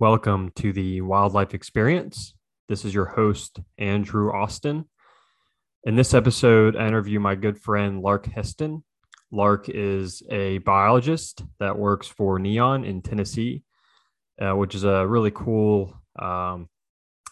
Welcome 0.00 0.50
to 0.56 0.72
the 0.72 1.02
Wildlife 1.02 1.54
Experience. 1.54 2.34
This 2.68 2.84
is 2.84 2.92
your 2.92 3.04
host, 3.04 3.60
Andrew 3.78 4.32
Austin. 4.32 4.86
In 5.84 5.94
this 5.94 6.14
episode, 6.14 6.74
I 6.74 6.88
interview 6.88 7.20
my 7.20 7.36
good 7.36 7.60
friend, 7.60 8.02
Lark 8.02 8.26
Heston. 8.26 8.82
Lark 9.30 9.68
is 9.68 10.24
a 10.28 10.58
biologist 10.58 11.44
that 11.60 11.78
works 11.78 12.08
for 12.08 12.40
NEON 12.40 12.84
in 12.84 13.02
Tennessee, 13.02 13.62
uh, 14.42 14.56
which 14.56 14.74
is 14.74 14.82
a 14.82 15.06
really 15.06 15.30
cool 15.30 15.94
um, 16.18 16.68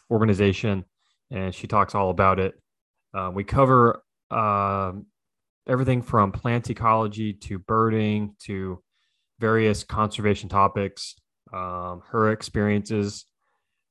organization, 0.08 0.84
and 1.32 1.52
she 1.52 1.66
talks 1.66 1.96
all 1.96 2.10
about 2.10 2.38
it. 2.38 2.54
Uh, 3.12 3.32
we 3.34 3.42
cover 3.42 4.04
uh, 4.30 4.92
everything 5.68 6.00
from 6.00 6.30
plant 6.30 6.70
ecology 6.70 7.32
to 7.32 7.58
birding 7.58 8.36
to 8.44 8.80
various 9.40 9.82
conservation 9.82 10.48
topics 10.48 11.16
um, 11.52 12.02
her 12.10 12.30
experiences 12.30 13.26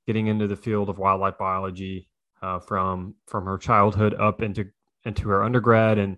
getting 0.07 0.27
into 0.27 0.47
the 0.47 0.55
field 0.55 0.89
of 0.89 0.97
wildlife 0.97 1.37
biology 1.37 2.09
uh, 2.41 2.59
from 2.59 3.15
from 3.27 3.45
her 3.45 3.57
childhood 3.57 4.13
up 4.15 4.41
into 4.41 4.65
into 5.05 5.29
her 5.29 5.43
undergrad 5.43 5.97
and 5.97 6.17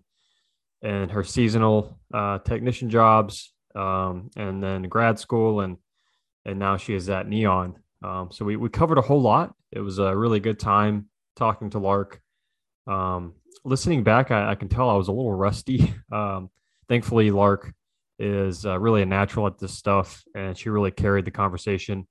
and 0.82 1.12
her 1.12 1.24
seasonal 1.24 2.00
uh, 2.14 2.40
technician 2.40 2.90
jobs 2.90 3.54
um, 3.76 4.30
and 4.36 4.62
then 4.62 4.84
grad 4.84 5.20
school 5.20 5.62
and 5.62 5.78
and 6.46 6.60
now 6.60 6.78
she 6.78 6.94
is 6.94 7.10
at 7.10 7.28
NEON. 7.28 7.76
Um, 8.04 8.30
so 8.32 8.44
we 8.46 8.58
we 8.58 8.70
covered 8.70 8.98
a 8.98 9.02
whole 9.02 9.22
lot. 9.22 9.56
It 9.72 9.80
was 9.80 10.00
a 10.00 10.16
really 10.16 10.40
good 10.40 10.60
time 10.60 11.08
talking 11.36 11.70
to 11.72 11.80
Lark. 11.80 12.22
Um, 12.86 13.36
listening 13.64 14.04
back, 14.04 14.30
I, 14.30 14.52
I, 14.52 14.56
can 14.56 14.68
tell 14.68 14.90
I 14.90 14.96
was 14.96 15.08
a 15.08 15.14
little 15.14 15.34
rusty. 15.34 15.94
Um, 16.12 16.52
thankfully, 16.88 17.32
Lark 17.32 17.74
is 18.20 18.66
uh, 18.66 18.80
really 18.80 19.02
a 19.02 19.06
natural 19.06 19.48
at 19.48 19.58
this 19.58 19.78
stuff, 19.78 20.24
and 20.36 20.58
she 20.58 20.70
really 20.70 20.92
carried 20.92 21.26
the 21.26 21.32
conversation. 21.32 22.08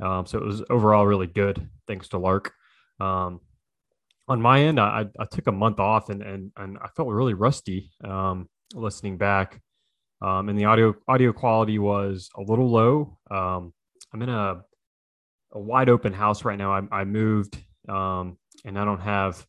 Um, 0.00 0.26
so 0.26 0.38
it 0.38 0.44
was 0.44 0.62
overall 0.70 1.06
really 1.06 1.26
good, 1.26 1.68
thanks 1.86 2.08
to 2.08 2.18
Lark. 2.18 2.52
Um, 3.00 3.40
on 4.28 4.42
my 4.42 4.60
end, 4.60 4.78
I, 4.78 5.06
I, 5.18 5.24
took 5.24 5.46
a 5.46 5.52
month 5.52 5.80
off, 5.80 6.10
and 6.10 6.22
and 6.22 6.52
and 6.56 6.78
I 6.78 6.88
felt 6.96 7.08
really 7.08 7.34
rusty 7.34 7.90
um, 8.04 8.48
listening 8.74 9.16
back, 9.16 9.60
um, 10.20 10.48
and 10.48 10.58
the 10.58 10.66
audio 10.66 10.94
audio 11.08 11.32
quality 11.32 11.78
was 11.78 12.28
a 12.36 12.42
little 12.42 12.70
low. 12.70 13.18
Um, 13.30 13.72
I'm 14.12 14.22
in 14.22 14.28
a 14.28 14.62
a 15.52 15.58
wide 15.58 15.88
open 15.88 16.12
house 16.12 16.44
right 16.44 16.58
now. 16.58 16.72
I, 16.72 16.82
I 17.00 17.04
moved, 17.04 17.58
um, 17.88 18.36
and 18.64 18.78
I 18.78 18.84
don't 18.84 19.00
have 19.00 19.46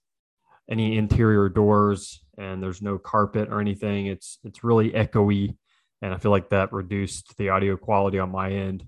any 0.70 0.98
interior 0.98 1.50
doors, 1.50 2.24
and 2.38 2.64
there's 2.64 2.82
no 2.82 2.98
carpet 2.98 3.50
or 3.52 3.60
anything. 3.60 4.08
It's 4.08 4.40
it's 4.44 4.64
really 4.64 4.92
echoey 4.92 5.58
and 6.02 6.14
I 6.14 6.18
feel 6.18 6.32
like 6.32 6.50
that 6.50 6.74
reduced 6.74 7.36
the 7.38 7.50
audio 7.50 7.78
quality 7.78 8.20
on 8.20 8.32
my 8.32 8.52
end. 8.52 8.86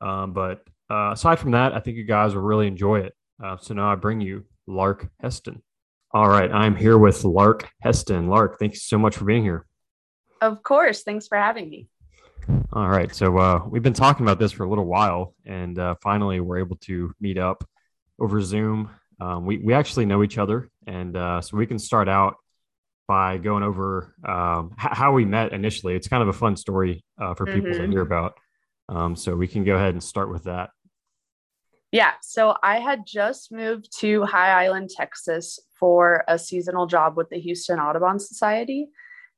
Um, 0.00 0.32
but 0.32 0.62
uh, 0.90 1.10
aside 1.12 1.38
from 1.38 1.52
that, 1.52 1.74
I 1.74 1.80
think 1.80 1.96
you 1.96 2.04
guys 2.04 2.34
will 2.34 2.42
really 2.42 2.66
enjoy 2.66 3.00
it. 3.00 3.14
Uh, 3.42 3.56
so 3.56 3.74
now 3.74 3.90
I 3.90 3.94
bring 3.94 4.20
you 4.20 4.44
Lark 4.66 5.08
Heston. 5.20 5.62
All 6.12 6.28
right, 6.28 6.50
I'm 6.50 6.74
here 6.74 6.96
with 6.96 7.24
Lark 7.24 7.68
Heston. 7.82 8.28
Lark, 8.28 8.58
thanks 8.58 8.82
so 8.82 8.98
much 8.98 9.16
for 9.16 9.24
being 9.24 9.42
here. 9.42 9.66
Of 10.40 10.62
course, 10.62 11.02
thanks 11.02 11.26
for 11.26 11.36
having 11.36 11.68
me. 11.68 11.88
All 12.72 12.88
right, 12.88 13.14
so 13.14 13.36
uh, 13.36 13.62
we've 13.68 13.82
been 13.82 13.92
talking 13.92 14.24
about 14.24 14.38
this 14.38 14.52
for 14.52 14.64
a 14.64 14.68
little 14.68 14.86
while, 14.86 15.34
and 15.44 15.78
uh, 15.78 15.96
finally 16.02 16.40
we're 16.40 16.58
able 16.58 16.76
to 16.76 17.12
meet 17.20 17.36
up 17.36 17.62
over 18.18 18.40
Zoom. 18.40 18.90
Um, 19.20 19.44
we 19.44 19.58
we 19.58 19.74
actually 19.74 20.06
know 20.06 20.22
each 20.22 20.38
other, 20.38 20.70
and 20.86 21.16
uh, 21.16 21.40
so 21.40 21.56
we 21.56 21.66
can 21.66 21.78
start 21.78 22.08
out 22.08 22.36
by 23.08 23.38
going 23.38 23.64
over 23.64 24.14
um, 24.24 24.76
h- 24.78 24.90
how 24.92 25.12
we 25.12 25.24
met 25.24 25.52
initially. 25.52 25.96
It's 25.96 26.06
kind 26.06 26.22
of 26.22 26.28
a 26.28 26.32
fun 26.32 26.56
story 26.56 27.04
uh, 27.20 27.34
for 27.34 27.46
people 27.46 27.70
mm-hmm. 27.70 27.82
to 27.82 27.90
hear 27.90 28.02
about. 28.02 28.34
Um, 28.88 29.16
so 29.16 29.34
we 29.34 29.48
can 29.48 29.64
go 29.64 29.74
ahead 29.74 29.94
and 29.94 30.02
start 30.02 30.30
with 30.30 30.44
that. 30.44 30.70
Yeah. 31.90 32.12
So 32.20 32.54
I 32.62 32.80
had 32.80 33.04
just 33.06 33.50
moved 33.50 33.88
to 34.00 34.24
High 34.24 34.64
Island, 34.64 34.90
Texas 34.90 35.58
for 35.80 36.22
a 36.28 36.38
seasonal 36.38 36.86
job 36.86 37.16
with 37.16 37.30
the 37.30 37.40
Houston 37.40 37.80
Audubon 37.80 38.18
Society. 38.18 38.88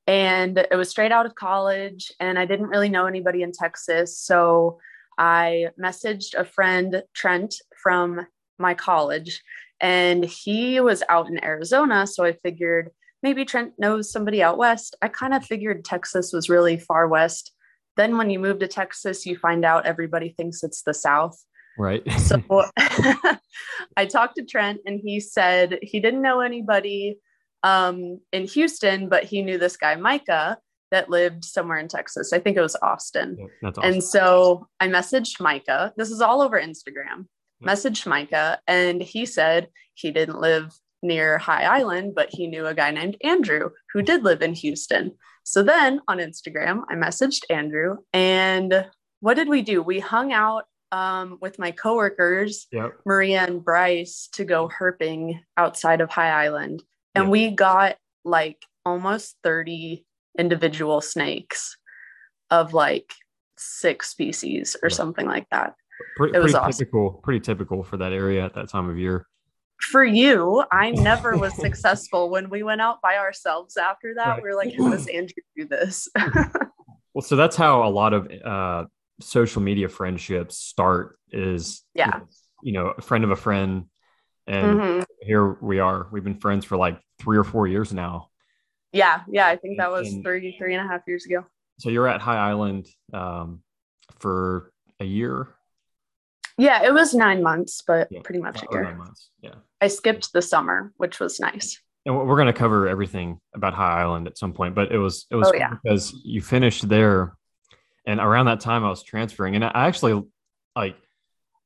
And 0.07 0.59
it 0.59 0.75
was 0.75 0.89
straight 0.89 1.13
out 1.13 1.27
of 1.27 1.37
college, 1.37 2.11
and 2.19 2.39
I 2.39 2.45
didn't 2.45 2.67
really 2.67 2.89
know 2.89 3.07
anybody 3.07 3.43
in 3.43 3.53
Texas. 3.53 4.19
So 4.19 4.81
I 5.17 5.69
messaged 5.81 6.35
a 6.35 6.45
friend, 6.45 7.05
Trent, 7.15 7.55
from 7.81 8.27
my 8.59 8.75
college, 8.75 9.43
and 9.79 10.25
he 10.25 10.81
was 10.81 11.05
out 11.09 11.29
in 11.29 11.45
Arizona. 11.45 12.07
So 12.07 12.25
I 12.25 12.33
figured 12.33 12.91
maybe 13.23 13.45
Trent 13.45 13.73
knows 13.79 14.11
somebody 14.11 14.43
out 14.43 14.59
west. 14.59 14.97
I 15.03 15.09
kind 15.09 15.35
of 15.35 15.45
figured 15.45 15.85
Texas 15.85 16.33
was 16.33 16.49
really 16.49 16.79
far 16.79 17.09
west. 17.09 17.53
Then 17.97 18.17
when 18.17 18.31
you 18.31 18.39
move 18.39 18.61
to 18.61 18.69
Texas, 18.69 19.27
you 19.27 19.37
find 19.37 19.65
out 19.65 19.87
everybody 19.87 20.35
thinks 20.37 20.63
it's 20.63 20.83
the 20.83 20.95
South. 20.95 21.39
Right. 21.79 22.03
so 22.13 22.43
I 23.97 24.07
talked 24.07 24.37
to 24.37 24.45
Trent 24.45 24.81
and 24.87 25.01
he 25.03 25.21
said 25.21 25.79
he 25.83 26.01
didn't 26.01 26.23
know 26.23 26.41
anybody 26.41 27.19
um, 27.63 28.21
in 28.33 28.47
Houston, 28.47 29.09
but 29.09 29.25
he 29.25 29.43
knew 29.43 29.59
this 29.59 29.77
guy, 29.77 29.97
Micah, 29.97 30.59
that 30.91 31.11
lived 31.11 31.45
somewhere 31.45 31.79
in 31.79 31.89
Texas. 31.89 32.33
I 32.33 32.39
think 32.39 32.57
it 32.57 32.63
was 32.63 32.77
Austin. 32.83 33.37
Yeah, 33.39 33.69
awesome. 33.69 33.85
And 33.85 34.03
so 34.03 34.67
I 34.81 34.89
messaged 34.89 35.41
Micah. 35.41 35.93
This 35.97 36.11
is 36.11 36.21
all 36.21 36.43
over 36.43 36.61
Instagram. 36.61 37.27
Yeah. 37.61 37.73
Messaged 37.73 38.07
Micah, 38.07 38.59
and 38.67 39.03
he 39.03 39.27
said 39.27 39.69
he 39.95 40.11
didn't 40.11 40.41
live 40.41 40.73
near 41.03 41.39
High 41.39 41.65
Island, 41.65 42.15
but 42.15 42.29
he 42.31 42.47
knew 42.47 42.67
a 42.67 42.75
guy 42.75 42.91
named 42.91 43.17
Andrew 43.23 43.71
who 43.93 44.03
did 44.03 44.23
live 44.23 44.43
in 44.43 44.55
Houston. 44.55 45.13
So 45.45 45.63
then 45.63 46.01
on 46.09 46.19
Instagram, 46.19 46.83
I 46.89 46.95
messaged 46.95 47.43
Andrew 47.51 47.97
and 48.13 48.87
what 49.21 49.35
did 49.35 49.49
we 49.49 49.63
do? 49.63 49.83
We 49.83 50.01
hung 50.01 50.33
out 50.33 50.65
um, 50.93 51.39
with 51.41 51.59
my 51.59 51.71
coworkers, 51.71 52.67
yep. 52.73 52.95
Maria 53.07 53.43
and 53.43 53.65
Bryce, 53.65 54.29
to 54.33 54.45
go 54.45 54.69
herping 54.69 55.41
outside 55.57 56.01
of 56.01 56.11
High 56.11 56.45
Island. 56.45 56.83
And 57.15 57.25
yep. 57.25 57.31
we 57.31 57.51
got 57.51 57.97
like 58.25 58.65
almost 58.85 59.37
30 59.45 60.05
individual 60.39 61.01
snakes 61.01 61.77
of 62.51 62.75
like 62.75 63.13
six 63.59 64.09
species 64.09 64.77
or 64.83 64.91
something 64.91 65.27
like 65.27 65.47
that. 65.51 65.75
Pretty, 66.17 66.37
it 66.37 66.41
was 66.41 66.53
pretty 66.53 66.65
awesome. 66.65 66.79
typical, 66.79 67.21
pretty 67.23 67.41
typical 67.41 67.83
for 67.83 67.99
that 67.99 68.13
area 68.13 68.45
at 68.45 68.55
that 68.55 68.69
time 68.69 68.89
of 68.89 68.99
year 68.99 69.27
for 69.81 70.05
you, 70.05 70.65
I 70.71 70.91
never 70.91 71.37
was 71.37 71.55
successful 71.55 72.31
when 72.31 72.51
we 72.51 72.63
went 72.63 72.81
out 72.81 73.01
by 73.03 73.17
ourselves 73.17 73.77
after 73.77 74.15
that. 74.15 74.29
Right. 74.29 74.43
We 74.43 74.49
were 74.49 74.57
like, 74.57 74.75
how 74.77 74.91
does 74.91 75.07
Andrew 75.09 75.43
do 75.57 75.67
this? 75.67 76.09
well, 77.15 77.23
so 77.23 77.37
that's 77.37 77.57
how 77.57 77.87
a 77.87 77.91
lot 77.91 78.13
of 78.13 78.31
uh, 78.45 78.85
social 79.21 79.63
media 79.63 79.89
friendships 79.89 80.57
start 80.59 81.19
is, 81.31 81.83
yeah, 81.95 82.21
you 82.63 82.73
know, 82.73 82.95
a 82.97 83.01
friend 83.01 83.25
of 83.25 83.31
a 83.31 83.37
friend. 83.37 83.87
And 84.47 84.81
mm-hmm. 84.81 85.03
here 85.23 85.57
we 85.61 85.79
are. 85.79 86.09
We've 86.11 86.25
been 86.25 86.41
friends 86.41 86.65
for 86.65 86.77
like 86.77 87.01
three 87.21 87.39
or 87.39 87.45
four 87.45 87.67
years 87.67 87.93
now. 87.93 88.31
Yeah. 88.93 89.23
Yeah. 89.31 89.47
I 89.47 89.57
think 89.57 89.79
that 89.79 89.91
was 89.91 90.13
and, 90.13 90.25
three, 90.25 90.57
three 90.59 90.75
and 90.75 90.85
a 90.85 90.89
half 90.89 91.03
years 91.07 91.25
ago. 91.25 91.45
So 91.79 91.89
you're 91.91 92.09
at 92.09 92.21
High 92.21 92.37
Island 92.37 92.89
um, 93.13 93.63
for 94.19 94.73
a 94.99 95.05
year 95.05 95.55
yeah, 96.61 96.85
it 96.85 96.93
was 96.93 97.15
nine 97.15 97.43
months, 97.43 97.83
but 97.87 98.09
yeah, 98.11 98.21
pretty 98.23 98.41
much 98.41 98.63
a 98.63 98.67
year. 98.71 98.85
Nine 98.85 98.99
months. 98.99 99.31
Yeah. 99.41 99.55
I 99.81 99.89
skipped 99.89 100.33
the 100.33 100.43
summer, 100.43 100.93
which 100.99 101.19
was 101.19 101.41
nice. 101.41 101.81
And 102.05 102.17
we're 102.17 102.37
going 102.37 102.47
to 102.47 102.53
cover 102.53 102.87
everything 102.87 103.41
about 103.55 103.73
High 103.73 104.03
Island 104.03 104.27
at 104.27 104.37
some 104.37 104.53
point, 104.53 104.75
but 104.75 104.93
it 104.93 104.99
was 104.99 105.27
it 105.31 105.37
was 105.37 105.49
oh, 105.49 105.55
yeah. 105.55 105.75
because 105.83 106.13
you 106.25 106.43
finished 106.43 106.89
there, 106.89 107.37
and 108.07 108.21
around 108.21 108.47
that 108.47 108.61
time 108.61 108.85
I 108.85 108.91
was 108.91 109.03
transferring, 109.03 109.55
and 109.55 109.65
I 109.65 109.87
actually 109.87 110.23
like 110.77 110.97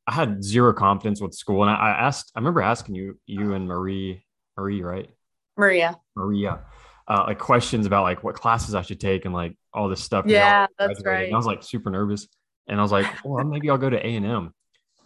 I 0.06 0.12
had 0.12 0.42
zero 0.42 0.72
confidence 0.72 1.20
with 1.20 1.34
school, 1.34 1.62
and 1.62 1.70
I, 1.70 1.74
I 1.74 1.90
asked 1.90 2.32
I 2.34 2.40
remember 2.40 2.62
asking 2.62 2.96
you 2.96 3.18
you 3.26 3.54
and 3.54 3.66
Marie 3.66 4.24
Marie 4.56 4.82
right 4.82 5.08
Maria 5.56 5.98
Maria 6.16 6.60
uh, 7.06 7.24
like 7.28 7.38
questions 7.38 7.86
about 7.86 8.02
like 8.02 8.24
what 8.24 8.34
classes 8.34 8.74
I 8.74 8.82
should 8.82 9.00
take 9.00 9.24
and 9.24 9.34
like 9.34 9.56
all 9.72 9.88
this 9.88 10.02
stuff. 10.02 10.24
Yeah, 10.26 10.66
that's 10.78 11.04
right. 11.04 11.26
And 11.26 11.34
I 11.34 11.36
was 11.36 11.46
like 11.46 11.62
super 11.62 11.90
nervous, 11.90 12.26
and 12.66 12.80
I 12.80 12.82
was 12.82 12.92
like, 12.92 13.06
well, 13.24 13.44
maybe 13.44 13.70
I'll 13.70 13.78
go 13.78 13.90
to 13.90 14.04
A 14.04 14.16
and 14.16 14.26
M 14.26 14.52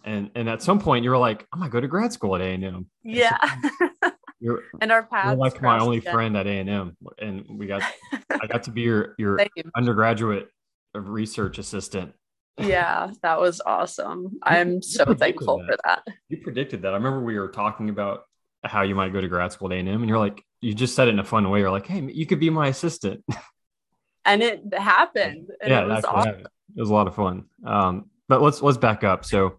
and 0.09 0.31
and 0.35 0.49
at 0.49 0.63
some 0.63 0.78
point 0.81 1.05
you 1.05 1.10
were 1.10 1.19
like, 1.19 1.47
I'm 1.53 1.60
gonna 1.60 1.71
go 1.71 1.81
to 1.81 1.87
grad 1.87 2.13
school 2.13 2.34
at 2.34 2.41
A 2.41 2.45
and 2.45 2.65
M. 2.65 2.87
Yeah. 3.03 3.39
you're 4.41 4.63
and 4.81 4.91
our 4.91 5.03
paths. 5.03 5.28
You're 5.28 5.37
like 5.37 5.60
my 5.60 5.78
only 5.78 5.99
again. 5.99 6.13
friend 6.13 6.37
at 6.37 6.47
A 6.47 6.59
and 6.60 6.71
M, 6.71 6.97
and 7.19 7.45
we 7.49 7.66
got 7.66 7.83
I 8.31 8.47
got 8.47 8.63
to 8.65 8.71
be 8.71 8.83
your 8.83 9.15
your 9.19 9.39
undergraduate 9.77 10.49
research 10.95 11.59
assistant. 11.59 12.13
Yeah, 12.59 13.13
that 13.22 13.39
was 13.39 13.60
awesome. 13.65 14.39
I'm 14.43 14.83
so 14.83 15.15
thankful 15.15 15.59
that. 15.59 15.66
for 15.66 15.77
that. 15.84 16.07
You 16.28 16.39
predicted 16.39 16.83
that. 16.83 16.89
I 16.89 16.97
remember 16.97 17.22
we 17.22 17.39
were 17.39 17.49
talking 17.49 17.91
about 17.91 18.25
how 18.65 18.83
you 18.83 18.95
might 18.95 19.13
go 19.13 19.21
to 19.21 19.28
grad 19.28 19.53
school 19.53 19.71
at 19.71 19.77
A 19.77 19.78
and 19.78 19.89
M, 19.89 20.01
and 20.01 20.09
you're 20.09 20.19
like, 20.19 20.43
you 20.63 20.75
just 20.75 20.97
said 20.97 21.09
it 21.09 21.13
in 21.13 21.19
a 21.19 21.25
fun 21.25 21.49
way. 21.51 21.61
You're 21.61 21.71
like, 21.71 21.87
hey, 21.87 22.01
you 22.01 22.27
could 22.27 22.41
be 22.41 22.51
my 22.51 22.69
assistant. 22.69 23.25
And 24.25 24.43
it 24.43 24.75
happened. 24.75 25.49
And 25.63 25.71
yeah, 25.71 25.84
it 25.84 25.89
was 25.89 26.04
awesome. 26.04 26.41
It 26.77 26.81
was 26.81 26.91
a 26.91 26.93
lot 26.93 27.07
of 27.07 27.15
fun. 27.15 27.47
Um, 27.65 28.11
but 28.28 28.43
let's 28.43 28.61
let's 28.61 28.77
back 28.77 29.03
up. 29.03 29.25
So 29.25 29.59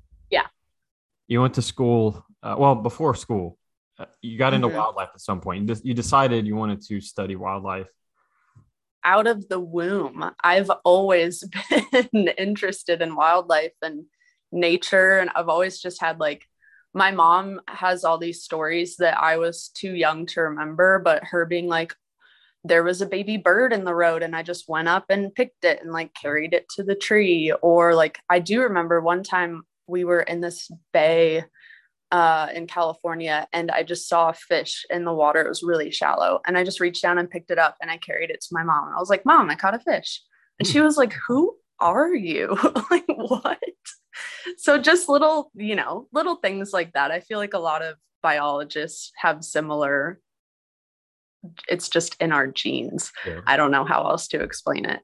you 1.29 1.39
went 1.41 1.53
to 1.53 1.61
school. 1.61 2.25
Uh, 2.43 2.55
well, 2.57 2.75
before 2.75 3.15
school, 3.15 3.57
uh, 3.97 4.05
you 4.21 4.37
got 4.37 4.53
into 4.53 4.67
mm-hmm. 4.67 4.77
wildlife 4.77 5.09
at 5.13 5.21
some 5.21 5.39
point. 5.39 5.69
You, 5.69 5.75
you 5.83 5.93
decided 5.93 6.45
you 6.45 6.55
wanted 6.55 6.81
to 6.87 6.99
study 6.99 7.37
wildlife. 7.37 7.87
Out 9.05 9.27
of 9.27 9.47
the 9.47 9.59
womb, 9.59 10.29
I've 10.43 10.71
always 10.83 11.47
been 12.11 12.27
interested 12.37 13.01
in 13.01 13.15
wildlife 13.15 13.71
and 13.81 14.05
nature 14.51 15.19
and 15.19 15.29
I've 15.35 15.47
always 15.47 15.79
just 15.79 16.01
had 16.01 16.19
like 16.19 16.43
my 16.93 17.11
mom 17.11 17.61
has 17.67 18.03
all 18.03 18.17
these 18.17 18.43
stories 18.43 18.97
that 18.97 19.17
I 19.21 19.37
was 19.37 19.69
too 19.69 19.93
young 19.93 20.25
to 20.27 20.41
remember, 20.41 20.99
but 20.99 21.23
her 21.23 21.45
being 21.45 21.67
like, 21.67 21.93
there 22.63 22.83
was 22.83 23.01
a 23.01 23.05
baby 23.05 23.37
bird 23.37 23.71
in 23.71 23.85
the 23.85 23.93
road 23.93 24.23
and 24.23 24.35
I 24.35 24.43
just 24.43 24.67
went 24.67 24.87
up 24.87 25.05
and 25.09 25.33
picked 25.33 25.63
it 25.63 25.81
and 25.81 25.91
like 25.93 26.13
carried 26.13 26.53
it 26.53 26.67
to 26.75 26.83
the 26.83 26.95
tree. 26.95 27.53
Or 27.61 27.93
like, 27.93 28.19
I 28.29 28.39
do 28.39 28.63
remember 28.63 28.99
one 28.99 29.23
time 29.23 29.63
we 29.89 30.03
were 30.03 30.21
in 30.21 30.41
this 30.41 30.69
bay 30.93 31.43
uh, 32.11 32.47
in 32.53 32.67
California 32.67 33.47
and 33.53 33.69
I 33.69 33.83
just 33.83 34.07
saw 34.07 34.29
a 34.29 34.33
fish 34.33 34.85
in 34.89 35.05
the 35.05 35.13
water. 35.13 35.41
It 35.41 35.49
was 35.49 35.63
really 35.63 35.91
shallow. 35.91 36.39
And 36.45 36.57
I 36.57 36.63
just 36.63 36.79
reached 36.79 37.03
down 37.03 37.17
and 37.17 37.29
picked 37.29 37.51
it 37.51 37.59
up 37.59 37.75
and 37.81 37.91
I 37.91 37.97
carried 37.97 38.31
it 38.31 38.41
to 38.41 38.47
my 38.51 38.63
mom. 38.63 38.87
And 38.87 38.95
I 38.95 38.99
was 38.99 39.09
like, 39.09 39.25
Mom, 39.25 39.49
I 39.49 39.55
caught 39.55 39.75
a 39.75 39.79
fish. 39.79 40.21
And 40.57 40.67
she 40.67 40.81
was 40.81 40.97
like, 40.97 41.13
Who 41.27 41.55
are 41.79 42.13
you? 42.13 42.57
like, 42.91 43.05
what? 43.07 43.59
So 44.57 44.77
just 44.79 45.07
little, 45.07 45.51
you 45.53 45.75
know, 45.75 46.07
little 46.11 46.37
things 46.37 46.73
like 46.73 46.93
that. 46.93 47.11
I 47.11 47.19
feel 47.19 47.37
like 47.37 47.53
a 47.53 47.59
lot 47.59 47.81
of 47.81 47.95
biologists 48.21 49.11
have 49.15 49.43
similar 49.43 50.19
it's 51.69 51.87
just 51.87 52.17
in 52.19 52.33
our 52.33 52.47
genes. 52.47 53.13
Yeah. 53.25 53.39
I 53.47 53.55
don't 53.55 53.71
know 53.71 53.85
how 53.85 54.09
else 54.09 54.27
to 54.29 54.41
explain 54.41 54.85
it. 54.85 54.99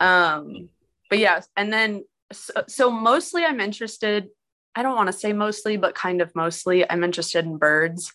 Um, 0.00 0.68
but 1.10 1.18
yes, 1.18 1.48
and 1.56 1.72
then 1.72 2.04
so, 2.32 2.64
so 2.68 2.90
mostly 2.90 3.44
I'm 3.44 3.60
interested. 3.60 4.28
I 4.74 4.82
don't 4.82 4.96
want 4.96 5.08
to 5.08 5.12
say 5.12 5.32
mostly, 5.32 5.76
but 5.76 5.94
kind 5.94 6.20
of 6.20 6.34
mostly 6.34 6.88
I'm 6.88 7.04
interested 7.04 7.44
in 7.44 7.58
birds. 7.58 8.12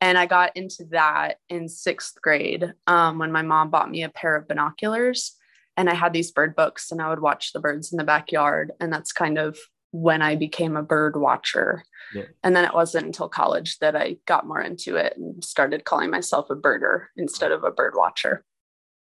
And 0.00 0.18
I 0.18 0.26
got 0.26 0.56
into 0.56 0.84
that 0.90 1.38
in 1.48 1.68
sixth 1.68 2.20
grade 2.20 2.74
um, 2.86 3.18
when 3.18 3.32
my 3.32 3.42
mom 3.42 3.70
bought 3.70 3.90
me 3.90 4.02
a 4.02 4.08
pair 4.08 4.36
of 4.36 4.48
binoculars. 4.48 5.36
And 5.76 5.88
I 5.88 5.94
had 5.94 6.12
these 6.12 6.30
bird 6.30 6.54
books 6.54 6.92
and 6.92 7.00
I 7.00 7.08
would 7.08 7.20
watch 7.20 7.52
the 7.52 7.60
birds 7.60 7.92
in 7.92 7.96
the 7.96 8.04
backyard. 8.04 8.72
And 8.80 8.92
that's 8.92 9.12
kind 9.12 9.38
of 9.38 9.58
when 9.92 10.22
I 10.22 10.34
became 10.34 10.76
a 10.76 10.82
bird 10.82 11.16
watcher. 11.16 11.84
Yeah. 12.14 12.24
And 12.42 12.54
then 12.54 12.64
it 12.64 12.74
wasn't 12.74 13.06
until 13.06 13.28
college 13.28 13.78
that 13.78 13.96
I 13.96 14.16
got 14.26 14.46
more 14.46 14.60
into 14.60 14.96
it 14.96 15.16
and 15.16 15.42
started 15.42 15.84
calling 15.84 16.10
myself 16.10 16.50
a 16.50 16.56
birder 16.56 17.06
instead 17.16 17.52
of 17.52 17.64
a 17.64 17.70
bird 17.70 17.94
watcher. 17.96 18.44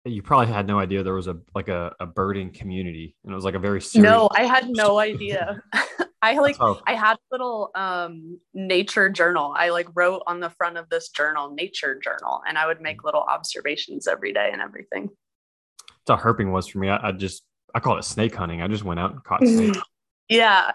You 0.07 0.23
probably 0.23 0.53
had 0.53 0.67
no 0.67 0.79
idea 0.79 1.03
there 1.03 1.15
was 1.15 1.29
a 1.29 1.39
like 1.55 1.69
a, 1.69 1.95
a 1.99 2.07
birding 2.07 2.53
community 2.53 3.17
and 3.25 3.33
it 3.33 3.35
was 3.35 3.45
like 3.45 3.55
a 3.55 3.59
very 3.59 3.81
serious 3.81 4.11
No, 4.11 4.29
I 4.33 4.45
had 4.45 4.69
no 4.69 4.99
idea. 5.11 5.63
I 6.23 6.39
like 6.39 6.57
oh. 6.61 6.81
I 6.87 6.95
had 6.95 7.15
a 7.15 7.27
little 7.31 7.71
um 7.75 8.39
nature 8.53 9.09
journal. 9.09 9.55
I 9.57 9.71
like 9.71 9.89
wrote 9.95 10.23
on 10.27 10.41
the 10.41 10.51
front 10.51 10.79
of 10.79 10.89
this 10.89 11.11
journal, 11.11 11.55
nature 11.55 11.99
journal, 12.03 12.43
and 12.47 12.57
I 12.59 12.67
would 12.67 12.81
make 12.81 13.05
little 13.05 13.23
observations 13.23 14.07
every 14.07 14.33
day 14.33 14.51
and 14.53 14.61
everything. 14.63 15.11
That's 16.07 16.23
how 16.23 16.31
herping 16.31 16.51
was 16.51 16.67
for 16.67 16.79
me. 16.79 16.89
I, 16.89 17.09
I 17.09 17.13
just 17.13 17.43
I 17.75 17.81
call 17.81 17.99
it 17.99 18.05
snake 18.05 18.35
hunting. 18.35 18.63
I 18.63 18.69
just 18.69 18.85
went 18.85 19.01
out 19.01 19.13
and 19.13 19.25
caught 19.25 19.41
snakes. 19.47 19.79
Yeah. 20.29 20.71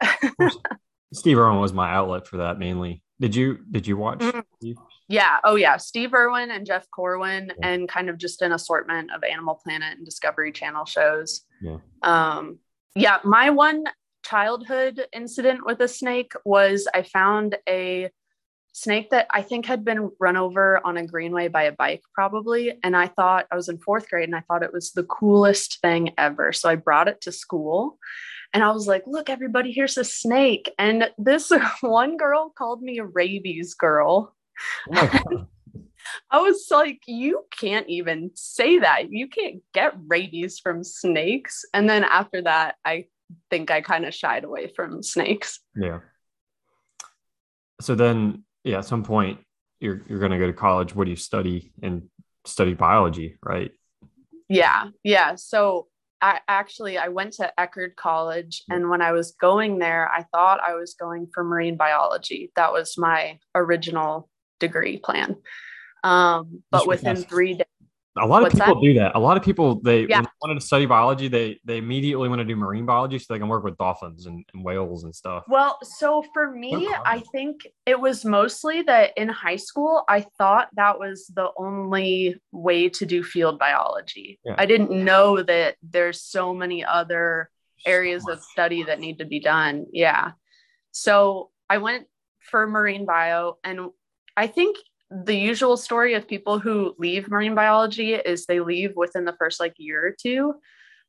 Steve 1.13 1.37
Irwin 1.37 1.59
was 1.59 1.73
my 1.73 1.91
outlet 1.91 2.27
for 2.27 2.37
that 2.37 2.59
mainly. 2.59 3.01
Did 3.19 3.35
you 3.35 3.59
did 3.69 3.87
you 3.87 3.97
watch? 3.97 4.19
Mm-hmm. 4.19 4.71
Yeah. 5.09 5.39
Oh 5.43 5.55
yeah. 5.55 5.77
Steve 5.77 6.13
Irwin 6.13 6.51
and 6.51 6.65
Jeff 6.65 6.89
Corwin 6.91 7.51
yeah. 7.59 7.67
and 7.67 7.89
kind 7.89 8.09
of 8.09 8.17
just 8.17 8.41
an 8.41 8.51
assortment 8.51 9.11
of 9.11 9.23
Animal 9.23 9.59
Planet 9.61 9.97
and 9.97 10.05
Discovery 10.05 10.51
Channel 10.51 10.85
shows. 10.85 11.41
Yeah. 11.61 11.77
Um 12.03 12.59
yeah, 12.95 13.17
my 13.23 13.49
one 13.49 13.85
childhood 14.23 15.05
incident 15.13 15.65
with 15.65 15.81
a 15.81 15.87
snake 15.87 16.33
was 16.45 16.87
I 16.93 17.03
found 17.03 17.57
a 17.67 18.09
snake 18.71 19.09
that 19.09 19.27
I 19.31 19.41
think 19.41 19.65
had 19.65 19.83
been 19.83 20.11
run 20.19 20.37
over 20.37 20.85
on 20.85 20.97
a 20.97 21.05
greenway 21.05 21.47
by 21.47 21.63
a 21.63 21.71
bike, 21.71 22.01
probably. 22.13 22.77
And 22.83 22.95
I 22.95 23.07
thought 23.07 23.47
I 23.51 23.55
was 23.55 23.67
in 23.67 23.79
fourth 23.79 24.09
grade 24.09 24.29
and 24.29 24.35
I 24.35 24.41
thought 24.41 24.63
it 24.63 24.73
was 24.73 24.91
the 24.91 25.03
coolest 25.03 25.81
thing 25.81 26.11
ever. 26.17 26.53
So 26.53 26.69
I 26.69 26.75
brought 26.75 27.07
it 27.07 27.21
to 27.21 27.31
school 27.31 27.97
and 28.53 28.63
I 28.63 28.71
was 28.71 28.87
like, 28.87 29.03
look, 29.05 29.29
everybody, 29.29 29.71
here's 29.71 29.97
a 29.97 30.03
snake. 30.03 30.73
And 30.77 31.09
this 31.17 31.51
one 31.81 32.17
girl 32.17 32.53
called 32.55 32.81
me 32.81 32.99
a 32.99 33.05
rabies 33.05 33.73
girl. 33.73 34.35
Oh 34.95 35.47
I 36.31 36.39
was 36.39 36.67
like, 36.71 37.01
you 37.07 37.45
can't 37.51 37.87
even 37.87 38.31
say 38.33 38.79
that. 38.79 39.11
You 39.11 39.27
can't 39.27 39.61
get 39.73 39.93
rabies 40.07 40.59
from 40.59 40.83
snakes. 40.83 41.65
And 41.73 41.89
then 41.89 42.03
after 42.03 42.41
that, 42.43 42.75
I 42.83 43.05
think 43.49 43.69
I 43.69 43.81
kind 43.81 44.05
of 44.05 44.13
shied 44.13 44.43
away 44.43 44.71
from 44.75 45.03
snakes. 45.03 45.59
Yeah. 45.75 45.99
So 47.81 47.95
then, 47.95 48.43
yeah, 48.63 48.79
at 48.79 48.85
some 48.85 49.03
point 49.03 49.39
you're 49.79 50.01
you're 50.07 50.19
going 50.19 50.31
to 50.31 50.37
go 50.37 50.47
to 50.47 50.53
college. 50.53 50.95
What 50.95 51.05
do 51.05 51.11
you 51.11 51.15
study? 51.15 51.71
And 51.81 52.09
study 52.45 52.73
biology, 52.73 53.37
right? 53.43 53.71
Yeah, 54.47 54.87
yeah. 55.03 55.35
So 55.35 55.87
I 56.21 56.39
actually 56.47 56.97
I 56.97 57.09
went 57.09 57.33
to 57.33 57.51
Eckerd 57.57 57.95
College 57.95 58.63
hmm. 58.67 58.75
and 58.75 58.89
when 58.89 59.01
I 59.01 59.11
was 59.11 59.31
going 59.31 59.79
there 59.79 60.09
I 60.09 60.23
thought 60.33 60.59
I 60.61 60.75
was 60.75 60.95
going 60.95 61.27
for 61.33 61.43
marine 61.43 61.77
biology. 61.77 62.51
That 62.55 62.73
was 62.73 62.97
my 62.97 63.39
original 63.55 64.28
degree 64.59 64.97
plan. 64.97 65.35
Um, 66.03 66.63
but 66.71 66.87
within 66.87 67.17
3 67.17 67.53
days 67.55 67.65
a 68.21 68.25
lot 68.25 68.43
of 68.45 68.51
people 68.51 68.75
that? 68.75 68.81
do 68.81 68.93
that. 68.95 69.15
A 69.15 69.19
lot 69.19 69.37
of 69.37 69.43
people 69.43 69.79
they, 69.81 70.05
yeah. 70.07 70.21
they 70.21 70.27
wanted 70.41 70.55
to 70.55 70.65
study 70.65 70.85
biology, 70.85 71.27
they 71.27 71.59
they 71.63 71.77
immediately 71.77 72.27
want 72.27 72.39
to 72.39 72.45
do 72.45 72.55
marine 72.55 72.85
biology 72.85 73.19
so 73.19 73.33
they 73.33 73.39
can 73.39 73.47
work 73.47 73.63
with 73.63 73.77
dolphins 73.77 74.25
and, 74.25 74.43
and 74.53 74.63
whales 74.63 75.03
and 75.03 75.15
stuff. 75.15 75.43
Well, 75.47 75.77
so 75.83 76.23
for 76.33 76.51
me, 76.51 76.89
I 77.05 77.23
think 77.31 77.67
it 77.85 77.99
was 77.99 78.25
mostly 78.25 78.81
that 78.83 79.17
in 79.17 79.29
high 79.29 79.55
school, 79.55 80.03
I 80.07 80.25
thought 80.37 80.69
that 80.75 80.99
was 80.99 81.27
the 81.33 81.51
only 81.57 82.35
way 82.51 82.89
to 82.89 83.05
do 83.05 83.23
field 83.23 83.59
biology. 83.59 84.39
Yeah. 84.43 84.55
I 84.57 84.65
didn't 84.65 84.91
know 84.91 85.41
that 85.43 85.75
there's 85.83 86.21
so 86.21 86.53
many 86.53 86.83
other 86.83 87.49
areas 87.85 88.27
of 88.27 88.41
study 88.41 88.83
that 88.83 88.99
need 88.99 89.19
to 89.19 89.25
be 89.25 89.39
done. 89.39 89.85
Yeah. 89.93 90.31
So 90.91 91.51
I 91.69 91.77
went 91.77 92.07
for 92.39 92.67
marine 92.67 93.05
bio 93.05 93.57
and 93.63 93.89
I 94.39 94.47
think 94.47 94.77
the 95.11 95.35
usual 95.35 95.75
story 95.75 96.13
of 96.13 96.25
people 96.25 96.59
who 96.59 96.95
leave 96.97 97.27
marine 97.27 97.55
biology 97.55 98.13
is 98.13 98.45
they 98.45 98.61
leave 98.61 98.95
within 98.95 99.25
the 99.25 99.35
first 99.37 99.59
like 99.59 99.73
year 99.77 100.07
or 100.07 100.15
two. 100.17 100.53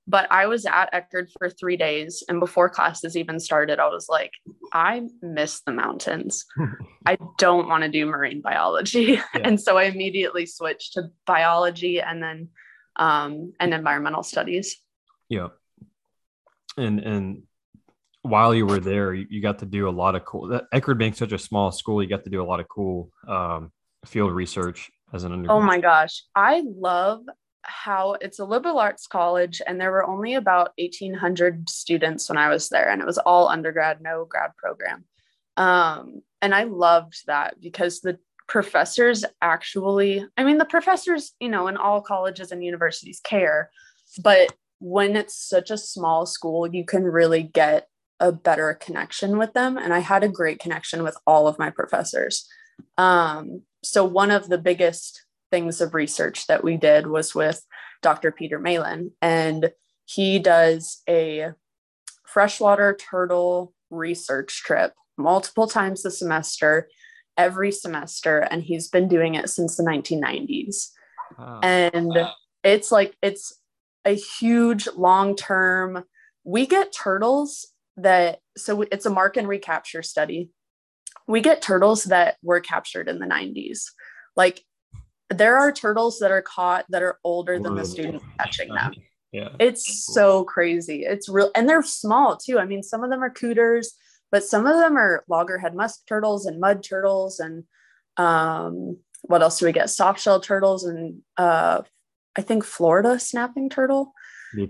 But 0.09 0.27
I 0.32 0.49
was 0.49 0.67
at 0.67 0.93
Eckerd 0.93 1.29
for 1.38 1.49
three 1.49 1.77
days, 1.77 2.25
and 2.29 2.41
before 2.41 2.69
classes 2.69 3.17
even 3.17 3.38
started, 3.38 3.79
I 3.79 3.87
was 3.87 4.09
like, 4.09 4.32
I 4.73 5.03
miss 5.23 5.61
the 5.61 5.71
mountains. 5.71 6.44
I 7.06 7.19
don't 7.38 7.69
want 7.69 7.85
to 7.85 7.88
do 7.88 8.05
marine 8.05 8.41
biology, 8.41 9.03
yeah. 9.12 9.23
and 9.35 9.61
so 9.61 9.79
I 9.79 9.85
immediately 9.85 10.47
switched 10.47 10.94
to 10.94 11.11
biology 11.25 12.00
and 12.00 12.21
then 12.21 12.49
um, 12.97 13.53
and 13.61 13.73
environmental 13.73 14.25
studies. 14.25 14.76
Yeah, 15.29 15.49
and 16.76 16.99
and 16.99 17.43
while 18.22 18.55
you 18.55 18.67
were 18.67 18.81
there, 18.81 19.14
you, 19.14 19.26
you, 19.31 19.40
got 19.40 19.58
to 19.61 19.67
do 19.67 19.88
a 19.88 19.90
lot 19.90 20.14
of 20.14 20.25
cool. 20.25 20.49
That 20.49 20.64
Eckerd 20.75 20.99
being 20.99 21.14
such 21.14 21.32
a 21.32 21.38
small 21.38 21.72
school, 21.72 22.02
you 22.02 22.09
got 22.09 22.25
to 22.25 22.30
do 22.30 22.42
a 22.42 22.45
lot 22.45 22.61
of 22.61 22.68
cool 22.68 23.11
um, 23.26 23.73
field 24.04 24.33
research 24.33 24.90
as 25.12 25.25
an 25.25 25.33
undergrad? 25.33 25.56
Oh 25.56 25.61
my 25.61 25.80
gosh. 25.80 26.23
I 26.35 26.62
love 26.66 27.23
how 27.62 28.16
it's 28.21 28.38
a 28.38 28.45
liberal 28.45 28.78
arts 28.78 29.06
college 29.06 29.61
and 29.66 29.80
there 29.80 29.90
were 29.90 30.06
only 30.06 30.35
about 30.35 30.73
1800 30.78 31.68
students 31.68 32.28
when 32.28 32.38
I 32.38 32.49
was 32.49 32.68
there 32.68 32.90
and 32.90 33.02
it 33.02 33.06
was 33.06 33.18
all 33.18 33.49
undergrad, 33.49 34.00
no 34.00 34.25
grad 34.25 34.56
program. 34.56 35.04
Um, 35.56 36.23
and 36.40 36.54
I 36.54 36.64
loved 36.64 37.26
that 37.26 37.61
because 37.61 38.00
the 38.00 38.18
professors 38.49 39.25
actually, 39.42 40.25
I 40.37 40.45
mean, 40.45 40.59
the 40.59 40.64
professors, 40.64 41.33
you 41.38 41.49
know, 41.49 41.68
in 41.68 41.76
all 41.76 42.00
colleges 42.00 42.50
and 42.50 42.64
universities 42.64 43.21
care, 43.23 43.71
but 44.23 44.52
when 44.78 45.16
it's 45.16 45.37
such 45.37 45.71
a 45.71 45.76
small 45.76 46.25
school, 46.25 46.66
you 46.66 46.85
can 46.85 47.04
really 47.04 47.42
get 47.42 47.87
a 48.21 48.31
better 48.31 48.75
connection 48.75 49.39
with 49.39 49.55
them. 49.55 49.77
And 49.77 49.93
I 49.93 50.00
had 50.00 50.23
a 50.23 50.29
great 50.29 50.61
connection 50.61 51.03
with 51.03 51.17
all 51.27 51.49
of 51.49 51.59
my 51.59 51.71
professors. 51.71 52.47
Um, 52.99 53.62
so 53.83 54.05
one 54.05 54.31
of 54.31 54.49
the 54.49 54.59
biggest 54.59 55.25
things 55.50 55.81
of 55.81 55.95
research 55.95 56.47
that 56.47 56.62
we 56.62 56.77
did 56.77 57.07
was 57.07 57.35
with 57.35 57.65
Dr. 58.03 58.31
Peter 58.31 58.59
Meylan, 58.59 59.11
and 59.21 59.73
he 60.05 60.39
does 60.39 61.03
a 61.09 61.50
freshwater 62.27 62.97
turtle 62.97 63.75
research 63.91 64.62
trip 64.62 64.93
multiple 65.19 65.67
times 65.67 66.05
a 66.05 66.11
semester, 66.11 66.89
every 67.37 67.73
semester, 67.73 68.41
and 68.50 68.62
he's 68.62 68.89
been 68.89 69.09
doing 69.09 69.35
it 69.35 69.49
since 69.49 69.77
the 69.77 69.83
1990s. 69.83 70.91
Wow. 71.39 71.61
And 71.62 72.12
it's 72.65 72.91
like 72.91 73.17
it's 73.23 73.61
a 74.05 74.15
huge 74.15 74.89
long 74.97 75.37
term. 75.37 76.05
We 76.45 76.67
get 76.67 76.93
turtles 76.93 77.67
that 78.02 78.38
so 78.57 78.83
it's 78.83 79.07
a 79.07 79.11
mark 79.11 79.37
and 79.37 79.49
recapture 79.49 80.02
study 80.02 80.50
we 81.30 81.40
get 81.40 81.62
turtles 81.62 82.04
that 82.04 82.37
were 82.42 82.61
captured 82.61 83.09
in 83.09 83.21
the 83.21 83.26
90s. 83.26 83.85
Like 84.37 84.64
there 85.28 85.57
are 85.57 85.71
turtles 85.71 86.19
that 86.19 86.33
are 86.33 86.42
caught 86.42 86.87
that 86.88 87.04
are 87.04 87.19
older 87.23 87.59
than 87.59 87.76
the 87.76 87.85
student 87.85 88.23
catching 88.38 88.75
them. 88.75 88.95
Yeah. 89.30 89.50
It's 89.61 90.07
so 90.12 90.42
crazy. 90.42 91.04
It's 91.04 91.28
real 91.28 91.52
and 91.54 91.69
they're 91.69 91.85
small 91.85 92.37
too. 92.37 92.59
I 92.59 92.64
mean, 92.64 92.83
some 92.83 93.04
of 93.04 93.11
them 93.11 93.23
are 93.23 93.30
cooters, 93.30 93.95
but 94.33 94.42
some 94.42 94.66
of 94.66 94.76
them 94.76 94.97
are 94.97 95.25
loggerhead 95.28 95.76
musk 95.76 96.00
turtles 96.09 96.47
and 96.47 96.59
mud 96.59 96.83
turtles 96.83 97.38
and 97.38 97.62
um 98.16 98.99
what 99.23 99.42
else 99.42 99.61
do 99.61 99.66
we 99.66 99.73
get? 99.73 99.88
Soft 99.88 100.21
shell 100.21 100.40
turtles 100.40 100.85
and 100.85 101.23
uh 101.37 101.83
I 102.37 102.42
think 102.42 102.64
Florida 102.64 103.21
snapping 103.21 103.71
turtle. 103.71 104.14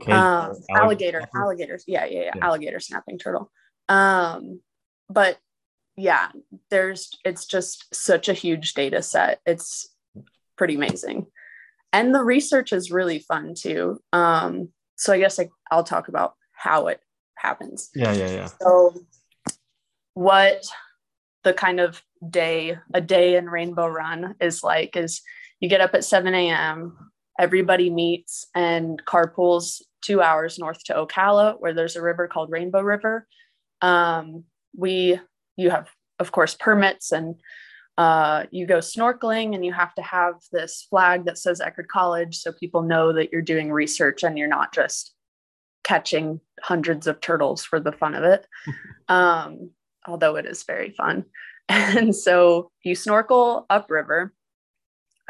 Um, 0.09 0.55
alligator, 0.71 1.23
alligators. 1.35 1.85
Yeah, 1.87 2.05
yeah, 2.05 2.21
yeah, 2.21 2.31
yeah, 2.35 2.45
alligator 2.47 2.81
snapping 2.81 3.19
turtle. 3.19 3.51
Um, 3.89 4.61
but 5.09 5.39
yeah, 5.97 6.29
there's 6.71 7.11
it's 7.25 7.47
just 7.47 7.95
such 7.95 8.29
a 8.29 8.35
huge 8.35 8.75
data 8.75 9.03
set. 9.03 9.41
It's 9.47 9.89
pretty 10.57 10.75
amazing. 10.75 11.27
And 11.93 12.15
the 12.15 12.23
research 12.23 12.73
is 12.73 12.91
really 12.91 13.19
fun 13.19 13.55
too. 13.55 14.01
Um, 14.13 14.69
so 14.97 15.13
I 15.13 15.19
guess 15.19 15.41
I, 15.41 15.49
I'll 15.71 15.85
talk 15.85 16.09
about 16.09 16.35
how 16.53 16.87
it 16.87 17.01
happens. 17.35 17.91
Yeah, 17.95 18.13
yeah, 18.13 18.31
yeah. 18.31 18.49
So 18.61 18.95
what 20.15 20.65
the 21.43 21.53
kind 21.53 21.81
of 21.81 22.03
day, 22.29 22.77
a 22.93 23.01
day 23.01 23.37
in 23.37 23.49
Rainbow 23.49 23.87
Run 23.87 24.37
is 24.41 24.63
like 24.63 24.97
is 24.97 25.23
you 25.59 25.69
get 25.69 25.81
up 25.81 25.95
at 25.95 26.05
7 26.05 26.33
a.m., 26.35 27.10
everybody 27.39 27.91
meets 27.91 28.47
and 28.55 29.03
carpools 29.05 29.83
two 30.03 30.23
hours 30.23 30.59
north 30.59 30.83
to 30.85 30.95
Ocala, 30.95 31.57
where 31.59 31.75
there's 31.75 31.97
a 31.97 32.03
river 32.03 32.29
called 32.29 32.51
Rainbow 32.51 32.81
River. 32.81 33.27
Um, 33.83 34.45
we 34.77 35.19
you 35.57 35.71
have 35.71 35.89
of 36.19 36.33
course 36.33 36.55
permits 36.55 37.13
and 37.13 37.37
uh, 37.99 38.47
you 38.51 38.67
go 38.67 38.79
snorkeling 38.79 39.55
and 39.55 39.65
you 39.65 39.73
have 39.73 39.95
to 39.95 40.03
have 40.03 40.35
this 40.53 40.87
flag 40.89 41.27
that 41.27 41.37
says 41.37 41.61
Eckerd 41.61 41.89
College 41.89 42.39
so 42.39 42.51
people 42.53 42.83
know 42.83 43.13
that 43.13 43.31
you're 43.31 43.43
doing 43.43 43.71
research 43.71 44.23
and 44.23 44.39
you're 44.39 44.49
not 44.49 44.73
just 44.73 45.13
catching 45.85 46.41
hundreds 46.63 47.07
of 47.07 47.21
turtles 47.21 47.63
for 47.63 47.79
the 47.79 47.93
fun 47.93 48.15
of 48.15 48.25
it. 48.25 48.47
um, 49.09 49.71
although 50.07 50.37
it 50.37 50.47
is 50.47 50.63
very 50.65 50.91
fun. 50.91 51.25
And 51.69 52.17
so 52.17 52.73
you 52.83 52.97
snorkel 52.97 53.65
upriver, 53.71 54.33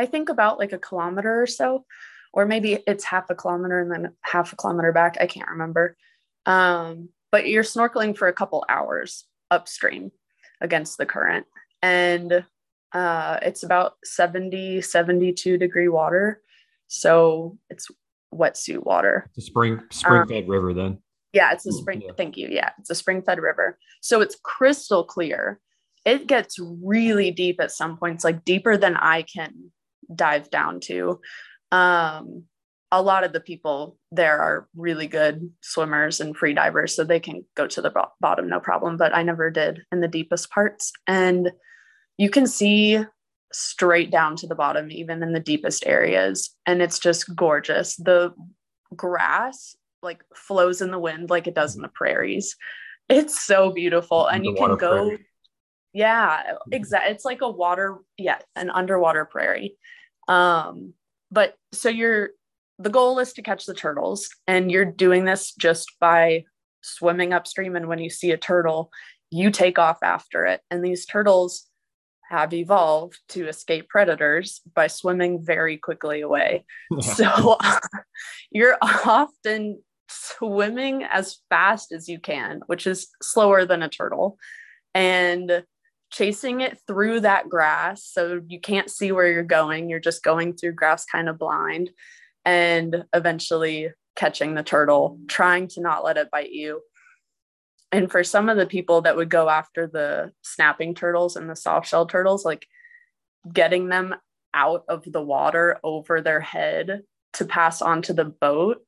I 0.00 0.06
think 0.06 0.30
about 0.30 0.58
like 0.58 0.72
a 0.72 0.78
kilometer 0.78 1.42
or 1.42 1.46
so, 1.46 1.84
or 2.32 2.46
maybe 2.46 2.82
it's 2.86 3.04
half 3.04 3.28
a 3.28 3.34
kilometer 3.34 3.80
and 3.80 3.92
then 3.92 4.14
half 4.22 4.50
a 4.50 4.56
kilometer 4.56 4.92
back. 4.92 5.18
I 5.20 5.26
can't 5.26 5.50
remember. 5.50 5.94
Um, 6.46 7.10
but 7.30 7.46
you're 7.46 7.62
snorkeling 7.62 8.16
for 8.16 8.26
a 8.26 8.32
couple 8.32 8.64
hours 8.70 9.26
upstream 9.50 10.10
against 10.62 10.96
the 10.96 11.04
current. 11.04 11.44
And 11.82 12.46
uh, 12.92 13.38
it's 13.42 13.62
about 13.62 13.96
70, 14.04 14.80
72 14.80 15.58
degree 15.58 15.88
water. 15.88 16.40
So 16.88 17.58
it's 17.68 17.88
wetsuit 18.34 18.82
water. 18.82 19.26
It's 19.36 19.44
a 19.44 19.50
spring 19.50 19.82
spring 19.90 20.26
fed 20.26 20.44
um, 20.44 20.50
river 20.50 20.72
then. 20.72 20.98
Yeah, 21.34 21.52
it's 21.52 21.66
a 21.66 21.72
spring. 21.72 22.00
Yeah. 22.00 22.12
Thank 22.16 22.38
you. 22.38 22.48
Yeah, 22.50 22.70
it's 22.78 22.88
a 22.88 22.94
spring 22.94 23.20
fed 23.20 23.38
river. 23.38 23.78
So 24.00 24.22
it's 24.22 24.36
crystal 24.42 25.04
clear. 25.04 25.60
It 26.06 26.26
gets 26.26 26.58
really 26.58 27.30
deep 27.30 27.60
at 27.60 27.70
some 27.70 27.98
points, 27.98 28.24
like 28.24 28.46
deeper 28.46 28.78
than 28.78 28.96
I 28.96 29.22
can 29.22 29.70
dive 30.14 30.50
down 30.50 30.80
to. 30.80 31.20
Um, 31.72 32.44
a 32.92 33.02
lot 33.02 33.22
of 33.22 33.32
the 33.32 33.40
people 33.40 33.96
there 34.10 34.40
are 34.40 34.68
really 34.74 35.06
good 35.06 35.50
swimmers 35.60 36.20
and 36.20 36.36
free 36.36 36.54
divers, 36.54 36.94
so 36.94 37.04
they 37.04 37.20
can 37.20 37.44
go 37.56 37.66
to 37.66 37.80
the 37.80 37.92
bottom 38.20 38.48
no 38.48 38.60
problem. 38.60 38.96
But 38.96 39.14
I 39.14 39.22
never 39.22 39.50
did 39.50 39.82
in 39.92 40.00
the 40.00 40.08
deepest 40.08 40.50
parts. 40.50 40.92
And 41.06 41.52
you 42.18 42.30
can 42.30 42.46
see 42.46 43.04
straight 43.52 44.10
down 44.10 44.36
to 44.36 44.46
the 44.46 44.54
bottom, 44.54 44.90
even 44.90 45.22
in 45.22 45.32
the 45.32 45.40
deepest 45.40 45.86
areas. 45.86 46.54
And 46.66 46.82
it's 46.82 46.98
just 46.98 47.34
gorgeous. 47.34 47.96
The 47.96 48.32
grass 48.94 49.76
like 50.02 50.22
flows 50.34 50.80
in 50.80 50.90
the 50.90 50.98
wind 50.98 51.30
like 51.30 51.46
it 51.46 51.54
does 51.54 51.76
in 51.76 51.82
the 51.82 51.88
prairies. 51.88 52.56
It's 53.08 53.44
so 53.44 53.70
beautiful. 53.70 54.26
And 54.26 54.44
you 54.44 54.54
can 54.54 54.76
go, 54.76 55.06
prairie. 55.06 55.26
yeah, 55.92 56.52
exactly. 56.70 57.12
It's 57.12 57.24
like 57.24 57.42
a 57.42 57.50
water, 57.50 57.98
yeah, 58.16 58.38
an 58.56 58.70
underwater 58.70 59.24
prairie. 59.24 59.76
Um, 60.30 60.94
but 61.30 61.56
so 61.72 61.88
you're 61.88 62.30
the 62.78 62.88
goal 62.88 63.18
is 63.18 63.34
to 63.34 63.42
catch 63.42 63.66
the 63.66 63.74
turtles, 63.74 64.30
and 64.46 64.70
you're 64.70 64.86
doing 64.86 65.26
this 65.26 65.52
just 65.54 65.92
by 66.00 66.44
swimming 66.80 67.34
upstream. 67.34 67.76
And 67.76 67.88
when 67.88 67.98
you 67.98 68.08
see 68.08 68.30
a 68.30 68.38
turtle, 68.38 68.90
you 69.30 69.50
take 69.50 69.78
off 69.78 69.98
after 70.02 70.46
it. 70.46 70.62
And 70.70 70.82
these 70.82 71.04
turtles 71.04 71.66
have 72.30 72.54
evolved 72.54 73.18
to 73.28 73.48
escape 73.48 73.88
predators 73.88 74.62
by 74.74 74.86
swimming 74.86 75.44
very 75.44 75.76
quickly 75.76 76.22
away. 76.22 76.64
So 77.02 77.58
you're 78.50 78.78
often 78.80 79.82
swimming 80.08 81.04
as 81.04 81.38
fast 81.50 81.92
as 81.92 82.08
you 82.08 82.18
can, 82.18 82.62
which 82.66 82.86
is 82.86 83.08
slower 83.22 83.66
than 83.66 83.82
a 83.82 83.88
turtle, 83.88 84.38
and 84.94 85.64
chasing 86.10 86.60
it 86.60 86.78
through 86.86 87.20
that 87.20 87.48
grass. 87.48 88.04
So 88.04 88.40
you 88.48 88.60
can't 88.60 88.90
see 88.90 89.12
where 89.12 89.30
you're 89.30 89.42
going. 89.42 89.88
You're 89.88 90.00
just 90.00 90.22
going 90.22 90.54
through 90.54 90.72
grass 90.72 91.04
kind 91.04 91.28
of 91.28 91.38
blind 91.38 91.90
and 92.44 93.04
eventually 93.14 93.90
catching 94.16 94.54
the 94.54 94.62
turtle, 94.62 95.18
trying 95.28 95.68
to 95.68 95.80
not 95.80 96.04
let 96.04 96.16
it 96.16 96.30
bite 96.30 96.50
you. 96.50 96.82
And 97.92 98.10
for 98.10 98.22
some 98.22 98.48
of 98.48 98.56
the 98.56 98.66
people 98.66 99.02
that 99.02 99.16
would 99.16 99.30
go 99.30 99.48
after 99.48 99.86
the 99.86 100.32
snapping 100.42 100.94
turtles 100.94 101.36
and 101.36 101.48
the 101.48 101.56
soft 101.56 101.88
shell 101.88 102.06
turtles, 102.06 102.44
like 102.44 102.66
getting 103.52 103.88
them 103.88 104.14
out 104.54 104.84
of 104.88 105.04
the 105.04 105.22
water 105.22 105.78
over 105.82 106.20
their 106.20 106.40
head 106.40 107.02
to 107.34 107.44
pass 107.44 107.80
onto 107.80 108.12
the 108.12 108.24
boat 108.24 108.78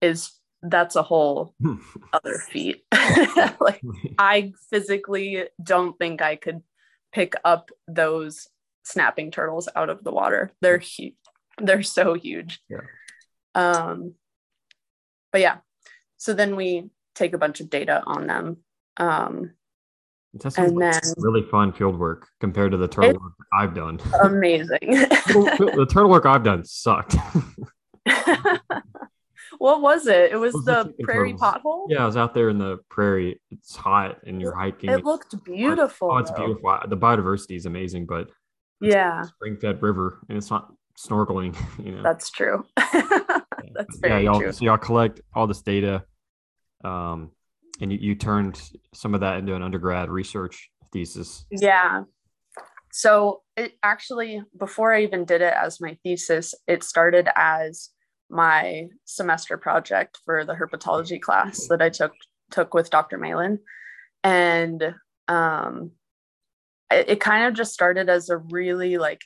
is 0.00 0.30
that's 0.62 0.96
a 0.96 1.02
whole 1.02 1.54
other 2.12 2.38
feat. 2.50 2.84
like 3.60 3.80
I 4.18 4.52
physically 4.70 5.44
don't 5.62 5.98
think 5.98 6.22
I 6.22 6.36
could 6.36 6.62
pick 7.12 7.34
up 7.44 7.70
those 7.88 8.48
snapping 8.84 9.30
turtles 9.30 9.68
out 9.74 9.90
of 9.90 10.04
the 10.04 10.12
water. 10.12 10.52
They're 10.60 10.78
huge. 10.78 11.14
They're 11.58 11.82
so 11.82 12.14
huge. 12.14 12.60
Yeah. 12.68 12.80
Um, 13.54 14.14
but 15.32 15.40
yeah, 15.40 15.58
so 16.18 16.34
then 16.34 16.56
we 16.56 16.90
take 17.14 17.32
a 17.32 17.38
bunch 17.38 17.60
of 17.60 17.70
data 17.70 18.02
on 18.04 18.26
them. 18.26 18.58
Um, 18.98 19.52
and 20.58 20.78
then 20.78 21.00
really 21.16 21.42
fun 21.50 21.72
field 21.72 21.98
work 21.98 22.28
compared 22.40 22.72
to 22.72 22.76
the 22.76 22.88
turtle 22.88 23.18
work 23.22 23.32
I've 23.54 23.74
done. 23.74 23.98
Amazing. 24.22 24.78
the 24.80 25.86
turtle 25.90 26.10
work 26.10 26.26
I've 26.26 26.44
done 26.44 26.62
sucked. 26.66 27.16
What 29.58 29.80
was 29.80 30.06
it? 30.06 30.32
It 30.32 30.36
was, 30.36 30.54
it 30.54 30.58
was 30.58 30.64
the 30.64 30.94
prairie 31.02 31.32
turtles. 31.32 31.62
pothole. 31.64 31.86
Yeah, 31.88 32.02
I 32.02 32.06
was 32.06 32.16
out 32.16 32.34
there 32.34 32.48
in 32.48 32.58
the 32.58 32.78
prairie. 32.88 33.40
It's 33.50 33.74
hot 33.74 34.18
and 34.26 34.40
you're 34.40 34.54
hiking. 34.54 34.90
It 34.90 35.04
looked 35.04 35.34
beautiful. 35.44 36.10
Oh, 36.12 36.18
it's 36.18 36.30
though. 36.30 36.46
beautiful. 36.46 36.78
The 36.88 36.96
biodiversity 36.96 37.56
is 37.56 37.66
amazing, 37.66 38.06
but 38.06 38.28
yeah, 38.80 39.22
spring 39.22 39.56
fed 39.56 39.82
river 39.82 40.20
and 40.28 40.36
it's 40.36 40.50
not 40.50 40.72
snorkeling. 40.98 41.56
You 41.84 41.92
know, 41.92 42.02
that's 42.02 42.30
true. 42.30 42.64
that's 42.76 43.98
very 43.98 44.24
yeah, 44.24 44.30
y'all, 44.30 44.40
true. 44.40 44.52
So 44.52 44.64
y'all 44.64 44.78
collect 44.78 45.20
all 45.34 45.46
this 45.46 45.62
data, 45.62 46.04
um, 46.84 47.30
and 47.80 47.92
you, 47.92 47.98
you 48.00 48.14
turned 48.14 48.60
some 48.94 49.14
of 49.14 49.20
that 49.20 49.38
into 49.38 49.54
an 49.54 49.62
undergrad 49.62 50.10
research 50.10 50.70
thesis. 50.92 51.44
Yeah. 51.50 52.04
So 52.92 53.42
it 53.56 53.74
actually, 53.82 54.42
before 54.58 54.94
I 54.94 55.02
even 55.02 55.26
did 55.26 55.42
it 55.42 55.52
as 55.54 55.80
my 55.80 55.98
thesis, 56.02 56.54
it 56.66 56.82
started 56.82 57.28
as 57.36 57.90
my 58.28 58.88
semester 59.04 59.56
project 59.56 60.18
for 60.24 60.44
the 60.44 60.54
herpetology 60.54 61.20
class 61.20 61.68
that 61.68 61.82
I 61.82 61.90
took 61.90 62.12
took 62.50 62.74
with 62.74 62.90
Dr. 62.90 63.18
Meylan, 63.18 63.58
and 64.22 64.94
um, 65.28 65.92
it, 66.90 67.10
it 67.10 67.20
kind 67.20 67.46
of 67.46 67.54
just 67.54 67.72
started 67.72 68.08
as 68.08 68.28
a 68.28 68.36
really 68.36 68.98
like 68.98 69.22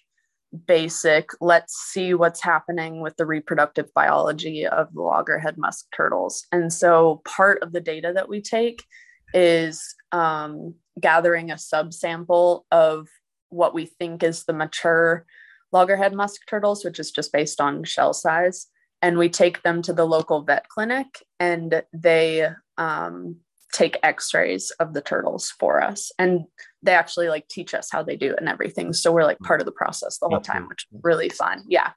basic 0.66 1.30
let's 1.40 1.74
see 1.76 2.12
what's 2.12 2.42
happening 2.42 3.00
with 3.00 3.16
the 3.16 3.26
reproductive 3.26 3.86
biology 3.94 4.66
of 4.66 4.92
the 4.92 5.00
loggerhead 5.00 5.56
musk 5.56 5.86
turtles 5.94 6.44
and 6.50 6.72
so 6.72 7.22
part 7.24 7.62
of 7.62 7.72
the 7.72 7.80
data 7.80 8.10
that 8.12 8.28
we 8.28 8.40
take 8.42 8.84
is 9.32 9.94
um, 10.10 10.74
gathering 11.00 11.52
a 11.52 11.54
subsample 11.54 12.62
of 12.72 13.06
what 13.50 13.74
we 13.74 13.86
think 13.86 14.24
is 14.24 14.44
the 14.44 14.52
mature 14.52 15.24
loggerhead 15.70 16.12
musk 16.12 16.40
turtles 16.48 16.84
which 16.84 16.98
is 16.98 17.12
just 17.12 17.32
based 17.32 17.60
on 17.60 17.84
shell 17.84 18.12
size 18.12 18.66
and 19.02 19.18
we 19.18 19.28
take 19.28 19.62
them 19.62 19.82
to 19.82 19.92
the 19.92 20.04
local 20.04 20.42
vet 20.42 20.68
clinic 20.68 21.24
and 21.38 21.82
they 21.92 22.48
um, 22.76 23.36
take 23.72 23.98
x-rays 24.02 24.70
of 24.72 24.94
the 24.94 25.00
turtles 25.00 25.50
for 25.58 25.82
us. 25.82 26.12
And 26.18 26.44
they 26.82 26.92
actually 26.92 27.28
like 27.28 27.48
teach 27.48 27.74
us 27.74 27.90
how 27.90 28.02
they 28.02 28.16
do 28.16 28.32
it 28.32 28.38
and 28.38 28.48
everything. 28.48 28.92
So 28.92 29.12
we're 29.12 29.24
like 29.24 29.38
part 29.40 29.60
of 29.60 29.66
the 29.66 29.72
process 29.72 30.18
the 30.18 30.28
whole 30.28 30.40
time 30.40 30.68
which 30.68 30.86
is 30.92 31.00
really 31.02 31.28
fun. 31.28 31.64
Yeah. 31.68 31.90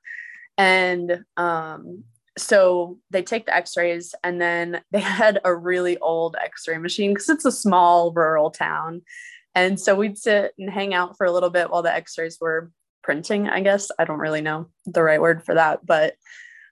And 0.57 1.23
um, 1.35 2.03
so 2.37 2.99
they 3.09 3.23
take 3.23 3.45
the 3.45 3.55
x-rays 3.55 4.15
and 4.23 4.39
then 4.39 4.81
they 4.91 4.99
had 4.99 5.39
a 5.43 5.55
really 5.55 5.97
old 5.97 6.35
x-ray 6.41 6.77
machine 6.77 7.11
because 7.11 7.29
it's 7.29 7.45
a 7.45 7.51
small 7.51 8.11
rural 8.11 8.51
town. 8.51 9.01
And 9.55 9.79
so 9.79 9.95
we'd 9.95 10.17
sit 10.17 10.53
and 10.57 10.69
hang 10.69 10.93
out 10.93 11.17
for 11.17 11.25
a 11.25 11.31
little 11.31 11.49
bit 11.49 11.69
while 11.69 11.83
the 11.83 11.93
x-rays 11.93 12.37
were 12.39 12.71
printing 13.03 13.49
i 13.49 13.59
guess. 13.59 13.91
I 13.99 14.05
don't 14.05 14.19
really 14.19 14.41
know 14.41 14.67
the 14.85 15.03
right 15.03 15.19
word 15.21 15.43
for 15.43 15.55
that 15.55 15.85
but 15.85 16.15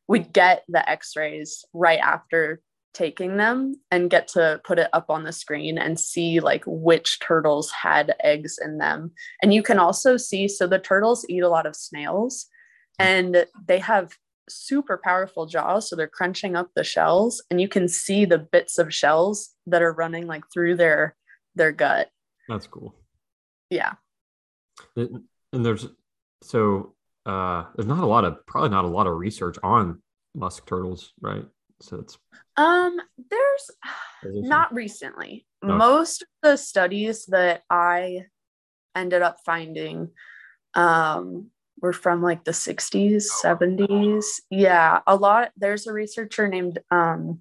we'd 0.08 0.34
get 0.34 0.64
the 0.68 0.88
x-rays 0.90 1.66
right 1.74 2.00
after 2.00 2.62
taking 2.94 3.38
them 3.38 3.76
and 3.90 4.10
get 4.10 4.28
to 4.28 4.60
put 4.64 4.80
it 4.80 4.90
up 4.94 5.10
on 5.10 5.24
the 5.24 5.32
screen 5.32 5.78
and 5.78 6.00
see 6.00 6.40
like 6.40 6.64
which 6.66 7.20
turtles 7.20 7.72
had 7.72 8.16
eggs 8.22 8.60
in 8.62 8.78
them. 8.78 9.12
And 9.42 9.54
you 9.54 9.64
can 9.64 9.80
also 9.80 10.18
see 10.18 10.48
so 10.48 10.68
the 10.68 10.80
turtles 10.80 11.26
eat 11.30 11.44
a 11.44 11.50
lot 11.50 11.66
of 11.66 11.76
snails 11.76 12.48
and 13.00 13.46
they 13.68 13.80
have 13.80 14.14
super 14.50 15.00
powerful 15.02 15.46
jaws 15.46 15.90
so 15.90 15.96
they're 15.96 16.08
crunching 16.08 16.56
up 16.56 16.70
the 16.76 16.84
shells 16.84 17.42
and 17.50 17.62
you 17.62 17.70
can 17.70 17.88
see 17.88 18.26
the 18.26 18.38
bits 18.38 18.78
of 18.78 18.94
shells 18.94 19.52
that 19.66 19.82
are 19.82 19.94
running 19.94 20.28
like 20.28 20.44
through 20.54 20.76
their 20.76 21.16
their 21.56 21.72
gut. 21.72 22.10
That's 22.50 22.68
cool. 22.68 22.96
Yeah. 23.70 23.94
And 24.96 25.26
there's 25.52 25.88
so 26.44 26.96
uh 27.26 27.66
there's 27.76 27.88
not 27.88 28.04
a 28.04 28.08
lot 28.08 28.26
of 28.26 28.46
probably 28.46 28.70
not 28.70 28.86
a 28.86 28.90
lot 28.90 29.08
of 29.08 29.18
research 29.18 29.58
on 29.64 30.02
musk 30.36 30.66
turtles, 30.68 31.14
right? 31.22 31.46
So 31.82 31.98
it's 31.98 32.18
um 32.58 32.98
there's 33.30 33.72
not 34.24 34.74
recently. 34.74 35.46
No. 35.64 35.78
Most 35.78 36.24
of 36.24 36.28
the 36.44 36.58
studies 36.58 37.26
that 37.28 37.64
I 37.70 38.26
ended 38.96 39.22
up 39.22 39.38
finding 39.46 40.10
um 40.74 41.50
were 41.82 41.94
from 41.94 42.22
like 42.22 42.44
the 42.44 42.52
60s, 42.52 43.26
70s. 43.44 44.26
Yeah, 44.50 45.00
a 45.08 45.16
lot 45.16 45.52
there's 45.58 45.88
a 45.88 45.94
researcher 45.94 46.48
named 46.48 46.80
um 46.92 47.40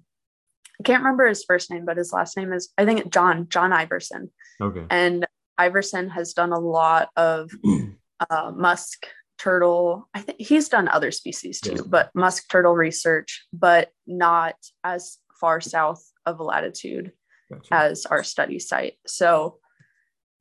I 0.79 0.83
can't 0.83 1.03
remember 1.03 1.27
his 1.27 1.43
first 1.43 1.69
name, 1.69 1.85
but 1.85 1.97
his 1.97 2.11
last 2.11 2.35
name 2.37 2.51
is 2.53 2.69
I 2.77 2.85
think 2.85 3.11
John 3.13 3.47
John 3.49 3.71
Iverson. 3.73 4.31
okay. 4.59 4.85
And 4.89 5.27
Iverson 5.57 6.09
has 6.09 6.33
done 6.33 6.51
a 6.51 6.59
lot 6.59 7.09
of 7.15 7.51
uh, 8.29 8.51
musk 8.55 9.05
turtle. 9.41 10.07
I 10.13 10.21
think 10.21 10.39
he's 10.39 10.69
done 10.69 10.87
other 10.87 11.11
species 11.11 11.59
too, 11.59 11.71
Yes. 11.71 11.81
but 11.81 12.11
musk 12.13 12.47
turtle 12.49 12.75
research, 12.75 13.45
but 13.51 13.89
not 14.05 14.55
as 14.83 15.17
far 15.39 15.59
south 15.59 16.03
of 16.27 16.39
latitude 16.39 17.11
Gotcha. 17.51 17.73
as 17.73 18.05
our 18.05 18.23
study 18.23 18.59
site. 18.59 18.93
So 19.07 19.57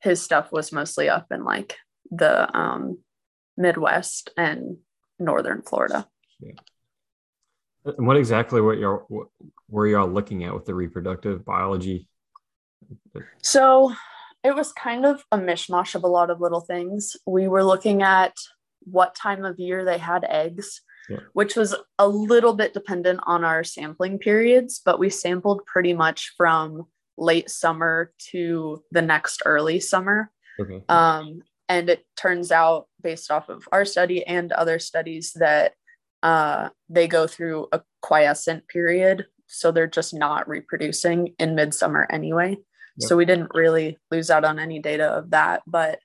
his 0.02 0.20
stuff 0.20 0.52
was 0.52 0.70
mostly 0.72 1.08
up 1.08 1.28
in 1.30 1.44
like 1.44 1.78
the 2.10 2.54
um, 2.56 2.98
Midwest 3.56 4.30
and 4.36 4.76
northern 5.18 5.62
Florida. 5.62 6.06
And 7.84 8.06
what 8.06 8.18
exactly 8.18 8.60
what 8.60 8.76
y'all 8.76 9.04
what 9.08 9.28
were 9.68 9.86
y'all 9.86 10.08
looking 10.08 10.44
at 10.44 10.52
with 10.52 10.66
the 10.66 10.74
reproductive 10.74 11.44
biology? 11.46 12.06
So 13.42 13.94
it 14.44 14.54
was 14.54 14.72
kind 14.72 15.06
of 15.06 15.24
a 15.32 15.38
mishmash 15.38 15.94
of 15.94 16.04
a 16.04 16.08
lot 16.08 16.28
of 16.30 16.40
little 16.40 16.60
things. 16.60 17.16
We 17.26 17.48
were 17.48 17.64
looking 17.64 18.02
at 18.02 18.34
what 18.84 19.14
time 19.14 19.44
of 19.44 19.58
year 19.58 19.84
they 19.84 19.98
had 19.98 20.24
eggs, 20.24 20.82
Yeah. 21.08 21.18
which 21.32 21.56
was 21.56 21.74
a 21.98 22.08
little 22.08 22.54
bit 22.54 22.74
dependent 22.74 23.20
on 23.26 23.44
our 23.44 23.64
sampling 23.64 24.18
periods, 24.18 24.80
but 24.84 24.98
we 24.98 25.10
sampled 25.10 25.64
pretty 25.66 25.92
much 25.94 26.32
from 26.36 26.86
late 27.18 27.50
summer 27.50 28.12
to 28.30 28.82
the 28.92 29.02
next 29.02 29.42
early 29.44 29.80
summer. 29.80 30.30
Okay. 30.58 30.82
Um, 30.88 31.42
and 31.68 31.88
it 31.88 32.04
turns 32.16 32.50
out, 32.50 32.86
based 33.02 33.30
off 33.30 33.48
of 33.48 33.68
our 33.72 33.84
study 33.84 34.26
and 34.26 34.52
other 34.52 34.78
studies, 34.78 35.32
that 35.36 35.74
uh, 36.22 36.70
they 36.88 37.06
go 37.06 37.26
through 37.26 37.68
a 37.72 37.80
quiescent 38.02 38.66
period. 38.68 39.26
So 39.46 39.70
they're 39.72 39.86
just 39.86 40.14
not 40.14 40.48
reproducing 40.48 41.34
in 41.38 41.54
midsummer 41.54 42.06
anyway. 42.10 42.50
Yep. 42.50 43.08
So 43.08 43.16
we 43.16 43.24
didn't 43.24 43.54
really 43.54 43.98
lose 44.10 44.30
out 44.30 44.44
on 44.44 44.58
any 44.58 44.80
data 44.80 45.04
of 45.06 45.30
that. 45.30 45.62
But 45.66 45.98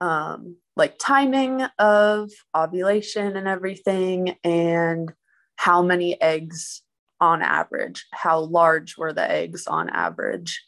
um, 0.00 0.56
like 0.76 0.98
timing 0.98 1.62
of 1.78 2.30
ovulation 2.54 3.36
and 3.36 3.48
everything, 3.48 4.36
and 4.44 5.12
how 5.56 5.82
many 5.82 6.20
eggs 6.20 6.82
on 7.20 7.42
average, 7.42 8.06
how 8.12 8.40
large 8.40 8.96
were 8.98 9.12
the 9.12 9.30
eggs 9.30 9.66
on 9.66 9.88
average. 9.88 10.62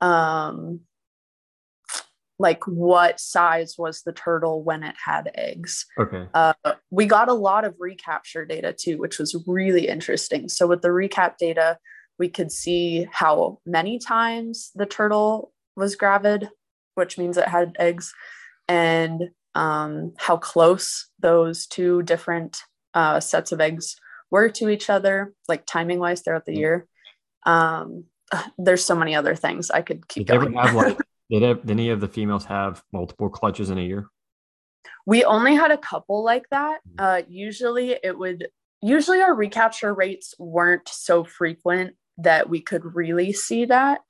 Um, 0.00 0.80
like 2.38 2.66
what 2.66 3.20
size 3.20 3.76
was 3.78 4.02
the 4.02 4.12
turtle 4.12 4.62
when 4.62 4.82
it 4.82 4.94
had 5.02 5.30
eggs 5.34 5.86
Okay. 5.98 6.26
uh, 6.34 6.52
we 6.90 7.06
got 7.06 7.28
a 7.28 7.34
lot 7.34 7.64
of 7.64 7.76
recapture 7.78 8.44
data 8.44 8.72
too 8.72 8.98
which 8.98 9.18
was 9.18 9.40
really 9.46 9.88
interesting 9.88 10.48
so 10.48 10.66
with 10.66 10.82
the 10.82 10.88
recap 10.88 11.36
data 11.38 11.78
we 12.18 12.28
could 12.28 12.50
see 12.50 13.06
how 13.12 13.58
many 13.64 13.98
times 13.98 14.70
the 14.74 14.86
turtle 14.86 15.52
was 15.76 15.96
gravid 15.96 16.48
which 16.96 17.18
means 17.18 17.36
it 17.36 17.48
had 17.48 17.76
eggs 17.78 18.12
and 18.68 19.30
um, 19.54 20.12
how 20.16 20.36
close 20.36 21.08
those 21.20 21.66
two 21.66 22.02
different 22.02 22.62
uh, 22.94 23.20
sets 23.20 23.52
of 23.52 23.60
eggs 23.60 23.96
were 24.30 24.48
to 24.48 24.68
each 24.68 24.90
other 24.90 25.32
like 25.48 25.66
timing 25.66 25.98
wise 25.98 26.22
throughout 26.22 26.44
the 26.44 26.56
year. 26.56 26.86
Um, 27.44 28.04
there's 28.58 28.84
so 28.84 28.96
many 28.96 29.14
other 29.14 29.34
things 29.34 29.70
i 29.70 29.82
could 29.82 30.08
keep 30.08 30.26
Did 30.26 30.40
going. 30.40 30.54
have 30.54 30.74
like 30.74 30.98
did, 31.30 31.40
did 31.40 31.70
any 31.70 31.90
of 31.90 32.00
the 32.00 32.08
females 32.08 32.46
have 32.46 32.82
multiple 32.92 33.28
clutches 33.28 33.70
in 33.70 33.78
a 33.78 33.82
year? 33.82 34.08
we 35.06 35.24
only 35.24 35.54
had 35.54 35.70
a 35.70 35.78
couple 35.78 36.24
like 36.24 36.48
that. 36.50 36.80
Uh, 36.98 37.22
usually 37.28 37.98
it 38.02 38.16
would 38.18 38.48
usually 38.80 39.20
our 39.20 39.34
recapture 39.34 39.94
rates 39.94 40.34
weren't 40.38 40.88
so 40.88 41.24
frequent 41.24 41.94
that 42.18 42.48
we 42.48 42.60
could 42.60 42.94
really 42.94 43.32
see 43.32 43.64
that 43.66 44.00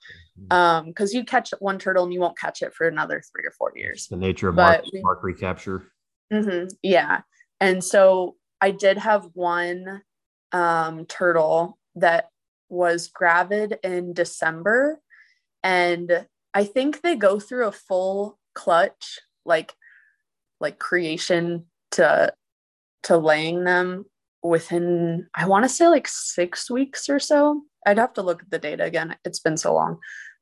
um 0.50 0.86
because 0.86 1.14
you 1.14 1.24
catch 1.24 1.52
one 1.60 1.78
turtle 1.78 2.04
and 2.04 2.12
you 2.12 2.20
won't 2.20 2.38
catch 2.38 2.62
it 2.62 2.74
for 2.74 2.86
another 2.88 3.22
three 3.32 3.46
or 3.46 3.52
four 3.52 3.72
years. 3.76 4.08
The 4.08 4.16
nature 4.16 4.48
of 4.48 4.56
mark, 4.56 4.84
we- 4.92 5.00
mark 5.02 5.22
recapture. 5.22 5.90
hmm 6.32 6.64
yeah. 6.82 7.20
And 7.60 7.82
so 7.82 8.36
i 8.60 8.70
did 8.70 8.98
have 8.98 9.28
one 9.34 10.02
um 10.52 11.06
turtle 11.06 11.78
that 11.96 12.28
was 12.68 13.08
gravid 13.08 13.78
in 13.82 14.12
december. 14.12 15.00
And 15.62 16.26
i 16.52 16.64
think 16.64 17.00
they 17.00 17.16
go 17.16 17.38
through 17.38 17.68
a 17.68 17.72
full 17.72 18.38
clutch 18.54 19.18
like 19.44 19.72
like 20.60 20.78
creation 20.78 21.66
to 21.92 22.32
to 23.04 23.16
laying 23.16 23.64
them 23.64 24.04
within 24.42 25.26
i 25.34 25.46
want 25.46 25.64
to 25.64 25.68
say 25.68 25.86
like 25.88 26.06
six 26.08 26.70
weeks 26.70 27.08
or 27.08 27.18
so 27.18 27.62
i'd 27.86 27.98
have 27.98 28.12
to 28.14 28.22
look 28.22 28.42
at 28.42 28.50
the 28.50 28.58
data 28.58 28.84
again 28.84 29.14
it's 29.24 29.40
been 29.40 29.56
so 29.56 29.74
long 29.74 29.98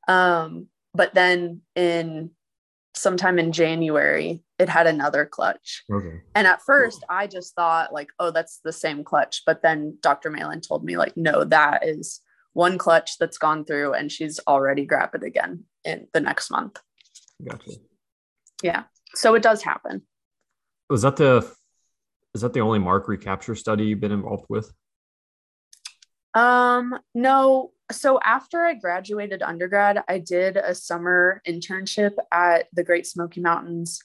um 0.09 0.67
but 0.95 1.15
then 1.15 1.61
in 1.75 2.31
sometime 2.95 3.39
in 3.39 3.53
january 3.53 4.43
it 4.59 4.69
had 4.69 4.87
another 4.87 5.25
clutch 5.25 5.85
Okay. 5.91 6.21
and 6.35 6.47
at 6.47 6.63
first 6.63 7.03
i 7.09 7.27
just 7.27 7.55
thought 7.55 7.93
like 7.93 8.09
oh 8.19 8.31
that's 8.31 8.61
the 8.65 8.73
same 8.73 9.03
clutch 9.05 9.43
but 9.47 9.63
then 9.63 9.97
dr 10.03 10.29
meylan 10.31 10.67
told 10.67 10.85
me 10.85 10.97
like 10.97 11.17
no 11.17 11.45
that 11.45 11.87
is 11.87 12.21
one 12.53 12.77
clutch 12.77 13.17
that's 13.19 13.39
gone 13.39 13.65
through 13.65 13.95
and 13.95 14.13
she's 14.13 14.39
already 14.47 14.85
grabbed 14.85 15.15
it 15.15 15.23
again 15.23 15.65
in 15.85 16.07
the 16.13 16.21
next 16.21 16.51
month 16.51 16.79
Gotcha. 17.45 17.73
Yeah. 18.63 18.85
So 19.15 19.35
it 19.35 19.43
does 19.43 19.63
happen 19.63 20.03
Was 20.89 21.03
that 21.03 21.17
the 21.17 21.51
is 22.35 22.43
that 22.43 22.53
the 22.53 22.61
only 22.61 22.79
mark 22.79 23.09
recapture 23.09 23.55
study 23.55 23.87
you've 23.87 24.01
been 24.01 24.13
involved 24.13 24.47
with? 24.49 24.73
Um, 26.35 26.99
no. 27.15 27.73
So 27.91 28.19
after 28.23 28.65
I 28.65 28.75
graduated 28.75 29.43
undergrad, 29.43 30.03
I 30.09 30.19
did 30.19 30.57
a 30.57 30.75
summer 30.75 31.43
internship 31.47 32.13
at 32.33 32.69
the 32.73 32.85
Great 32.85 33.07
Smoky 33.07 33.41
Mountains 33.41 34.03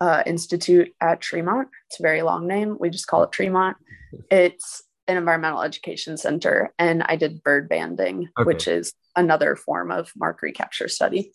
uh, 0.00 0.22
Institute 0.26 0.92
at 1.00 1.20
Tremont. 1.20 1.68
It's 1.88 2.00
a 2.00 2.02
very 2.02 2.22
long 2.22 2.46
name. 2.46 2.76
We 2.78 2.90
just 2.90 3.06
call 3.06 3.22
it 3.22 3.32
Tremont. 3.32 3.76
It's 4.28 4.82
an 5.06 5.16
environmental 5.16 5.62
education 5.62 6.16
center, 6.16 6.74
and 6.80 7.04
I 7.04 7.14
did 7.14 7.44
bird 7.44 7.68
banding, 7.68 8.28
Okay. 8.36 8.44
which 8.44 8.66
is 8.66 8.92
another 9.14 9.54
form 9.54 9.92
of 9.92 10.10
mark 10.16 10.42
recapture 10.42 10.88
study. 10.88 11.32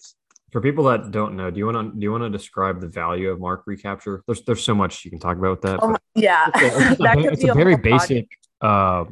For 0.51 0.59
people 0.59 0.83
that 0.85 1.11
don't 1.11 1.37
know, 1.37 1.49
do 1.49 1.57
you 1.57 1.65
want 1.65 1.93
to 1.93 1.97
do 1.97 2.03
you 2.03 2.11
want 2.11 2.23
to 2.23 2.29
describe 2.29 2.81
the 2.81 2.87
value 2.87 3.29
of 3.29 3.39
mark 3.39 3.63
recapture? 3.65 4.23
There's 4.27 4.41
there's 4.43 4.63
so 4.63 4.75
much 4.75 5.05
you 5.05 5.11
can 5.11 5.19
talk 5.19 5.37
about 5.37 5.51
with 5.51 5.61
that. 5.61 5.79
Oh, 5.81 5.95
yeah, 6.15 6.49
it's 6.53 6.61
a, 6.61 6.91
it's 6.91 6.97
that 7.05 7.15
could 7.15 7.33
it's 7.33 7.43
be 7.43 7.49
a 7.49 7.53
very 7.53 7.77
basic 7.77 8.27
uh, 8.59 9.05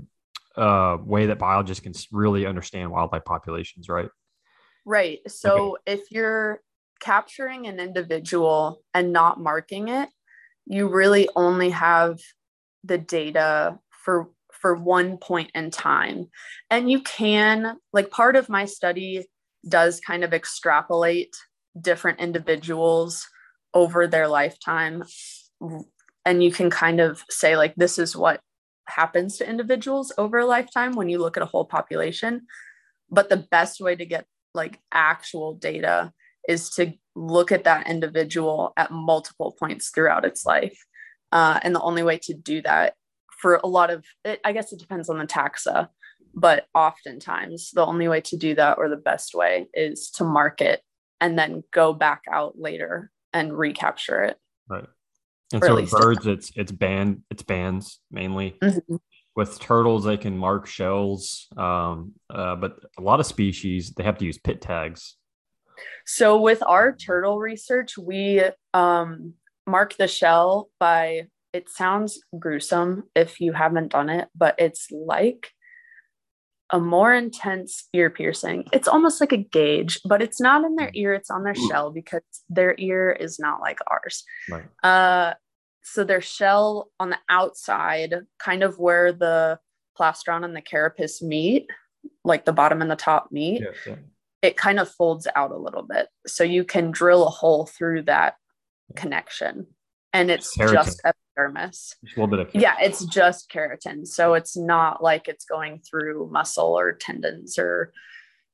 uh, 0.56 0.98
way 1.04 1.26
that 1.28 1.40
biologists 1.40 1.84
can 1.84 1.94
really 2.12 2.46
understand 2.46 2.92
wildlife 2.92 3.26
populations, 3.26 3.90
right? 3.90 4.10
Right. 4.86 5.20
So 5.28 5.78
if 5.86 6.12
you're 6.12 6.62
capturing 7.00 7.68
an 7.68 7.80
individual 7.80 8.82
and 8.94 9.12
not 9.14 9.40
marking 9.40 9.88
it, 9.88 10.10
you 10.66 10.88
really 10.88 11.30
only 11.36 11.70
have 11.72 12.20
the 12.84 12.98
data 12.98 13.80
for 13.90 14.30
for 14.52 14.76
one 14.76 15.18
point 15.18 15.52
in 15.56 15.72
time. 15.72 16.30
And 16.70 16.90
you 16.90 17.02
can 17.02 17.78
like 17.92 18.12
part 18.12 18.36
of 18.36 18.50
my 18.50 18.66
study 18.66 19.26
does 19.68 20.00
kind 20.00 20.24
of 20.24 20.34
extrapolate 20.34 21.36
different 21.80 22.20
individuals 22.20 23.28
over 23.74 24.08
their 24.08 24.28
lifetime 24.28 25.04
and 26.26 26.44
you 26.44 26.52
can 26.52 26.70
kind 26.70 27.00
of 27.00 27.24
say 27.30 27.58
like 27.58 27.76
this 27.76 27.98
is 27.98 28.16
what 28.16 28.40
happens 28.88 29.38
to 29.38 29.50
individuals 29.50 30.12
over 30.18 30.40
a 30.40 30.46
lifetime 30.46 30.94
when 30.94 31.10
you 31.10 31.20
look 31.20 31.38
at 31.38 31.44
a 31.44 31.48
whole 31.48 31.66
population. 31.66 32.42
But 33.10 33.30
the 33.30 33.38
best 33.38 33.80
way 33.80 33.96
to 33.96 34.06
get 34.06 34.26
like 34.54 34.80
actual 34.92 35.56
data 35.56 36.12
is 36.48 36.70
to 36.72 36.94
look 37.16 37.52
at 37.52 37.64
that 37.64 37.90
individual 37.90 38.74
at 38.78 38.92
multiple 38.92 39.56
points 39.58 39.90
throughout 39.90 40.26
its 40.26 40.46
life. 40.46 40.78
Uh, 41.32 41.60
and 41.64 41.74
the 41.74 41.82
only 41.82 42.04
way 42.04 42.20
to 42.24 42.34
do 42.34 42.62
that 42.62 42.94
for 43.40 43.60
a 43.64 43.68
lot 43.68 43.90
of 43.90 44.06
it, 44.24 44.40
i 44.46 44.54
guess 44.54 44.72
it 44.72 44.80
depends 44.80 45.10
on 45.10 45.18
the 45.18 45.26
taxa 45.26 45.90
but 46.34 46.66
oftentimes 46.74 47.72
the 47.72 47.86
only 47.86 48.08
way 48.08 48.22
to 48.22 48.38
do 48.38 48.56
that 48.56 48.78
or 48.78 48.90
the 48.90 48.96
best 48.96 49.36
way 49.36 49.68
is 49.74 50.10
to 50.10 50.24
mark 50.24 50.62
it 50.62 50.82
and 51.22 51.38
then 51.38 51.64
go 51.72 51.94
back 51.94 52.24
out 52.32 52.60
later 52.60 53.12
and 53.32 53.58
recapture 53.58 54.24
it. 54.24 54.38
Right. 54.68 54.86
And 55.54 55.64
so 55.64 55.76
with 55.76 55.92
birds, 55.92 56.28
it's 56.28 56.52
it's 56.56 56.72
band 56.72 57.24
it's 57.30 57.44
bands 57.44 58.00
mainly. 58.12 58.58
Mhm. 58.62 59.00
With 59.36 59.60
turtles, 59.60 60.04
they 60.04 60.18
can 60.18 60.38
mark 60.38 60.68
shells, 60.68 61.48
um, 61.58 62.14
uh, 62.30 62.56
but 62.56 62.80
a 63.00 63.02
lot 63.02 63.20
of 63.20 63.26
species 63.26 63.92
they 63.92 64.04
have 64.04 64.20
to 64.20 64.26
use 64.26 64.38
pit 64.38 64.62
tags. 64.62 65.16
So 66.06 66.40
with 66.40 66.62
our 66.62 66.96
turtle 66.96 67.40
research, 67.40 67.98
we 67.98 68.44
um, 68.74 69.34
mark 69.66 69.96
the 69.98 70.08
shell 70.08 70.70
by. 70.80 71.28
It 71.52 71.70
sounds 71.70 72.20
gruesome 72.38 73.04
if 73.16 73.40
you 73.40 73.54
haven't 73.54 73.92
done 73.92 74.10
it, 74.10 74.28
but 74.36 74.56
it's 74.58 74.88
like 74.92 75.52
a 76.74 76.80
more 76.80 77.14
intense 77.14 77.88
ear 77.94 78.10
piercing. 78.10 78.66
It's 78.74 78.88
almost 78.88 79.22
like 79.22 79.32
a 79.32 79.38
gauge, 79.38 80.00
but 80.04 80.24
it's 80.24 80.42
not 80.42 80.66
in 80.66 80.76
their 80.76 80.90
ear, 80.96 81.14
it's 81.14 81.30
on 81.30 81.44
their 81.44 81.54
shell 81.54 81.92
because 81.92 82.24
their 82.50 82.74
ear 82.80 83.12
is 83.12 83.38
not 83.38 83.62
like 83.62 83.78
ours. 83.86 84.24
Right. 84.50 84.66
Uh, 84.82 85.36
so 85.84 86.04
their 86.04 86.22
shell 86.22 86.90
on 87.00 87.10
the 87.10 87.20
outside, 87.30 88.14
kind 88.40 88.64
of 88.64 88.80
where 88.80 89.12
the 89.12 89.60
plastron 90.00 90.44
and 90.44 90.56
the 90.56 90.62
carapace 90.62 91.22
meet, 91.22 91.68
like 92.24 92.46
the 92.46 92.54
bottom 92.54 92.82
and 92.82 92.90
the 92.90 92.96
top 92.96 93.32
meet, 93.32 93.62
Yeah, 93.62 93.68
yeah. 93.86 93.96
it 94.42 94.58
kind 94.58 94.80
of 94.80 94.90
folds 94.90 95.28
out 95.36 95.52
a 95.52 95.58
little 95.58 95.84
bit. 95.84 96.08
So 96.26 96.44
you 96.44 96.64
can 96.64 96.92
drill 96.92 97.28
a 97.28 97.30
hole 97.30 97.66
through 97.66 98.04
that 98.04 98.36
connection. 98.96 99.68
And 100.14 100.30
it's 100.30 100.56
Keratin. 100.56 100.74
just 100.74 101.02
epidermis. 101.04 101.96
Just 102.06 102.18
a 102.18 102.20
little 102.22 102.28
bit 102.28 102.48
of 102.48 102.56
Yeah, 102.56 102.76
it's 102.80 103.04
just 103.06 103.50
keratin. 103.52 104.06
So 104.08 104.36
it's 104.36 104.56
not 104.56 105.02
like 105.02 105.28
it's 105.28 105.46
going 105.46 105.80
through 105.80 106.30
muscle 106.32 106.78
or 106.78 106.94
tendons 106.94 107.58
or 107.58 107.92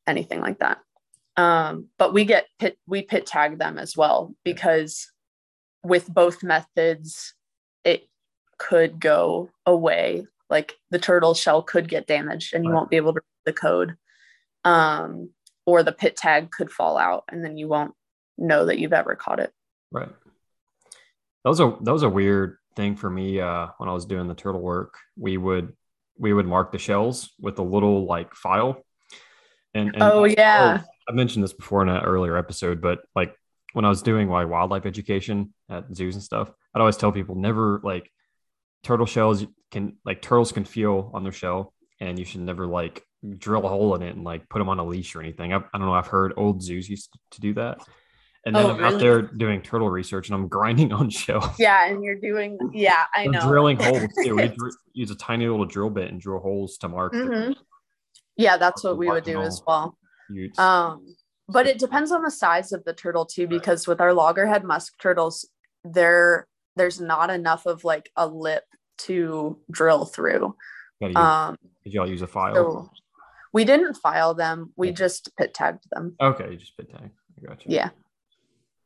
anything 0.08 0.40
like 0.40 0.60
that. 0.60 0.80
Um, 1.36 1.88
but 1.98 2.14
we 2.14 2.26
get 2.26 2.48
pit, 2.60 2.78
we 2.88 3.02
pit 3.02 3.26
tag 3.26 3.60
them 3.60 3.78
as 3.78 3.96
well 3.96 4.34
because 4.44 5.12
with 5.84 6.08
both 6.08 6.44
methods, 6.44 7.34
it 7.84 8.08
could 8.58 9.00
go 9.00 9.50
away. 9.66 10.26
Like 10.50 10.74
the 10.90 11.00
turtle 11.00 11.34
shell 11.34 11.62
could 11.62 11.88
get 11.88 12.08
damaged 12.08 12.54
and 12.54 12.64
you 12.64 12.72
Right. 12.72 12.76
won't 12.78 12.90
be 12.90 12.98
able 12.98 13.14
to 13.14 13.22
read 13.22 13.54
the 13.54 13.54
code. 13.54 13.96
Um, 14.66 15.30
or 15.66 15.84
the 15.84 15.92
pit 15.92 16.18
tag 16.18 16.52
could 16.52 16.72
fall 16.72 16.98
out 16.98 17.24
and 17.30 17.44
then 17.46 17.56
you 17.58 17.68
won't 17.68 17.94
know 18.38 18.66
that 18.66 18.80
you've 18.80 18.94
ever 18.94 19.16
caught 19.16 19.40
it. 19.40 19.52
Right. 19.92 20.10
That 21.44 21.50
was 21.50 21.60
a 21.60 21.78
that 21.82 21.94
was 21.94 22.04
a 22.04 22.10
weird 22.10 22.58
thing 22.76 22.96
for 22.96 23.10
me 23.10 23.40
uh, 23.40 23.68
when 23.78 23.88
I 23.88 23.94
was 23.94 24.06
doing 24.06 24.28
the 24.28 24.34
turtle 24.36 24.62
work. 24.62 24.96
We 25.16 25.38
would 25.38 25.74
we 26.18 26.34
would 26.34 26.46
mark 26.46 26.72
the 26.72 26.80
shells 26.80 27.32
with 27.40 27.60
a 27.60 27.64
little 27.64 28.06
like 28.06 28.34
file. 28.36 28.84
And, 29.74 29.94
and 29.94 30.04
Oh, 30.04 30.26
yeah. 30.26 30.82
I 31.08 31.12
mentioned 31.14 31.44
this 31.44 31.54
before 31.54 31.82
in 31.82 31.90
an 31.90 32.04
earlier 32.04 32.36
episode, 32.36 32.82
but 32.82 33.00
like 33.16 33.36
when 33.74 33.86
I 33.86 33.90
was 33.90 34.02
doing 34.02 34.28
my 34.28 34.46
wildlife 34.46 34.86
education 34.86 35.54
at 35.70 35.86
zoos 35.96 36.16
and 36.16 36.24
stuff, 36.24 36.52
I'd 36.74 36.80
always 36.80 36.98
tell 36.98 37.12
people 37.12 37.36
never 37.36 37.80
like 37.84 38.12
turtle 38.84 39.06
shells 39.06 39.46
can 39.72 39.98
like 40.06 40.22
turtles 40.22 40.52
can 40.52 40.66
feel 40.66 41.12
on 41.14 41.24
their 41.24 41.32
shell, 41.32 41.74
and 42.00 42.18
you 42.18 42.26
should 42.26 42.42
never 42.42 42.66
like 42.66 43.04
drill 43.38 43.66
a 43.66 43.70
hole 43.70 43.96
in 43.96 44.02
it 44.02 44.16
and 44.16 44.24
like 44.24 44.48
put 44.50 44.60
them 44.60 44.70
on 44.70 44.80
a 44.80 44.86
leash 44.86 45.16
or 45.16 45.22
anything. 45.22 45.54
I, 45.54 45.58
I 45.58 45.62
don't 45.78 45.86
know. 45.86 45.94
I've 45.94 46.08
heard 46.08 46.34
old 46.38 46.62
zoos 46.64 46.90
used 46.90 47.18
to 47.32 47.42
do 47.42 47.54
that. 47.56 47.80
And 48.46 48.56
then 48.56 48.66
Oh, 48.66 48.70
I'm 48.72 48.84
out 48.86 49.00
there 49.02 49.22
doing 49.22 49.62
turtle 49.62 49.90
research 49.90 50.30
and 50.30 50.36
I'm 50.36 50.48
grinding 50.48 50.94
on 51.00 51.10
shells. 51.10 51.60
Yeah. 51.60 51.86
And 51.88 52.02
you're 52.02 52.16
doing, 52.16 52.58
yeah, 52.74 53.04
I 53.14 53.28
know. 53.28 53.42
drilling 53.42 53.78
holes 53.78 54.04
too. 54.24 54.38
We 54.38 54.54
use 54.94 55.12
a 55.12 55.16
tiny 55.16 55.46
little 55.48 55.66
drill 55.66 55.90
bit 55.90 56.10
and 56.10 56.22
drill 56.22 56.40
holes 56.40 56.78
to 56.78 56.88
mark. 56.88 57.14
Mhm. 57.14 57.56
Yeah, 58.38 58.56
that's 58.56 58.86
what 58.86 58.98
we 58.98 59.10
would 59.10 59.26
do 59.26 59.42
as 59.42 59.62
well. 59.68 59.98
Um, 60.58 61.06
but 61.50 61.68
it 61.68 61.80
depends 61.80 62.12
on 62.12 62.22
the 62.24 62.32
size 62.32 62.72
of 62.72 62.84
the 62.86 62.94
turtle 62.94 63.26
too, 63.26 63.48
because 63.48 63.88
with 63.88 64.00
our 64.00 64.14
loggerhead 64.14 64.64
musk 64.64 64.94
turtles, 65.02 65.48
there 65.84 66.48
there's 66.76 67.02
not 67.02 67.30
enough 67.30 67.66
of 67.66 67.84
like 67.84 68.10
a 68.16 68.28
lip 68.28 68.64
to 69.00 69.58
drill 69.72 70.06
through. 70.06 70.56
Um, 71.16 71.58
did 71.84 71.94
y'all 71.94 72.10
use 72.10 72.22
a 72.22 72.28
file? 72.28 72.56
so 72.56 72.92
we 73.54 73.66
didn't 73.66 73.96
file 73.96 74.34
them; 74.34 74.74
we 74.76 74.92
just 74.92 75.36
pit 75.38 75.54
tagged 75.54 75.86
them. 75.92 76.16
okay, 76.22 76.52
you 76.52 76.58
just 76.58 76.78
pit 76.78 76.90
tag. 76.92 77.10
I 77.42 77.48
got 77.48 77.66
you. 77.66 77.76
Yeah, 77.76 77.90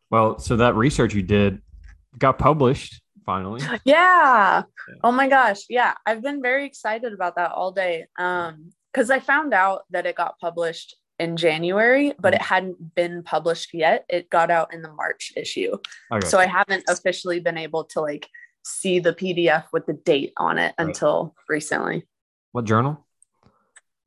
Well, 0.09 0.39
so 0.39 0.57
that 0.57 0.75
research 0.75 1.13
you 1.13 1.23
did 1.23 1.61
got 2.17 2.37
published 2.37 3.01
finally. 3.25 3.61
yeah. 3.83 4.63
Yeah. 4.87 4.95
Oh 5.03 5.11
my 5.11 5.27
gosh, 5.27 5.63
yeah. 5.69 5.95
I've 6.05 6.21
been 6.21 6.41
very 6.41 6.65
excited 6.65 7.13
about 7.13 7.35
that 7.35 7.51
all 7.51 7.71
day. 7.71 8.05
Um, 8.17 8.71
because 8.93 9.09
I 9.09 9.19
found 9.19 9.55
out 9.55 9.83
that 9.89 10.05
it 10.05 10.15
got 10.15 10.37
published 10.39 10.95
in 11.19 11.37
January, 11.37 12.13
but 12.19 12.33
it 12.33 12.41
Mm. 12.41 12.45
hadn't 12.45 12.95
been 12.95 13.23
published 13.23 13.73
yet. 13.73 14.05
It 14.09 14.29
got 14.29 14.49
out 14.51 14.73
in 14.73 14.81
the 14.81 14.91
March 14.91 15.31
issue. 15.35 15.77
Okay. 16.11 16.27
so 16.27 16.39
I 16.39 16.45
haven't 16.47 16.83
officially 16.89 17.39
been 17.39 17.57
able 17.57 17.83
to 17.85 18.01
like 18.01 18.27
see 18.65 18.99
the 18.99 19.13
PDF 19.13 19.65
with 19.73 19.85
the 19.85 19.93
date 19.93 20.33
on 20.37 20.57
it 20.57 20.73
Right. 20.77 20.87
until 20.87 21.35
recently. 21.49 22.07
what 22.51 22.65
journal? 22.65 23.05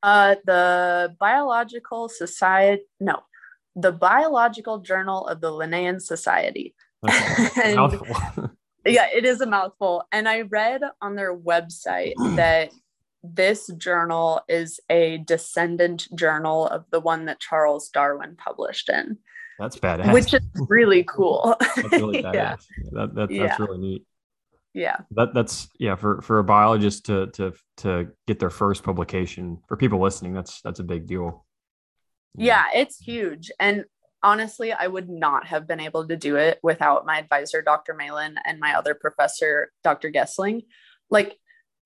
Uh, 0.03 0.35
the 0.45 1.15
Biological 1.19 2.07
Society, 2.09 2.83
no, 2.99 3.23
the 3.75 3.91
Biological 3.91 4.79
Journal 4.79 5.27
of 5.27 5.41
the 5.41 5.51
Linnean 5.51 5.99
Society. 6.01 6.75
Okay. 7.07 7.49
And-. 7.75 8.51
Yeah, 8.85 9.07
it 9.13 9.25
is 9.25 9.41
a 9.41 9.45
mouthful. 9.45 10.05
And 10.13 10.29
I 10.29 10.41
read 10.43 10.79
on 11.01 11.15
their 11.15 11.35
website 11.35 12.13
that 12.37 12.71
this 13.35 13.67
journal 13.77 14.41
is 14.47 14.79
a 14.89 15.17
descendant 15.19 16.07
journal 16.15 16.67
of 16.67 16.85
the 16.91 16.99
one 16.99 17.25
that 17.25 17.39
Charles 17.39 17.89
Darwin 17.89 18.35
published 18.35 18.89
in, 18.89 19.17
That's 19.59 19.77
badass. 19.77 20.13
which 20.13 20.33
is 20.33 20.41
really 20.69 21.03
cool. 21.07 21.55
that's 21.59 21.91
really 21.91 22.23
badass. 22.23 22.33
yeah, 22.33 22.55
That, 22.91 23.15
that, 23.15 23.29
that's 23.29 23.31
Yeah. 23.31 23.55
really 23.59 23.77
neat. 23.79 24.05
yeah. 24.73 24.97
That 25.11 25.33
that's 25.33 25.67
yeah 25.79 25.95
for 25.95 26.21
for 26.21 26.39
a 26.39 26.43
biologist 26.43 27.05
to 27.07 27.27
to 27.27 27.53
to 27.77 28.07
get 28.27 28.39
their 28.39 28.49
first 28.49 28.83
publication 28.83 29.57
for 29.67 29.77
people 29.77 29.99
listening. 29.99 30.33
That's 30.33 30.61
that's 30.61 30.79
a 30.79 30.83
big 30.83 31.07
deal. 31.07 31.45
Yeah, 32.35 32.65
it's 32.75 32.99
huge. 32.99 33.51
And 33.59 33.85
honestly, 34.21 34.71
I 34.71 34.85
would 34.87 35.09
not 35.09 35.47
have 35.47 35.67
been 35.67 35.79
able 35.79 36.07
to 36.07 36.15
do 36.15 36.35
it 36.35 36.59
without 36.61 37.05
my 37.05 37.17
advisor, 37.17 37.61
Dr. 37.63 37.95
Meylan, 37.99 38.35
and 38.45 38.59
my 38.59 38.75
other 38.75 38.93
professor, 38.93 39.71
Dr. 39.83 40.09
Gessling. 40.11 40.61
Like, 41.09 41.37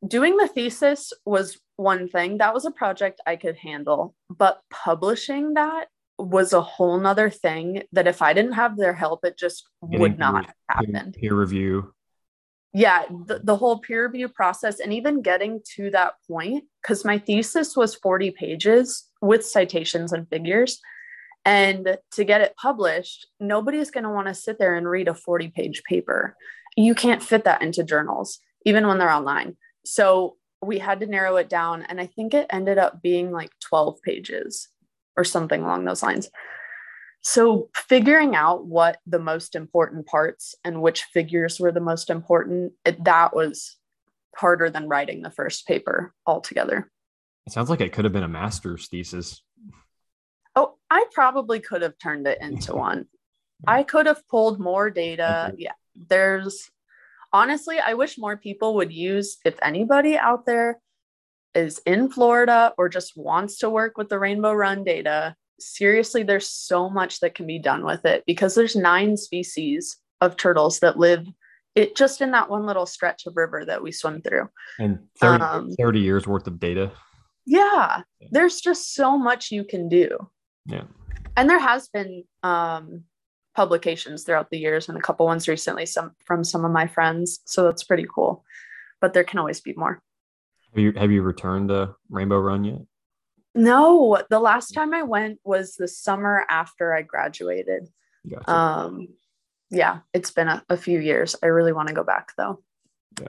doing 0.05 0.37
the 0.37 0.47
thesis 0.47 1.13
was 1.25 1.59
one 1.75 2.07
thing, 2.07 2.37
that 2.37 2.53
was 2.53 2.65
a 2.65 2.71
project 2.71 3.21
I 3.25 3.35
could 3.35 3.57
handle, 3.57 4.15
but 4.29 4.61
publishing 4.69 5.55
that 5.55 5.87
was 6.17 6.53
a 6.53 6.61
whole 6.61 6.99
nother 6.99 7.29
thing 7.29 7.83
that 7.91 8.07
if 8.07 8.21
I 8.21 8.33
didn't 8.33 8.53
have 8.53 8.77
their 8.77 8.93
help, 8.93 9.25
it 9.25 9.37
just 9.37 9.67
Getting 9.83 9.99
would 9.99 10.19
not 10.19 10.45
peer- 10.45 10.53
happened. 10.69 11.17
peer 11.19 11.33
review. 11.35 11.93
Yeah, 12.73 13.03
the, 13.25 13.41
the 13.43 13.57
whole 13.57 13.79
peer 13.79 14.05
review 14.05 14.29
process, 14.29 14.79
and 14.79 14.93
even 14.93 15.21
getting 15.21 15.61
to 15.75 15.89
that 15.91 16.13
point, 16.29 16.65
because 16.81 17.03
my 17.03 17.17
thesis 17.17 17.75
was 17.75 17.95
40 17.95 18.31
pages 18.31 19.09
with 19.21 19.45
citations 19.45 20.13
and 20.13 20.29
figures. 20.29 20.79
And 21.43 21.97
to 22.13 22.23
get 22.23 22.41
it 22.41 22.55
published, 22.55 23.27
nobody's 23.39 23.91
going 23.91 24.03
to 24.03 24.09
want 24.11 24.27
to 24.27 24.33
sit 24.33 24.59
there 24.59 24.75
and 24.75 24.87
read 24.87 25.07
a 25.07 25.13
40 25.13 25.49
page 25.49 25.81
paper. 25.83 26.37
You 26.77 26.93
can't 26.95 27.23
fit 27.23 27.43
that 27.45 27.61
into 27.61 27.83
journals, 27.83 28.39
even 28.63 28.87
when 28.87 28.99
they're 28.99 29.09
online. 29.09 29.57
So 29.85 30.37
we 30.61 30.79
had 30.79 30.99
to 30.99 31.07
narrow 31.07 31.37
it 31.37 31.49
down. 31.49 31.83
And 31.83 31.99
I 31.99 32.05
think 32.05 32.33
it 32.33 32.47
ended 32.49 32.77
up 32.77 33.01
being 33.01 33.31
like 33.31 33.51
12 33.61 34.01
pages 34.01 34.67
or 35.17 35.23
something 35.23 35.61
along 35.61 35.85
those 35.85 36.03
lines. 36.03 36.29
So 37.21 37.69
figuring 37.75 38.35
out 38.35 38.65
what 38.65 38.99
the 39.05 39.19
most 39.19 39.55
important 39.55 40.07
parts 40.07 40.55
and 40.63 40.81
which 40.81 41.03
figures 41.03 41.59
were 41.59 41.71
the 41.71 41.79
most 41.79 42.09
important, 42.09 42.73
it, 42.83 43.03
that 43.03 43.35
was 43.35 43.77
harder 44.35 44.69
than 44.69 44.87
writing 44.87 45.21
the 45.21 45.29
first 45.29 45.67
paper 45.67 46.13
altogether. 46.25 46.89
It 47.45 47.53
sounds 47.53 47.69
like 47.69 47.81
it 47.81 47.91
could 47.93 48.05
have 48.05 48.13
been 48.13 48.23
a 48.23 48.27
master's 48.27 48.87
thesis. 48.87 49.43
Oh, 50.55 50.75
I 50.89 51.05
probably 51.13 51.59
could 51.59 51.81
have 51.81 51.97
turned 51.99 52.27
it 52.27 52.39
into 52.41 52.73
one. 52.75 53.07
I 53.67 53.83
could 53.83 54.07
have 54.07 54.27
pulled 54.27 54.59
more 54.59 54.89
data. 54.89 55.53
Yeah, 55.57 55.73
there's 55.95 56.71
honestly, 57.33 57.79
I 57.79 57.93
wish 57.93 58.17
more 58.17 58.37
people 58.37 58.75
would 58.75 58.91
use, 58.91 59.37
if 59.45 59.55
anybody 59.61 60.17
out 60.17 60.45
there 60.45 60.79
is 61.55 61.79
in 61.85 62.09
Florida 62.09 62.73
or 62.77 62.89
just 62.89 63.13
wants 63.17 63.57
to 63.59 63.69
work 63.69 63.97
with 63.97 64.09
the 64.09 64.19
Rainbow 64.19 64.53
Run 64.53 64.83
data, 64.83 65.35
seriously, 65.59 66.23
there's 66.23 66.49
so 66.49 66.89
much 66.89 67.19
that 67.19 67.35
can 67.35 67.45
be 67.47 67.59
done 67.59 67.85
with 67.85 68.05
it 68.05 68.23
because 68.25 68.55
there's 68.55 68.75
nine 68.75 69.17
species 69.17 69.97
of 70.21 70.37
turtles 70.37 70.79
that 70.79 70.97
live 70.97 71.25
it 71.73 71.95
just 71.95 72.19
in 72.19 72.31
that 72.31 72.49
one 72.49 72.65
little 72.65 72.85
stretch 72.85 73.25
of 73.25 73.37
river 73.37 73.63
that 73.65 73.81
we 73.81 73.93
swim 73.93 74.21
through. 74.21 74.49
And 74.77 74.99
30, 75.21 75.43
Um, 75.43 75.71
30 75.79 75.99
years 76.01 76.27
worth 76.27 76.45
of 76.47 76.59
data. 76.59 76.91
Yeah, 77.45 78.01
Yeah. 78.19 78.27
there's 78.31 78.59
just 78.59 78.93
so 78.93 79.17
much 79.17 79.51
you 79.51 79.63
can 79.63 79.87
do. 79.87 80.29
Yeah. 80.65 80.83
and 81.37 81.49
there 81.49 81.59
has 81.59 81.87
been 81.87 82.23
um, 82.43 83.05
publications 83.55 84.23
throughout 84.23 84.49
the 84.49 84.57
years 84.57 84.87
and 84.87 84.97
a 84.97 85.01
couple 85.01 85.25
ones 85.25 85.47
recently 85.47 85.85
some 85.85 86.11
from 86.25 86.43
some 86.43 86.63
of 86.63 86.71
my 86.71 86.87
friends 86.87 87.39
so 87.45 87.63
that's 87.63 87.83
pretty 87.83 88.05
cool 88.13 88.43
but 88.99 89.13
there 89.13 89.23
can 89.23 89.39
always 89.39 89.61
be 89.61 89.73
more 89.73 90.01
Have 90.73 90.83
you 90.83 90.93
have 90.93 91.11
you 91.11 91.21
returned 91.21 91.69
to 91.69 91.95
Rainbow 92.09 92.39
Run 92.39 92.63
yet? 92.63 92.81
no 93.53 94.17
the 94.29 94.39
last 94.39 94.71
time 94.71 94.93
i 94.93 95.03
went 95.03 95.39
was 95.43 95.75
the 95.75 95.87
summer 95.87 96.45
after 96.49 96.93
i 96.95 97.01
graduated 97.01 97.89
Gotcha. 98.29 98.49
um 98.49 99.07
yeah 99.69 99.99
it's 100.13 100.31
been 100.31 100.47
a, 100.47 100.63
a 100.69 100.77
few 100.77 100.99
years 100.99 101.35
i 101.43 101.47
really 101.47 101.73
want 101.73 101.89
to 101.89 101.93
go 101.93 102.03
back 102.03 102.31
though 102.37 102.63
yeah 103.19 103.27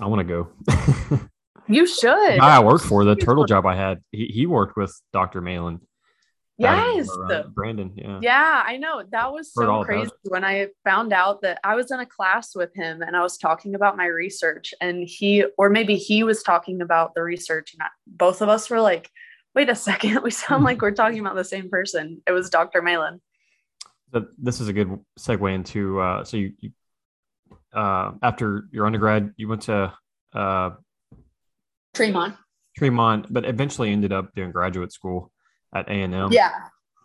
I 0.00 0.06
want 0.06 0.26
to 0.26 0.46
go. 0.68 1.20
you 1.68 1.86
should 1.86 2.38
I 2.38 2.62
worked 2.62 2.84
for, 2.84 3.04
the 3.04 3.16
turtle 3.16 3.44
job 3.44 3.66
I 3.66 3.74
had, 3.74 4.02
he, 4.12 4.26
he 4.26 4.46
worked 4.46 4.76
with 4.76 4.94
Dr. 5.12 5.40
Meylan. 5.40 5.80
Yes. 6.58 7.08
Or, 7.10 7.30
uh, 7.30 7.42
Brandon. 7.48 7.92
Yeah. 7.94 8.18
Yeah, 8.22 8.62
I 8.64 8.78
know. 8.78 9.02
That 9.10 9.30
was 9.30 9.52
Heard 9.54 9.68
all 9.68 9.84
so 9.84 9.84
about 9.84 9.86
crazy 9.86 10.10
when 10.24 10.44
I 10.44 10.68
found 10.84 11.12
out 11.12 11.42
that 11.42 11.60
I 11.62 11.74
was 11.74 11.90
in 11.90 12.00
a 12.00 12.06
class 12.06 12.56
with 12.56 12.74
him 12.74 13.02
and 13.02 13.14
I 13.14 13.22
was 13.22 13.36
talking 13.36 13.74
about 13.74 13.96
my 13.96 14.06
research 14.06 14.72
and 14.80 15.06
he 15.06 15.44
or 15.58 15.68
maybe 15.68 15.96
he 15.96 16.22
was 16.22 16.42
talking 16.42 16.80
about 16.80 17.14
the 17.14 17.22
research 17.22 17.74
and 17.74 17.82
I, 17.82 17.88
both 18.06 18.40
of 18.40 18.48
us 18.48 18.70
were 18.70 18.80
like, 18.80 19.10
"Wait 19.54 19.68
a 19.68 19.74
second, 19.90 20.22
we 20.22 20.30
sound 20.30 20.64
like 20.64 20.80
we're 20.80 20.92
talking 20.92 21.20
about 21.20 21.36
the 21.36 21.44
same 21.44 21.68
person." 21.68 22.22
It 22.26 22.32
was 22.32 22.48
Dr. 22.48 22.80
Meylan. 22.80 23.20
So 24.12 24.26
this 24.38 24.60
is 24.60 24.68
a 24.68 24.72
good 24.72 24.98
segue 25.18 25.54
into 25.54 26.00
uh 26.00 26.24
so 26.24 26.38
you, 26.38 26.52
you 26.60 26.70
uh 27.74 28.12
after 28.22 28.68
your 28.72 28.86
undergrad 28.86 29.34
you 29.36 29.48
went 29.48 29.62
to 29.62 29.92
uh 30.32 30.70
Tremont. 31.92 32.34
Tremont 32.78 33.26
but 33.30 33.44
eventually 33.44 33.92
ended 33.92 34.12
up 34.12 34.34
doing 34.34 34.52
graduate 34.52 34.92
school 34.92 35.32
at 35.74 35.88
A&M. 35.88 36.28
Yeah. 36.32 36.52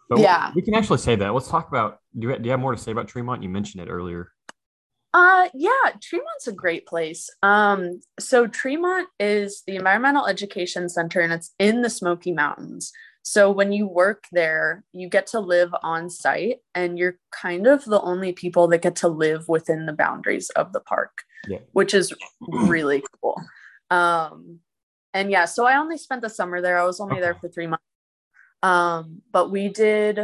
But 0.10 0.20
yeah. 0.20 0.52
We 0.56 0.62
can 0.62 0.74
actually 0.74 0.98
say 1.00 1.16
that. 1.16 1.34
Let's 1.34 1.48
talk 1.48 1.70
about 1.70 2.00
do 2.18 2.28
you, 2.30 2.38
do 2.38 2.44
you 2.46 2.52
have 2.52 2.60
more 2.60 2.76
to 2.76 2.82
say 2.82 2.92
about 2.92 3.08
Tremont? 3.08 3.44
You 3.44 3.50
mentioned 3.50 3.82
it 3.84 3.90
earlier. 3.90 4.32
Uh 5.14 5.50
yeah, 5.54 5.92
Tremont's 6.02 6.48
a 6.48 6.54
great 6.54 6.86
place. 6.86 7.30
Um 7.44 8.02
so 8.20 8.48
Tremont 8.48 9.08
is 9.20 9.64
the 9.68 9.76
environmental 9.76 10.26
education 10.28 10.88
center 10.90 11.20
and 11.22 11.34
it's 11.34 11.54
in 11.60 11.82
the 11.82 11.90
Smoky 11.90 12.32
Mountains. 12.32 12.92
So 13.24 13.52
when 13.52 13.72
you 13.72 13.88
work 13.88 14.24
there, 14.32 14.84
you 14.94 15.08
get 15.08 15.28
to 15.28 15.40
live 15.40 15.74
on 15.84 16.10
site 16.10 16.58
and 16.74 16.98
you're 16.98 17.18
kind 17.32 17.68
of 17.68 17.86
the 17.86 18.02
only 18.02 18.34
people 18.34 18.68
that 18.70 18.82
get 18.82 18.96
to 18.98 19.08
live 19.08 19.48
within 19.48 19.86
the 19.86 19.94
boundaries 19.94 20.50
of 20.52 20.74
the 20.74 20.80
park, 20.80 21.24
Yeah. 21.48 21.60
which 21.74 21.94
is 21.94 22.14
really 22.50 23.04
cool. 23.22 23.42
Um 23.90 24.60
and 25.14 25.30
yeah, 25.30 25.44
so 25.46 25.66
I 25.66 25.78
only 25.78 25.98
spent 25.98 26.22
the 26.22 26.30
summer 26.30 26.62
there. 26.62 26.78
I 26.80 26.86
was 26.86 27.02
only 27.02 27.20
there 27.20 27.36
for 27.36 27.50
3 27.50 27.68
months. 27.68 27.84
Um 28.64 29.22
but 29.32 29.52
we 29.52 29.70
did 29.70 30.20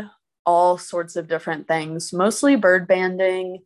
all 0.47 0.77
sorts 0.77 1.17
of 1.17 1.27
different 1.27 1.67
things, 1.67 2.13
mostly 2.13 2.55
bird 2.55 2.87
banding. 2.87 3.59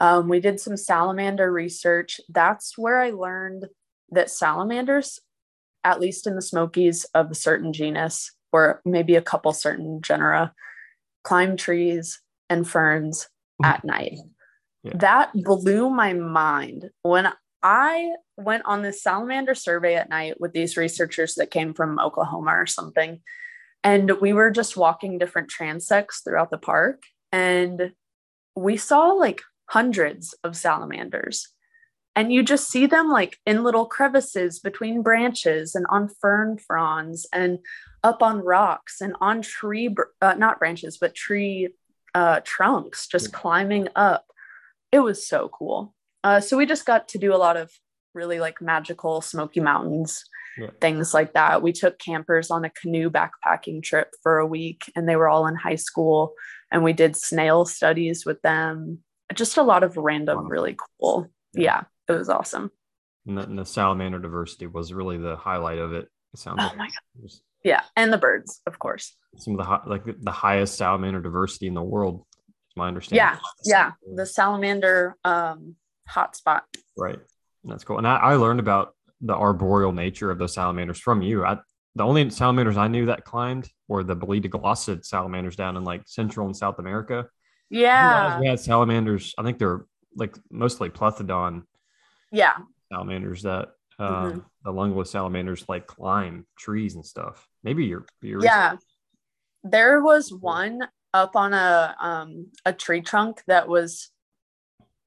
Um, 0.00 0.28
we 0.28 0.38
did 0.38 0.60
some 0.60 0.76
salamander 0.76 1.50
research. 1.50 2.20
That's 2.28 2.76
where 2.76 3.00
I 3.00 3.10
learned 3.10 3.64
that 4.10 4.30
salamanders, 4.30 5.18
at 5.82 5.98
least 5.98 6.26
in 6.26 6.36
the 6.36 6.42
Smokies 6.42 7.06
of 7.14 7.30
a 7.30 7.34
certain 7.34 7.72
genus, 7.72 8.32
or 8.52 8.82
maybe 8.84 9.16
a 9.16 9.22
couple 9.22 9.54
certain 9.54 10.02
genera, 10.02 10.52
climb 11.24 11.56
trees 11.56 12.20
and 12.50 12.68
ferns 12.68 13.28
at 13.64 13.82
night. 13.82 14.18
Yeah. 14.82 14.92
That 14.96 15.30
blew 15.32 15.88
my 15.88 16.12
mind 16.12 16.90
when 17.02 17.32
I 17.62 18.10
went 18.36 18.64
on 18.66 18.82
this 18.82 19.02
salamander 19.02 19.54
survey 19.54 19.94
at 19.94 20.10
night 20.10 20.38
with 20.38 20.52
these 20.52 20.76
researchers 20.76 21.34
that 21.36 21.50
came 21.50 21.72
from 21.72 21.98
Oklahoma 21.98 22.50
or 22.50 22.66
something. 22.66 23.22
And 23.86 24.20
we 24.20 24.32
were 24.32 24.50
just 24.50 24.76
walking 24.76 25.16
different 25.16 25.48
transects 25.48 26.24
throughout 26.24 26.50
the 26.50 26.58
park. 26.58 27.04
And 27.30 27.92
we 28.56 28.76
saw 28.76 29.12
like 29.12 29.42
hundreds 29.66 30.34
of 30.42 30.56
salamanders. 30.56 31.46
And 32.16 32.32
you 32.32 32.42
just 32.42 32.68
see 32.68 32.86
them 32.86 33.10
like 33.10 33.36
in 33.46 33.62
little 33.62 33.86
crevices 33.86 34.58
between 34.58 35.02
branches 35.02 35.76
and 35.76 35.86
on 35.88 36.08
fern 36.08 36.58
fronds 36.58 37.28
and 37.32 37.60
up 38.02 38.24
on 38.24 38.40
rocks 38.40 39.00
and 39.00 39.14
on 39.20 39.40
tree, 39.40 39.94
uh, 40.20 40.34
not 40.34 40.58
branches, 40.58 40.98
but 40.98 41.14
tree 41.14 41.68
uh, 42.12 42.40
trunks, 42.42 43.06
just 43.06 43.32
climbing 43.32 43.86
up. 43.94 44.26
It 44.90 44.98
was 44.98 45.28
so 45.28 45.48
cool. 45.48 45.94
Uh, 46.24 46.40
so 46.40 46.56
we 46.56 46.66
just 46.66 46.86
got 46.86 47.06
to 47.10 47.18
do 47.18 47.32
a 47.32 47.38
lot 47.38 47.56
of 47.56 47.70
really 48.14 48.40
like 48.40 48.60
magical 48.60 49.20
Smoky 49.20 49.60
Mountains 49.60 50.24
Yeah. 50.58 50.70
things 50.80 51.12
like 51.12 51.34
that. 51.34 51.62
We 51.62 51.72
took 51.72 51.98
campers 51.98 52.50
on 52.50 52.64
a 52.64 52.70
canoe 52.70 53.10
backpacking 53.10 53.82
trip 53.82 54.08
for 54.22 54.38
a 54.38 54.46
week, 54.46 54.90
and 54.96 55.08
they 55.08 55.16
were 55.16 55.28
all 55.28 55.46
in 55.46 55.54
high 55.56 55.74
school. 55.76 56.32
And 56.72 56.82
we 56.82 56.92
did 56.92 57.14
snail 57.16 57.64
studies 57.64 58.24
with 58.26 58.40
them. 58.42 59.00
Just 59.34 59.56
a 59.56 59.62
lot 59.62 59.82
of 59.84 59.96
random, 59.96 60.38
Wow. 60.44 60.48
really 60.50 60.76
cool. 61.00 61.28
Yeah. 61.54 61.62
Yeah, 61.62 61.82
it 62.14 62.18
was 62.18 62.28
awesome. 62.28 62.70
And 63.26 63.38
the, 63.38 63.42
and 63.42 63.58
the 63.58 63.64
salamander 63.66 64.18
diversity 64.18 64.66
was 64.66 64.92
really 64.92 65.18
the 65.18 65.36
highlight 65.36 65.78
of 65.78 65.92
it. 65.92 66.08
It 66.32 66.38
sounds 66.40 66.58
Oh 66.62 66.66
like 66.68 66.76
my 66.76 66.86
god. 66.86 67.30
Yeah, 67.64 67.82
and 67.96 68.12
the 68.12 68.18
birds, 68.18 68.60
of 68.66 68.78
course. 68.78 69.16
some 69.38 69.58
of 69.58 69.66
the 69.66 69.90
like 69.90 70.02
the 70.20 70.30
highest 70.30 70.76
salamander 70.76 71.20
diversity 71.20 71.66
in 71.66 71.74
the 71.74 71.82
world. 71.82 72.24
Is 72.70 72.76
my 72.76 72.88
understanding. 72.88 73.18
Yeah, 73.24 73.38
yeah. 73.64 74.14
The 74.14 74.26
salamander 74.26 75.16
um, 75.24 75.76
hotspot. 76.08 76.62
Right. 76.96 77.18
That's 77.64 77.82
cool. 77.84 77.98
And 77.98 78.06
I, 78.06 78.16
I 78.16 78.34
learned 78.36 78.60
about 78.60 78.94
the 79.20 79.34
arboreal 79.34 79.92
nature 79.92 80.30
of 80.30 80.38
those 80.38 80.54
salamanders 80.54 80.98
from 80.98 81.22
you. 81.22 81.44
I 81.44 81.58
the 81.94 82.04
only 82.04 82.28
salamanders 82.28 82.76
I 82.76 82.88
knew 82.88 83.06
that 83.06 83.24
climbed 83.24 83.70
were 83.88 84.04
the 84.04 84.14
bolitoglossid 84.16 85.04
salamanders 85.04 85.56
down 85.56 85.76
in 85.78 85.84
like 85.84 86.02
Central 86.06 86.46
and 86.46 86.54
South 86.56 86.78
America. 86.78 87.26
Yeah, 87.70 88.38
We 88.38 88.46
had 88.46 88.60
salamanders. 88.60 89.34
I 89.38 89.42
think 89.42 89.58
they're 89.58 89.86
like 90.14 90.36
mostly 90.50 90.90
plethodon 90.90 91.62
yeah, 92.30 92.56
salamanders 92.92 93.42
that 93.42 93.70
uh, 93.98 94.10
Mhm. 94.26 94.44
the 94.62 94.72
lungless 94.72 95.10
salamanders 95.10 95.64
like 95.68 95.86
climb 95.86 96.46
trees 96.58 96.94
and 96.96 97.04
stuff. 97.04 97.48
Maybe 97.64 97.86
you're, 97.86 98.04
you're 98.20 98.44
yeah. 98.44 98.76
There 99.64 100.02
was 100.02 100.30
one 100.32 100.86
up 101.14 101.34
on 101.34 101.54
a 101.54 101.96
um, 101.98 102.52
a 102.66 102.74
tree 102.74 103.00
trunk 103.00 103.42
that 103.46 103.68
was 103.68 104.10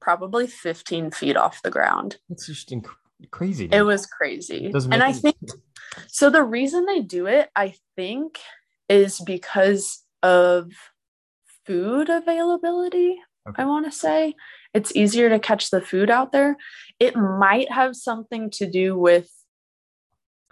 probably 0.00 0.46
15 0.48 1.12
feet 1.12 1.36
off 1.36 1.62
the 1.62 1.70
ground. 1.70 2.16
It's 2.30 2.46
just 2.46 2.70
inc- 2.70 2.88
crazy. 3.30 3.68
It 3.70 3.82
was 3.82 4.06
crazy. 4.06 4.66
It 4.66 4.84
And 4.90 5.02
I 5.02 5.12
think 5.12 5.36
so. 6.08 6.30
The 6.30 6.44
reason 6.44 6.86
they 6.86 7.00
do 7.00 7.26
it, 7.26 7.50
I 7.54 7.74
think, 7.96 8.38
is 8.88 9.20
because 9.20 10.02
of 10.22 10.70
food 11.66 12.08
availability. 12.08 13.16
Okay. 13.48 13.62
I 13.62 13.66
want 13.66 13.86
to 13.86 13.92
say 13.92 14.34
it's 14.74 14.94
easier 14.94 15.28
to 15.30 15.38
catch 15.38 15.70
the 15.70 15.80
food 15.80 16.10
out 16.10 16.32
there. 16.32 16.56
It 16.98 17.16
might 17.16 17.70
have 17.72 17.96
something 17.96 18.50
to 18.52 18.70
do 18.70 18.96
with. 18.96 19.30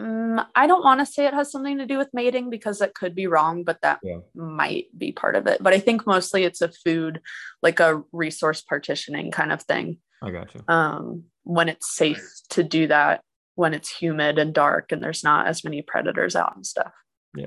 Mm, 0.00 0.46
I 0.54 0.68
don't 0.68 0.84
want 0.84 1.00
to 1.00 1.06
say 1.06 1.26
it 1.26 1.34
has 1.34 1.50
something 1.50 1.78
to 1.78 1.86
do 1.86 1.98
with 1.98 2.08
mating 2.12 2.50
because 2.50 2.78
that 2.78 2.94
could 2.94 3.16
be 3.16 3.26
wrong, 3.26 3.64
but 3.64 3.80
that 3.82 3.98
Yeah. 4.02 4.18
might 4.34 4.86
be 4.96 5.10
part 5.10 5.34
of 5.34 5.48
it. 5.48 5.60
But 5.60 5.72
I 5.72 5.80
think 5.80 6.06
mostly 6.06 6.44
it's 6.44 6.60
a 6.60 6.68
food, 6.68 7.20
like 7.62 7.80
a 7.80 8.02
resource 8.12 8.60
partitioning 8.62 9.32
kind 9.32 9.50
of 9.50 9.62
thing 9.62 9.98
I 10.22 10.30
got 10.30 10.54
you. 10.54 10.62
um, 10.68 11.24
when 11.48 11.70
it's 11.70 11.96
safe 11.96 12.22
to 12.50 12.62
do 12.62 12.86
that 12.86 13.22
when 13.54 13.72
it's 13.72 13.88
humid 13.88 14.38
and 14.38 14.52
dark 14.52 14.92
and 14.92 15.02
there's 15.02 15.24
not 15.24 15.46
as 15.46 15.64
many 15.64 15.80
predators 15.80 16.36
out 16.36 16.54
and 16.54 16.66
stuff. 16.66 16.92
Yeah. 17.34 17.46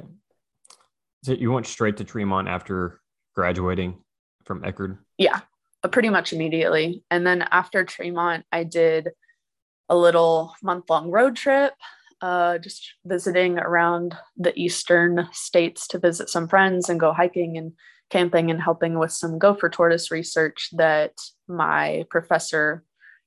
So 1.23 1.33
you 1.33 1.51
went 1.51 1.67
straight 1.67 1.97
to 1.97 2.03
Tremont 2.03 2.47
after 2.47 2.99
graduating 3.35 3.99
from 4.43 4.63
Eckerd. 4.63 4.97
Yeah, 5.19 5.41
pretty 5.91 6.09
much 6.09 6.33
immediately. 6.33 7.03
And 7.11 7.27
then 7.27 7.43
after 7.51 7.85
Tremont, 7.85 8.43
I 8.51 8.63
did 8.63 9.09
a 9.87 9.95
little 9.95 10.55
month 10.63 10.89
long 10.89 11.11
road 11.11 11.35
trip, 11.35 11.73
uh, 12.21 12.57
just 12.57 12.95
visiting 13.05 13.59
around 13.59 14.17
the 14.35 14.57
eastern 14.59 15.29
states 15.31 15.85
to 15.89 15.99
visit 15.99 16.27
some 16.27 16.47
friends 16.47 16.89
and 16.89 16.99
go 16.99 17.13
hiking 17.13 17.55
and 17.55 17.73
camping 18.09 18.49
and 18.49 18.59
helping 18.59 18.97
with 18.97 19.11
some 19.11 19.37
gopher 19.37 19.69
tortoise 19.69 20.09
research 20.09 20.69
that 20.73 21.13
my 21.47 22.03
professor 22.09 22.83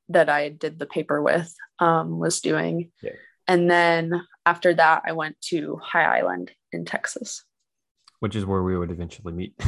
that 0.09 0.29
I 0.29 0.49
did 0.51 0.79
the 0.79 0.87
paper 0.87 1.23
with 1.23 1.55
um, 1.79 2.19
was 2.19 2.41
doing. 2.41 2.91
Yeah. 3.03 3.13
And 3.47 3.71
then 3.71 4.23
after 4.47 4.75
that, 4.75 5.03
I 5.07 5.13
went 5.13 5.41
to 5.49 5.81
High 5.83 6.19
Island 6.19 6.51
in 6.73 6.85
Texas. 6.85 7.45
which 8.21 8.37
is 8.37 8.47
where 8.47 8.63
we 8.63 8.77
would 8.77 8.91
eventually 8.91 9.33
meet. 9.33 9.55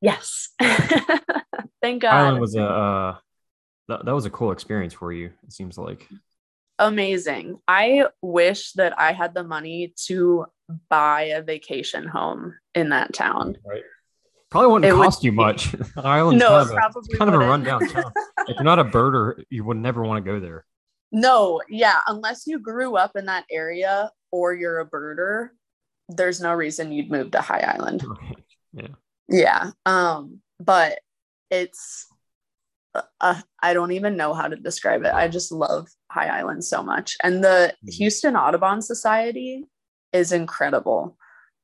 Yes. 0.00 0.50
Thank 1.82 2.02
God. 2.02 2.10
High 2.10 2.26
Island 2.26 2.40
was 2.40 2.54
a 2.54 2.62
uh, 2.62 3.16
that, 3.88 4.04
that 4.04 4.14
was 4.14 4.26
a 4.26 4.30
cool 4.30 4.52
experience 4.52 4.94
for 4.94 5.12
you. 5.12 5.32
It 5.44 5.52
seems 5.52 5.76
like 5.76 6.06
amazing. 6.78 7.58
I 7.66 8.06
wish 8.22 8.72
that 8.74 8.98
I 8.98 9.12
had 9.12 9.34
the 9.34 9.44
money 9.44 9.92
to 10.06 10.46
buy 10.88 11.22
a 11.22 11.42
vacation 11.42 12.06
home 12.06 12.54
in 12.74 12.90
that 12.90 13.12
town. 13.12 13.56
Probably 14.50 14.72
wouldn't 14.72 14.90
It 14.90 14.96
would 14.96 15.04
cost 15.04 15.22
you 15.24 15.32
much. 15.32 15.74
High 15.94 16.18
Island's 16.18 16.40
no, 16.42 16.48
kind, 16.48 16.62
of 16.62 16.70
a, 16.70 16.74
probably 16.74 17.02
it's 17.08 17.18
kind 17.18 17.28
of 17.34 17.40
a 17.40 17.44
rundown 17.44 17.88
town. 17.88 18.12
if 18.48 18.56
you're 18.56 18.64
not 18.64 18.78
a 18.78 18.84
birder, 18.84 19.44
you 19.50 19.64
would 19.64 19.76
never 19.76 20.02
want 20.02 20.24
to 20.24 20.30
go 20.32 20.40
there. 20.40 20.64
No, 21.12 21.60
yeah, 21.68 22.00
unless 22.06 22.46
you 22.46 22.58
grew 22.58 22.96
up 22.96 23.16
in 23.16 23.26
that 23.26 23.44
area 23.50 24.10
or 24.30 24.54
you're 24.54 24.80
a 24.80 24.86
birder, 24.88 25.48
there's 26.08 26.40
no 26.40 26.52
reason 26.54 26.92
you'd 26.92 27.10
move 27.10 27.30
to 27.32 27.40
High 27.40 27.60
Island. 27.76 28.04
Right. 28.74 28.90
Yeah. 29.28 29.70
Um, 29.84 30.40
but 30.58 30.98
it's 31.50 32.06
uh, 33.20 33.40
I 33.62 33.74
don't 33.74 33.92
even 33.92 34.16
know 34.16 34.32
how 34.34 34.48
to 34.48 34.56
describe 34.56 35.04
it. 35.04 35.12
I 35.12 35.28
just 35.28 35.52
love 35.52 35.88
High 36.10 36.28
Island 36.28 36.64
so 36.64 36.82
much. 36.82 37.16
And 37.22 37.44
the 37.44 37.74
Mhm. 37.84 37.92
Houston 37.94 38.36
Audubon 38.36 38.80
Society 38.82 39.64
is 40.12 40.32
incredible. 40.32 41.16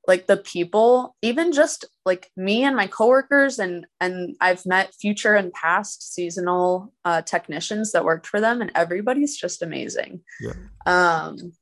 Like 0.06 0.26
the 0.26 0.36
people, 0.36 1.16
even 1.22 1.52
just 1.52 1.86
like 2.04 2.30
me 2.36 2.62
and 2.62 2.76
my 2.76 2.86
coworkers 2.86 3.58
and 3.58 3.86
and 4.00 4.36
I've 4.40 4.66
met 4.66 4.94
future 4.94 5.34
and 5.34 5.52
past 5.52 6.14
seasonal 6.14 6.92
uh, 7.04 7.22
technicians 7.22 7.92
that 7.92 8.04
worked 8.04 8.26
for 8.26 8.40
them 8.40 8.60
and 8.60 8.70
everybody's 8.74 9.36
just 9.36 9.62
amazing. 9.62 10.20
Yeah. 10.40 10.52
Um 10.86 11.52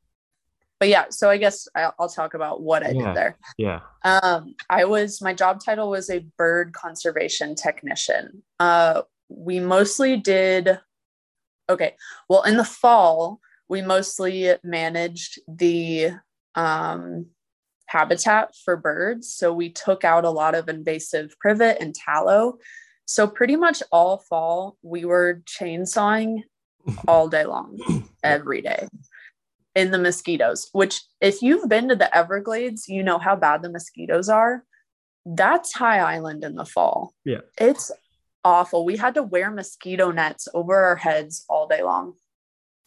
but 0.80 0.88
yeah, 0.88 1.04
so 1.10 1.30
I 1.30 1.36
guess 1.36 1.68
I'll, 1.76 1.94
I'll 2.00 2.08
talk 2.08 2.34
about 2.34 2.60
what 2.60 2.84
I 2.84 2.90
Yeah. 2.90 3.06
did 3.06 3.16
there. 3.16 3.38
Yeah. 3.56 3.80
Um, 4.02 4.56
I 4.68 4.84
was 4.84 5.22
my 5.22 5.32
job 5.32 5.60
title 5.64 5.88
was 5.90 6.10
a 6.10 6.26
bird 6.36 6.72
conservation 6.72 7.54
technician. 7.54 8.42
Uh, 8.58 9.02
we 9.28 9.60
mostly 9.60 10.16
did 10.16 10.80
okay. 11.70 11.94
Well, 12.28 12.42
in 12.42 12.56
the 12.56 12.64
fall, 12.64 13.38
we 13.68 13.80
mostly 13.80 14.56
managed 14.64 15.38
the 15.46 16.10
um, 16.56 17.26
habitat 17.92 18.54
for 18.64 18.76
birds. 18.76 19.32
So 19.32 19.52
we 19.52 19.68
took 19.70 20.02
out 20.02 20.24
a 20.24 20.30
lot 20.30 20.54
of 20.54 20.68
invasive 20.68 21.38
privet 21.38 21.76
and 21.80 21.94
tallow. 21.94 22.58
So 23.04 23.26
pretty 23.26 23.56
much 23.56 23.82
all 23.92 24.18
fall, 24.18 24.78
we 24.82 25.04
were 25.04 25.42
chainsawing 25.44 26.42
all 27.06 27.28
day 27.28 27.44
long, 27.44 27.78
every 28.24 28.62
day 28.62 28.88
in 29.74 29.90
the 29.90 29.98
mosquitoes, 29.98 30.68
which 30.72 31.02
if 31.20 31.42
you've 31.42 31.68
been 31.68 31.88
to 31.88 31.96
the 31.96 32.14
Everglades, 32.16 32.88
you 32.88 33.02
know 33.02 33.18
how 33.18 33.36
bad 33.36 33.62
the 33.62 33.70
mosquitoes 33.70 34.28
are. 34.28 34.64
That's 35.24 35.72
High 35.72 36.00
Island 36.00 36.44
in 36.44 36.56
the 36.56 36.64
fall. 36.64 37.14
Yeah. 37.24 37.40
It's 37.58 37.90
awful. 38.44 38.84
We 38.84 38.96
had 38.96 39.14
to 39.14 39.22
wear 39.22 39.50
mosquito 39.50 40.10
nets 40.10 40.48
over 40.52 40.74
our 40.74 40.96
heads 40.96 41.44
all 41.48 41.68
day 41.68 41.82
long. 41.82 42.14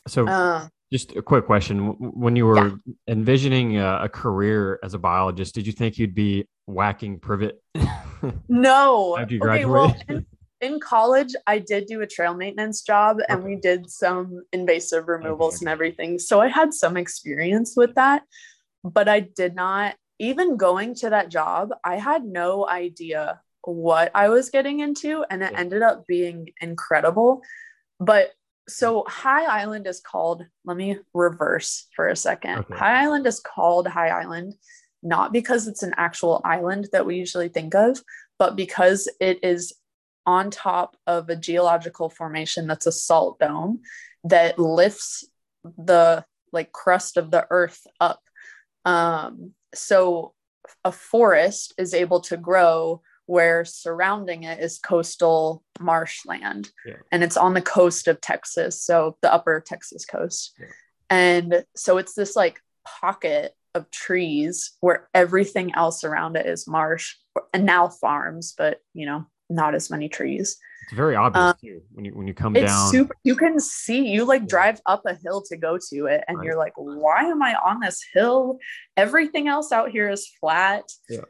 So 0.07 0.27
Uh, 0.27 0.67
just 0.91 1.15
a 1.15 1.21
quick 1.21 1.45
question. 1.45 1.87
When 1.99 2.35
you 2.35 2.45
were 2.45 2.79
envisioning 3.07 3.77
a, 3.77 4.03
a 4.03 4.09
career 4.09 4.79
as 4.83 4.93
a 4.93 4.99
biologist, 4.99 5.55
did 5.55 5.65
you 5.65 5.73
think 5.73 5.97
you'd 5.97 6.15
be 6.15 6.47
whacking 6.65 7.19
privet? 7.19 7.61
no. 8.49 9.17
After 9.17 9.35
you 9.35 9.41
Okay, 9.43 9.65
well, 9.65 9.95
in, 10.07 10.25
in 10.61 10.79
college, 10.79 11.33
I 11.47 11.59
did 11.59 11.87
do 11.87 12.01
a 12.01 12.07
trail 12.07 12.33
maintenance 12.33 12.81
job 12.81 13.19
and 13.27 13.43
we 13.43 13.55
did 13.55 13.89
some 13.89 14.43
invasive 14.53 15.07
removals 15.07 15.61
and 15.61 15.69
everything. 15.69 16.19
So 16.19 16.39
I 16.41 16.47
had 16.47 16.73
some 16.73 16.97
experience 16.97 17.73
with 17.75 17.95
that, 17.95 18.23
but 18.83 19.09
I 19.09 19.21
did 19.21 19.55
not, 19.55 19.95
even 20.17 20.55
going 20.55 20.95
to 20.95 21.09
that 21.09 21.29
job, 21.29 21.71
I 21.83 21.97
had 21.97 22.23
no 22.23 22.67
idea 22.67 23.41
what 23.63 24.11
I 24.15 24.29
was 24.29 24.49
getting 24.49 24.79
into, 24.79 25.25
and 25.29 25.43
it 25.43 25.51
Yeah. 25.51 25.59
ended 25.59 25.81
up 25.81 26.07
being 26.07 26.49
incredible. 26.61 27.41
But 27.99 28.31
so 28.67 29.05
High 29.07 29.45
Island 29.45 29.87
is 29.87 29.99
called, 29.99 30.45
let 30.65 30.77
me 30.77 30.97
reverse 31.13 31.87
for 31.95 32.07
a 32.07 32.15
second. 32.15 32.59
Okay. 32.59 32.75
High 32.75 33.03
Island 33.03 33.27
is 33.27 33.39
called 33.39 33.87
High 33.87 34.09
Island 34.09 34.55
not 35.05 35.31
because 35.31 35.67
it's 35.67 35.83
an 35.83 35.93
actual 35.95 36.41
island 36.43 36.89
that 36.91 37.05
we 37.05 37.15
usually 37.15 37.47
think 37.47 37.75
of, 37.75 38.01
but 38.39 38.55
because 38.55 39.07
it 39.21 39.39
is 39.43 39.73
on 40.25 40.49
top 40.49 40.97
of 41.05 41.29
a 41.29 41.35
geological 41.35 42.09
formation 42.09 42.65
that's 42.65 42.87
a 42.87 42.91
salt 42.91 43.39
dome 43.39 43.81
that 44.23 44.57
lifts 44.57 45.23
the 45.77 46.25
like 46.51 46.71
crust 46.71 47.17
of 47.17 47.29
the 47.29 47.45
earth 47.51 47.85
up. 48.01 48.19
Um, 48.83 49.51
so 49.75 50.33
a 50.83 50.91
forest 50.91 51.75
is 51.77 51.93
able 51.93 52.21
to 52.21 52.37
grow 52.37 53.01
where 53.27 53.65
surrounding 53.65 54.43
it 54.43 54.59
is 54.59 54.77
coastal 54.79 55.63
marshland 55.79 56.69
Yeah. 56.85 56.97
and 57.11 57.23
it's 57.23 57.37
on 57.37 57.53
the 57.53 57.61
coast 57.61 58.07
of 58.07 58.21
Texas, 58.21 58.81
so 58.81 59.17
the 59.21 59.33
upper 59.33 59.61
Texas 59.65 60.05
coast. 60.05 60.53
Yeah. 60.59 60.67
And 61.09 61.65
so 61.75 61.97
it's 61.97 62.13
this 62.13 62.35
like 62.35 62.59
pocket 62.85 63.53
of 63.73 63.89
trees 63.91 64.73
where 64.79 65.09
everything 65.13 65.73
else 65.75 66.03
around 66.03 66.35
it 66.37 66.45
is 66.45 66.67
marsh 66.67 67.15
and 67.53 67.65
now 67.65 67.89
farms, 67.89 68.53
but 68.57 68.79
you 68.93 69.05
know, 69.05 69.25
not 69.49 69.75
as 69.75 69.89
many 69.91 70.07
trees. 70.09 70.57
It's 70.83 70.93
very 70.95 71.15
obvious 71.15 71.43
Um, 71.43 71.55
too 71.61 71.81
when 71.93 72.05
you 72.05 72.11
when 72.15 72.27
you 72.27 72.33
come 72.33 72.55
It's 72.55 72.71
down. 72.71 72.91
super 72.91 73.15
you 73.23 73.35
can 73.35 73.59
see 73.59 74.07
you 74.07 74.23
like 74.23 74.47
drive 74.47 74.79
up 74.85 75.01
a 75.05 75.15
hill 75.15 75.41
to 75.49 75.57
go 75.57 75.77
to 75.89 76.05
it 76.05 76.23
and 76.27 76.37
Right. 76.37 76.45
you're 76.45 76.57
like, 76.57 76.73
why 76.75 77.23
am 77.23 77.41
I 77.41 77.55
on 77.55 77.79
this 77.79 78.03
hill? 78.13 78.59
Everything 78.95 79.47
else 79.47 79.71
out 79.71 79.89
here 79.91 80.09
is 80.09 80.27
flat. 80.39 80.83
Yeah. 81.09 81.21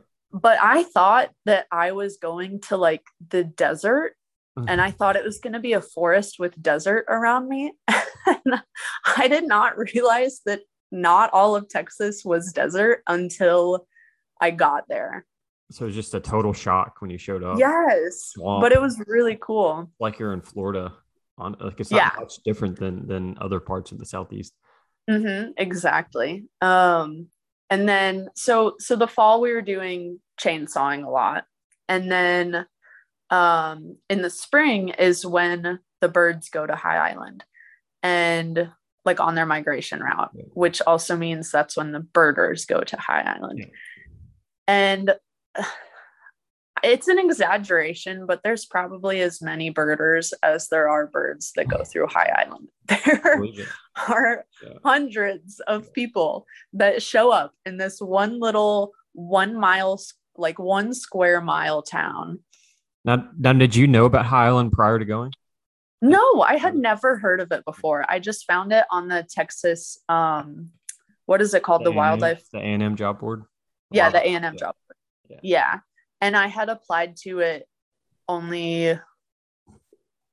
But 0.41 0.57
I 0.61 0.83
thought 0.83 1.29
that 1.45 1.65
I 1.71 1.93
was 1.93 2.17
going 2.17 2.59
to 2.67 2.77
like 2.77 3.03
the 3.29 3.43
desert 3.43 4.13
Mhm. 4.57 4.65
and 4.69 4.81
I 4.81 4.89
thought 4.91 5.15
it 5.17 5.23
was 5.25 5.39
going 5.39 5.51
to 5.53 5.59
be 5.59 5.73
a 5.73 5.81
forest 5.81 6.37
with 6.39 6.61
desert 6.61 7.05
around 7.09 7.49
me. 7.49 7.73
and 8.25 8.61
I 9.17 9.27
did 9.27 9.45
not 9.45 9.77
realize 9.77 10.41
that 10.45 10.61
not 10.91 11.29
all 11.33 11.55
of 11.57 11.67
Texas 11.67 12.23
was 12.23 12.53
desert 12.53 13.01
until 13.07 13.85
I 14.39 14.51
got 14.51 14.87
there. 14.87 15.25
so 15.71 15.83
it 15.83 15.87
was 15.87 15.95
just 15.95 16.13
a 16.13 16.19
total 16.19 16.53
shock 16.53 17.01
when 17.01 17.09
you 17.09 17.17
showed 17.17 17.43
up. 17.43 17.57
yes. 17.59 18.31
swamp. 18.33 18.61
But 18.61 18.71
it 18.71 18.79
was 18.79 19.01
really 19.07 19.37
cool. 19.41 19.89
like 19.99 20.19
you're 20.19 20.31
in 20.33 20.41
Florida. 20.41 20.93
On 21.37 21.55
like 21.59 21.79
it's 21.81 21.91
not 21.91 21.97
Yeah. 21.97 22.11
much 22.21 22.35
different 22.45 22.79
than 22.79 23.07
than 23.07 23.37
other 23.41 23.59
parts 23.59 23.91
of 23.91 23.97
the 23.97 24.05
southeast. 24.05 24.53
hmm 25.09 25.47
exactly. 25.57 26.45
Um, 26.61 27.27
and 27.69 27.89
then 27.89 28.29
so 28.35 28.75
so 28.79 28.95
the 28.95 29.07
fall 29.07 29.41
we 29.41 29.51
were 29.51 29.61
doing 29.61 30.21
chainsawing 30.41 31.05
a 31.05 31.09
lot, 31.09 31.45
and 31.87 32.11
then 32.11 32.65
um, 33.29 33.97
in 34.09 34.21
the 34.21 34.29
spring 34.29 34.89
is 34.89 35.25
when 35.25 35.79
the 36.01 36.07
birds 36.09 36.49
go 36.49 36.65
to 36.65 36.75
High 36.75 36.97
Island, 37.11 37.43
and 38.03 38.71
like 39.03 39.19
on 39.19 39.35
their 39.35 39.45
migration 39.45 39.99
route, 40.01 40.31
which 40.53 40.81
also 40.81 41.15
means 41.15 41.51
that's 41.51 41.77
when 41.77 41.91
the 41.91 41.99
birders 41.99 42.65
go 42.65 42.81
to 42.81 42.97
High 42.97 43.21
Island, 43.21 43.59
Yeah. 43.59 43.65
and. 44.67 45.15
It's 46.83 47.07
an 47.07 47.17
exaggeration, 47.17 48.27
but 48.27 48.41
there's 48.43 48.65
probably 48.65 49.19
as 49.21 49.41
many 49.41 49.71
birders 49.71 50.33
as 50.43 50.67
there 50.67 50.87
are 50.87 51.07
birds 51.07 51.51
that 51.55 51.67
go 51.67 51.83
through 51.83 52.07
High 52.07 52.31
Island. 52.45 52.67
There 53.05 53.41
are 54.07 54.45
Yeah. 54.61 54.73
hundreds 54.83 55.61
of 55.61 55.91
people 55.93 56.45
that 56.73 57.01
show 57.01 57.31
up 57.31 57.53
in 57.65 57.77
this 57.77 57.99
one 57.99 58.39
little 58.39 58.91
one 59.13 59.57
mile 59.59 59.99
like 60.37 60.59
one 60.59 60.93
square 60.93 61.41
mile 61.41 61.81
town. 61.81 62.39
Now, 63.03 63.29
now, 63.37 63.53
did 63.53 63.75
you 63.75 63.87
know 63.87 64.05
about 64.05 64.25
High 64.25 64.47
Island 64.47 64.71
prior 64.71 64.99
to 64.99 65.05
going? 65.05 65.31
no 66.01 66.41
i 66.41 66.57
had 66.57 66.75
never 66.75 67.17
heard 67.17 67.39
of 67.39 67.51
it 67.51 67.63
before. 67.65 68.05
I 68.07 68.19
just 68.19 68.45
found 68.45 68.71
it 68.73 68.83
on 68.91 69.07
the 69.07 69.25
texas 69.29 69.97
um 70.09 70.69
what 71.25 71.41
is 71.41 71.53
it 71.55 71.63
called? 71.63 71.83
The 71.83 71.89
A&M 71.89 71.95
wildlife 71.95 72.43
the 72.51 72.59
A 72.59 72.61
and 72.61 72.83
M 72.83 72.95
job 72.95 73.19
board. 73.19 73.43
yeah 73.91 74.09
the 74.09 74.19
a&m 74.19 74.43
yeah. 74.43 74.51
job 74.51 74.75
Yeah. 75.29 75.39
yeah. 75.41 75.79
And 76.21 76.35
i 76.35 76.47
had 76.47 76.69
applied 76.69 77.15
to 77.23 77.39
it 77.39 77.67
only 78.27 78.99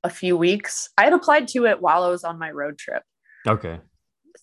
a 0.04 0.10
few 0.10 0.36
weeks. 0.36 0.90
I 0.98 1.04
had 1.04 1.12
applied 1.12 1.48
to 1.48 1.66
it 1.66 1.80
while 1.80 2.02
i 2.02 2.08
was 2.08 2.24
on 2.24 2.38
my 2.38 2.50
road 2.50 2.76
trip. 2.76 3.04
Okay, 3.46 3.78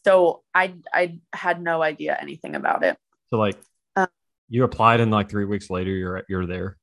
so 0.05 0.41
i 0.55 0.73
i 0.93 1.19
had 1.33 1.61
no 1.61 1.81
idea 1.83 2.17
anything 2.19 2.55
about 2.55 2.83
it. 2.83 2.97
So 3.27 3.37
like 3.37 3.57
you 4.49 4.63
applied 4.63 4.99
and 4.99 5.11
like 5.11 5.29
three 5.29 5.45
weeks 5.45 5.69
later 5.69 5.91
you're 5.91 6.23
you're 6.27 6.45
there. 6.45 6.77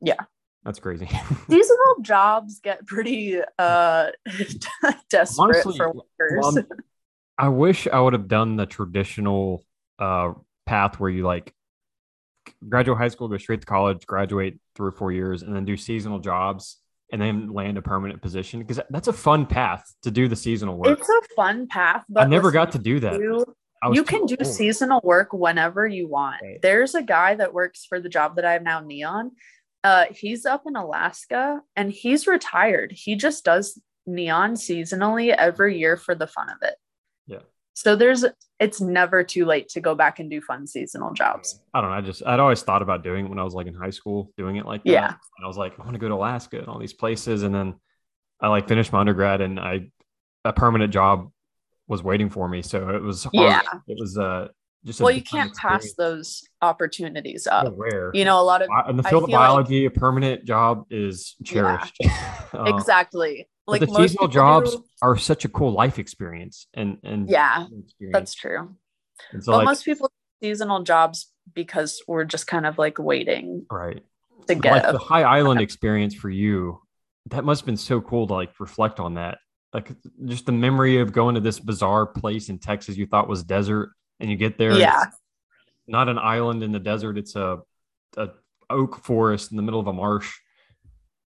Yeah. 0.00 0.20
that's 0.64 0.78
crazy. 0.78 1.06
seasonal 1.48 1.96
jobs 2.02 2.60
get 2.60 2.86
pretty 2.86 3.40
uh 3.58 4.10
desperate 5.10 5.42
Honestly, 5.42 5.76
for 5.76 5.92
workers. 5.92 6.38
Well, 6.40 6.58
I'm- 7.38 7.56
wish 7.56 7.88
I 7.88 7.98
would 8.00 8.12
have 8.12 8.28
done 8.28 8.56
the 8.56 8.66
traditional 8.66 9.64
uh, 9.98 10.32
path 10.66 11.00
where 11.00 11.10
you 11.10 11.24
like 11.24 11.52
graduate 12.68 12.98
high 12.98 13.08
school, 13.08 13.28
go 13.28 13.38
straight 13.38 13.60
to 13.60 13.66
college, 13.66 14.06
graduate 14.06 14.58
three 14.74 14.88
or 14.88 14.92
four 14.92 15.12
years, 15.12 15.42
and 15.42 15.54
then 15.54 15.64
do 15.64 15.76
seasonal 15.76 16.18
jobs 16.18 16.78
and 17.12 17.20
then 17.20 17.52
land 17.52 17.78
a 17.78 17.82
permanent 17.82 18.20
position 18.22 18.60
because 18.60 18.80
that's 18.90 19.08
a 19.08 19.12
fun 19.12 19.46
path 19.46 19.84
to 20.02 20.10
do 20.10 20.26
the 20.28 20.36
seasonal 20.36 20.76
work. 20.76 20.98
it's 20.98 21.08
a 21.08 21.34
fun 21.36 21.66
path, 21.68 22.04
but 22.08 22.24
I 22.24 22.26
never 22.26 22.50
got 22.50 22.72
to 22.72 22.78
do 22.78 23.00
that. 23.00 23.20
you, 23.20 23.42
I 23.42 23.52
you 23.92 24.04
can 24.04 24.26
do 24.26 24.36
old. 24.38 24.46
seasonal 24.46 25.00
work 25.02 25.32
whenever 25.32 25.86
you 25.86 26.08
want. 26.08 26.42
Right. 26.42 26.62
There's 26.62 26.94
a 26.94 27.02
guy 27.02 27.34
that 27.34 27.52
works 27.52 27.84
for 27.84 28.00
the 28.00 28.08
job 28.08 28.36
that 28.36 28.44
I 28.44 28.52
have 28.52 28.62
now, 28.62 28.80
NEON. 28.80 29.32
Uh, 29.82 30.06
he's 30.10 30.46
up 30.46 30.62
in 30.66 30.76
Alaska 30.76 31.60
and 31.76 31.90
he's 31.90 32.26
retired. 32.26 32.92
He 32.92 33.16
just 33.16 33.44
does 33.44 33.80
NEON 34.06 34.54
seasonally 34.54 35.34
every 35.34 35.78
year 35.78 35.96
for 35.96 36.14
the 36.14 36.26
fun 36.26 36.48
of 36.48 36.56
it. 36.62 36.74
Yeah. 37.26 37.40
So 37.74 37.96
there's 37.96 38.24
it's 38.60 38.80
never 38.80 39.24
too 39.24 39.44
late 39.44 39.68
to 39.70 39.80
go 39.80 39.94
back 39.94 40.20
and 40.20 40.30
do 40.30 40.40
fun 40.40 40.66
seasonal 40.66 41.12
jobs. 41.12 41.60
I 41.74 41.80
don't 41.80 41.90
know. 41.90 41.96
I 41.96 42.00
just 42.00 42.22
I'd 42.24 42.40
always 42.40 42.62
thought 42.62 42.82
about 42.82 43.02
doing 43.02 43.26
it 43.26 43.28
when 43.28 43.38
I 43.38 43.44
was 43.44 43.54
like 43.54 43.66
in 43.66 43.74
high 43.74 43.90
school, 43.90 44.30
doing 44.38 44.56
it 44.56 44.64
like 44.64 44.84
that. 44.84 44.90
Yeah. 44.90 45.08
And 45.08 45.44
I 45.44 45.46
was 45.46 45.56
like, 45.56 45.78
I 45.78 45.82
want 45.82 45.94
to 45.94 45.98
go 45.98 46.08
to 46.08 46.14
Alaska 46.14 46.58
and 46.58 46.68
all 46.68 46.78
these 46.78 46.92
places, 46.94 47.42
and 47.42 47.54
then 47.54 47.74
I 48.40 48.48
like 48.48 48.68
finished 48.68 48.92
my 48.92 49.00
undergrad, 49.00 49.40
and 49.40 49.60
I 49.60 49.90
a 50.44 50.52
permanent 50.52 50.92
job 50.92 51.30
was 51.88 52.02
waiting 52.02 52.30
for 52.30 52.48
me, 52.48 52.62
so 52.62 52.88
it 52.90 53.02
was 53.02 53.24
hard. 53.24 53.34
Yeah. 53.34 53.60
It 53.88 53.96
was 53.98 54.16
uh 54.18 54.48
just 54.84 55.00
a 55.00 55.04
Well, 55.04 55.12
you 55.12 55.22
can't 55.22 55.54
pass 55.56 55.92
those 55.94 56.42
opportunities 56.60 57.44
So 57.44 57.50
up. 57.50 57.74
rare. 57.76 58.10
You 58.14 58.24
know, 58.24 58.40
a 58.40 58.42
lot 58.44 58.62
of 58.62 58.68
in 58.88 58.96
the 58.96 59.02
field 59.02 59.24
of 59.24 59.28
feel 59.30 59.38
like- 59.38 59.46
biology, 59.48 59.84
a 59.86 59.90
permanent 59.90 60.44
job 60.44 60.84
is 60.90 61.36
cherished. 61.44 61.96
Uh, 62.52 62.64
exactly. 62.66 63.48
Like 63.66 63.80
the 63.80 63.86
most 63.86 64.12
seasonal 64.12 64.28
jobs 64.28 64.72
do- 64.76 64.84
are 65.00 65.16
such 65.16 65.44
a 65.46 65.48
cool 65.48 65.72
life 65.72 65.98
experience, 65.98 66.66
and 66.74 66.98
and 67.02 67.28
Yeah, 67.30 67.64
experience. 67.64 68.12
that's 68.12 68.34
true. 68.34 68.76
And 69.32 69.42
so 69.42 69.52
but 69.52 69.58
like, 69.58 69.64
most 69.66 69.84
people 69.86 70.10
seasonal 70.42 70.82
jobs 70.82 71.32
because 71.54 72.02
we're 72.06 72.24
just 72.24 72.46
kind 72.46 72.66
of 72.66 72.76
like 72.76 72.98
waiting 72.98 73.64
right. 73.70 74.02
to 74.48 74.54
get 74.54 74.84
like 74.84 74.92
the 74.92 74.98
high 74.98 75.22
island 75.22 75.60
experience 75.66 76.14
for 76.14 76.28
you 76.28 76.80
that 77.30 77.44
must 77.44 77.62
have 77.62 77.66
been 77.66 77.76
so 77.78 78.00
cool 78.02 78.26
to 78.26 78.34
like 78.34 78.50
reflect 78.60 79.00
on 79.00 79.14
that 79.14 79.38
like 79.74 79.90
just 80.24 80.46
the 80.46 80.52
memory 80.52 80.98
of 81.00 81.12
going 81.12 81.34
to 81.34 81.40
this 81.40 81.58
bizarre 81.60 82.06
place 82.06 82.48
in 82.48 82.58
texas 82.58 82.96
you 82.96 83.06
thought 83.06 83.28
was 83.28 83.42
desert 83.42 83.90
and 84.20 84.30
you 84.30 84.36
get 84.36 84.56
there. 84.56 84.78
Yeah. 84.78 85.06
not 85.86 86.08
an 86.08 86.18
island 86.18 86.62
in 86.62 86.72
the 86.72 86.78
desert. 86.78 87.18
It's 87.18 87.36
a, 87.36 87.58
a 88.16 88.30
oak 88.70 89.04
forest 89.04 89.50
in 89.50 89.58
the 89.58 89.62
middle 89.62 89.80
of 89.80 89.86
a 89.86 89.92
marsh, 89.92 90.32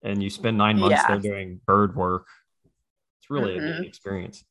and 0.03 0.23
you 0.23 0.29
spend 0.29 0.59
nine 0.59 0.79
months 0.79 1.01
Yeah. 1.03 1.17
there 1.17 1.33
doing 1.33 1.61
bird 1.67 1.97
work. 1.97 2.27
It's 3.21 3.31
really 3.31 3.57
a 3.57 3.61
Mhm. 3.61 3.81
neat 3.81 3.87
experience. 3.89 4.45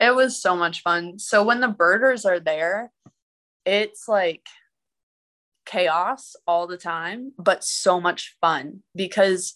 It 0.00 0.12
was 0.14 0.40
so 0.42 0.56
much 0.56 0.82
fun. 0.82 1.18
So 1.20 1.44
when 1.44 1.60
the 1.60 1.68
birders 1.68 2.24
are 2.24 2.40
there, 2.40 2.90
it's 3.64 4.08
like 4.08 4.44
chaos 5.66 6.34
all 6.46 6.66
the 6.66 6.78
time, 6.78 7.32
but 7.38 7.62
so 7.62 8.00
much 8.00 8.36
fun 8.40 8.82
because 8.96 9.54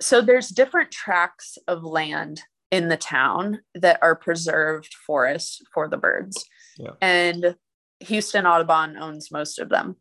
so 0.00 0.20
there's 0.22 0.48
different 0.48 0.90
tracts 0.90 1.56
of 1.68 1.84
land 1.84 2.40
in 2.74 2.88
the 2.88 2.96
town 2.96 3.60
that 3.76 4.00
are 4.02 4.16
preserved 4.16 4.92
forests 5.06 5.62
for 5.72 5.86
the 5.86 5.96
birds. 5.96 6.44
Yeah. 6.76 6.90
And 7.00 7.54
Houston 8.00 8.46
Audubon 8.46 8.96
owns 8.98 9.30
most 9.30 9.60
of 9.60 9.68
them. 9.68 9.96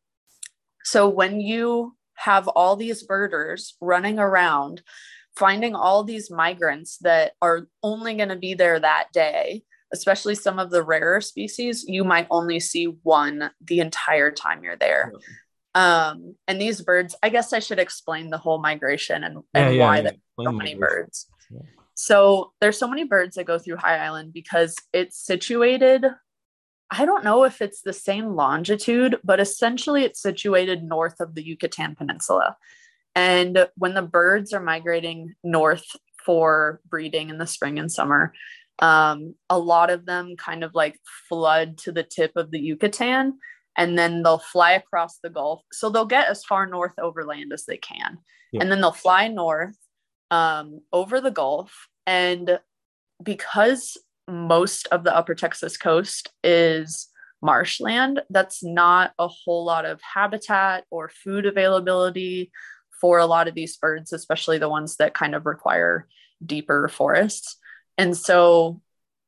So 0.84 1.08
when 1.08 1.40
you 1.40 1.96
have 2.16 2.48
all 2.48 2.76
these 2.76 3.04
birders 3.04 3.76
running 3.80 4.18
around 4.18 4.82
finding 5.36 5.76
all 5.76 6.04
these 6.04 6.30
migrants 6.30 6.98
that 7.00 7.34
are 7.42 7.68
only 7.82 8.16
going 8.16 8.30
to 8.30 8.36
be 8.36 8.54
there 8.54 8.80
that 8.80 9.08
day, 9.14 9.64
especially 9.92 10.36
some 10.36 10.60
of 10.60 10.70
the 10.70 10.84
rarer 10.84 11.22
species, 11.22 11.86
you 11.88 12.04
might 12.04 12.28
only 12.30 12.60
see 12.60 12.86
one 13.04 13.50
the 13.62 13.80
entire 13.80 14.32
time 14.32 14.64
you're 14.64 14.76
there. 14.76 15.12
Um, 15.76 16.36
and 16.48 16.62
these 16.62 16.82
birds, 16.82 17.16
I 17.24 17.30
guess 17.30 17.52
I 17.52 17.60
should 17.60 17.80
explain 17.80 18.30
the 18.30 18.38
whole 18.38 18.62
migration 18.62 19.24
and, 19.24 19.40
and 19.54 19.80
why 19.80 20.02
there's 20.02 20.16
so 20.40 20.52
many 20.52 20.76
birds. 20.76 21.28
So 22.04 22.52
there's 22.60 22.78
so 22.78 22.90
many 22.90 23.06
birds 23.06 23.38
that 23.38 23.46
go 23.46 23.58
through 23.58 23.78
High 23.78 23.96
Island 23.96 24.34
because 24.34 24.76
it's 24.92 25.18
situated. 25.18 26.06
I 26.92 27.06
don't 27.06 27.24
know 27.24 27.46
if 27.46 27.62
it's 27.62 27.80
the 27.80 27.94
same 27.94 28.36
longitude, 28.36 29.20
but 29.24 29.40
essentially 29.40 30.04
it's 30.04 30.22
situated 30.22 30.84
north 30.84 31.22
of 31.22 31.34
the 31.34 31.42
Yucatan 31.42 31.96
Peninsula. 31.96 32.58
And 33.16 33.70
when 33.78 33.94
the 33.94 34.02
birds 34.02 34.52
are 34.52 34.60
migrating 34.60 35.34
north 35.46 35.86
for 36.26 36.82
breeding 36.90 37.30
in 37.30 37.38
the 37.38 37.48
spring 37.48 37.80
and 37.80 37.90
summer, 37.90 38.34
um, 38.80 39.36
a 39.50 39.58
lot 39.58 39.90
of 39.90 40.06
them 40.06 40.36
kind 40.36 40.66
of 40.66 40.76
like 40.76 41.00
flood 41.30 41.78
to 41.80 41.94
the 41.94 42.04
tip 42.04 42.34
of 42.36 42.52
the 42.52 42.60
Yucatan 42.60 43.40
and 43.78 43.98
then 43.98 44.24
they'll 44.24 44.40
fly 44.40 44.74
across 44.74 45.20
the 45.20 45.30
Gulf. 45.30 45.62
So 45.72 45.90
they'll 45.90 46.04
get 46.04 46.28
as 46.28 46.44
far 46.44 46.68
north 46.68 47.00
overland 47.00 47.54
as 47.54 47.64
they 47.64 47.78
can. 47.78 48.18
Yeah. 48.52 48.62
And 48.62 48.70
then 48.70 48.82
they'll 48.82 48.92
fly 48.92 49.30
north 49.30 49.78
um, 50.32 50.82
over 50.92 51.22
the 51.22 51.32
Gulf. 51.32 51.88
And 52.06 52.60
because 53.22 53.98
most 54.28 54.88
of 54.92 55.04
the 55.04 55.16
upper 55.16 55.36
Texas 55.36 55.78
coast 55.78 56.30
is 56.44 57.10
marshland, 57.42 58.22
that's 58.30 58.64
not 58.64 59.14
a 59.20 59.28
whole 59.28 59.66
lot 59.66 59.86
of 59.86 60.02
habitat 60.02 60.86
or 60.90 61.10
food 61.10 61.46
availability 61.46 62.52
for 63.02 63.20
a 63.20 63.26
lot 63.26 63.48
of 63.48 63.56
these 63.56 63.76
birds, 63.78 64.14
especially 64.14 64.58
the 64.58 64.70
ones 64.70 64.96
that 64.98 65.14
kind 65.14 65.36
of 65.36 65.46
require 65.46 66.08
deeper 66.46 66.88
forests. 66.88 67.58
And 67.98 68.16
so 68.16 68.82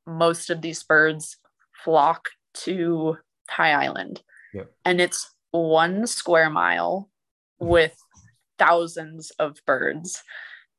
most 0.08 0.50
of 0.50 0.62
these 0.62 0.84
birds 0.84 1.38
flock 1.84 2.30
to 2.64 3.18
High 3.50 3.74
Island. 3.74 4.22
Yep. 4.54 4.72
And 4.86 5.02
it's 5.02 5.30
one 5.52 6.08
square 6.08 6.50
mile 6.50 7.10
with 7.60 7.96
thousands 8.58 9.32
of 9.32 9.58
birds 9.66 10.24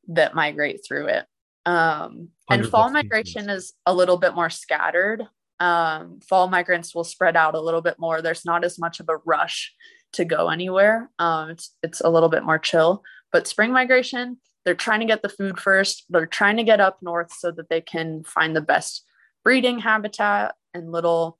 that 0.08 0.34
migrate 0.34 0.80
through 0.86 1.08
it. 1.08 1.26
Um, 1.66 2.28
and 2.48 2.66
fall 2.66 2.90
migration 2.90 3.50
is 3.50 3.74
a 3.84 3.92
little 3.92 4.16
bit 4.16 4.34
more 4.34 4.50
scattered. 4.50 5.24
Um, 5.58 6.20
fall 6.20 6.48
migrants 6.48 6.94
will 6.94 7.04
spread 7.04 7.36
out 7.36 7.54
a 7.54 7.60
little 7.60 7.82
bit 7.82 7.98
more. 7.98 8.22
There's 8.22 8.44
not 8.44 8.64
as 8.64 8.78
much 8.78 9.00
of 9.00 9.08
a 9.08 9.16
rush 9.24 9.74
to 10.12 10.24
go 10.24 10.48
anywhere. 10.48 11.10
Um, 11.18 11.50
it's 11.50 11.74
it's 11.82 12.00
a 12.00 12.08
little 12.08 12.28
bit 12.28 12.44
more 12.44 12.58
chill. 12.58 13.02
But 13.32 13.48
spring 13.48 13.72
migration, 13.72 14.38
they're 14.64 14.74
trying 14.74 15.00
to 15.00 15.06
get 15.06 15.22
the 15.22 15.28
food 15.28 15.58
first. 15.58 16.04
They're 16.08 16.26
trying 16.26 16.56
to 16.58 16.64
get 16.64 16.80
up 16.80 16.98
north 17.02 17.32
so 17.32 17.50
that 17.50 17.68
they 17.68 17.80
can 17.80 18.22
find 18.22 18.54
the 18.54 18.60
best 18.60 19.04
breeding 19.42 19.80
habitat 19.80 20.54
and 20.72 20.92
little 20.92 21.38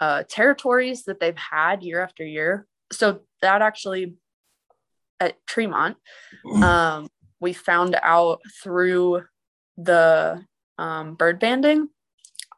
uh, 0.00 0.24
territories 0.28 1.04
that 1.04 1.20
they've 1.20 1.36
had 1.36 1.82
year 1.82 2.02
after 2.02 2.24
year. 2.24 2.66
So 2.92 3.20
that 3.42 3.62
actually 3.62 4.14
at 5.20 5.44
Tremont, 5.46 5.96
um, 6.62 7.08
we 7.40 7.52
found 7.52 7.96
out 8.02 8.40
through 8.62 9.22
the 9.78 10.44
um, 10.76 11.14
bird 11.14 11.38
banding 11.38 11.88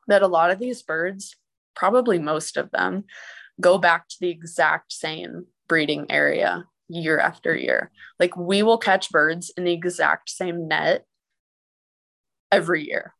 that 0.08 0.22
a 0.22 0.26
lot 0.26 0.50
of 0.50 0.58
these 0.58 0.82
birds, 0.82 1.36
probably 1.76 2.18
most 2.18 2.56
of 2.56 2.70
them, 2.72 3.04
go 3.60 3.78
back 3.78 4.08
to 4.08 4.16
the 4.20 4.30
exact 4.30 4.92
same 4.92 5.46
breeding 5.68 6.06
area 6.10 6.64
year 6.88 7.20
after 7.20 7.54
year. 7.54 7.92
Like 8.18 8.36
we 8.36 8.62
will 8.62 8.78
catch 8.78 9.10
birds 9.10 9.52
in 9.56 9.64
the 9.64 9.72
exact 9.72 10.30
same 10.30 10.66
net 10.66 11.04
every 12.50 12.86
year, 12.86 13.14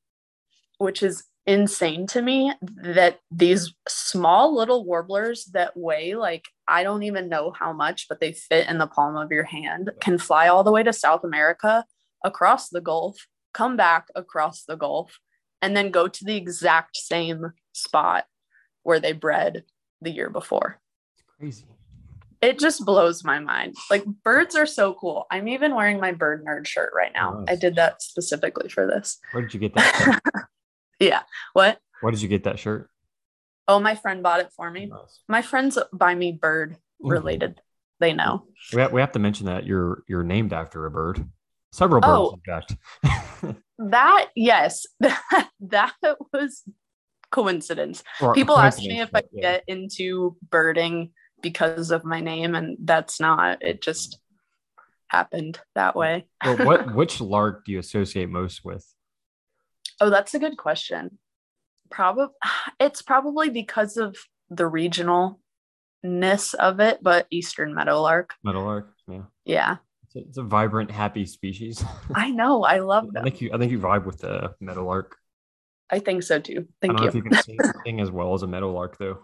which 0.79 1.03
is 1.03 1.25
insane 1.47 2.07
to 2.07 2.23
me 2.23 2.53
that 2.61 3.19
these 3.31 3.73
small 3.89 4.55
little 4.55 4.85
warblers 4.85 5.47
that 5.53 5.77
weigh 5.77 6.15
like 6.15 6.47
I 6.69 6.83
don't 6.83 7.03
even 7.03 7.29
know 7.29 7.53
how 7.57 7.73
much, 7.73 8.07
but 8.09 8.21
they 8.21 8.33
fit 8.33 8.69
in 8.69 8.79
the 8.79 8.87
palm 8.87 9.17
of 9.17 9.31
your 9.31 9.45
hand, 9.45 9.91
can 10.01 10.19
fly 10.19 10.49
all 10.49 10.65
the 10.65 10.73
way 10.73 10.83
to 10.83 10.93
South 10.93 11.25
America, 11.25 11.85
across 12.25 12.69
the 12.69 12.81
Gulf, 12.81 13.27
come 13.53 13.77
back 13.77 14.09
across 14.15 14.65
the 14.65 14.77
Gulf, 14.77 15.19
and 15.63 15.77
then 15.77 15.91
go 15.91 16.09
to 16.09 16.25
the 16.25 16.37
exact 16.37 16.97
same 16.97 17.53
spot 17.73 18.25
where 18.83 19.01
they 19.01 19.13
bred 19.13 19.65
the 20.01 20.11
year 20.11 20.31
before. 20.31 20.81
It's 21.15 21.25
crazy. 21.39 21.65
It 22.41 22.59
just 22.59 22.87
blows 22.87 23.23
my 23.23 23.39
mind. 23.39 23.77
Like 23.91 24.05
birds 24.25 24.57
are 24.57 24.65
so 24.65 24.95
cool. 24.95 25.27
I'm 25.31 25.47
even 25.49 25.75
wearing 25.75 26.01
my 26.01 26.13
bird 26.13 26.43
nerd 26.45 26.67
shirt 26.67 26.91
right 26.97 27.13
now. 27.13 27.45
I 27.47 27.55
did 27.55 27.77
that 27.77 28.01
specifically 28.01 28.71
for 28.71 28.87
this. 28.87 29.19
Where 29.33 29.43
did 29.43 29.53
you 29.53 29.61
get 29.61 29.75
that? 29.75 30.21
yeah. 30.99 31.21
What? 31.53 31.79
Where 32.01 32.11
did 32.11 32.23
you 32.23 32.29
get 32.29 32.45
that 32.45 32.59
shirt? 32.59 32.89
Oh, 33.69 33.79
my 33.79 33.95
friend 33.95 34.23
bought 34.23 34.41
it 34.41 34.51
for 34.57 34.71
me. 34.71 34.87
Nice. 34.87 35.21
My 35.29 35.43
friends 35.43 35.79
buy 35.93 36.15
me 36.15 36.33
bird 36.33 36.79
related. 36.99 37.61
They 38.01 38.15
know. 38.15 38.47
We 38.73 38.81
have, 38.81 38.93
we 38.93 39.03
have 39.03 39.13
to 39.13 39.19
mention 39.19 39.47
that 39.47 39.67
you're 39.67 40.03
you're 40.09 40.25
named 40.25 40.55
after 40.55 40.87
a 40.87 40.91
bird. 40.91 41.29
Several 41.73 42.01
birds, 42.01 42.13
Oh. 42.13 42.35
in 42.35 42.41
fact. 42.41 42.77
That 43.79 44.27
yes, 44.37 44.87
that 45.01 45.49
that 45.61 45.95
was 46.33 46.63
coincidence. 47.31 48.03
Or 48.21 48.35
People 48.35 48.59
ask 48.59 48.79
me 48.79 49.01
if 49.01 49.11
I 49.15 49.23
yeah. 49.33 49.41
get 49.41 49.65
into 49.69 50.37
birding 50.51 51.13
because 51.43 51.91
of 51.91 52.05
my 52.05 52.21
name, 52.21 52.55
and 52.55 52.77
that's 52.83 53.21
not. 53.21 53.63
It 53.63 53.81
just 53.81 54.19
happened 55.09 55.59
that 55.75 55.97
way. 55.97 56.27
Well, 56.45 56.59
what 56.59 56.95
which 56.95 57.21
lark 57.21 57.65
do 57.65 57.73
you 57.73 57.79
associate 57.79 58.29
most 58.29 58.65
with? 58.65 58.87
Oh, 60.01 60.11
that's 60.11 60.35
a 60.35 60.39
good 60.39 60.59
question. 60.59 61.19
Probably 61.91 62.27
it's 62.81 63.01
probably 63.01 63.49
because 63.49 63.97
of 63.97 64.17
the 64.51 64.65
regionalness 64.69 66.55
of 66.55 66.81
it, 66.81 66.99
but 67.03 67.27
eastern 67.31 67.73
meadowlark. 67.75 68.35
Meadowlark. 68.45 68.93
Yeah, 69.09 69.23
Yeah, 69.45 69.77
it's 70.15 70.39
a, 70.39 70.43
vibrant, 70.43 70.91
happy 70.91 71.27
species. 71.27 71.85
I 72.15 72.31
know. 72.31 72.63
I 72.65 72.79
love 72.81 73.05
I 73.11 73.13
them. 73.15 73.25
think 73.25 73.41
you 73.41 73.51
I 73.53 73.59
think 73.59 73.73
you 73.73 73.79
vibe 73.79 74.05
with 74.07 74.19
the 74.19 74.55
meadowlark. 74.61 75.17
I 75.91 75.99
think 75.99 76.23
so 76.23 76.39
too. 76.41 76.67
I 76.69 76.87
Thank 76.87 76.97
don't 76.97 77.03
know 77.03 77.09
if 77.09 77.15
you. 77.15 77.23
you 77.25 77.31
can 77.31 77.43
sing, 77.85 78.01
as 78.01 78.11
well 78.11 78.35
as 78.35 78.43
a 78.43 78.47
meadowlark 78.47 78.97
though. 78.99 79.19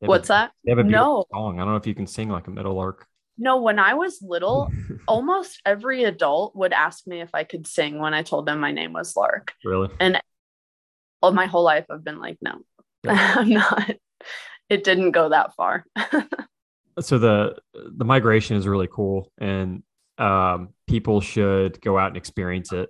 Have 0.00 0.02
a- 0.02 0.06
What's 0.06 0.28
that? 0.28 0.52
They 0.64 0.70
have 0.72 0.78
a 0.78 0.84
No. 0.84 1.24
song. 1.32 1.56
I 1.60 1.64
don't 1.64 1.72
know 1.72 1.76
if 1.76 1.86
you 1.86 1.94
can 1.94 2.06
sing 2.06 2.28
like 2.28 2.46
a 2.46 2.50
meadowlark. 2.50 3.06
No, 3.36 3.60
when 3.62 3.78
I 3.78 3.94
was 3.94 4.20
little, 4.20 4.70
almost 5.06 5.60
every 5.64 6.04
adult 6.04 6.56
would 6.56 6.72
ask 6.72 7.06
me 7.06 7.20
if 7.20 7.30
I 7.34 7.44
could 7.44 7.66
sing 7.66 7.98
when 8.00 8.12
I 8.14 8.22
told 8.22 8.46
them 8.46 8.58
my 8.60 8.72
name 8.72 8.92
was 8.92 9.14
Lark. 9.16 9.52
really? 9.64 9.90
And 10.00 10.20
all 11.22 11.32
my 11.32 11.46
whole 11.46 11.62
life 11.64 11.86
I've 11.90 12.02
been 12.04 12.18
like, 12.20 12.38
no, 12.40 12.58
Yeah. 13.04 13.34
I'm 13.36 13.48
not. 13.50 13.90
It 14.68 14.84
didn't 14.84 15.12
go 15.12 15.28
that 15.30 15.54
far. 15.54 15.84
So 17.00 17.18
the 17.18 17.56
the 17.96 18.04
migration 18.04 18.56
is 18.56 18.66
really 18.66 18.88
cool 18.90 19.32
and 19.38 19.82
um 20.18 20.70
people 20.86 21.20
should 21.20 21.80
go 21.80 21.98
out 21.98 22.08
and 22.08 22.16
experience 22.16 22.72
it 22.72 22.88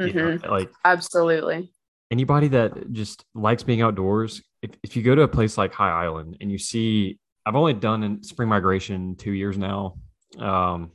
you 0.00 0.12
know, 0.12 0.38
like 0.50 0.70
Absolutely. 0.84 1.70
anybody 2.10 2.48
that 2.48 2.92
just 2.92 3.24
likes 3.34 3.62
being 3.62 3.80
outdoors 3.80 4.42
if, 4.60 4.70
if 4.82 4.96
you 4.96 5.02
go 5.02 5.14
to 5.14 5.22
a 5.22 5.28
place 5.28 5.56
like 5.56 5.72
high 5.72 5.90
island 5.90 6.36
and 6.40 6.50
you 6.50 6.58
see 6.58 7.18
i've 7.46 7.54
only 7.56 7.72
done 7.74 8.02
in 8.02 8.22
spring 8.22 8.48
migration 8.48 9.14
two 9.16 9.32
years 9.32 9.56
now 9.56 9.96
um 10.38 10.90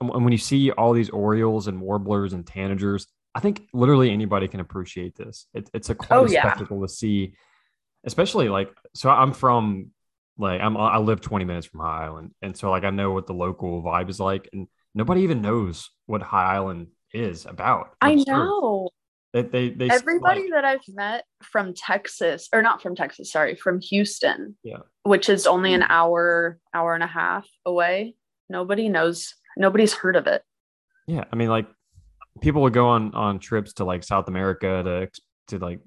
and 0.00 0.10
and 0.10 0.24
when 0.24 0.32
you 0.32 0.38
see 0.38 0.70
all 0.72 0.92
these 0.94 1.10
orioles 1.10 1.66
and 1.66 1.78
warblers 1.80 2.32
and 2.32 2.46
tanagers 2.46 3.06
i 3.34 3.40
think 3.40 3.68
literally 3.74 4.10
anybody 4.10 4.48
can 4.48 4.60
appreciate 4.60 5.14
this 5.14 5.46
it, 5.52 5.68
it's 5.74 5.90
a 5.90 5.94
quite 5.94 6.16
Oh, 6.16 6.24
a 6.24 6.30
yeah. 6.30 6.40
spectacle 6.40 6.80
to 6.80 6.88
see 6.88 7.34
especially 8.04 8.48
like 8.48 8.70
so 8.94 9.10
i'm 9.10 9.32
from 9.34 9.90
like 10.40 10.60
i'm 10.60 10.76
i 10.76 10.98
live 10.98 11.20
20 11.20 11.44
minutes 11.44 11.66
from 11.66 11.80
high 11.80 12.04
island 12.04 12.32
and 12.42 12.56
so 12.56 12.70
like 12.70 12.84
i 12.84 12.90
know 12.90 13.12
what 13.12 13.26
the 13.26 13.34
local 13.34 13.82
vibe 13.82 14.08
is 14.08 14.18
like 14.18 14.48
and 14.52 14.66
nobody 14.94 15.22
even 15.22 15.42
knows 15.42 15.90
what 16.06 16.22
high 16.22 16.54
island 16.54 16.88
is 17.12 17.46
about 17.46 17.90
I 18.00 18.14
know. 18.26 18.90
They, 19.32 19.42
they, 19.42 19.68
they 19.70 19.88
everybody 19.88 20.42
like, 20.42 20.50
that 20.50 20.64
I've 20.64 20.88
met 20.88 21.24
from 21.42 21.72
Texas, 21.72 22.48
or 22.52 22.62
not 22.62 22.82
from 22.82 22.96
Texas, 22.96 23.30
sorry, 23.30 23.54
from 23.54 23.80
Houston, 23.80 24.56
yeah, 24.64 24.78
which 25.04 25.28
is 25.28 25.46
only 25.46 25.72
an 25.72 25.82
mm-hmm. 25.82 25.92
hour, 25.92 26.58
hour 26.74 26.94
and 26.94 27.02
a 27.04 27.08
half 27.08 27.46
away. 27.64 28.16
Nobody 28.48 28.88
knows. 28.88 29.34
Nobody's 29.56 29.94
heard 29.94 30.16
of 30.16 30.26
it. 30.26 30.42
Yeah, 31.06 31.24
I 31.32 31.36
mean, 31.36 31.48
like 31.48 31.68
people 32.40 32.62
would 32.62 32.72
go 32.72 32.88
on 32.88 33.14
on 33.14 33.38
trips 33.38 33.74
to 33.74 33.84
like 33.84 34.02
South 34.02 34.26
America 34.26 34.82
to 34.82 35.56
to 35.56 35.64
like 35.64 35.80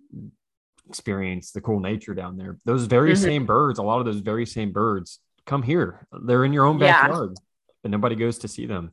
experience 0.88 1.52
the 1.52 1.62
cool 1.62 1.80
nature 1.80 2.14
down 2.14 2.38
there. 2.38 2.58
Those 2.66 2.86
very 2.86 3.14
mm-hmm. 3.14 3.24
same 3.24 3.46
birds, 3.46 3.80
a 3.80 3.84
lot 3.84 4.00
of 4.00 4.06
those 4.06 4.20
very 4.20 4.46
same 4.46 4.72
birds, 4.72 5.20
come 5.46 5.64
here. 5.64 6.08
They're 6.12 6.46
in 6.46 6.54
your 6.54 6.66
own 6.66 6.80
backyard, 6.80 7.34
yeah. 7.36 7.74
and 7.84 7.92
nobody 7.92 8.16
goes 8.16 8.40
to 8.40 8.48
see 8.48 8.66
them. 8.66 8.92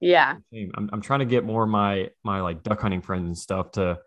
Yeah. 0.00 0.36
I'm, 0.52 0.90
I'm 0.92 1.00
trying 1.00 1.20
to 1.20 1.26
get 1.26 1.44
more 1.44 1.64
of 1.64 1.70
my 1.70 2.10
my 2.22 2.40
like 2.40 2.62
duck 2.62 2.80
hunting 2.80 3.00
friends 3.00 3.26
and 3.26 3.38
stuff 3.38 3.72
to 3.72 3.98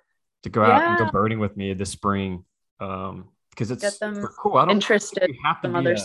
to 0.43 0.49
go 0.49 0.63
out 0.63 0.83
and 0.83 0.97
go 0.99 1.11
birding 1.11 1.39
with 1.39 1.57
me 1.57 1.73
this 1.73 1.89
spring. 1.89 2.43
Um, 2.79 3.29
because 3.49 3.71
it's 3.71 3.81
get 3.81 3.99
them 3.99 4.27
cool. 4.39 4.57
I 4.57 4.65
don't 4.65 4.71
interested. 4.71 5.27
You 5.27 5.35
have 5.45 5.61
to 5.61 5.69
be 5.69 5.89
a, 5.89 5.97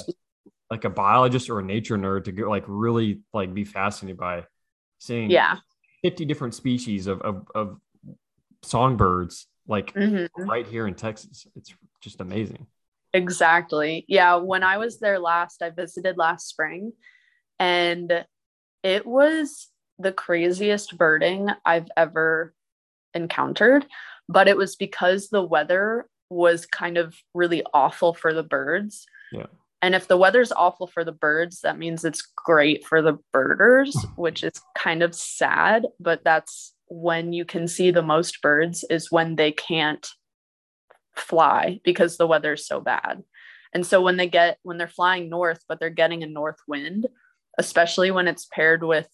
like 0.71 0.85
a 0.85 0.91
biologist 0.91 1.51
or 1.51 1.59
a 1.59 1.63
nature 1.63 1.99
nerd 1.99 2.25
to 2.25 2.33
go 2.33 2.49
like 2.49 2.65
really 2.67 3.21
like 3.35 3.53
be 3.53 3.65
fascinated 3.65 4.17
by 4.17 4.45
seeing 4.99 5.31
yeah 5.31 5.59
50 6.03 6.25
different 6.25 6.55
species 6.55 7.07
of 7.07 7.21
of, 7.21 7.47
of 7.55 7.79
songbirds 8.63 9.47
like 9.67 9.93
mm-hmm. 9.95 10.43
right 10.49 10.67
here 10.67 10.87
in 10.87 10.95
Texas. 10.95 11.47
It's 11.57 11.75
just 12.01 12.21
amazing. 12.21 12.67
Exactly. 13.15 14.05
Yeah. 14.09 14.37
When 14.37 14.63
I 14.63 14.79
was 14.79 14.99
there 14.99 15.19
last, 15.19 15.63
I 15.63 15.71
visited 15.71 16.17
last 16.17 16.49
spring 16.49 16.93
and 17.59 18.25
it 18.83 19.07
was 19.07 19.69
the 19.99 20.13
craziest 20.13 20.97
birding 20.97 21.49
I've 21.65 21.89
ever 21.97 22.55
encountered, 23.15 23.87
but 24.29 24.49
it 24.49 24.57
was 24.57 24.77
because 24.77 25.29
the 25.29 25.45
weather 25.45 26.07
was 26.31 26.67
kind 26.67 26.97
of 26.97 27.15
really 27.35 27.63
awful 27.75 28.15
for 28.15 28.33
the 28.33 28.43
birds. 28.43 29.07
Yeah. 29.31 29.47
And 29.83 29.95
if 29.95 30.09
the 30.09 30.17
weather's 30.17 30.53
awful 30.53 30.87
for 30.87 31.05
the 31.05 31.13
birds, 31.13 31.61
that 31.61 31.79
means 31.79 32.05
it's 32.05 32.23
great 32.37 32.85
for 32.87 33.03
the 33.03 33.19
birders, 33.33 33.97
which 34.17 34.43
is 34.43 34.61
kind 34.77 35.03
of 35.03 35.15
sad, 35.15 35.87
but 36.01 36.25
that's 36.25 36.73
when 36.93 37.33
you 37.33 37.47
can 37.47 37.67
see 37.67 37.91
the 37.91 38.03
most 38.03 38.43
birds 38.43 38.85
is 38.91 39.11
when 39.11 39.37
they 39.37 39.51
can't 39.51 40.07
fly 41.17 41.81
because 41.85 42.17
the 42.17 42.27
weather 42.27 42.53
is 42.53 42.67
so 42.67 42.81
bad. 42.81 43.23
And 43.73 43.87
so 43.87 44.03
when 44.03 44.19
they 44.19 44.29
get 44.29 44.59
when 44.63 44.77
they're 44.77 44.89
flying 44.89 45.31
north, 45.31 45.63
but 45.67 45.81
they're 45.81 45.89
getting 45.91 46.23
a 46.23 46.27
north 46.27 46.59
wind, 46.69 47.07
especially 47.59 48.11
when 48.11 48.29
it's 48.29 48.45
paired 48.45 48.85
with 48.85 49.09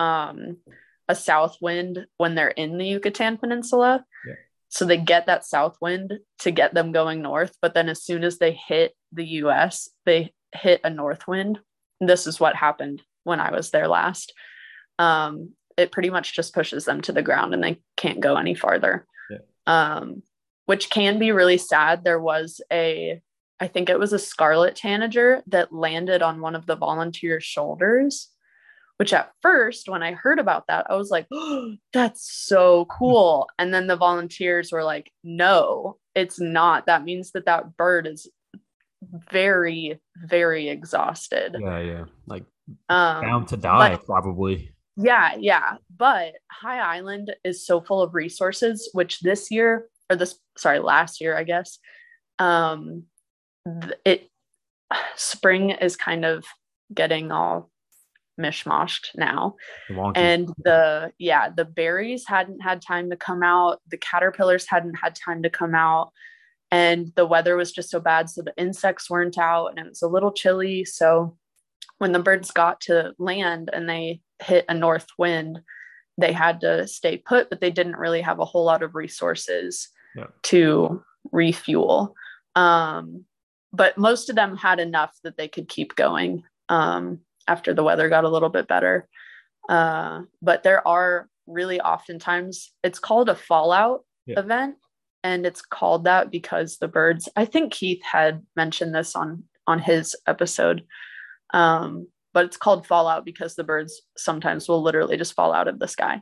um, 0.00 0.56
a 1.08 1.14
south 1.14 1.58
wind 1.60 2.06
when 2.16 2.34
they're 2.34 2.48
in 2.48 2.78
the 2.78 2.86
Yucatan 2.86 3.36
Peninsula. 3.36 4.04
Yeah. 4.26 4.34
So 4.70 4.86
they 4.86 4.96
get 4.96 5.26
that 5.26 5.44
south 5.44 5.76
wind 5.82 6.14
to 6.40 6.50
get 6.50 6.72
them 6.72 6.92
going 6.92 7.20
north. 7.20 7.54
But 7.60 7.74
then 7.74 7.90
as 7.90 8.02
soon 8.02 8.24
as 8.24 8.38
they 8.38 8.52
hit 8.52 8.94
the 9.12 9.26
US, 9.42 9.90
they 10.06 10.32
hit 10.54 10.80
a 10.84 10.90
north 10.90 11.28
wind. 11.28 11.58
This 12.00 12.26
is 12.26 12.40
what 12.40 12.56
happened 12.56 13.02
when 13.24 13.40
I 13.40 13.50
was 13.50 13.70
there 13.70 13.88
last. 13.88 14.32
Um, 14.98 15.52
it 15.78 15.92
pretty 15.92 16.10
much 16.10 16.34
just 16.34 16.54
pushes 16.54 16.84
them 16.84 17.00
to 17.02 17.12
the 17.12 17.22
ground 17.22 17.54
and 17.54 17.62
they 17.62 17.80
can't 17.96 18.20
go 18.20 18.36
any 18.36 18.54
farther. 18.54 19.06
Yeah. 19.30 19.38
Um, 19.66 20.22
which 20.66 20.90
can 20.90 21.18
be 21.18 21.32
really 21.32 21.58
sad. 21.58 22.04
There 22.04 22.20
was 22.20 22.60
a, 22.70 23.22
I 23.60 23.68
think 23.68 23.88
it 23.88 23.98
was 23.98 24.12
a 24.12 24.18
scarlet 24.18 24.76
tanager 24.76 25.42
that 25.46 25.72
landed 25.72 26.20
on 26.20 26.40
one 26.40 26.54
of 26.54 26.66
the 26.66 26.76
volunteers' 26.76 27.44
shoulders 27.44 28.28
which 28.98 29.12
at 29.12 29.32
first 29.42 29.88
when 29.88 30.02
i 30.02 30.12
heard 30.12 30.38
about 30.38 30.66
that 30.66 30.86
i 30.90 30.96
was 30.96 31.10
like 31.10 31.26
oh, 31.32 31.74
that's 31.92 32.30
so 32.30 32.84
cool 32.86 33.48
and 33.58 33.72
then 33.72 33.86
the 33.86 33.96
volunteers 33.96 34.70
were 34.70 34.84
like 34.84 35.10
no 35.24 35.96
it's 36.14 36.38
not 36.38 36.86
that 36.86 37.04
means 37.04 37.30
that 37.32 37.46
that 37.46 37.76
bird 37.76 38.06
is 38.06 38.28
very 39.30 40.00
very 40.16 40.68
exhausted 40.68 41.56
yeah 41.58 41.78
yeah 41.78 42.04
like 42.26 42.44
um, 42.88 43.22
bound 43.22 43.48
to 43.48 43.56
die 43.56 43.96
but, 43.96 44.04
probably 44.04 44.72
yeah 44.98 45.34
yeah. 45.38 45.76
But 45.96 46.34
high 46.50 46.80
island 46.80 47.34
is 47.44 47.64
so 47.64 47.80
full 47.80 48.02
of 48.02 48.14
resources 48.14 48.90
which 48.92 49.20
this 49.20 49.50
year 49.50 49.86
or 50.10 50.16
this 50.16 50.38
sorry 50.56 50.78
last 50.78 51.20
year 51.20 51.36
i 51.36 51.44
guess 51.44 51.78
um 52.38 53.04
it 54.04 54.28
spring 55.16 55.70
is 55.70 55.96
kind 55.96 56.24
of 56.24 56.44
getting 56.94 57.30
all 57.30 57.70
mishmashed 58.38 59.08
now. 59.16 59.56
And 60.16 60.48
the 60.58 61.12
yeah, 61.18 61.50
the 61.50 61.64
berries 61.64 62.24
hadn't 62.26 62.60
had 62.60 62.80
time 62.80 63.10
to 63.10 63.16
come 63.16 63.42
out, 63.42 63.80
the 63.88 63.98
caterpillars 63.98 64.66
hadn't 64.68 64.94
had 64.94 65.14
time 65.14 65.42
to 65.42 65.50
come 65.50 65.74
out, 65.74 66.12
and 66.70 67.12
the 67.16 67.26
weather 67.26 67.56
was 67.56 67.72
just 67.72 67.90
so 67.90 68.00
bad 68.00 68.30
so 68.30 68.42
the 68.42 68.54
insects 68.56 69.10
weren't 69.10 69.38
out 69.38 69.68
and 69.68 69.80
it 69.80 69.88
was 69.88 70.02
a 70.02 70.08
little 70.08 70.32
chilly, 70.32 70.84
so 70.84 71.36
when 71.98 72.12
the 72.12 72.20
birds 72.20 72.50
got 72.52 72.80
to 72.82 73.12
land 73.18 73.70
and 73.72 73.88
they 73.88 74.20
hit 74.42 74.64
a 74.68 74.74
north 74.74 75.06
wind, 75.18 75.60
they 76.16 76.32
had 76.32 76.60
to 76.60 76.86
stay 76.86 77.16
put, 77.16 77.50
but 77.50 77.60
they 77.60 77.70
didn't 77.70 77.96
really 77.96 78.20
have 78.20 78.40
a 78.40 78.44
whole 78.44 78.64
lot 78.64 78.82
of 78.82 78.94
resources 78.94 79.88
yeah. 80.16 80.26
to 80.44 81.02
refuel. 81.32 82.14
Um, 82.56 83.24
but 83.72 83.98
most 83.98 84.30
of 84.30 84.36
them 84.36 84.56
had 84.56 84.80
enough 84.80 85.14
that 85.22 85.36
they 85.36 85.48
could 85.48 85.68
keep 85.68 85.94
going. 85.94 86.42
Um, 86.68 87.20
after 87.48 87.74
the 87.74 87.82
weather 87.82 88.08
got 88.08 88.24
a 88.24 88.28
little 88.28 88.50
bit 88.50 88.68
better. 88.68 89.08
Uh, 89.68 90.22
but 90.40 90.62
there 90.62 90.86
are 90.86 91.28
really 91.46 91.80
oftentimes 91.80 92.72
it's 92.84 92.98
called 92.98 93.28
a 93.28 93.34
fallout 93.34 94.04
yeah. 94.26 94.38
event 94.38 94.76
and 95.24 95.46
it's 95.46 95.62
called 95.62 96.04
that 96.04 96.30
because 96.30 96.76
the 96.76 96.88
birds 96.88 97.26
i 97.36 97.44
think 97.46 97.72
keith 97.72 98.02
had 98.02 98.44
mentioned 98.54 98.94
this 98.94 99.16
on 99.16 99.42
on 99.66 99.78
his 99.78 100.14
episode 100.26 100.84
um, 101.54 102.06
but 102.32 102.44
it's 102.44 102.56
called 102.56 102.86
fallout 102.86 103.24
because 103.24 103.54
the 103.54 103.64
birds 103.64 104.02
sometimes 104.16 104.68
will 104.68 104.82
literally 104.82 105.16
just 105.16 105.34
fall 105.34 105.52
out 105.52 105.68
of 105.68 105.78
the 105.78 105.88
sky 105.88 106.20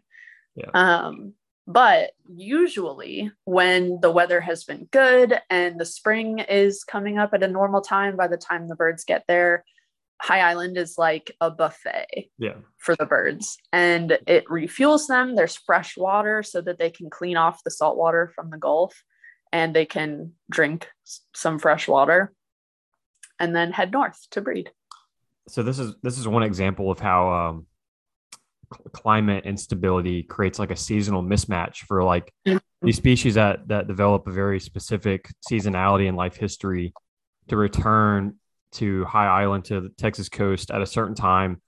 yeah. 0.54 0.70
um, 0.74 1.32
but 1.66 2.12
usually 2.28 3.30
when 3.44 3.98
the 4.00 4.11
weather 4.11 4.40
has 4.40 4.64
been 4.64 4.88
good 4.92 5.38
and 5.50 5.80
the 5.80 5.84
spring 5.84 6.38
is 6.38 6.84
coming 6.84 7.18
up 7.18 7.34
at 7.34 7.42
a 7.42 7.48
normal 7.48 7.80
time 7.80 8.16
by 8.16 8.28
the 8.28 8.36
time 8.36 8.68
the 8.68 8.76
birds 8.76 9.04
get 9.04 9.24
there 9.26 9.64
High 10.20 10.40
Island 10.40 10.78
is 10.78 10.96
like 10.96 11.30
a 11.40 11.50
buffet 11.50 12.30
yeah. 12.38 12.54
for 12.78 12.96
the 12.96 13.07
birds 13.07 13.59
and 13.72 14.18
it 14.26 14.46
refuels 14.46 15.09
them. 15.09 15.34
There's 15.34 15.57
fresh 15.57 15.96
water 15.96 16.42
so 16.42 16.61
that 16.62 16.78
they 16.78 16.90
can 16.90 17.11
clean 17.11 17.36
off 17.36 17.62
the 17.64 17.70
salt 17.70 17.96
water 17.96 18.32
from 18.34 18.50
the 18.50 18.57
Gulf 18.57 19.02
and 19.52 19.74
they 19.74 19.84
can 19.84 20.32
drink 20.50 20.88
some 21.34 21.59
fresh 21.59 21.86
water 21.86 22.32
and 23.38 23.54
then 23.54 23.72
head 23.72 23.92
north 23.92 24.18
to 24.30 24.40
breed. 24.40 24.70
So 25.49 25.62
this 25.62 25.78
is 25.78 25.94
this 26.03 26.18
is 26.18 26.26
one 26.26 26.42
example 26.42 26.90
of 26.90 26.99
how 26.99 27.32
um, 27.32 27.66
climate 28.92 29.44
instability 29.44 30.22
creates 30.22 30.59
like 30.59 30.70
a 30.70 30.76
seasonal 30.76 31.22
mismatch 31.22 31.78
for 31.86 32.03
like 32.03 32.32
mm-hmm. 32.47 32.59
these 32.82 32.97
species 32.97 33.34
that 33.34 33.68
that 33.68 33.86
develop 33.86 34.26
a 34.26 34.32
very 34.32 34.59
specific 34.61 35.32
seasonality 35.49 36.07
in 36.07 36.16
life 36.16 36.36
history 36.36 36.92
to 37.49 37.57
return 37.57 38.34
to 38.72 39.05
High 39.05 39.26
Island 39.26 39.66
to 39.66 39.80
the 39.80 39.88
Texas 39.90 40.28
coast 40.28 40.70
at 40.70 40.82
a 40.82 40.86
certain 40.86 41.14
time 41.14 41.62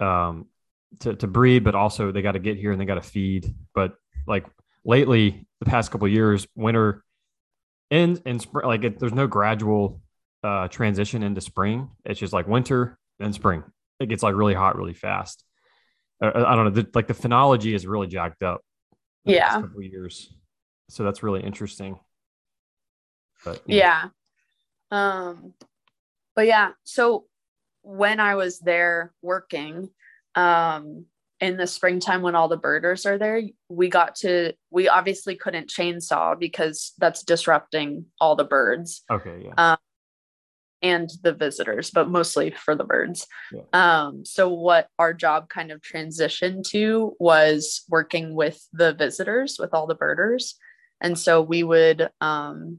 um, 0.00 0.46
to, 1.00 1.14
to 1.14 1.26
breed, 1.26 1.64
but 1.64 1.74
also 1.74 2.10
they 2.10 2.22
got 2.22 2.32
to 2.32 2.38
get 2.38 2.56
here 2.56 2.72
and 2.72 2.80
they 2.80 2.86
got 2.86 2.94
to 2.94 3.02
feed. 3.02 3.54
But 3.74 3.94
like 4.26 4.46
lately, 4.84 5.46
the 5.60 5.66
past 5.66 5.90
couple 5.90 6.08
years, 6.08 6.46
winter 6.54 7.04
in 7.90 8.20
and 8.26 8.40
spring, 8.40 8.66
like 8.66 8.84
it, 8.84 8.98
there's 8.98 9.12
no 9.12 9.26
gradual 9.26 10.00
uh, 10.42 10.68
transition 10.68 11.22
into 11.22 11.40
spring. 11.40 11.90
It's 12.04 12.20
just 12.20 12.32
like 12.32 12.46
winter 12.46 12.98
and 13.20 13.34
spring. 13.34 13.64
It 14.00 14.08
gets 14.08 14.22
like 14.22 14.34
really 14.34 14.54
hot 14.54 14.76
really 14.76 14.94
fast. 14.94 15.44
Uh, 16.22 16.30
I 16.34 16.54
don't 16.54 16.64
know. 16.64 16.82
The, 16.82 16.88
like 16.94 17.06
the 17.06 17.14
phenology 17.14 17.74
is 17.74 17.86
really 17.86 18.06
jacked 18.06 18.42
up. 18.42 18.60
Yeah. 19.24 19.60
Couple 19.60 19.82
years. 19.82 20.32
So 20.88 21.04
that's 21.04 21.22
really 21.22 21.42
interesting. 21.42 21.98
But, 23.44 23.62
yeah. 23.66 24.08
yeah. 24.92 25.28
Um, 25.28 25.54
but 26.34 26.46
yeah, 26.46 26.70
so 26.84 27.26
when 27.82 28.20
I 28.20 28.36
was 28.36 28.58
there 28.58 29.12
working, 29.22 29.90
um, 30.34 31.06
in 31.40 31.56
the 31.56 31.66
springtime 31.66 32.22
when 32.22 32.34
all 32.34 32.48
the 32.48 32.56
birders 32.56 33.06
are 33.06 33.18
there, 33.18 33.42
we 33.68 33.88
got 33.88 34.16
to 34.16 34.54
we 34.70 34.88
obviously 34.88 35.36
couldn't 35.36 35.68
chainsaw 35.68 36.38
because 36.38 36.92
that's 36.98 37.22
disrupting 37.22 38.06
all 38.20 38.34
the 38.34 38.44
birds. 38.44 39.04
Okay, 39.10 39.44
yeah. 39.44 39.54
Um, 39.56 39.78
and 40.82 41.10
the 41.22 41.32
visitors, 41.32 41.90
but 41.90 42.08
mostly 42.08 42.50
for 42.50 42.74
the 42.74 42.84
birds. 42.84 43.26
Yeah. 43.52 43.62
Um, 43.72 44.24
so 44.24 44.48
what 44.48 44.88
our 44.98 45.12
job 45.12 45.48
kind 45.48 45.70
of 45.72 45.80
transitioned 45.80 46.64
to 46.70 47.14
was 47.18 47.84
working 47.88 48.34
with 48.34 48.66
the 48.72 48.94
visitors, 48.94 49.56
with 49.58 49.74
all 49.74 49.86
the 49.86 49.94
birders. 49.94 50.54
And 51.00 51.18
so 51.18 51.42
we 51.42 51.62
would 51.62 52.10
um, 52.20 52.78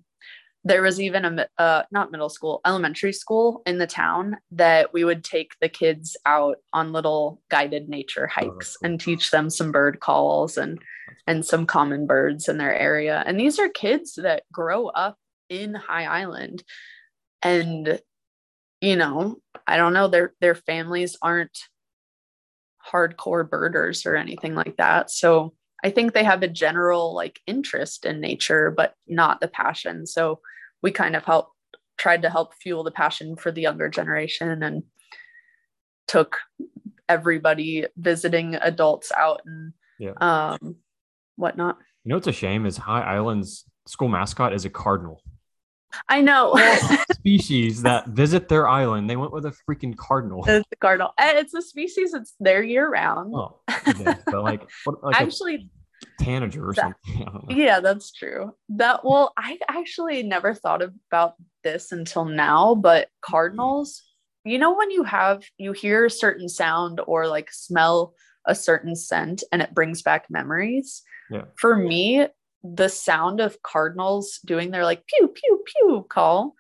there 0.66 0.82
was 0.82 1.00
even 1.00 1.26
a 1.26 1.48
uh, 1.58 1.84
not 1.92 2.12
middle 2.12 2.30
school 2.30 2.60
elementary 2.66 3.14
school 3.14 3.62
in 3.66 3.78
the 3.78 3.88
town 3.88 4.38
that 4.52 4.94
we 4.94 5.04
would 5.04 5.24
take 5.24 5.54
the 5.62 5.70
kids 5.70 6.18
out 6.26 6.58
on 6.74 6.92
little 6.92 7.42
guided 7.50 7.88
nature 7.88 8.30
oh, 8.30 8.34
hikes 8.34 8.76
oh, 8.76 8.80
cool. 8.82 8.92
and 8.92 9.00
teach 9.00 9.32
them 9.32 9.50
some 9.50 9.72
bird 9.72 10.00
calls 10.00 10.58
and 10.58 10.80
and 11.28 11.46
some 11.46 11.66
common 11.66 12.06
birds 12.06 12.50
in 12.50 12.58
their 12.58 12.76
area. 12.76 13.24
And 13.26 13.40
these 13.40 13.60
are 13.60 13.70
kids 13.70 14.16
that 14.16 14.44
grow 14.52 14.88
up 14.88 15.18
in 15.50 15.74
High 15.74 16.06
Island. 16.06 16.64
And, 17.42 18.00
you 18.82 18.96
know, 18.96 19.38
I 19.68 19.78
don't 19.78 19.94
know, 19.94 20.08
their 20.08 20.34
their 20.42 20.56
families 20.56 21.18
aren't 21.22 21.58
hardcore 22.92 23.50
birders 23.50 24.06
or 24.06 24.16
anything 24.16 24.56
like 24.56 24.78
that. 24.78 25.12
So 25.12 25.54
I 25.84 25.90
think 25.90 26.14
they 26.14 26.24
have 26.24 26.44
a 26.44 26.48
general 26.48 27.14
like 27.14 27.40
interest 27.48 28.06
in 28.06 28.20
nature, 28.20 28.72
but 28.72 28.94
not 29.08 29.40
the 29.42 29.48
passion. 29.48 30.06
So 30.06 30.40
we 30.82 30.92
kind 30.92 31.16
of 31.16 31.24
helped 31.24 31.54
tried 31.98 32.22
to 32.22 32.30
help 32.30 32.54
fuel 32.56 32.84
the 32.84 32.92
passion 32.92 33.36
for 33.36 33.52
the 33.52 33.62
younger 33.62 33.90
generation 33.90 34.64
and 34.64 34.84
took 36.08 36.38
everybody 37.10 37.86
visiting 37.98 38.56
adults 38.56 39.12
out 39.18 39.42
and 39.46 39.74
Yeah. 40.00 40.14
um 40.22 40.78
whatnot. 41.36 41.78
You 42.04 42.10
know 42.10 42.16
what's 42.16 42.28
a 42.28 42.32
shame 42.32 42.66
is 42.66 42.78
High 42.78 43.02
Island's 43.02 43.66
school 43.86 44.08
mascot 44.08 44.54
is 44.54 44.66
a 44.66 44.70
cardinal. 44.70 45.22
I 46.08 46.22
know. 46.22 46.56
Species 47.14 47.82
that 47.84 48.08
visit 48.08 48.48
their 48.50 48.68
island, 48.68 49.10
they 49.10 49.16
went 49.16 49.32
with 49.34 49.46
a 49.46 49.54
freaking 49.70 49.96
cardinal. 49.96 50.44
it's 50.48 50.68
the 50.70 50.76
cardinal. 50.76 51.14
Eh, 51.18 51.34
it's 51.40 51.54
a 51.54 51.62
species 51.62 52.12
that's 52.12 52.36
there 52.40 52.64
year 52.64 52.90
round. 52.90 53.34
Oh, 53.36 53.60
yeah, 54.00 54.16
but 54.26 54.44
like, 54.44 54.62
what, 54.86 55.04
like 55.04 55.20
Actually, 55.20 55.70
tanager 56.20 56.70
or 56.70 56.74
that- 56.74 56.96
something. 57.06 57.22
I 57.28 57.32
don't 57.32 57.50
know. 57.50 57.56
yeah, 57.56 57.80
that's 57.80 58.12
true. 58.12 58.54
That 58.70 59.04
well, 59.04 59.34
I 59.38 59.58
actually 59.68 60.24
never 60.24 60.54
thought 60.54 60.82
about 60.82 61.34
this 61.64 61.92
until 61.92 62.26
now, 62.26 62.76
but 62.76 63.10
cardinals, 63.22 64.02
you 64.46 64.58
know, 64.58 64.76
when 64.76 64.92
you 64.92 65.04
have 65.04 65.44
you 65.58 65.74
hear 65.74 66.06
a 66.06 66.10
certain 66.10 66.48
sound 66.50 67.02
or 67.06 67.28
like 67.28 67.52
smell 67.52 68.14
a 68.48 68.56
certain 68.56 68.96
scent 68.96 69.44
and 69.52 69.62
it 69.62 69.74
brings 69.74 70.02
back 70.02 70.26
memories. 70.30 71.04
Yeah. 71.30 71.44
For 71.60 71.76
me, 71.76 72.28
the 72.64 72.90
sound 72.90 73.40
of 73.40 73.62
cardinals 73.62 74.40
doing 74.46 74.72
their 74.72 74.84
like 74.84 75.06
pew 75.08 75.28
pew 75.28 75.64
pew 75.66 76.06
call 76.10 76.56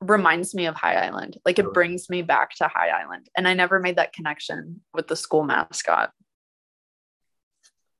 reminds 0.00 0.54
me 0.54 0.66
of 0.66 0.74
High 0.74 0.94
Island. 0.94 1.38
Like 1.44 1.58
it 1.58 1.72
brings 1.72 2.08
me 2.08 2.22
back 2.22 2.54
to 2.56 2.68
High 2.68 2.88
Island. 2.88 3.28
And 3.36 3.46
I 3.46 3.54
never 3.54 3.80
made 3.80 3.96
that 3.96 4.12
connection 4.12 4.80
with 4.94 5.08
the 5.08 5.16
school 5.16 5.44
mascot. 5.44 6.10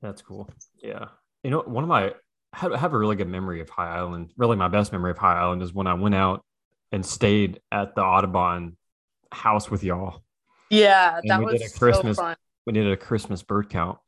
That's 0.00 0.22
cool. 0.22 0.48
Yeah. 0.82 1.06
You 1.42 1.50
know, 1.50 1.60
one 1.60 1.84
of 1.84 1.88
my 1.88 2.14
I 2.52 2.76
have, 2.78 2.94
a 2.94 2.98
really 2.98 3.16
good 3.16 3.28
memory 3.28 3.60
of 3.60 3.70
High 3.70 3.96
Island. 3.96 4.32
Really, 4.36 4.56
my 4.56 4.68
best 4.68 4.92
memory 4.92 5.12
of 5.12 5.18
High 5.18 5.38
Island 5.38 5.62
is 5.62 5.72
when 5.72 5.86
I 5.86 5.94
went 5.94 6.14
out 6.16 6.44
and 6.90 7.06
stayed 7.06 7.60
at 7.70 7.94
the 7.94 8.02
Audubon 8.02 8.76
house 9.30 9.70
with 9.70 9.84
y'all. 9.84 10.22
Yeah, 10.68 11.18
And 11.18 11.30
that 11.30 11.38
we 11.38 11.46
did 11.46 11.62
was 11.62 11.74
a 11.74 11.78
Christmas- 11.78 12.16
so 12.16 12.22
fun. 12.22 12.36
We 12.66 12.72
did 12.72 12.90
a 12.90 12.96
Christmas 12.96 13.42
bird 13.42 13.70
count. 13.70 13.98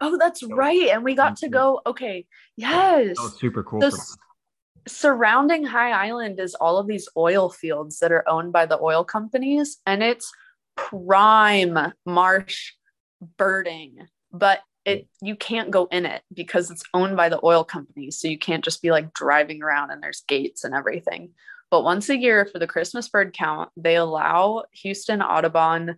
Oh, 0.00 0.16
that's 0.18 0.40
So- 0.40 0.48
right. 0.48 0.88
And 0.90 1.04
we 1.04 1.14
got 1.14 1.36
to 1.38 1.48
go. 1.48 1.80
Okay. 1.86 2.26
Yes. 2.56 3.16
Super 3.38 3.62
cool. 3.62 3.80
The 3.80 3.86
s- 3.88 4.16
surrounding 4.88 5.64
High 5.64 5.92
Island 5.92 6.40
is 6.40 6.54
all 6.54 6.78
of 6.78 6.86
these 6.86 7.08
oil 7.16 7.50
fields 7.50 7.98
that 7.98 8.12
are 8.12 8.28
owned 8.28 8.52
by 8.52 8.66
the 8.66 8.78
oil 8.80 9.04
companies, 9.04 9.78
and 9.86 10.02
it's 10.02 10.30
prime 10.76 11.92
marsh 12.06 12.72
birding. 13.36 14.06
But 14.32 14.60
it 14.86 15.08
you 15.20 15.36
can't 15.36 15.70
go 15.70 15.86
in 15.90 16.06
it 16.06 16.22
because 16.32 16.70
it's 16.70 16.82
owned 16.94 17.16
by 17.16 17.28
the 17.28 17.40
oil 17.44 17.64
companies. 17.64 18.18
So 18.18 18.28
you 18.28 18.38
can't 18.38 18.64
just 18.64 18.80
be 18.80 18.90
like 18.90 19.12
driving 19.12 19.62
around 19.62 19.90
and 19.90 20.02
there's 20.02 20.24
gates 20.26 20.64
and 20.64 20.74
everything. 20.74 21.30
But 21.70 21.84
once 21.84 22.08
a 22.08 22.16
year 22.16 22.46
for 22.46 22.58
the 22.58 22.66
Christmas 22.66 23.08
bird 23.08 23.32
count, 23.34 23.70
they 23.76 23.96
allow 23.96 24.64
Houston 24.82 25.20
Audubon 25.22 25.96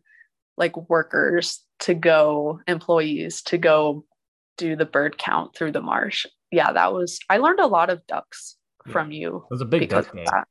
like 0.57 0.77
workers 0.91 1.65
to 1.83 1.95
go, 1.95 2.61
employees 2.67 3.43
to 3.43 3.59
go 3.59 4.05
do 4.59 4.77
the 4.77 4.85
bird 4.87 5.17
count 5.19 5.55
through 5.55 5.73
the 5.73 5.81
marsh. 5.83 6.27
Yeah, 6.51 6.73
that 6.73 6.93
was 6.93 7.19
I 7.31 7.39
learned 7.39 7.61
a 7.61 7.67
lot 7.67 7.91
of 7.91 8.07
ducks 8.07 8.57
Yeah. 8.87 8.93
from 8.93 9.11
you 9.13 9.37
It 9.37 9.51
was 9.51 9.61
a 9.61 9.65
big 9.67 9.89
duck 9.89 10.13
day. 10.13 10.25
that. 10.27 10.47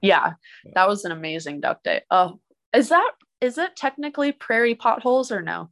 Yeah, 0.00 0.34
Yeah. 0.64 0.72
that 0.74 0.88
was 0.88 1.04
an 1.04 1.12
amazing 1.12 1.60
duck 1.60 1.82
day. 1.82 2.02
Oh, 2.10 2.40
is 2.72 2.88
that 2.90 3.12
is 3.40 3.58
it 3.58 3.74
technically 3.76 4.32
prairie 4.32 4.74
potholes 4.76 5.30
or 5.32 5.42
no? 5.42 5.70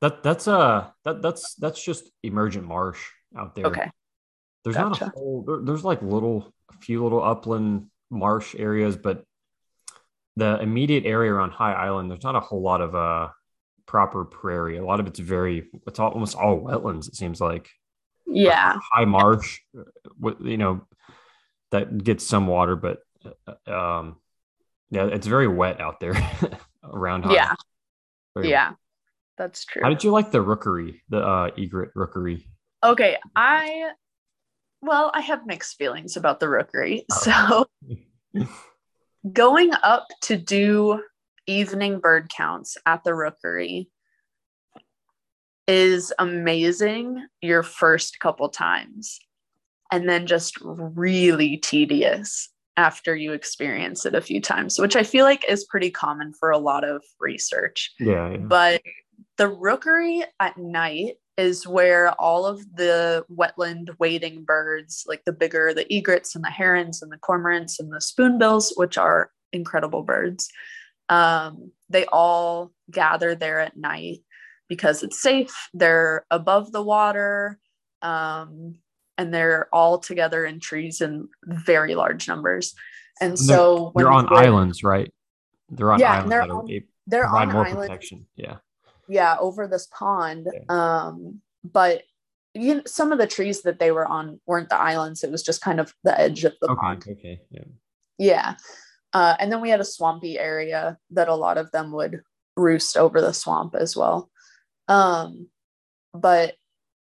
That 0.00 0.22
that's 0.22 0.46
uh 0.48 0.90
that 1.04 1.22
that's 1.22 1.54
that's 1.54 1.82
just 1.82 2.10
emergent 2.22 2.66
marsh 2.66 3.00
out 3.36 3.54
there. 3.54 3.66
Okay. 3.66 3.90
There's 4.64 4.76
not 4.76 5.00
a 5.00 5.06
whole. 5.10 5.44
There, 5.46 5.60
there's 5.62 5.84
like 5.84 6.00
little, 6.02 6.52
a 6.72 6.76
few 6.78 7.02
little 7.02 7.22
upland 7.22 7.90
marsh 8.10 8.54
areas, 8.58 8.96
but 8.96 9.24
the 10.36 10.58
immediate 10.60 11.04
area 11.04 11.32
around 11.32 11.50
High 11.52 11.74
Island, 11.74 12.10
there's 12.10 12.24
not 12.24 12.34
a 12.34 12.40
whole 12.40 12.62
lot 12.62 12.80
of 12.80 12.94
uh 12.94 13.28
proper 13.86 14.24
prairie. 14.24 14.76
A 14.76 14.84
lot 14.84 15.00
of 15.00 15.06
it's 15.06 15.18
very, 15.18 15.68
it's 15.86 15.98
all, 15.98 16.10
almost 16.10 16.36
all 16.36 16.60
wetlands. 16.60 17.08
It 17.08 17.16
seems 17.16 17.40
like 17.40 17.70
Yeah. 18.26 18.78
high 18.92 19.04
marsh, 19.04 19.60
uh, 19.78 19.82
with 20.18 20.40
you 20.40 20.56
know, 20.56 20.86
that 21.70 22.02
gets 22.02 22.26
some 22.26 22.46
water, 22.46 22.76
but 22.76 22.98
uh, 23.66 23.72
um, 23.72 24.16
yeah, 24.90 25.06
it's 25.06 25.26
very 25.26 25.48
wet 25.48 25.80
out 25.80 26.00
there 26.00 26.14
around. 26.84 27.24
High. 27.24 27.34
Yeah. 27.34 27.54
Very 28.34 28.46
wet. 28.46 28.50
Yeah. 28.50 28.72
That's 29.36 29.64
true. 29.64 29.82
How 29.82 29.88
did 29.88 30.04
you 30.04 30.12
like 30.12 30.30
the 30.30 30.40
rookery, 30.40 31.02
the 31.08 31.18
uh, 31.18 31.50
egret 31.58 31.90
rookery? 31.96 32.48
Okay, 32.84 33.16
I 33.34 33.90
well, 34.80 35.10
I 35.14 35.20
have 35.22 35.46
mixed 35.46 35.76
feelings 35.78 36.16
about 36.16 36.38
the 36.40 36.48
rookery. 36.48 37.04
Oh. 37.10 37.66
So 38.34 38.46
going 39.32 39.72
up 39.82 40.06
to 40.22 40.36
do 40.36 41.02
evening 41.46 41.98
bird 42.00 42.30
counts 42.34 42.76
at 42.86 43.04
the 43.04 43.14
rookery 43.14 43.90
is 45.66 46.12
amazing 46.18 47.26
your 47.40 47.62
first 47.62 48.20
couple 48.20 48.48
times 48.48 49.18
and 49.90 50.08
then 50.08 50.26
just 50.26 50.58
really 50.62 51.56
tedious 51.56 52.50
after 52.76 53.14
you 53.14 53.32
experience 53.32 54.04
it 54.04 54.14
a 54.14 54.20
few 54.20 54.40
times 54.40 54.78
which 54.78 54.96
i 54.96 55.02
feel 55.02 55.24
like 55.24 55.44
is 55.48 55.64
pretty 55.64 55.90
common 55.90 56.32
for 56.38 56.50
a 56.50 56.58
lot 56.58 56.84
of 56.84 57.02
research 57.20 57.92
Yeah, 57.98 58.30
yeah. 58.30 58.36
but 58.38 58.82
the 59.38 59.48
rookery 59.48 60.22
at 60.40 60.58
night 60.58 61.14
is 61.36 61.66
where 61.66 62.12
all 62.12 62.46
of 62.46 62.60
the 62.76 63.24
wetland 63.34 63.90
wading 63.98 64.44
birds, 64.44 65.04
like 65.08 65.22
the 65.24 65.32
bigger, 65.32 65.74
the 65.74 65.92
egrets 65.92 66.34
and 66.34 66.44
the 66.44 66.50
herons 66.50 67.02
and 67.02 67.10
the 67.10 67.18
cormorants 67.18 67.80
and 67.80 67.92
the 67.92 68.00
spoonbills, 68.00 68.72
which 68.76 68.96
are 68.96 69.30
incredible 69.52 70.02
birds, 70.02 70.48
um, 71.08 71.70
they 71.88 72.06
all 72.06 72.72
gather 72.90 73.34
there 73.34 73.60
at 73.60 73.76
night 73.76 74.20
because 74.68 75.02
it's 75.02 75.20
safe. 75.20 75.54
They're 75.74 76.24
above 76.30 76.72
the 76.72 76.82
water. 76.82 77.58
Um, 78.02 78.76
and 79.16 79.32
they're 79.32 79.68
all 79.72 79.98
together 79.98 80.44
in 80.44 80.58
trees 80.60 81.00
in 81.00 81.28
very 81.44 81.94
large 81.94 82.26
numbers. 82.26 82.74
And 83.20 83.30
And 83.30 83.38
so 83.38 83.90
when 83.92 84.04
They're 84.04 84.12
on 84.12 84.26
islands, 84.36 84.82
right? 84.82 85.12
They're 85.70 85.92
on 85.92 86.00
Yeah, 86.00 86.12
islands 86.14 86.30
they're 86.30 86.42
on- 86.42 86.66
they 86.66 86.84
they're 87.06 87.26
on 87.26 87.52
more 87.52 87.66
islands 87.66 87.86
protection. 87.86 88.26
Yeah. 88.34 88.56
yeah 89.08 89.36
over 89.38 89.68
this 89.68 89.86
pond 89.86 90.48
Yeah. 90.52 90.60
um 90.68 91.40
but 91.62 92.02
you 92.54 92.76
know, 92.76 92.82
some 92.86 93.12
of 93.12 93.18
the 93.18 93.26
trees 93.26 93.62
that 93.62 93.78
they 93.78 93.90
were 93.90 94.06
on 94.06 94.40
weren't 94.46 94.68
the 94.70 94.76
islands 94.78 95.22
it 95.22 95.30
was 95.30 95.42
just 95.42 95.60
kind 95.60 95.80
of 95.80 95.94
the 96.02 96.18
edge 96.18 96.44
of 96.44 96.54
the 96.60 96.68
Okay. 96.70 96.80
pond 96.80 97.04
Okay. 97.08 97.40
Yeah. 97.50 97.64
yeah 98.18 98.54
uh, 99.14 99.36
and 99.38 99.50
then 99.50 99.60
we 99.60 99.70
had 99.70 99.80
a 99.80 99.84
swampy 99.84 100.38
area 100.38 100.98
that 101.10 101.28
a 101.28 101.34
lot 101.34 101.56
of 101.56 101.70
them 101.70 101.92
would 101.92 102.22
roost 102.56 102.96
over 102.96 103.20
the 103.20 103.32
swamp 103.32 103.74
as 103.74 103.96
well 103.96 104.30
um 104.88 105.48
but 106.12 106.54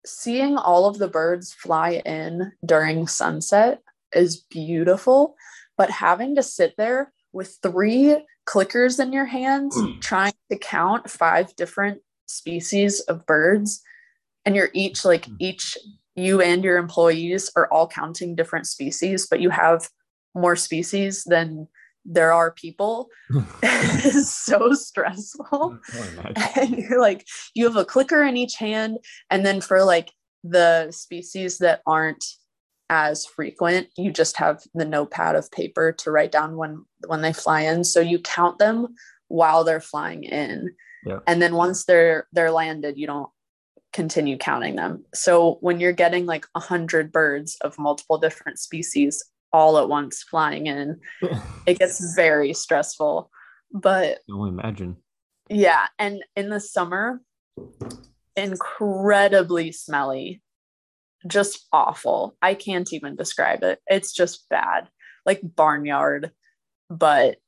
seeing 0.04 0.56
all 0.56 0.86
of 0.86 0.98
the 0.98 1.08
birds 1.08 1.52
fly 1.52 2.02
in 2.04 2.52
during 2.64 3.06
sunset 3.06 3.80
is 4.14 4.36
beautiful 4.50 5.34
but 5.78 5.90
having 5.90 6.34
to 6.34 6.42
sit 6.42 6.74
there 6.76 7.12
with 7.32 7.58
three 7.62 8.16
clickers 8.46 8.98
in 9.00 9.12
your 9.12 9.24
hands 9.26 9.76
trying 10.00 10.32
to 10.50 10.58
count 10.58 11.08
five 11.08 11.54
different 11.56 12.00
species 12.26 13.00
of 13.00 13.24
birds 13.26 13.82
and 14.44 14.56
you're 14.56 14.70
each 14.74 15.04
like 15.04 15.26
Mm. 15.26 15.36
each 15.38 15.78
you 16.16 16.40
and 16.42 16.64
your 16.64 16.76
employees 16.76 17.50
are 17.56 17.68
all 17.72 17.86
counting 17.88 18.34
different 18.34 18.66
species 18.66 19.26
but 19.30 19.40
you 19.40 19.50
have 19.50 19.88
more 20.34 20.56
species 20.56 21.24
than 21.24 21.68
there 22.04 22.32
are 22.32 22.50
people 22.50 23.08
is 23.62 24.32
so 24.34 24.72
stressful. 24.72 25.46
Oh, 25.52 25.78
and 26.56 26.76
you're 26.76 27.00
like 27.00 27.26
you 27.54 27.64
have 27.64 27.76
a 27.76 27.84
clicker 27.84 28.22
in 28.22 28.36
each 28.36 28.56
hand. 28.56 28.98
And 29.30 29.44
then 29.44 29.60
for 29.60 29.84
like 29.84 30.10
the 30.42 30.90
species 30.90 31.58
that 31.58 31.82
aren't 31.86 32.24
as 32.92 33.24
frequent 33.24 33.86
you 33.96 34.10
just 34.10 34.36
have 34.36 34.62
the 34.74 34.84
notepad 34.84 35.36
of 35.36 35.48
paper 35.52 35.92
to 35.92 36.10
write 36.10 36.32
down 36.32 36.56
when 36.56 36.84
when 37.06 37.20
they 37.20 37.32
fly 37.32 37.62
in. 37.62 37.84
So 37.84 38.00
you 38.00 38.18
count 38.18 38.58
them 38.58 38.88
while 39.28 39.64
they're 39.64 39.80
flying 39.80 40.24
in. 40.24 40.74
Yeah. 41.06 41.20
and 41.26 41.40
then 41.40 41.54
once 41.54 41.86
they're 41.86 42.26
they're 42.32 42.50
landed 42.50 42.98
you 42.98 43.06
don't 43.06 43.30
continue 43.92 44.36
counting 44.36 44.76
them. 44.76 45.04
So 45.14 45.58
when 45.60 45.80
you're 45.80 45.92
getting 45.92 46.26
like 46.26 46.46
a 46.54 46.60
hundred 46.60 47.10
birds 47.10 47.56
of 47.62 47.78
multiple 47.78 48.18
different 48.18 48.58
species 48.58 49.22
all 49.52 49.78
at 49.78 49.88
once 49.88 50.22
flying 50.22 50.66
in 50.66 51.00
it 51.66 51.78
gets 51.78 52.14
very 52.14 52.52
stressful 52.52 53.30
but 53.72 54.18
I 54.28 54.32
only 54.32 54.50
imagine. 54.50 54.96
yeah, 55.48 55.86
and 55.98 56.22
in 56.36 56.50
the 56.50 56.60
summer, 56.60 57.20
incredibly 58.36 59.72
smelly, 59.72 60.42
just 61.26 61.66
awful. 61.72 62.36
I 62.42 62.54
can't 62.54 62.92
even 62.92 63.16
describe 63.16 63.62
it. 63.62 63.80
It's 63.86 64.12
just 64.12 64.48
bad, 64.48 64.88
like 65.24 65.40
barnyard, 65.42 66.32
but 66.88 67.38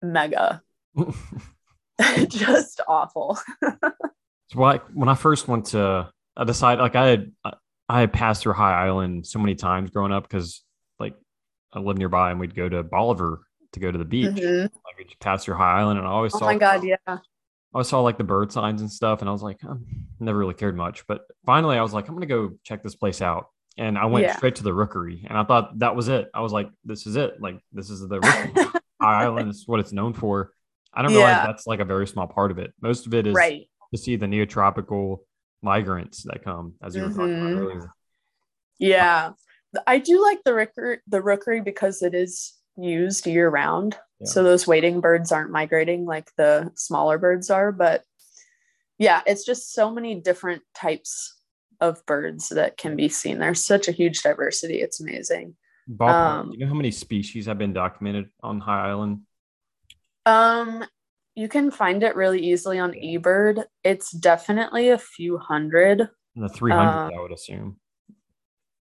mega. 0.00 0.62
just 2.28 2.80
awful. 2.86 3.38
so 3.62 4.60
like 4.60 4.82
when 4.94 5.08
I 5.08 5.14
first 5.14 5.48
went 5.48 5.66
to, 5.66 6.10
I 6.36 6.44
decided 6.44 6.82
like 6.82 6.96
I 6.96 7.06
had 7.08 7.32
I 7.88 8.00
had 8.00 8.12
passed 8.12 8.42
through 8.42 8.54
High 8.54 8.86
Island 8.86 9.26
so 9.26 9.38
many 9.38 9.54
times 9.54 9.90
growing 9.90 10.12
up 10.12 10.22
because 10.22 10.62
I 11.72 11.78
lived 11.80 11.98
nearby 11.98 12.30
and 12.30 12.38
we'd 12.40 12.54
go 12.54 12.68
to 12.68 12.82
Bolivar 12.82 13.40
to 13.72 13.80
go 13.80 13.90
to 13.90 13.98
the 13.98 14.04
beach. 14.04 14.26
Mhm. 14.36 14.62
Like 14.62 14.98
we 14.98 15.04
just 15.04 15.20
pass 15.20 15.44
through 15.44 15.54
High 15.56 15.80
Island 15.80 15.98
and 15.98 16.06
I 16.06 16.10
always 16.10 16.34
Oh 16.34 16.38
saw 16.40 16.46
my 16.46 16.58
god, 16.58 16.84
yeah. 16.84 16.96
I 17.06 17.18
always 17.74 17.88
saw 17.88 18.00
like 18.02 18.18
the 18.18 18.24
bird 18.24 18.52
signs 18.52 18.82
and 18.82 18.90
stuff, 18.90 19.20
and 19.20 19.28
I 19.30 19.32
was 19.32 19.42
like, 19.42 19.64
I 19.64 19.72
never 20.20 20.38
really 20.38 20.52
cared 20.54 20.76
much. 20.76 21.06
But 21.06 21.22
finally, 21.46 21.78
I 21.78 21.82
was 21.82 21.94
like, 21.94 22.06
I'm 22.08 22.14
gonna 22.14 22.26
go 22.26 22.52
check 22.64 22.82
this 22.82 22.94
place 22.94 23.22
out, 23.22 23.46
and 23.78 23.96
I 23.96 24.04
went 24.06 24.26
Yeah. 24.26 24.36
straight 24.36 24.56
to 24.56 24.62
the 24.62 24.74
Rookery, 24.74 25.24
and 25.26 25.38
I 25.38 25.44
thought 25.44 25.78
that 25.78 25.96
was 25.96 26.08
it. 26.08 26.28
I 26.34 26.42
was 26.42 26.52
like, 26.52 26.68
this 26.84 27.06
is 27.06 27.16
it. 27.16 27.40
Like 27.40 27.60
this 27.72 27.88
is 27.88 28.06
the 28.06 28.20
Rookery. 28.20 28.52
High 29.00 29.22
Island 29.24 29.48
is 29.50 29.64
what 29.66 29.80
it's 29.80 29.92
known 29.92 30.12
for. 30.12 30.52
I 30.92 31.00
don't 31.00 31.12
realize 31.12 31.30
Yeah. 31.38 31.46
that's 31.46 31.66
like 31.66 31.80
a 31.80 31.86
very 31.86 32.06
small 32.06 32.26
part 32.26 32.50
of 32.50 32.58
it. 32.58 32.74
Most 32.82 33.06
of 33.06 33.14
it 33.14 33.26
is 33.26 33.34
right. 33.34 33.66
to 33.94 33.98
see 33.98 34.16
the 34.16 34.26
neotropical 34.26 35.20
migrants 35.62 36.24
that 36.24 36.44
come, 36.44 36.74
as 36.82 36.94
you 36.94 37.02
were 37.04 37.08
talking 37.08 37.28
Mhm. 37.28 37.52
about 37.52 37.62
earlier. 37.62 37.92
Yeah. 38.78 39.30
I 39.86 39.98
do 39.98 40.22
like 40.22 40.40
the 40.44 40.54
rookery, 40.54 40.98
the 41.06 41.22
rookery 41.22 41.60
because 41.60 42.02
it 42.02 42.14
is 42.14 42.54
used 42.76 43.26
year 43.26 43.48
round. 43.48 43.96
Yeah. 44.20 44.26
So 44.30 44.42
those 44.42 44.66
wading 44.66 45.00
birds 45.00 45.32
aren't 45.32 45.50
migrating 45.50 46.04
like 46.04 46.30
the 46.36 46.70
smaller 46.74 47.18
birds 47.18 47.50
are. 47.50 47.72
But 47.72 48.04
yeah, 48.98 49.22
it's 49.26 49.44
just 49.44 49.72
so 49.72 49.90
many 49.90 50.20
different 50.20 50.62
types 50.74 51.38
of 51.80 52.04
birds 52.06 52.50
that 52.50 52.76
can 52.76 52.96
be 52.96 53.08
seen. 53.08 53.38
There's 53.38 53.64
such 53.64 53.88
a 53.88 53.92
huge 53.92 54.22
diversity. 54.22 54.80
It's 54.80 55.00
amazing. 55.00 55.56
Ballpark, 55.90 56.40
Um, 56.40 56.50
do 56.50 56.58
you 56.58 56.64
know 56.64 56.68
how 56.68 56.76
many 56.76 56.92
species 56.92 57.46
have 57.46 57.58
been 57.58 57.72
documented 57.72 58.30
on 58.42 58.60
High 58.60 58.90
Island? 58.90 59.22
Um, 60.24 60.84
you 61.34 61.48
can 61.48 61.70
find 61.70 62.02
it 62.02 62.14
really 62.14 62.40
easily 62.40 62.78
on 62.78 62.92
eBird. 62.92 63.64
It's 63.82 64.12
definitely 64.12 64.90
a 64.90 64.98
few 64.98 65.38
hundred. 65.38 66.08
In 66.36 66.42
the 66.42 66.48
300, 66.48 66.88
um, 66.88 67.12
I 67.12 67.20
would 67.20 67.32
assume. 67.32 67.78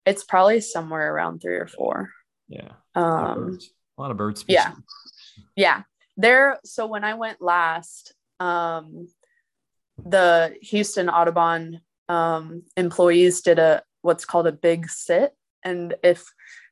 It's 0.10 0.24
probably 0.24 0.60
somewhere 0.62 1.14
around 1.14 1.39
three 1.39 1.55
or 1.57 1.68
four. 1.68 2.12
Yeah, 2.47 2.72
a 2.95 3.01
lot 3.01 3.24
of 3.32 3.38
Um, 3.38 3.45
birds. 3.51 3.70
a 3.97 4.01
lot 4.01 4.12
of 4.12 4.18
bird 4.18 4.38
species. 4.38 4.55
yeah. 4.55 4.72
yeah 5.55 5.82
there 6.18 6.60
so 6.66 6.86
when 6.93 7.03
i 7.05 7.14
went 7.14 7.39
last 7.41 8.14
um 8.39 9.07
the 10.03 10.55
houston 10.62 11.10
audubon 11.10 11.80
um 12.10 12.64
employees 12.76 13.41
did 13.41 13.60
a 13.60 13.82
what's 14.01 14.26
called 14.26 14.47
a 14.47 14.51
big 14.51 14.89
sit 14.89 15.34
and 15.64 15.95
if 16.03 16.26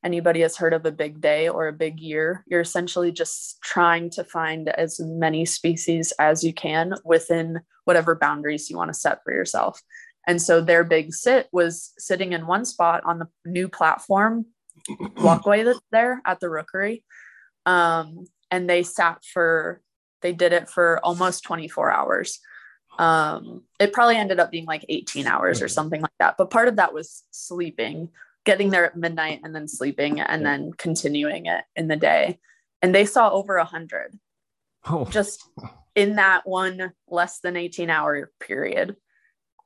anybody 0.04 0.40
has 0.42 0.56
heard 0.58 0.74
of 0.74 0.86
a 0.86 0.92
big 0.92 1.20
day 1.22 1.48
or 1.50 1.68
a 1.68 1.74
big 1.86 2.00
year 2.00 2.44
you're 2.48 2.62
essentially 2.70 3.12
just 3.12 3.62
trying 3.62 4.10
to 4.10 4.24
find 4.24 4.70
as 4.70 5.00
many 5.00 5.46
species 5.46 6.12
as 6.20 6.44
you 6.44 6.54
can 6.54 6.94
within 7.06 7.60
whatever 7.86 8.16
boundaries 8.16 8.70
you 8.70 8.78
want 8.78 8.90
to 8.94 9.00
set 9.00 9.20
for 9.24 9.32
yourself 9.34 9.82
and 10.28 10.42
so 10.42 10.62
their 10.62 10.84
big 10.84 11.14
sit 11.14 11.48
was 11.54 11.94
sitting 11.98 12.34
in 12.34 12.46
one 12.46 12.66
spot 12.66 13.04
on 13.06 13.20
the 13.20 13.28
new 13.46 13.70
platform 13.70 14.46
walkway 15.18 15.64
that's 15.64 15.80
there 15.92 16.22
at 16.26 16.42
the 16.42 16.50
rookery. 16.50 17.04
Um, 17.66 18.26
and 18.52 18.70
they 18.70 18.84
sat 18.84 19.24
for 19.24 19.82
they 20.22 20.34
did 20.34 20.52
it 20.52 20.70
for 20.70 21.00
almost 21.04 21.44
24 21.44 21.92
hours. 21.92 22.40
Um, 22.98 23.64
it 23.80 23.94
probably 23.94 24.18
ended 24.18 24.40
up 24.40 24.52
being 24.52 24.66
like 24.66 24.84
18 24.90 25.28
hours 25.28 25.62
or 25.62 25.68
something 25.68 26.02
like 26.02 26.12
that. 26.20 26.36
But 26.38 26.50
part 26.50 26.68
of 26.68 26.78
that 26.78 26.94
was 26.94 27.24
sleeping 27.32 28.10
getting 28.46 28.70
there 28.70 28.86
at 28.86 28.98
midnight 28.98 29.42
and 29.44 29.54
then 29.54 29.68
sleeping 29.68 30.20
and 30.20 30.46
then 30.46 30.72
continuing 30.74 31.46
it 31.46 31.64
in 31.76 31.88
the 31.88 31.96
day. 31.96 32.40
And 32.82 32.96
they 32.96 33.06
saw 33.06 33.30
over 33.30 33.58
a 33.58 33.66
hundred 33.66 34.18
Oh, 34.90 35.06
just 35.06 35.48
in 35.96 36.16
that 36.16 36.48
one 36.48 36.94
less 37.08 37.40
than 37.40 37.56
18 37.56 37.90
hour 37.90 38.32
period 38.40 38.96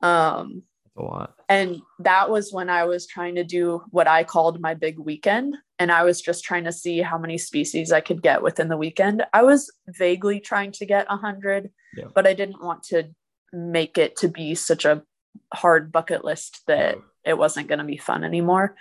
um, 0.02 0.62
that's 0.84 0.96
a 0.96 1.02
lot. 1.02 1.34
and 1.48 1.80
that 2.00 2.28
was 2.30 2.52
when 2.52 2.68
I 2.68 2.84
was 2.84 3.06
trying 3.06 3.36
to 3.36 3.44
do 3.44 3.82
what 3.90 4.06
I 4.08 4.24
called 4.24 4.60
my 4.60 4.74
big 4.74 4.98
weekend. 4.98 5.56
And 5.78 5.90
I 5.90 6.04
was 6.04 6.20
just 6.20 6.44
trying 6.44 6.64
to 6.64 6.72
see 6.72 7.00
how 7.00 7.18
many 7.18 7.38
species 7.38 7.90
I 7.92 8.00
could 8.00 8.22
get 8.22 8.42
within 8.42 8.68
the 8.68 8.76
weekend. 8.76 9.24
I 9.32 9.42
was 9.42 9.70
vaguely 9.88 10.38
trying 10.38 10.70
to 10.72 10.86
get 10.86 11.06
a 11.08 11.16
hundred, 11.16 11.70
Yeah. 11.96 12.06
but 12.14 12.26
I 12.26 12.34
didn't 12.34 12.62
want 12.62 12.82
to 12.84 13.08
make 13.52 13.98
it 13.98 14.16
to 14.18 14.28
be 14.28 14.54
such 14.54 14.84
a 14.84 15.02
hard 15.52 15.90
bucket 15.90 16.24
list 16.24 16.60
that 16.66 16.96
it 17.24 17.36
wasn't 17.38 17.68
going 17.68 17.78
to 17.80 17.84
be 17.84 17.96
fun 17.96 18.22
anymore. 18.22 18.76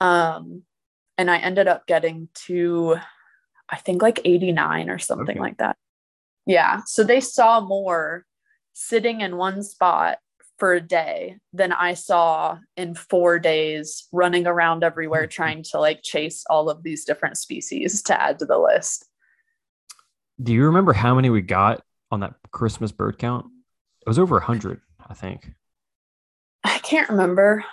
Um, 0.00 0.62
and 1.18 1.30
I 1.30 1.38
ended 1.38 1.66
up 1.68 1.86
getting 1.86 2.28
to, 2.46 2.96
I 3.68 3.76
think 3.76 4.02
like 4.02 4.20
89 4.24 4.90
or 4.90 4.98
something 4.98 5.30
Okay. 5.30 5.40
like 5.40 5.56
that. 5.58 5.76
Yeah. 6.46 6.82
So 6.86 7.02
they 7.02 7.20
saw 7.20 7.60
more 7.60 8.24
sitting 8.72 9.20
in 9.22 9.36
one 9.36 9.62
spot 9.62 10.18
for 10.58 10.72
a 10.72 10.80
day 10.80 11.36
than 11.52 11.72
I 11.72 11.94
saw 11.94 12.58
in 12.76 12.94
four 12.94 13.38
days 13.38 14.08
running 14.12 14.46
around 14.46 14.84
everywhere 14.84 15.26
trying 15.26 15.62
to 15.64 15.78
like 15.78 16.02
chase 16.02 16.44
all 16.48 16.70
of 16.70 16.82
these 16.82 17.04
different 17.04 17.36
species 17.36 18.02
to 18.04 18.20
add 18.20 18.38
to 18.38 18.46
the 18.46 18.58
list. 18.58 19.06
Do 20.42 20.52
you 20.52 20.64
remember 20.64 20.92
how 20.92 21.14
many 21.14 21.30
we 21.30 21.42
got 21.42 21.82
on 22.10 22.20
that 22.20 22.34
Christmas 22.50 22.92
bird 22.92 23.18
count? 23.18 23.46
It 24.00 24.08
was 24.08 24.18
over 24.18 24.38
a 24.38 24.44
hundred, 24.44 24.80
I 25.06 25.14
think. 25.14 25.52
I 26.64 26.78
can't 26.78 27.10
remember. 27.10 27.64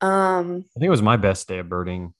Um 0.00 0.64
I 0.76 0.80
think 0.80 0.88
it 0.88 0.90
was 0.90 1.02
my 1.02 1.16
best 1.16 1.48
day 1.48 1.58
of 1.58 1.68
birding. 1.68 2.14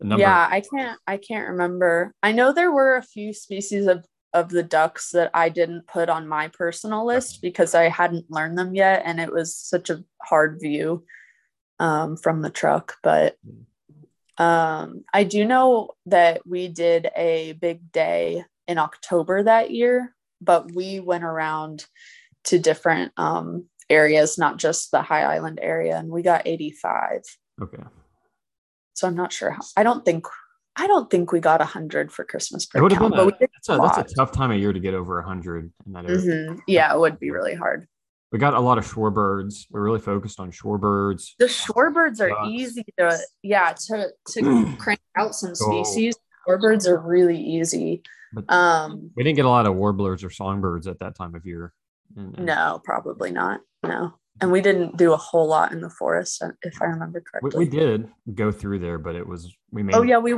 Number- 0.00 0.20
yeah, 0.20 0.46
I 0.50 0.60
can't 0.60 0.98
I 1.06 1.16
can't 1.16 1.48
remember. 1.48 2.14
I 2.22 2.32
know 2.32 2.52
there 2.52 2.70
were 2.72 2.96
a 2.96 3.02
few 3.02 3.32
species 3.32 3.86
of 3.86 4.04
of 4.32 4.48
the 4.48 4.62
ducks 4.62 5.10
that 5.12 5.30
I 5.32 5.48
didn't 5.48 5.86
put 5.86 6.08
on 6.08 6.28
my 6.28 6.48
personal 6.48 7.06
list 7.06 7.40
because 7.40 7.74
I 7.74 7.88
hadn't 7.88 8.30
learned 8.30 8.58
them 8.58 8.74
yet 8.74 9.02
and 9.04 9.20
it 9.20 9.32
was 9.32 9.54
such 9.54 9.88
a 9.90 10.04
hard 10.22 10.58
view 10.60 11.04
um, 11.78 12.16
from 12.16 12.42
the 12.42 12.50
truck. 12.50 12.96
But 13.02 13.36
um, 14.38 15.04
I 15.12 15.24
do 15.24 15.44
know 15.44 15.90
that 16.06 16.46
we 16.46 16.68
did 16.68 17.08
a 17.16 17.52
big 17.52 17.90
day 17.92 18.44
in 18.68 18.78
October 18.78 19.42
that 19.44 19.70
year, 19.70 20.14
but 20.40 20.72
we 20.74 21.00
went 21.00 21.24
around 21.24 21.86
to 22.44 22.58
different 22.58 23.12
um, 23.16 23.66
areas, 23.88 24.38
not 24.38 24.58
just 24.58 24.90
the 24.90 25.02
High 25.02 25.22
Island 25.22 25.58
area, 25.62 25.96
and 25.96 26.08
we 26.08 26.22
got 26.22 26.46
85. 26.46 27.22
Okay. 27.62 27.82
So 28.94 29.06
I'm 29.06 29.16
not 29.16 29.32
sure. 29.32 29.50
How, 29.50 29.62
I 29.76 29.82
don't 29.82 30.04
think 30.04 30.26
I 30.78 30.86
don't 30.86 31.10
think 31.10 31.32
we 31.32 31.40
got 31.40 31.60
100 31.60 32.12
for 32.12 32.24
Christmas 32.24 32.64
It 32.64 32.70
per 32.70 32.82
would 32.82 32.92
have 32.92 33.00
count, 33.00 33.16
but 33.16 33.26
we 33.26 33.32
did 33.32 33.50
that's, 33.66 33.96
a, 33.96 34.00
that's 34.00 34.12
a 34.12 34.16
tough 34.16 34.32
time 34.32 34.50
of 34.50 34.58
year 34.58 34.72
to 34.72 34.80
get 34.80 34.94
over 34.94 35.18
a 35.18 35.26
hundred 35.26 35.72
in 35.86 35.92
that 35.92 36.04
area. 36.04 36.18
Mhm. 36.18 36.60
Yeah, 36.66 36.92
it 36.94 36.98
would 37.00 37.18
be 37.18 37.30
really 37.30 37.54
hard. 37.54 37.86
We 38.32 38.38
got 38.38 38.54
a 38.54 38.60
lot 38.60 38.76
of 38.76 38.84
shorebirds. 38.84 39.66
We're 39.70 39.82
really 39.82 40.00
focused 40.00 40.40
on 40.40 40.50
shorebirds. 40.50 41.30
The 41.38 41.46
shorebirds 41.46 42.20
are 42.20 42.28
Ducks. 42.28 42.48
easy 42.50 42.84
to 42.98 43.18
yeah 43.42 43.72
to 43.86 44.08
to 44.32 44.74
crank 44.78 45.00
out 45.16 45.34
some 45.34 45.54
species. 45.54 46.16
Shorebirds 46.46 46.86
are 46.86 46.98
really 47.00 47.38
easy. 47.40 48.02
But 48.32 48.50
Um, 48.52 49.10
we 49.16 49.22
didn't 49.24 49.36
get 49.36 49.44
a 49.46 49.48
lot 49.48 49.66
of 49.66 49.74
warblers 49.76 50.22
or 50.24 50.30
songbirds 50.30 50.86
at 50.86 50.98
that 50.98 51.14
time 51.14 51.34
of 51.34 51.46
year. 51.46 51.72
And 52.16 52.38
no, 52.38 52.80
probably 52.84 53.30
not. 53.30 53.60
No, 53.82 54.14
and 54.40 54.50
we 54.50 54.60
didn't 54.60 54.96
do 54.96 55.12
a 55.12 55.16
whole 55.16 55.46
lot 55.46 55.72
in 55.72 55.80
the 55.80 55.90
forest, 55.90 56.42
uh, 56.42 56.50
if 56.62 56.82
I 56.82 56.86
remember 56.86 57.20
we, 57.20 57.40
correctly. 57.40 57.64
we 57.64 57.70
did 57.70 58.08
go 58.34 58.50
through 58.50 58.80
there, 58.80 58.98
but 58.98 59.14
it 59.14 59.26
was 59.26 59.54
we 59.70 59.82
made. 59.82 59.94
Oh 59.94 60.02
yeah, 60.02 60.18
we 60.18 60.34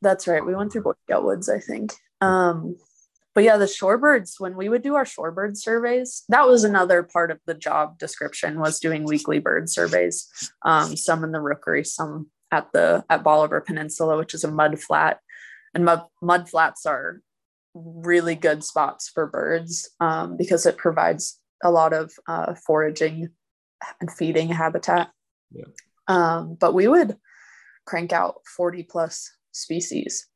that's 0.00 0.26
right. 0.28 0.44
We 0.44 0.54
went 0.54 0.72
through 0.72 0.82
Boy 0.82 0.92
Scout 1.06 1.24
Woods, 1.24 1.48
I 1.48 1.58
think. 1.58 1.92
Um, 2.22 2.76
but 3.34 3.44
yeah, 3.44 3.56
the 3.56 3.64
shorebirds, 3.64 4.38
when 4.38 4.56
we 4.56 4.68
would 4.68 4.82
do 4.82 4.94
our 4.94 5.04
shorebird 5.04 5.56
surveys, 5.56 6.24
that 6.28 6.46
was 6.46 6.64
another 6.64 7.02
part 7.02 7.30
of 7.30 7.40
the 7.46 7.54
job 7.54 7.98
description 7.98 8.60
was 8.60 8.78
doing 8.78 9.04
weekly 9.04 9.38
bird 9.38 9.70
surveys. 9.70 10.28
Um, 10.64 10.96
some 10.96 11.24
in 11.24 11.32
the 11.32 11.40
rookery, 11.40 11.84
some 11.84 12.30
at 12.50 12.70
the 12.72 13.04
at 13.08 13.24
Bolivar 13.24 13.60
Peninsula, 13.60 14.18
which 14.18 14.34
is 14.34 14.44
a 14.44 14.50
mud 14.50 14.78
flat. 14.78 15.18
And 15.74 15.84
mud 15.84 16.02
mud 16.20 16.48
flats 16.48 16.84
are 16.84 17.22
really 17.74 18.34
good 18.34 18.62
spots 18.62 19.08
for 19.08 19.26
birds 19.26 19.88
um, 19.98 20.36
because 20.36 20.66
it 20.66 20.76
provides 20.76 21.40
a 21.64 21.70
lot 21.70 21.94
of 21.94 22.12
uh, 22.28 22.54
foraging 22.66 23.30
and 24.00 24.12
feeding 24.12 24.48
habitat. 24.48 25.10
Yeah. 25.50 25.64
Um, 26.06 26.56
but 26.60 26.74
we 26.74 26.86
would 26.86 27.16
crank 27.86 28.12
out 28.12 28.42
40 28.56 28.82
plus 28.82 29.30
species 29.52 30.26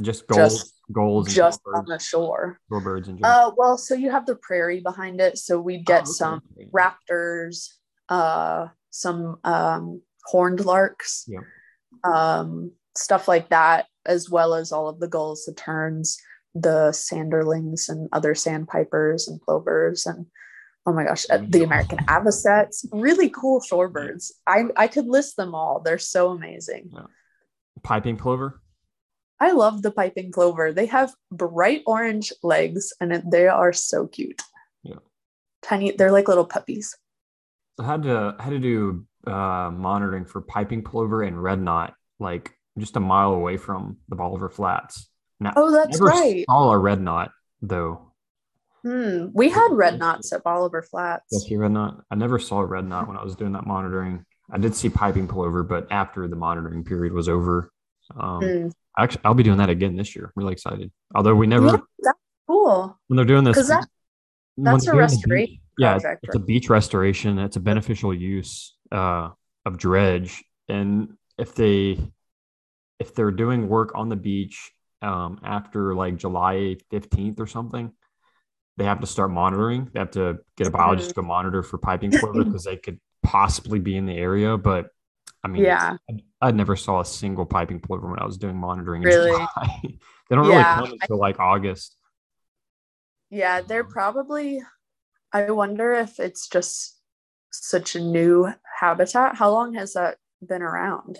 just 0.00 0.26
goals, 0.26 0.52
just- 0.60 0.74
goals, 0.92 1.34
just 1.34 1.60
on 1.74 1.84
the 1.86 1.98
shore. 1.98 2.58
shorebirds 2.70 3.06
general. 3.06 3.24
Uh, 3.24 3.50
well, 3.56 3.76
so 3.78 3.94
you 3.94 4.10
have 4.10 4.26
the 4.26 4.36
prairie 4.36 4.80
behind 4.80 5.20
it, 5.20 5.38
so 5.38 5.60
we'd 5.60 5.84
get 5.86 6.00
Oh, 6.00 6.02
okay. 6.02 6.10
some 6.12 6.42
raptors, 6.72 7.68
uh, 8.08 8.68
some 8.90 9.38
um, 9.44 10.02
horned 10.24 10.64
larks, 10.64 11.24
Yeah. 11.28 11.40
um, 12.04 12.72
stuff 12.96 13.28
like 13.28 13.50
that, 13.50 13.86
as 14.06 14.30
well 14.30 14.54
as 14.54 14.72
all 14.72 14.88
of 14.88 15.00
the 15.00 15.08
gulls, 15.08 15.44
the 15.44 15.52
terns, 15.54 16.18
the 16.54 16.92
sanderlings, 16.92 17.88
and 17.88 18.08
other 18.12 18.34
sandpipers 18.34 19.28
and 19.28 19.40
plovers, 19.40 20.06
and 20.06 20.26
oh 20.86 20.92
my 20.92 21.04
gosh, 21.04 21.26
the 21.48 21.62
American 21.62 21.98
avocets, 22.08 22.86
really 22.92 23.28
cool 23.28 23.60
shorebirds. 23.60 24.32
I 24.46 24.64
I 24.76 24.88
could 24.88 25.06
list 25.06 25.36
them 25.36 25.54
all. 25.54 25.80
They're 25.80 25.98
so 25.98 26.30
amazing. 26.30 26.90
Piping 27.82 28.16
plover. 28.16 28.60
I 29.40 29.52
love 29.52 29.82
the 29.82 29.90
piping 29.90 30.32
plover. 30.32 30.72
They 30.72 30.86
have 30.86 31.14
bright 31.30 31.82
orange 31.86 32.32
legs 32.42 32.92
and 33.00 33.22
they 33.30 33.46
are 33.46 33.72
so 33.72 34.06
cute. 34.06 34.42
Yeah. 34.82 34.96
Tiny, 35.62 35.92
they're 35.92 36.12
like 36.12 36.28
little 36.28 36.44
puppies. 36.46 36.96
I 37.80 37.84
had 37.86 38.02
to 38.04 38.34
I 38.38 38.42
had 38.42 38.50
to 38.50 38.58
do 38.58 39.06
uh, 39.26 39.70
monitoring 39.72 40.24
for 40.24 40.40
piping 40.40 40.82
plover 40.82 41.22
and 41.22 41.40
red 41.40 41.60
knot, 41.60 41.94
like 42.18 42.52
just 42.78 42.96
a 42.96 43.00
mile 43.00 43.32
away 43.32 43.56
from 43.56 43.98
the 44.08 44.16
Bolivar 44.16 44.48
Flats. 44.48 45.08
Now, 45.40 45.52
Oh, 45.56 45.70
that's 45.70 46.00
never 46.00 46.10
right. 46.10 46.44
saw 46.48 46.72
a 46.72 46.78
red 46.78 47.00
knot 47.00 47.30
though. 47.62 48.12
Hmm. 48.82 49.26
We 49.34 49.50
had 49.50 49.68
red 49.72 49.98
knots 49.98 50.32
at 50.32 50.42
Bolivar 50.44 50.82
Flats. 50.82 51.48
You 51.50 51.58
red 51.58 51.72
knot? 51.72 52.02
I 52.10 52.14
never 52.14 52.38
saw 52.38 52.60
a 52.60 52.64
red 52.66 52.86
knot 52.86 53.06
when 53.08 53.16
I 53.16 53.24
was 53.24 53.36
doing 53.36 53.52
that 53.52 53.66
monitoring. 53.66 54.24
I 54.50 54.58
did 54.58 54.74
see 54.74 54.88
piping 54.88 55.28
plover, 55.28 55.62
but 55.62 55.86
after 55.90 56.26
the 56.26 56.36
monitoring 56.36 56.82
period 56.84 57.12
was 57.12 57.28
over, 57.28 57.70
um, 58.18 58.40
Hmm. 58.42 58.68
Actually 58.98 59.20
I'll 59.24 59.34
be 59.34 59.42
doing 59.42 59.58
that 59.58 59.70
again 59.70 59.96
this 59.96 60.14
year. 60.16 60.32
really 60.36 60.52
excited. 60.52 60.90
Although 61.14 61.34
we 61.34 61.46
never 61.46 61.66
Yeah, 61.66 61.76
that's 62.00 62.18
cool. 62.46 62.98
when 63.06 63.16
they're 63.16 63.24
doing 63.24 63.44
this 63.44 63.56
'Cause 63.56 63.68
that- 63.68 63.88
that's 64.56 64.86
a 64.88 64.94
restoration 64.96 65.52
beach- 65.52 65.60
yeah 65.78 65.90
it's- 65.96 66.02
project, 66.02 66.24
it's 66.24 66.34
a 66.36 66.40
beach 66.40 66.68
restoration 66.68 67.38
it's 67.38 67.56
a 67.56 67.60
beneficial 67.60 68.12
use 68.12 68.76
uh, 68.90 69.30
of 69.64 69.78
dredge 69.78 70.42
and 70.68 71.14
if 71.38 71.54
they 71.54 71.98
if 72.98 73.14
they're 73.14 73.30
doing 73.30 73.68
work 73.68 73.92
on 73.94 74.08
the 74.08 74.16
beach 74.16 74.72
um, 75.02 75.38
after 75.44 75.94
like 75.94 76.16
july 76.16 76.76
15th 76.90 77.38
or 77.38 77.46
something 77.46 77.92
they 78.76 78.84
have 78.84 79.00
to 79.00 79.06
start 79.06 79.30
monitoring 79.30 79.88
they 79.92 80.00
have 80.00 80.10
to 80.10 80.38
get 80.56 80.66
a 80.66 80.70
biologist 80.70 81.10
to 81.10 81.14
go 81.14 81.22
monitor 81.22 81.62
for 81.62 81.78
piping 81.78 82.10
plover 82.10 82.42
because 82.44 82.64
they 82.64 82.76
could 82.76 82.98
possibly 83.22 83.78
be 83.78 83.96
in 83.96 84.06
the 84.06 84.16
area 84.16 84.56
but 84.58 84.90
i 85.44 85.48
mean 85.48 85.62
Yeah. 85.62 85.96
I, 86.10 86.48
I 86.48 86.50
never 86.52 86.76
saw 86.76 87.00
a 87.00 87.04
single 87.04 87.46
piping 87.46 87.80
plover 87.80 88.08
when 88.10 88.18
i 88.20 88.24
was 88.24 88.36
doing 88.38 88.56
monitoring 88.56 89.02
Really? 89.04 89.46
They 90.28 90.36
don't 90.36 90.46
Yeah. 90.50 90.76
really 90.80 90.88
come 90.90 90.98
until 91.00 91.18
like 91.18 91.38
august 91.40 91.96
Yeah, 93.30 93.60
they're 93.60 93.84
um, 93.84 93.90
probably. 93.90 94.62
I 95.32 95.50
wonder 95.50 95.92
if 95.92 96.18
it's 96.18 96.48
just 96.48 96.96
such 97.52 97.94
a 97.96 98.00
new 98.00 98.48
habitat. 98.80 99.36
How 99.36 99.50
long 99.50 99.74
has 99.74 99.92
that 99.92 100.16
been 100.40 100.62
around? 100.62 101.18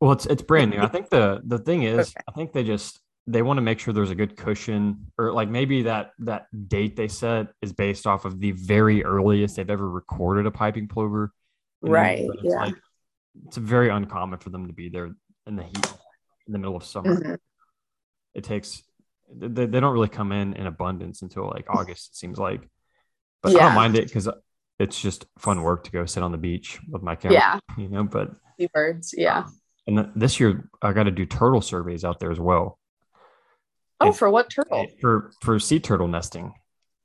Well, 0.00 0.12
it's 0.12 0.26
it's 0.26 0.42
brand 0.42 0.70
new. 0.72 0.80
I 0.80 0.88
think 0.94 1.08
the 1.08 1.40
the 1.44 1.58
thing 1.58 1.84
is, 1.84 2.10
Okay. 2.10 2.24
I 2.28 2.32
think 2.32 2.52
they 2.52 2.64
just 2.64 3.00
they 3.26 3.40
want 3.40 3.56
to 3.58 3.62
make 3.62 3.78
sure 3.80 3.94
there's 3.94 4.10
a 4.10 4.14
good 4.22 4.36
cushion, 4.36 5.06
or 5.16 5.32
like 5.32 5.48
maybe 5.48 5.82
that 5.84 6.10
that 6.18 6.46
date 6.68 6.96
they 6.96 7.08
set 7.08 7.46
is 7.62 7.72
based 7.72 8.06
off 8.06 8.24
of 8.26 8.38
the 8.38 8.50
very 8.52 9.02
earliest 9.04 9.56
they've 9.56 9.70
ever 9.70 9.88
recorded 9.88 10.44
a 10.46 10.50
piping 10.50 10.88
plover. 10.88 11.32
Right, 11.80 12.28
yeah. 12.42 12.56
like 12.66 12.74
it's 13.46 13.56
very 13.56 13.88
uncommon 13.88 14.38
for 14.38 14.50
them 14.50 14.66
to 14.66 14.72
be 14.72 14.88
there 14.88 15.10
in 15.46 15.56
the 15.56 15.62
heat 15.64 15.92
in 16.46 16.52
the 16.52 16.58
middle 16.58 16.76
of 16.76 16.84
summer. 16.84 17.16
Mhm. 17.20 17.38
It 18.34 18.44
takes 18.44 18.82
they, 19.34 19.66
they 19.66 19.80
don't 19.80 19.94
really 19.94 20.08
come 20.08 20.32
in 20.32 20.54
in 20.54 20.66
abundance 20.66 21.22
until 21.22 21.46
like 21.48 21.66
August. 21.70 22.10
It 22.10 22.16
seems 22.16 22.38
like, 22.38 22.60
but 23.42 23.54
I 23.56 23.58
don't 23.60 23.74
mind 23.74 23.96
it 23.96 24.06
because 24.08 24.28
it's 24.78 25.00
just 25.00 25.24
fun 25.38 25.62
work 25.62 25.84
to 25.84 25.90
go 25.90 26.04
sit 26.06 26.22
on 26.22 26.32
the 26.32 26.38
beach 26.38 26.78
with 26.90 27.02
my 27.02 27.14
camera. 27.16 27.34
Yeah, 27.38 27.58
you 27.78 27.88
know, 27.88 28.04
but 28.04 28.30
sea 28.58 28.68
birds. 28.74 29.14
Yeah. 29.16 29.44
and 29.86 29.96
th- 29.96 30.08
this 30.14 30.38
year 30.40 30.68
I 30.82 30.92
got 30.92 31.04
to 31.04 31.10
do 31.10 31.24
turtle 31.26 31.60
surveys 31.62 32.04
out 32.04 32.20
there 32.20 32.30
as 32.30 32.38
well 32.40 32.78
Oh, 34.00 34.12
for 34.12 34.28
what 34.30 34.50
turtle? 34.50 34.86
for 35.00 35.30
for 35.40 35.58
sea 35.60 35.78
turtle 35.80 36.08
nesting. 36.08 36.52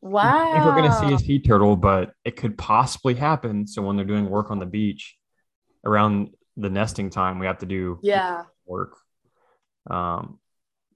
Wow. 0.01 0.49
I 0.49 0.53
think 0.53 0.65
we're 0.65 0.75
going 0.81 0.91
to 0.91 0.97
see 0.97 1.13
a 1.13 1.17
sea 1.19 1.39
turtle, 1.39 1.75
but 1.75 2.11
it 2.25 2.35
could 2.35 2.57
possibly 2.57 3.13
happen. 3.15 3.67
So 3.67 3.81
when 3.81 3.95
they're 3.95 4.05
doing 4.05 4.29
work 4.29 4.51
on 4.51 4.59
the 4.59 4.65
beach 4.65 5.15
around 5.85 6.31
the 6.55 6.69
nesting 6.69 7.09
time, 7.09 7.39
we 7.39 7.45
have 7.45 7.59
to 7.59 7.65
do 7.65 7.99
Yeah. 8.01 8.43
work. 8.65 8.97
Um, 9.89 10.39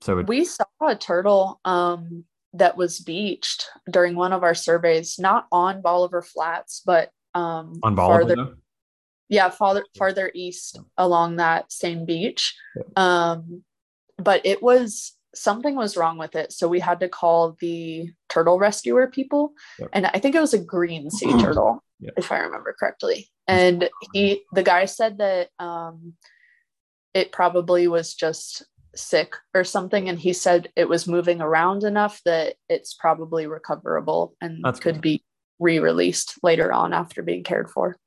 so 0.02 0.20
it, 0.20 0.28
We 0.28 0.46
saw 0.46 0.66
a 0.82 0.96
turtle 0.96 1.60
um, 1.66 2.26
that 2.54 2.76
was 2.76 3.00
beached 3.00 3.68
during 3.90 4.16
one 4.16 4.34
of 4.34 4.44
our 4.44 4.56
surveys, 4.56 5.18
not 5.20 5.48
on 5.52 5.82
Bolivar 5.82 6.22
Flats, 6.22 6.82
but 6.86 7.12
um, 7.34 7.80
on 7.84 7.96
Bolivar, 7.96 8.22
farther, 8.22 8.36
though? 8.36 8.54
yeah, 9.30 9.50
farther 9.50 9.86
farther 9.98 10.32
east 10.34 10.80
along 10.98 11.38
that 11.38 11.72
same 11.72 12.06
beach. 12.06 12.56
Yeah. 12.76 12.84
Um, 12.98 13.64
but 14.18 14.46
it 14.46 14.62
was 14.62 15.14
something 15.34 15.76
was 15.76 15.96
wrong 15.96 16.18
with 16.18 16.36
it, 16.36 16.52
so 16.52 16.68
we 16.68 16.82
had 16.82 17.00
to 17.00 17.08
call 17.08 17.56
the 17.62 18.12
turtle 18.28 18.60
rescuer 18.60 19.08
people, 19.08 19.54
and 19.94 20.06
I 20.08 20.20
think 20.20 20.36
it 20.36 20.42
was 20.42 20.54
a 20.54 20.60
green 20.60 21.10
sea 21.10 21.32
turtle, 21.40 21.82
Yeah. 22.02 22.10
if 22.18 22.32
I 22.34 22.40
remember 22.40 22.76
correctly. 22.78 23.30
And 23.52 23.89
he, 24.14 24.43
the 24.54 24.64
guy 24.64 24.86
said 24.86 25.18
that 25.20 25.49
um, 25.60 26.14
it 27.14 27.32
probably 27.32 27.88
was 27.88 28.14
just 28.14 28.64
sick 28.95 29.36
or 29.54 29.64
something, 29.64 30.10
and 30.10 30.20
he 30.20 30.34
said 30.34 30.70
it 30.76 30.88
was 30.89 31.08
moving 31.08 31.41
around 31.41 31.84
enough 31.84 32.22
that 32.26 32.56
it's 32.70 32.93
probably 32.93 33.47
recoverable 33.47 34.36
and 34.41 34.62
That's 34.64 34.80
could 34.80 34.95
good. 34.95 35.02
be 35.02 35.24
re-released 35.60 36.36
later 36.43 36.74
on 36.74 36.93
after 36.93 37.22
being 37.22 37.43
cared 37.43 37.70
for. 37.70 37.97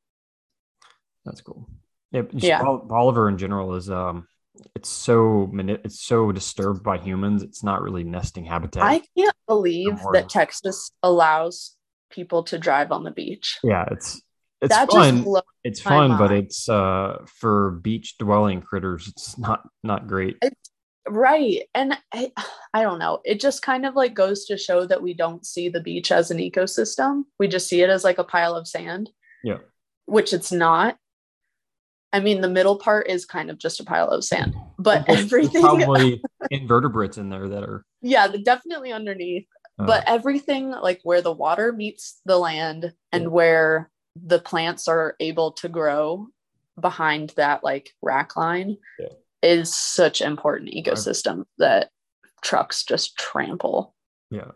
That's 1.24 1.40
cool. 1.40 1.68
Yeah, 2.10 2.22
Yeah. 2.32 2.62
Bolivar 2.62 3.28
in 3.28 3.38
general 3.38 3.74
is 3.74 3.90
um, 3.90 4.28
it's 4.74 4.88
so 4.88 5.50
it's 5.54 6.00
so 6.00 6.30
disturbed 6.32 6.82
by 6.82 6.98
humans. 6.98 7.42
It's 7.42 7.64
not 7.64 7.82
really 7.82 8.04
nesting 8.04 8.44
habitat. 8.44 8.82
I 8.82 9.02
can't 9.16 9.36
believe 9.48 9.98
that 10.12 10.28
Texas 10.28 10.90
allows 11.02 11.76
people 12.10 12.44
to 12.44 12.58
drive 12.58 12.92
on 12.92 13.02
the 13.04 13.10
beach. 13.10 13.58
yeah, 13.64 13.84
it's 13.90 14.22
it's 14.64 14.74
that 14.74 14.90
fun. 14.90 15.24
just 15.24 15.44
it's 15.64 15.80
fun, 15.80 16.16
but 16.18 16.32
it's 16.32 16.68
uh 16.68 17.18
for 17.26 17.72
beach 17.82 18.18
dwelling 18.18 18.60
critters. 18.62 19.08
It's 19.08 19.38
not 19.38 19.62
not 19.82 20.06
great. 20.06 20.36
right. 21.08 21.62
And 21.74 21.96
I, 22.12 22.32
I 22.72 22.82
don't 22.82 22.98
know. 22.98 23.20
It 23.24 23.40
just 23.40 23.62
kind 23.62 23.84
of 23.86 23.94
like 23.94 24.14
goes 24.14 24.46
to 24.46 24.56
show 24.58 24.86
that 24.86 25.02
we 25.02 25.14
don't 25.14 25.44
see 25.44 25.68
the 25.68 25.80
beach 25.80 26.10
as 26.12 26.30
an 26.30 26.38
ecosystem. 26.38 27.22
We 27.38 27.48
just 27.48 27.68
see 27.68 27.82
it 27.82 27.90
as 27.90 28.04
like 28.04 28.18
a 28.18 28.24
pile 28.24 28.54
of 28.56 28.66
sand, 28.66 29.10
Yeah. 29.42 29.58
which 30.06 30.32
it's 30.32 30.50
not. 30.52 30.96
I 32.12 32.20
mean, 32.20 32.40
the 32.40 32.48
middle 32.48 32.78
part 32.78 33.08
is 33.08 33.26
kind 33.26 33.50
of 33.50 33.58
just 33.58 33.80
a 33.80 33.84
pile 33.84 34.08
of 34.08 34.22
sand, 34.24 34.54
but 34.78 35.04
there's 35.06 35.20
everything, 35.24 35.62
probably 35.62 36.22
invertebrates 36.50 37.18
in 37.18 37.28
there 37.28 37.48
that 37.48 37.64
are. 37.64 37.84
yeah, 38.02 38.28
definitely 38.28 38.92
underneath. 38.92 39.46
uh, 39.80 39.86
but 39.86 40.04
everything 40.06 40.70
like 40.70 41.00
where 41.02 41.20
the 41.22 41.32
water 41.32 41.72
meets 41.72 42.20
the 42.24 42.38
land 42.38 42.92
and 43.10 43.24
Yeah. 43.24 43.28
where 43.30 43.90
the 44.16 44.38
plants 44.38 44.88
are 44.88 45.16
able 45.20 45.52
to 45.52 45.68
grow 45.68 46.26
behind 46.80 47.30
that 47.36 47.62
like 47.64 47.90
rack 48.02 48.36
line 48.36 48.76
Yeah. 48.98 49.08
is 49.42 49.74
such 49.74 50.20
important 50.20 50.70
ecosystem 50.70 51.44
that 51.58 51.90
trucks 52.42 52.84
just 52.84 53.16
trample 53.18 53.94
yeah, 54.30 54.50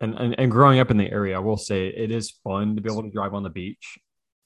and, 0.00 0.14
and 0.14 0.38
and 0.38 0.50
growing 0.50 0.78
up 0.78 0.90
in 0.90 0.96
the 0.96 1.10
area, 1.10 1.34
I 1.36 1.40
will 1.40 1.56
say 1.56 1.88
it 1.88 2.10
is 2.12 2.30
fun 2.44 2.76
to 2.76 2.82
be 2.82 2.90
able 2.92 3.02
to 3.02 3.10
drive 3.10 3.34
on 3.34 3.42
the 3.42 3.50
beach. 3.50 3.98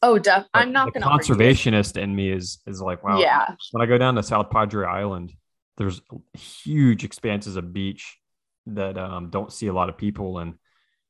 oh 0.03 0.19
def 0.19 0.45
i'm 0.55 0.73
not 0.73 0.93
gonna 0.95 1.07
argue. 1.07 1.35
conservationist 1.35 1.97
in 1.97 2.15
me 2.15 2.31
is 2.31 2.59
is 2.67 2.81
like 2.81 3.03
wow. 3.05 3.19
yeah 3.19 3.55
When 3.73 3.83
I 3.83 3.87
go 3.87 3.99
down 3.99 4.15
to 4.15 4.23
South 4.23 4.51
Padre 4.51 4.87
Island, 4.87 5.33
there's 5.77 6.01
huge 6.35 7.05
expanses 7.05 7.57
of 7.57 7.73
beach 7.75 8.17
that 8.67 8.97
um, 8.99 9.29
don't 9.31 9.53
see 9.53 9.67
a 9.67 9.73
lot 9.75 9.89
of 9.91 9.97
people, 9.99 10.39
and 10.39 10.55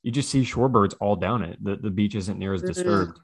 you 0.06 0.12
just 0.12 0.30
see 0.30 0.42
shorebirds 0.42 0.94
all 1.00 1.16
down 1.16 1.42
it. 1.42 1.58
The 1.62 1.74
the 1.74 1.90
beach 1.90 2.14
isn't 2.14 2.38
near 2.38 2.54
as 2.54 2.62
Mhm. 2.62 2.66
disturbed. 2.68 3.18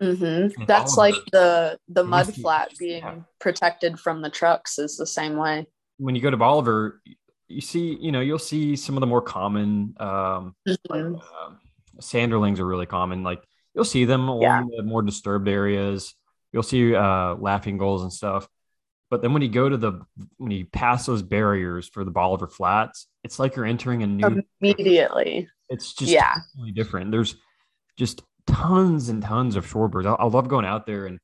hmm 0.00 0.46
that's 0.66 0.96
like 0.96 1.14
the 1.30 1.78
the 1.88 2.02
mud 2.02 2.34
flat 2.34 2.72
being 2.78 3.02
yeah. 3.02 3.16
protected 3.38 4.00
from 4.00 4.22
the 4.22 4.30
trucks 4.30 4.78
is 4.78 4.96
the 4.96 5.06
same 5.06 5.36
way 5.36 5.66
When 5.98 6.14
you 6.16 6.22
go 6.22 6.30
to 6.30 6.36
Bolivar, 6.38 7.00
you 7.48 7.60
see, 7.60 7.96
you 8.00 8.10
know, 8.10 8.20
you'll 8.20 8.38
see 8.38 8.74
some 8.76 8.96
of 8.96 9.00
the 9.02 9.06
more 9.06 9.20
common 9.22 9.94
um, 10.00 10.56
like 10.66 11.02
Mhm. 11.04 11.20
um, 11.20 11.58
sanderlings 12.00 12.58
are 12.60 12.66
really 12.66 12.86
common. 12.86 13.22
Like 13.22 13.44
you'll 13.74 13.84
see 13.84 14.06
them 14.06 14.28
along 14.28 14.70
Yeah. 14.70 14.78
the 14.78 14.82
more 14.84 15.02
disturbed 15.02 15.46
areas. 15.48 16.14
You'll 16.52 16.62
see 16.62 16.94
uh, 16.94 17.34
laughing 17.34 17.76
gulls 17.76 18.02
and 18.02 18.12
stuff. 18.12 18.48
But 19.10 19.20
then 19.20 19.34
when 19.34 19.42
you 19.42 19.48
go 19.50 19.68
to 19.68 19.76
the 19.76 20.00
when 20.38 20.50
you 20.50 20.64
pass 20.64 21.04
those 21.04 21.20
barriers 21.22 21.86
for 21.88 22.02
the 22.04 22.10
Bolivar 22.10 22.48
Flats, 22.48 23.06
it's 23.22 23.38
like 23.38 23.54
you're 23.56 23.66
entering 23.66 24.02
a 24.02 24.06
new. 24.06 24.42
immediately 24.62 25.48
It's 25.72 25.94
just 25.94 26.12
Yeah. 26.12 26.34
totally 26.54 26.72
different. 26.72 27.10
There's 27.10 27.34
just 27.96 28.22
tons 28.46 29.08
and 29.08 29.22
tons 29.22 29.56
of 29.56 29.66
shorebirds. 29.66 30.06
I, 30.06 30.14
I 30.14 30.26
love 30.26 30.48
going 30.48 30.64
out 30.66 30.86
there 30.86 31.06
and 31.06 31.18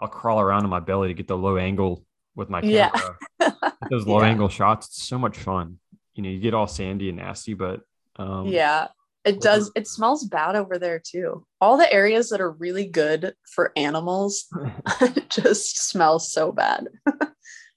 I'll 0.00 0.08
crawl 0.08 0.40
around 0.40 0.64
on 0.64 0.70
my 0.70 0.80
belly 0.80 1.08
to 1.08 1.14
get 1.14 1.28
the 1.28 1.36
low 1.36 1.56
angle 1.56 2.04
with 2.34 2.50
my 2.50 2.60
camera. 2.60 3.16
Get 3.40 3.54
those 3.90 4.06
low 4.06 4.20
Yeah. 4.20 4.28
angle 4.28 4.48
shots. 4.48 4.86
It's 4.88 5.04
so 5.04 5.18
much 5.18 5.38
fun. 5.38 5.78
You 6.14 6.22
know, 6.22 6.28
you 6.30 6.40
get 6.40 6.54
all 6.54 6.66
sandy 6.66 7.08
and 7.08 7.18
nasty, 7.18 7.54
but 7.54 7.80
um, 8.16 8.46
yeah 8.46 8.88
it 9.24 9.40
does 9.40 9.72
it 9.74 9.88
smells 9.88 10.24
bad 10.24 10.54
over 10.54 10.78
there 10.78 11.02
too 11.04 11.44
all 11.60 11.76
the 11.76 11.92
areas 11.92 12.30
that 12.30 12.40
are 12.40 12.52
really 12.52 12.86
good 12.86 13.34
for 13.52 13.72
animals 13.76 14.46
just 15.28 15.88
smells 15.90 16.32
so 16.32 16.52
bad 16.52 16.86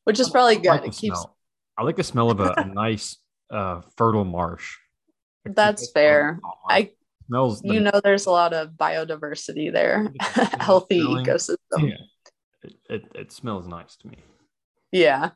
which 0.03 0.19
is 0.19 0.29
probably 0.29 0.55
good 0.57 0.67
like 0.69 0.81
it 0.85 0.91
keeps 0.95 1.19
smell. 1.19 1.35
I 1.77 1.83
like 1.83 1.95
the 1.95 2.03
smell 2.03 2.29
of 2.29 2.39
a, 2.39 2.53
a 2.57 2.65
nice, 2.65 3.17
uh, 3.49 3.81
fertile 3.97 4.25
marsh. 4.25 4.77
That's 5.45 5.91
fair. 5.91 6.39
I 6.69 6.91
smells. 7.27 7.61
you 7.63 7.79
know 7.79 7.99
there's 8.03 8.25
a 8.25 8.31
lot 8.31 8.53
of 8.53 8.71
biodiversity 8.71 9.71
there, 9.71 10.11
healthy 10.59 10.99
Smelling- 11.01 11.25
ecosystem. 11.25 11.57
Yeah. 11.89 11.95
It, 12.61 12.73
it, 12.89 13.03
it 13.15 13.31
smells 13.31 13.67
nice 13.67 13.95
to 13.97 14.07
me. 14.07 14.17
Yeah. 14.91 15.29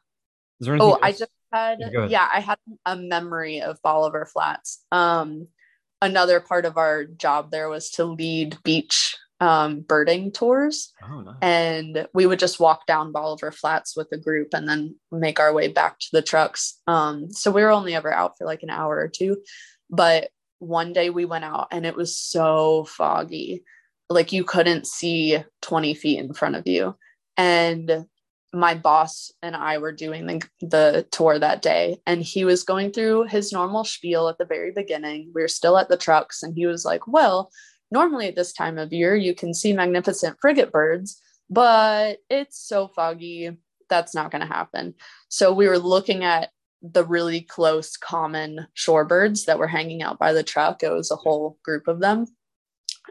Is 0.60 0.66
there 0.68 0.76
anything? 0.76 0.92
Oh, 0.94 1.00
I 1.02 1.12
just 1.12 1.32
had 1.52 1.80
Yeah, 1.92 2.06
yeah, 2.08 2.30
I 2.34 2.40
had 2.42 2.58
a 2.86 2.96
memory 2.98 3.62
of 3.62 3.82
Bolivar 3.82 4.26
Flats. 4.26 4.84
Um 4.92 5.48
another 6.02 6.42
part 6.42 6.66
of 6.66 6.78
our 6.78 7.06
job 7.06 7.50
there 7.50 7.70
was 7.70 7.90
to 7.92 8.04
lead 8.04 8.58
beach 8.64 9.16
um 9.40 9.80
birding 9.82 10.32
tours 10.34 10.92
Oh, 11.02 11.22
nice. 11.22 11.36
and 11.42 12.08
we 12.14 12.26
would 12.26 12.40
just 12.40 12.60
walk 12.60 12.86
down 12.86 13.12
Bolivar 13.14 13.52
Flats 13.52 13.96
with 13.96 14.08
a 14.12 14.18
group 14.18 14.50
and 14.54 14.68
then 14.68 14.96
make 15.12 15.40
our 15.40 15.54
way 15.54 15.70
back 15.70 16.00
to 16.00 16.08
the 16.12 16.22
trucks. 16.22 16.80
Um 16.88 17.32
so 17.32 17.52
we 17.52 17.62
were 17.64 17.72
only 17.72 17.96
ever 17.96 18.12
out 18.12 18.38
for 18.38 18.46
like 18.46 18.64
an 18.64 18.70
hour 18.70 18.98
or 18.98 19.08
two, 19.08 19.38
but 19.94 20.30
one 20.58 20.92
day 20.92 21.12
we 21.12 21.24
went 21.24 21.44
out 21.44 21.68
and 21.72 21.86
it 21.86 21.96
was 21.96 22.18
so 22.18 22.86
foggy. 22.86 23.64
Like 24.10 24.32
you 24.32 24.44
couldn't 24.44 24.88
see 24.88 25.38
20 25.62 25.94
feet 25.94 26.20
in 26.20 26.34
front 26.34 26.56
of 26.56 26.66
you. 26.66 26.96
And 27.38 28.06
my 28.52 28.74
boss 28.74 29.32
and 29.44 29.56
I 29.56 29.78
were 29.78 29.92
doing 29.92 30.26
the, 30.26 30.42
the 30.62 31.08
tour 31.12 31.40
that 31.40 31.62
day, 31.64 31.98
and 32.06 32.22
he 32.22 32.46
was 32.46 32.64
going 32.64 32.92
through 32.92 33.24
his 33.24 33.52
normal 33.52 33.84
spiel 33.84 34.30
at 34.30 34.38
the 34.38 34.46
very 34.46 34.72
beginning. 34.72 35.32
We 35.34 35.42
were 35.42 35.48
still 35.48 35.78
at 35.78 35.90
the 35.90 35.98
trucks, 35.98 36.44
and 36.44 36.54
he 36.56 36.68
was 36.68 36.86
like, 36.86 37.08
Well, 37.08 37.50
normally 37.92 38.28
at 38.28 38.36
this 38.36 38.54
time 38.54 38.78
of 38.78 38.94
year, 38.94 39.16
you 39.16 39.34
can 39.34 39.56
see 39.56 39.74
magnificent 39.74 40.38
frigate 40.40 40.72
birds, 40.72 41.20
but 41.50 42.20
it's 42.30 42.60
so 42.60 42.90
foggy. 42.90 43.58
That's 43.90 44.14
not 44.14 44.30
going 44.30 44.42
to 44.42 44.54
happen. 44.54 44.94
So 45.30 45.52
we 45.52 45.68
were 45.68 45.80
looking 45.80 46.24
at 46.24 46.50
the 46.84 47.06
really 47.06 47.42
close 47.42 47.96
common 47.96 48.68
shorebirds 48.76 49.46
that 49.46 49.58
were 49.58 49.68
hanging 49.68 50.04
out 50.04 50.20
by 50.20 50.34
the 50.34 50.44
truck. 50.44 50.84
It 50.84 50.90
was 50.92 51.10
a 51.10 51.16
whole 51.16 51.58
group 51.64 51.88
of 51.88 52.02
them. 52.02 52.28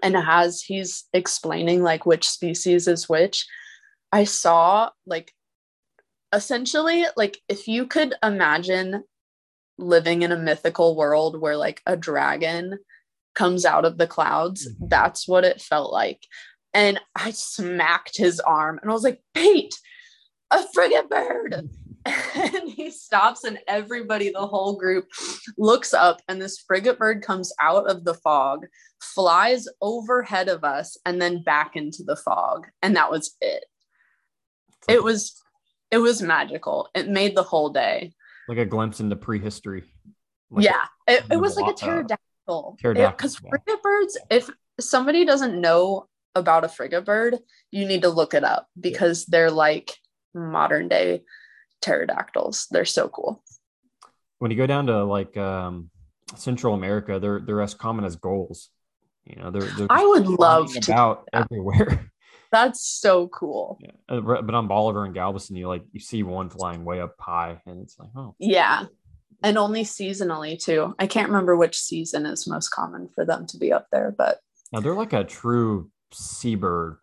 And 0.02 0.16
as 0.16 0.62
he's 0.62 1.04
explaining 1.12 1.82
like 1.82 2.04
which 2.06 2.28
species 2.28 2.86
is 2.86 3.08
which, 3.08 3.46
I 4.12 4.24
saw 4.24 4.90
like 5.06 5.32
essentially 6.32 7.04
like 7.16 7.38
if 7.48 7.68
you 7.68 7.86
could 7.86 8.14
imagine 8.22 9.04
living 9.78 10.22
in 10.22 10.32
a 10.32 10.36
mythical 10.38 10.96
world 10.96 11.40
where 11.40 11.56
like 11.56 11.82
a 11.86 11.96
dragon 11.96 12.78
comes 13.34 13.64
out 13.64 13.84
of 13.84 13.96
the 13.98 14.06
clouds, 14.06 14.68
Mhm. 14.68 14.88
that's 14.90 15.26
what 15.26 15.44
it 15.44 15.60
felt 15.62 15.92
like. 15.92 16.26
And 16.74 17.00
I 17.14 17.30
smacked 17.32 18.16
his 18.16 18.40
arm 18.40 18.78
and 18.80 18.90
I 18.90 18.94
was 18.94 19.02
like, 19.04 19.22
Pete, 19.34 19.74
a 20.52 20.64
frigate 20.72 21.08
bird. 21.08 21.68
and 22.34 22.68
he 22.68 22.90
stops 22.90 23.44
and 23.44 23.58
everybody 23.68 24.30
the 24.30 24.46
whole 24.46 24.76
group 24.76 25.06
looks 25.56 25.94
up 25.94 26.20
and 26.28 26.42
this 26.42 26.58
frigate 26.58 26.98
bird 26.98 27.22
comes 27.22 27.52
out 27.60 27.88
of 27.88 28.04
the 28.04 28.14
fog 28.14 28.66
flies 29.00 29.66
overhead 29.80 30.48
of 30.48 30.64
us 30.64 30.96
and 31.06 31.22
then 31.22 31.42
back 31.42 31.76
into 31.76 32.02
the 32.02 32.16
fog. 32.16 32.66
And 32.82 32.96
that 32.96 33.10
was 33.10 33.36
it. 33.40 33.64
It 34.88 35.02
was 35.02 35.40
it 35.90 35.98
was 35.98 36.22
magical. 36.22 36.88
It 36.94 37.08
made 37.08 37.36
the 37.36 37.42
whole 37.42 37.68
day. 37.68 38.14
Like 38.48 38.58
a 38.58 38.64
glimpse 38.64 38.98
into 38.98 39.14
prehistory. 39.14 39.84
Like 40.50 40.64
yeah. 40.64 40.84
It, 41.06 41.24
it 41.30 41.36
was 41.36 41.56
like 41.56 41.70
a 41.70 41.74
pterodactyl. 41.74 42.78
Pterodactyl, 42.80 43.16
because 43.16 43.40
yeah. 43.42 43.50
frigate 43.50 43.82
birds 43.82 44.18
if 44.28 44.50
somebody 44.80 45.24
doesn't 45.24 45.60
know 45.60 46.08
about 46.34 46.64
a 46.64 46.68
frigate 46.68 47.04
bird 47.04 47.38
you 47.70 47.86
need 47.86 48.02
to 48.02 48.08
look 48.08 48.34
it 48.34 48.42
up 48.42 48.66
because 48.80 49.26
they're 49.26 49.50
like 49.50 49.96
modern 50.34 50.88
day 50.88 51.22
pterodactyls 51.80 52.66
they're 52.70 52.84
so 52.84 53.08
cool 53.08 53.42
when 54.42 54.50
you 54.50 54.56
go 54.56 54.66
down 54.66 54.88
to 54.88 55.04
like 55.04 55.36
um, 55.36 55.88
Central 56.34 56.74
America, 56.74 57.20
they're 57.20 57.38
they're 57.38 57.62
as 57.62 57.74
common 57.74 58.04
as 58.04 58.16
gulls. 58.16 58.70
You 59.24 59.40
know, 59.40 59.52
they're, 59.52 59.62
they're 59.62 59.86
i 59.88 60.04
would 60.04 60.26
love 60.26 60.72
to 60.72 60.92
about 60.92 61.28
that. 61.32 61.44
everywhere. 61.44 62.10
that's 62.50 62.84
so 62.84 63.28
cool 63.28 63.78
Yeah. 63.80 63.92
Uh, 64.08 64.20
But 64.20 64.44
but 64.44 64.54
on 64.56 64.66
Bolivar 64.66 65.04
and 65.04 65.14
Galveston, 65.14 65.54
you 65.54 65.68
like 65.68 65.84
you 65.92 66.00
see 66.00 66.24
one 66.24 66.50
flying 66.50 66.84
way 66.84 67.00
up 67.00 67.14
high, 67.20 67.62
and 67.66 67.82
it's 67.82 67.96
like, 68.00 68.10
oh, 68.16 68.34
Yeah. 68.40 68.86
And 69.44 69.58
only 69.58 69.84
seasonally 69.84 70.60
too. 70.60 70.94
I 70.98 71.06
can't 71.06 71.28
remember 71.28 71.56
which 71.56 71.78
season 71.78 72.26
is 72.26 72.48
most 72.48 72.70
common 72.70 73.10
for 73.14 73.24
them 73.24 73.46
to 73.48 73.58
be 73.58 73.72
up 73.72 73.86
there, 73.92 74.12
but 74.16 74.40
now 74.72 74.80
they're 74.80 74.96
like 74.96 75.12
a 75.12 75.22
true 75.22 75.88
seabird, 76.12 76.96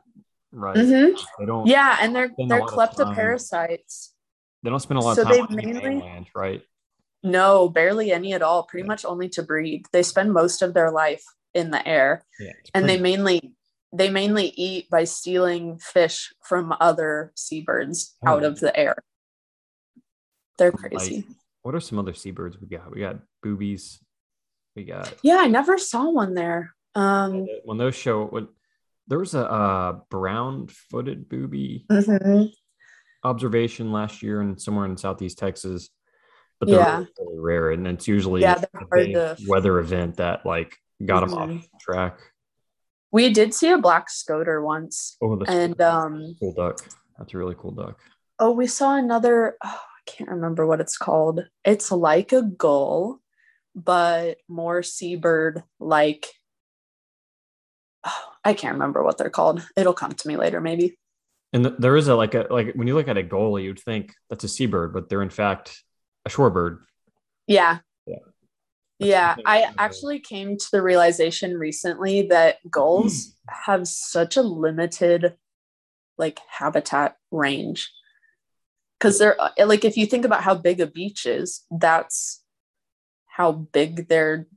right? 0.52 0.76
Mm-hmm. 0.76 1.16
They 1.40 1.46
don't. 1.46 1.68
yeah, 1.68 1.98
and 2.02 2.16
they're 2.16 2.32
they're 2.48 2.62
kleptoparasites. 2.62 4.10
They 4.64 4.70
don't 4.70 4.80
spend 4.80 5.00
a 5.00 5.04
lot 5.04 5.16
So 5.16 5.22
of 5.24 5.28
time 5.30 5.48
they 5.56 5.66
mainly- 5.66 5.82
mainland, 5.82 6.28
right? 6.36 6.62
No, 7.24 7.68
barely 7.70 8.12
any 8.12 8.34
at 8.34 8.42
all. 8.42 8.64
Pretty 8.64 8.84
Yeah. 8.84 8.88
much 8.88 9.04
only 9.06 9.28
to 9.30 9.44
breed. 9.44 9.86
They 9.92 10.04
spend 10.04 10.32
most 10.34 10.62
of 10.62 10.74
their 10.74 10.90
life 10.92 11.24
in 11.54 11.72
the 11.72 11.86
air, 11.88 12.24
Yeah. 12.40 12.54
and 12.74 12.88
they 12.88 12.98
mainly 13.00 13.54
they 13.92 14.10
mainly 14.12 14.54
eat 14.56 14.88
by 14.92 15.04
stealing 15.04 15.80
fish 15.80 16.32
from 16.44 16.76
other 16.80 17.32
seabirds 17.36 18.16
Oh, 18.24 18.30
out 18.34 18.44
of 18.44 18.60
the 18.60 18.76
air. 18.78 18.96
They're 20.58 20.72
Like, 20.72 20.92
crazy. 20.92 21.26
what 21.64 21.74
are 21.74 21.80
some 21.80 21.98
other 22.00 22.14
seabirds 22.14 22.60
we 22.60 22.68
got? 22.68 22.92
We 22.94 23.00
got 23.02 23.18
boobies. 23.42 24.00
We 24.76 24.84
got 24.84 25.14
Yeah, 25.24 25.38
I 25.38 25.48
never 25.48 25.78
saw 25.78 26.10
one 26.10 26.36
there. 26.36 26.76
Um, 26.96 27.48
when 27.66 27.78
those 27.78 27.96
show 27.96 28.26
when 28.26 28.48
there 29.10 29.20
was 29.20 29.34
a 29.36 29.50
uh, 29.52 30.00
brown-footed 30.10 31.28
booby 31.30 31.86
mhm. 31.92 32.50
observation 33.24 33.92
last 33.92 34.22
year 34.24 34.40
and 34.42 34.62
somewhere 34.62 34.86
in 34.86 34.96
southeast 34.98 35.38
Texas, 35.38 35.90
but 36.60 36.70
they're 36.70 36.80
Yeah. 36.80 37.06
really, 37.20 37.40
rare, 37.40 37.72
and 37.72 37.88
it's 37.88 38.08
usually 38.08 38.42
Yeah, 38.42 38.56
a 38.56 38.60
they're 38.60 38.70
hard 38.74 38.90
big 38.92 39.14
to- 39.14 39.38
weather 39.48 39.80
event 39.80 40.18
that 40.18 40.46
like 40.46 40.78
got 41.06 41.22
them 41.22 41.32
Mhm. 41.38 41.58
off 41.60 41.68
track. 41.82 42.20
We 43.12 43.34
did 43.34 43.54
see 43.56 43.72
a 43.72 43.78
black 43.80 44.10
scoter 44.10 44.62
once, 44.64 45.18
Oh, 45.22 45.36
the 45.36 45.50
and 45.50 45.82
um, 45.82 46.36
cool 46.40 46.54
duck. 46.54 46.80
That's 47.18 47.34
a 47.34 47.38
really 47.38 47.56
cool 47.58 47.72
duck. 47.72 48.00
oh, 48.38 48.52
we 48.52 48.68
saw 48.68 48.96
another. 48.96 49.58
Oh, 49.64 49.82
I 49.98 50.02
can't 50.06 50.30
remember 50.30 50.66
what 50.68 50.80
it's 50.80 50.98
called. 50.98 51.46
It's 51.66 51.92
like 51.92 52.32
a 52.32 52.44
gull, 52.44 53.20
but 53.76 54.38
more 54.48 54.84
seabird 54.84 55.64
like. 55.80 56.28
Oh, 58.06 58.29
I 58.44 58.54
can't 58.54 58.74
remember 58.74 59.04
what 59.04 59.18
they're 59.18 59.30
called. 59.30 59.68
It'll 59.76 59.94
come 59.94 60.12
to 60.14 60.28
me 60.28 60.38
later, 60.38 60.62
maybe. 60.62 60.98
And 61.52 61.64
th- 61.64 61.76
there 61.80 61.96
is 61.98 62.08
a 62.08 62.16
like 62.16 62.36
a 62.36 62.48
like 62.50 62.74
when 62.76 62.88
you 62.88 62.96
look 62.96 63.08
at 63.08 63.18
a 63.18 63.24
goalie, 63.24 63.64
you'd 63.64 63.80
think 63.80 64.14
that's 64.30 64.44
a 64.44 64.48
seabird, 64.48 64.94
but 64.94 65.10
they're 65.10 65.22
in 65.22 65.30
fact 65.30 65.84
a 66.26 66.30
shorebird. 66.30 66.80
Yeah. 67.48 67.80
Yeah. 68.06 68.16
That's 69.00 69.10
Yeah, 69.10 69.36
I 69.46 69.74
actually 69.78 70.20
came 70.20 70.58
to 70.58 70.68
the 70.72 70.82
realization 70.82 71.58
recently 71.58 72.28
that 72.28 72.58
gulls 72.70 73.26
hmm. 73.26 73.56
have 73.66 73.88
such 73.88 74.38
a 74.38 74.42
limited 74.42 75.36
like 76.18 76.40
habitat 76.48 77.16
range. 77.32 77.92
Cuz 79.00 79.18
they're 79.18 79.42
uh, 79.42 79.52
like 79.66 79.84
if 79.84 79.98
you 79.98 80.06
think 80.06 80.26
about 80.26 80.44
how 80.44 80.54
big 80.54 80.80
a 80.80 80.88
beach 80.88 81.26
is, 81.26 81.66
that's 81.72 82.44
how 83.26 83.52
big 83.52 84.08
their 84.08 84.48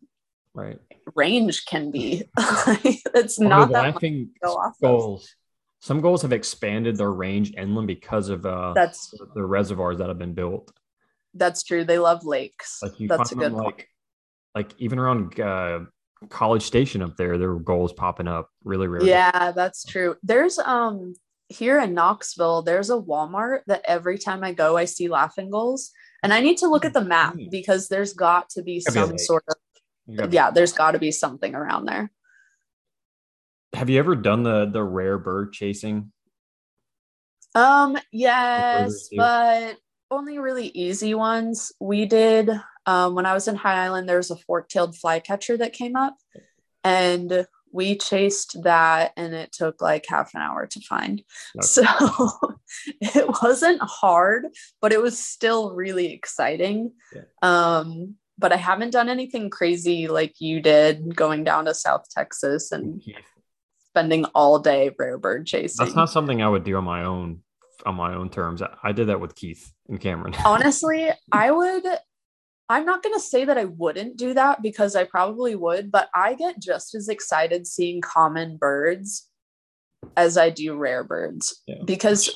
Right. 0.55 0.79
Range 1.15 1.65
can 1.67 1.91
be. 1.91 2.25
it's 2.39 3.39
not 3.41 3.71
that 3.73 3.85
much. 3.85 3.95
laughing 3.95 4.31
go 4.43 4.53
off 4.55 4.77
of. 4.83 5.23
Some 5.81 6.01
gulls 6.01 6.23
have 6.23 6.33
expanded 6.33 6.97
their 6.97 7.11
range 7.11 7.53
inland 7.57 7.89
because 7.89 8.29
of 8.29 8.47
uh 8.47 8.73
That's 8.75 9.13
the 9.35 9.45
reservoirs 9.45 9.99
that 9.99 10.09
have 10.09 10.19
been 10.19 10.35
built. 10.35 10.73
that's 11.35 11.63
true. 11.63 11.85
They 11.85 11.99
love 11.99 12.25
lakes. 12.25 12.79
Like 12.83 13.01
you 13.01 13.09
that's 13.09 13.33
a 13.33 13.35
good 13.35 13.53
point. 13.53 13.65
like 13.65 13.89
like 14.55 14.71
even 14.79 14.99
around 14.99 15.41
uh, 15.41 15.81
College 16.29 16.63
Station 16.63 17.03
up 17.03 17.17
there, 17.17 17.39
there 17.39 17.49
were 17.53 17.59
gulls 17.61 17.93
popping 17.93 18.29
up 18.29 18.49
really 18.65 18.87
rarely. 18.87 19.09
Yeah, 19.09 19.51
that's 19.53 19.83
true. 19.85 20.17
There's 20.23 20.59
um 20.59 21.15
here 21.49 21.81
in 21.81 21.95
Knoxville, 21.95 22.63
there's 22.63 22.91
a 22.91 22.97
Walmart 22.97 23.61
that 23.67 23.83
every 23.85 24.19
time 24.19 24.43
I 24.45 24.53
go, 24.53 24.77
I 24.77 24.85
see 24.87 25.09
laughing 25.09 25.51
gulls. 25.51 25.91
And 26.23 26.33
I 26.33 26.41
need 26.41 26.59
to 26.59 26.69
look 26.69 26.85
at 26.85 26.93
the 26.95 27.05
map 27.05 27.35
Mm. 27.35 27.51
because 27.51 27.89
there's 27.89 28.13
got 28.15 28.49
to 28.51 28.63
be 28.63 28.81
Gotta 28.81 28.93
be 28.99 29.03
a 29.05 29.09
some 29.09 29.19
sort 29.19 29.45
of 29.49 29.57
yeah, 30.07 30.51
there's 30.51 30.73
got 30.73 30.93
to 30.93 30.99
be 30.99 31.13
something 31.13 31.55
around 31.55 31.87
there. 31.87 32.11
Have 33.75 33.89
you 33.89 33.99
ever 33.99 34.15
done 34.15 34.43
the 34.43 34.67
the 34.67 34.83
rare 34.83 35.19
bird 35.19 35.53
chasing? 35.53 36.13
Um, 37.55 37.99
yes, 38.11 39.09
but 39.15 39.77
only 40.11 40.39
really 40.39 40.69
easy 40.69 41.15
ones. 41.15 41.73
We 41.81 42.07
did 42.07 42.51
um 42.87 43.15
when 43.15 43.27
I 43.27 43.35
was 43.35 43.49
in 43.49 43.57
High 43.57 43.85
Island, 43.85 44.09
there 44.09 44.17
was 44.19 44.31
a 44.31 44.37
fork-tailed 44.37 44.97
flycatcher 44.97 45.57
that 45.57 45.73
came 45.73 45.97
up 45.97 46.17
and 46.85 47.47
we 47.73 47.97
chased 47.97 48.63
that 48.65 49.13
and 49.17 49.33
it 49.33 49.51
took 49.53 49.81
like 49.81 50.05
half 50.07 50.35
an 50.35 50.43
hour 50.43 50.67
to 50.67 50.81
find. 50.81 51.23
Okay. 51.57 51.67
So 51.67 51.83
it 53.01 53.27
wasn't 53.43 53.81
hard, 53.83 54.47
but 54.81 54.93
it 54.93 55.01
was 55.01 55.19
still 55.19 55.75
really 55.75 56.13
exciting. 56.13 56.93
Yeah. 57.15 57.23
Um 57.41 58.17
but 58.43 58.53
I 58.53 58.57
haven't 58.57 58.91
done 58.91 59.09
anything 59.09 59.49
crazy 59.49 60.09
like 60.09 60.35
you 60.41 60.61
did 60.61 61.17
going 61.17 61.45
down 61.45 61.65
to 61.65 61.75
South 61.75 62.07
Texas 62.11 62.73
and 62.73 63.03
spending 63.87 64.27
all 64.35 64.59
day 64.59 64.91
rare 64.99 65.17
bird 65.17 65.47
chasing. 65.47 65.85
That's 65.85 65.97
not 65.97 66.11
something 66.11 66.43
I 66.43 66.49
would 66.49 66.65
do 66.65 66.77
on 66.77 66.85
my 66.85 67.05
own 67.05 67.41
on 67.87 67.95
my 67.95 68.15
own 68.15 68.29
terms. 68.29 68.63
I, 68.83 68.93
did 68.93 69.09
that 69.09 69.21
with 69.21 69.35
Keith 69.35 69.73
and 69.89 70.01
Cameron. 70.01 70.35
honestly 70.45 71.11
i 71.33 71.51
would 71.51 71.85
I'm 72.69 72.87
not 72.87 73.03
going 73.03 73.15
to 73.15 73.21
say 73.21 73.45
that 73.45 73.59
I 73.59 73.67
wouldn't 73.67 74.17
do 74.17 74.33
that 74.33 74.63
because 74.63 74.97
I 74.97 75.05
probably 75.05 75.55
would, 75.55 75.91
but 75.91 76.09
I 76.15 76.33
get 76.35 76.59
just 76.59 76.95
as 76.95 77.09
excited 77.09 77.67
seeing 77.67 78.01
common 78.01 78.57
birds 78.57 79.29
as 80.17 80.39
I 80.39 80.49
do 80.49 80.77
rare 80.77 81.05
birds 81.05 81.61
Yeah. 81.67 81.83
because 81.85 82.31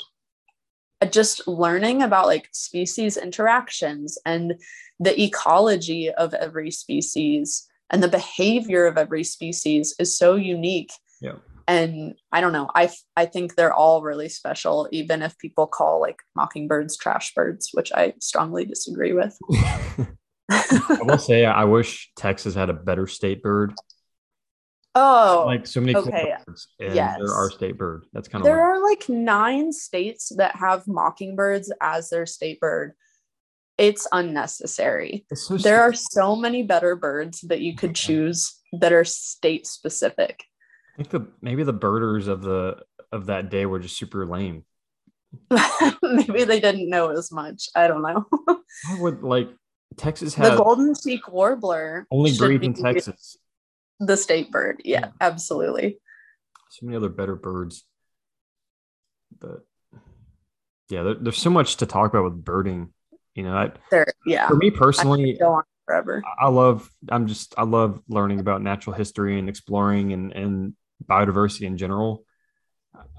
just 1.10 1.46
learning 1.46 2.02
about 2.02 2.26
like 2.26 2.48
species 2.52 3.16
interactions 3.16 4.18
and 4.24 4.54
the 4.98 5.20
ecology 5.20 6.10
of 6.10 6.32
every 6.34 6.70
species 6.70 7.66
and 7.90 8.02
the 8.02 8.08
behavior 8.08 8.86
of 8.86 8.96
every 8.96 9.22
species 9.22 9.94
is 9.98 10.16
so 10.16 10.34
unique. 10.34 10.90
Yeah. 11.20 11.36
And 11.68 12.14
I 12.32 12.40
don't 12.40 12.52
know, 12.52 12.70
I 12.74 12.90
I 13.16 13.26
think 13.26 13.54
they're 13.54 13.74
all 13.74 14.02
really 14.02 14.28
special 14.28 14.88
even 14.92 15.22
if 15.22 15.36
people 15.38 15.66
call 15.66 16.00
like 16.00 16.20
mockingbirds 16.34 16.96
trash 16.96 17.34
birds, 17.34 17.70
which 17.72 17.92
I 17.92 18.14
strongly 18.20 18.64
disagree 18.64 19.12
with. 19.12 19.36
I 20.50 20.98
will 21.02 21.18
say 21.18 21.44
I 21.44 21.64
wish 21.64 22.10
Texas 22.16 22.54
had 22.54 22.70
a 22.70 22.74
better 22.74 23.06
state 23.06 23.42
bird. 23.42 23.74
Oh, 24.96 25.44
Like 25.46 25.66
so 25.66 25.80
many 25.80 25.94
okay. 25.94 26.36
birds, 26.46 26.68
and 26.80 26.94
Yes. 26.94 27.18
they're 27.18 27.50
state 27.50 27.78
bird. 27.78 28.04
That's 28.12 28.28
kind 28.28 28.42
of 28.42 28.46
there 28.46 28.62
are 28.62 28.82
like 28.82 29.08
nine 29.08 29.72
states 29.72 30.32
that 30.36 30.56
have 30.56 30.86
mockingbirds 30.88 31.72
as 31.80 32.10
their 32.10 32.26
state 32.26 32.60
bird. 32.60 32.92
It's 33.78 34.08
unnecessary. 34.10 35.26
it's 35.30 35.46
so 35.46 35.58
There 35.58 35.82
are 35.82 35.92
so 35.92 36.34
many 36.34 36.62
better 36.62 36.96
birds 36.96 37.42
that 37.42 37.60
you 37.60 37.76
could 37.76 37.94
choose 37.94 38.58
that 38.72 38.92
are 38.92 39.04
state 39.04 39.66
specific. 39.66 40.44
I 40.94 41.02
think 41.02 41.10
the 41.10 41.28
maybe 41.42 41.62
the 41.62 41.74
birders 41.74 42.26
of 42.26 42.40
the 42.42 42.78
of 43.12 43.26
that 43.26 43.50
day 43.50 43.66
were 43.66 43.78
just 43.78 43.98
super 43.98 44.24
lame. 44.26 44.64
Maybe 46.02 46.44
they 46.44 46.60
didn't 46.60 46.88
know 46.88 47.10
as 47.10 47.30
much. 47.30 47.68
I 47.74 47.86
don't 47.86 48.02
know. 48.02 48.26
I 48.88 49.00
would 49.00 49.22
like 49.22 49.50
Texas 49.96 50.34
has 50.34 50.50
the 50.50 50.56
golden 50.56 50.94
cheek 50.94 51.28
warbler 51.28 52.06
only 52.10 52.30
should 52.32 52.38
breed 52.38 52.64
in 52.64 52.74
Texas. 52.74 53.36
The 54.00 54.16
state 54.16 54.50
bird. 54.50 54.82
Yeah, 54.84 55.00
Yeah. 55.00 55.10
absolutely. 55.20 55.98
So 56.70 56.84
many 56.86 56.96
other 56.96 57.08
better 57.08 57.36
birds, 57.36 57.84
but 59.38 59.64
yeah, 60.90 61.02
there, 61.02 61.14
there's 61.14 61.38
so 61.38 61.50
much 61.50 61.76
to 61.78 61.86
talk 61.86 62.10
about 62.12 62.24
with 62.24 62.44
birding. 62.44 62.92
You 63.34 63.44
know, 63.44 63.54
I, 63.56 63.72
There, 63.90 64.06
yeah. 64.26 64.48
for 64.48 64.56
me 64.56 64.70
personally, 64.70 65.36
go 65.38 65.52
on 65.52 65.62
forever. 65.84 66.22
I 66.38 66.48
love 66.48 66.90
I'm 67.08 67.26
just 67.26 67.54
I 67.56 67.62
love 67.64 68.00
learning 68.08 68.40
about 68.40 68.62
natural 68.62 68.94
history 68.94 69.38
and 69.38 69.48
exploring 69.48 70.12
and, 70.12 70.32
and 70.32 70.74
biodiversity 71.04 71.62
in 71.66 71.76
general. 71.78 72.24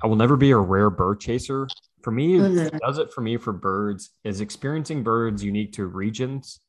I 0.03 0.07
will 0.07 0.15
never 0.15 0.35
be 0.35 0.51
a 0.51 0.57
rare 0.57 0.89
bird 0.89 1.19
chaser. 1.19 1.67
For 2.03 2.11
me, 2.11 2.37
Mhm. 2.37 2.71
what 2.73 2.81
does 2.81 2.97
it 2.99 3.13
for 3.13 3.21
me 3.21 3.37
for 3.37 3.53
birds 3.53 4.11
is 4.23 4.41
experiencing 4.41 5.03
birds 5.03 5.43
unique 5.43 5.73
to 5.73 5.85
regions. 5.85 6.59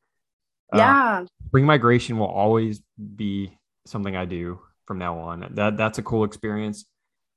Uh, 0.72 0.78
Yeah. 0.78 1.24
spring 1.48 1.64
migration 1.66 2.18
will 2.18 2.26
always 2.26 2.80
be 3.16 3.57
something 3.90 4.16
I 4.16 4.24
do 4.24 4.60
from 4.86 4.98
now 4.98 5.18
on. 5.18 5.46
That 5.54 5.76
that's 5.76 5.98
a 5.98 6.02
cool 6.02 6.24
experience, 6.24 6.86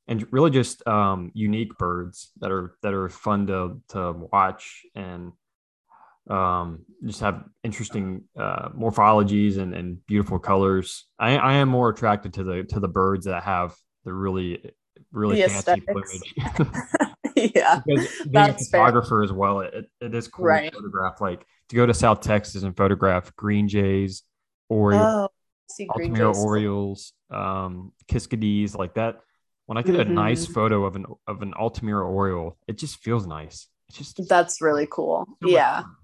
and 0.07 0.25
really 0.31 0.51
just 0.51 0.85
um, 0.87 1.31
unique 1.33 1.77
birds 1.77 2.31
that 2.39 2.51
are 2.51 2.75
that 2.83 2.93
are 2.93 3.09
fun 3.09 3.47
to 3.47 3.81
to 3.89 4.13
watch 4.13 4.83
and 4.95 5.33
um, 6.29 6.85
just 7.05 7.21
have 7.21 7.43
interesting 7.63 8.23
uh, 8.39 8.69
morphologies 8.69 9.57
and, 9.57 9.73
and 9.73 10.05
beautiful 10.05 10.39
colors. 10.39 11.05
I, 11.19 11.37
I 11.37 11.53
am 11.55 11.69
more 11.69 11.89
attracted 11.89 12.33
to 12.35 12.43
the 12.43 12.63
to 12.69 12.79
the 12.79 12.87
birds 12.87 13.25
that 13.25 13.43
have 13.43 13.75
the 14.05 14.13
really 14.13 14.71
really 15.11 15.37
The 15.37 15.43
fancy 15.49 15.81
plumage. 15.81 16.35
yeah. 17.35 17.81
because 17.85 18.07
being 18.29 18.49
a 18.49 18.53
That's 18.53 18.67
fair. 18.69 18.81
photographer 18.81 19.23
as 19.23 19.31
well, 19.31 19.61
it, 19.61 19.85
it 19.99 20.15
is 20.15 20.27
cool 20.27 20.45
Right. 20.45 20.71
to 20.71 20.75
photograph. 20.77 21.21
Like 21.21 21.45
to 21.69 21.75
go 21.75 21.85
to 21.85 21.93
South 21.93 22.21
Texas 22.21 22.63
and 22.63 22.75
photograph 22.75 23.35
green 23.35 23.67
jays, 23.67 24.23
or 24.69 25.13
Oh, 25.13 25.29
see 25.71 25.87
green 25.93 26.11
Altamira. 26.11 26.37
Orioles, 26.37 27.13
um, 27.29 27.93
Kiskadees, 28.07 28.75
like 28.77 28.93
that. 28.95 29.21
When 29.65 29.77
I 29.77 29.81
get 29.83 29.95
a 29.95 30.05
nice 30.05 30.45
Mhm. 30.47 30.53
photo 30.53 30.85
of 30.85 30.95
an 30.95 31.05
of 31.27 31.41
an 31.41 31.53
Altamira 31.53 32.05
Oriole, 32.05 32.57
it 32.67 32.77
just 32.77 32.97
feels 32.97 33.25
nice. 33.25 33.67
It's 33.89 33.97
just 33.97 34.27
That's 34.29 34.61
really 34.61 34.87
cool. 34.91 35.25
so 35.41 35.47
Yeah. 35.49 35.83
fun. 35.83 35.95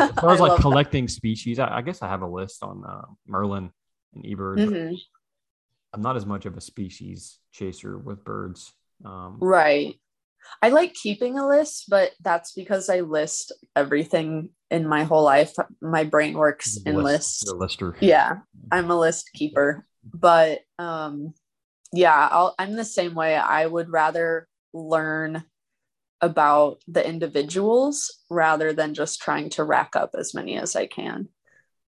As 0.00 0.10
far 0.20 0.30
as 0.34 0.40
like 0.40 0.50
love 0.50 0.58
that. 0.58 0.62
collecting 0.62 1.08
species, 1.08 1.58
I, 1.58 1.78
I 1.78 1.82
guess 1.82 2.02
I 2.02 2.08
have 2.08 2.22
a 2.22 2.26
list 2.28 2.62
on 2.62 2.84
uh, 2.84 3.02
Merlin 3.26 3.70
and 4.14 4.24
eBird. 4.24 4.58
Mhm. 4.58 4.98
I'm 5.92 6.02
not 6.02 6.16
as 6.16 6.24
much 6.26 6.46
of 6.46 6.56
a 6.56 6.60
species 6.60 7.38
chaser 7.52 7.98
with 7.98 8.22
birds. 8.24 8.72
Um, 9.04 9.38
Right. 9.40 9.98
I 10.62 10.70
like 10.70 10.94
keeping 10.94 11.38
a 11.38 11.46
list, 11.46 11.86
but 11.88 12.12
that's 12.20 12.52
because 12.52 12.88
I 12.88 13.00
list 13.00 13.52
everything 13.76 14.50
in 14.70 14.86
my 14.88 15.04
whole 15.04 15.22
life. 15.24 15.52
My 15.80 16.04
brain 16.04 16.34
works 16.36 16.74
the 16.74 16.90
in 16.90 16.96
list- 16.96 17.44
lists. 17.44 17.52
lister. 17.52 17.96
Yeah, 18.00 18.38
I'm 18.70 18.90
a 18.90 18.98
list 18.98 19.30
keeper. 19.34 19.86
But 20.12 20.60
um 20.78 21.34
yeah, 21.92 22.28
I'll, 22.30 22.54
I'm 22.58 22.76
the 22.76 22.84
same 22.84 23.14
way. 23.14 23.34
I 23.34 23.66
would 23.66 23.90
rather 23.90 24.46
learn 24.74 25.44
about 26.20 26.82
the 26.86 27.06
individuals 27.06 28.18
rather 28.28 28.72
than 28.72 28.92
just 28.92 29.22
trying 29.22 29.48
to 29.50 29.64
rack 29.64 29.96
up 29.96 30.10
as 30.18 30.34
many 30.34 30.58
as 30.58 30.76
I 30.76 30.86
can. 30.86 31.28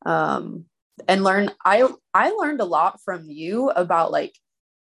Um 0.05 0.65
and 1.07 1.23
learn 1.23 1.51
I 1.65 1.87
I 2.13 2.29
learned 2.31 2.61
a 2.61 2.65
lot 2.65 2.99
from 3.03 3.29
you 3.29 3.69
about 3.69 4.11
like 4.11 4.33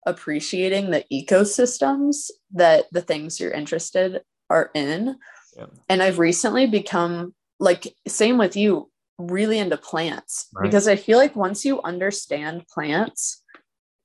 appreciating 0.06 0.91
the 0.91 1.03
ecosystems 1.12 2.30
that 2.53 2.86
the 2.91 3.01
things 3.01 3.39
you're 3.39 3.51
interested 3.51 4.22
are 4.49 4.70
in. 4.74 5.18
Yeah. 5.58 5.66
And 5.89 6.03
I've 6.03 6.20
recently 6.20 6.68
become 6.68 7.34
like 7.60 7.88
same 8.08 8.38
with 8.38 8.56
you 8.56 8.91
really 9.18 9.60
into 9.60 9.78
plants 9.78 10.47
Right. 10.53 10.64
because 10.64 10.88
I 10.88 10.95
feel 10.97 11.18
like 11.18 11.36
once 11.36 11.64
you 11.64 11.82
understand 11.82 12.68
plants 12.68 13.41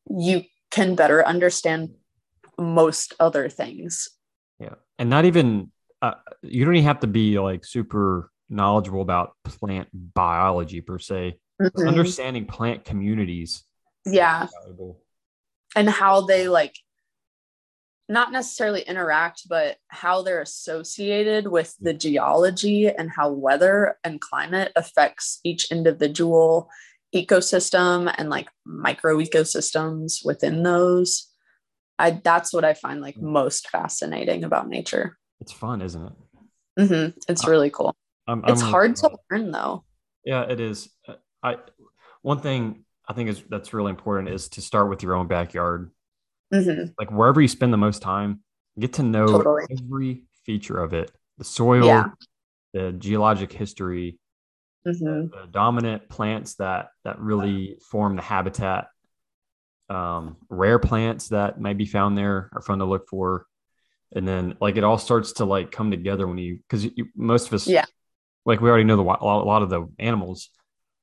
you 0.08 0.42
can 0.70 0.94
better 0.94 1.26
understand 1.26 1.90
most 2.58 3.14
other 3.20 3.48
things. 3.48 4.08
Yeah, 4.58 4.74
and 4.98 5.10
not 5.10 5.24
even 5.24 5.70
uh, 6.02 6.14
you 6.42 6.64
don't 6.64 6.74
even 6.76 6.86
have 6.86 7.00
to 7.00 7.06
be 7.06 7.38
like 7.38 7.64
super 7.64 8.30
knowledgeable 8.48 9.02
about 9.02 9.32
plant 9.44 9.88
biology 9.92 10.80
per 10.80 10.98
se. 10.98 11.38
Mhm. 11.60 11.88
Understanding 11.88 12.46
plant 12.46 12.84
communities 12.84 13.64
Yeah. 14.06 14.46
valuable. 14.62 15.02
And 15.76 15.88
how 15.88 16.22
they 16.22 16.48
like 16.48 16.76
not 18.08 18.32
necessarily 18.32 18.82
interact 18.82 19.42
but 19.48 19.76
how 19.88 20.22
they're 20.22 20.40
associated 20.40 21.46
with 21.46 21.74
the 21.80 21.94
geology 21.94 22.88
and 22.88 23.10
how 23.10 23.30
weather 23.30 23.96
and 24.02 24.20
climate 24.20 24.72
affects 24.74 25.38
each 25.44 25.70
individual 25.70 26.68
ecosystem 27.14 28.12
and 28.18 28.28
like 28.30 28.48
micro 28.64 29.18
ecosystems 29.18 30.24
within 30.24 30.62
those 30.62 31.28
i 31.98 32.10
that's 32.10 32.52
what 32.52 32.64
i 32.64 32.74
find 32.74 33.00
like 33.00 33.16
most 33.16 33.68
fascinating 33.70 34.44
about 34.44 34.68
nature 34.68 35.16
It's 35.40 35.52
fun, 35.52 35.80
isn't 35.82 36.04
it? 36.06 36.12
Mhm. 36.78 37.14
it's 37.28 37.46
really 37.46 37.70
cool 37.70 37.94
I'm, 38.26 38.42
it's 38.46 38.62
I'm- 38.62 38.70
hard 38.70 38.96
to 38.96 39.10
learn 39.30 39.50
though 39.50 39.84
Yeah, 40.24 40.42
it 40.42 40.60
is. 40.60 40.88
I 41.42 41.56
one 42.22 42.40
thing 42.40 42.84
I 43.10 43.12
think 43.12 43.28
is 43.28 43.42
that's 43.48 43.74
really 43.74 43.90
important 43.90 44.28
is 44.28 44.48
to 44.50 44.62
start 44.62 44.88
with 44.88 45.02
your 45.02 45.16
own 45.16 45.26
backyard. 45.26 45.90
Mhm. 46.54 46.94
Like 46.96 47.10
wherever 47.10 47.40
you 47.40 47.48
spend 47.48 47.72
the 47.72 47.76
most 47.76 48.02
time, 48.02 48.44
get 48.78 48.92
to 48.94 49.02
know 49.02 49.26
Totally. 49.26 49.64
every 49.68 50.22
feature 50.46 50.80
of 50.80 50.94
it, 50.94 51.10
the 51.36 51.42
soil, 51.44 51.84
Yeah. 51.84 52.10
the 52.72 52.92
geologic 52.92 53.50
history, 53.52 54.20
Mhm. 54.86 55.32
the 55.32 55.48
dominant 55.50 56.08
plants 56.08 56.54
that 56.56 56.90
that 57.02 57.18
really 57.18 57.78
form 57.90 58.14
the 58.14 58.22
habitat. 58.22 58.88
Um, 59.88 60.36
rare 60.48 60.78
plants 60.78 61.30
that 61.30 61.60
might 61.60 61.76
be 61.78 61.86
found 61.86 62.16
there 62.16 62.48
are 62.52 62.62
fun 62.62 62.78
to 62.78 62.84
look 62.84 63.08
for, 63.08 63.46
and 64.12 64.26
then 64.26 64.56
like 64.60 64.76
it 64.76 64.84
all 64.84 64.98
starts 64.98 65.32
to 65.34 65.44
like 65.44 65.72
come 65.72 65.90
together 65.90 66.28
when 66.28 66.38
you 66.38 66.58
because 66.58 66.86
most 67.16 67.48
of 67.48 67.54
us, 67.54 67.66
Yeah. 67.66 67.86
like 68.46 68.60
we 68.60 68.68
already 68.70 68.84
know 68.84 68.94
the 68.96 69.02
a 69.02 69.24
lot 69.24 69.62
of 69.62 69.68
the 69.68 69.88
animals, 69.98 70.50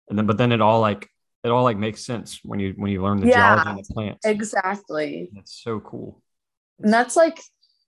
and 0.08 0.18
then 0.18 0.26
but 0.26 0.38
then 0.38 0.54
it 0.54 0.62
all 0.62 0.80
like 0.80 1.10
it 1.44 1.50
all 1.50 1.64
like 1.64 1.78
makes 1.78 2.06
sense 2.06 2.40
when 2.44 2.60
you 2.60 2.74
when 2.78 2.92
you 2.92 3.02
learn 3.02 3.20
the 3.20 3.28
Yeah. 3.28 3.56
geology 3.56 3.70
of 3.82 3.88
the 3.88 3.94
plants. 3.94 4.26
exactly 4.26 5.30
That's 5.34 5.62
so 5.64 5.80
cool. 5.80 6.22
And 6.80 6.94
that's 6.94 7.16
like 7.16 7.40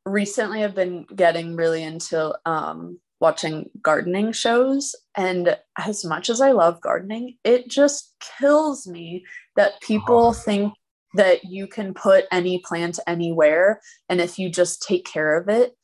recently 0.05 0.63
I've 0.63 0.76
been 0.76 1.05
getting 1.15 1.55
really 1.55 1.84
into 1.84 2.34
um 2.45 2.99
watching 3.19 3.69
gardening 3.81 4.31
shows 4.31 4.95
and 5.15 5.57
as 5.77 6.05
much 6.05 6.30
as 6.30 6.39
I 6.39 6.51
love 6.51 6.80
gardening, 6.80 7.38
it 7.43 7.69
just 7.69 8.15
kills 8.39 8.88
me 8.88 9.26
that 9.55 9.81
people 9.81 10.27
Oh. 10.30 10.34
think 10.34 10.73
that 11.15 11.43
you 11.43 11.67
can 11.67 11.93
put 11.93 12.26
any 12.31 12.59
plant 12.63 12.99
anywhere 13.07 13.81
and 14.07 14.21
if 14.21 14.38
you 14.39 14.49
just 14.49 14.84
take 14.84 15.05
care 15.05 15.35
of 15.38 15.49
it 15.49 15.76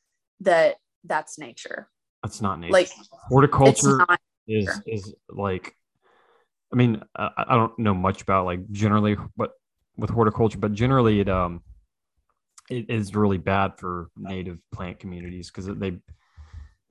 that 0.42 0.76
that's 1.04 1.38
nature. 1.38 1.90
That's 2.24 2.42
not 2.42 2.60
nature. 2.60 2.74
Like 2.74 2.90
horticulture 3.12 4.06
is 4.48 4.82
is 4.86 5.14
like 5.30 5.76
i 6.74 6.76
mean 6.76 7.02
I, 7.16 7.30
I 7.50 7.56
don't 7.56 7.78
know 7.80 7.94
much 7.94 8.22
about 8.22 8.46
like 8.46 8.70
generally 8.72 9.16
what 9.36 9.52
with 9.98 10.10
horticulture 10.10 10.58
but 10.58 10.74
generally 10.74 11.20
it 11.20 11.30
um 11.30 11.62
it 12.70 12.90
is 12.90 13.16
really 13.16 13.38
bad 13.38 13.78
for 13.78 14.10
native 14.18 14.58
plant 14.74 15.00
communities 15.00 15.52
because 15.52 15.68
they 15.68 16.00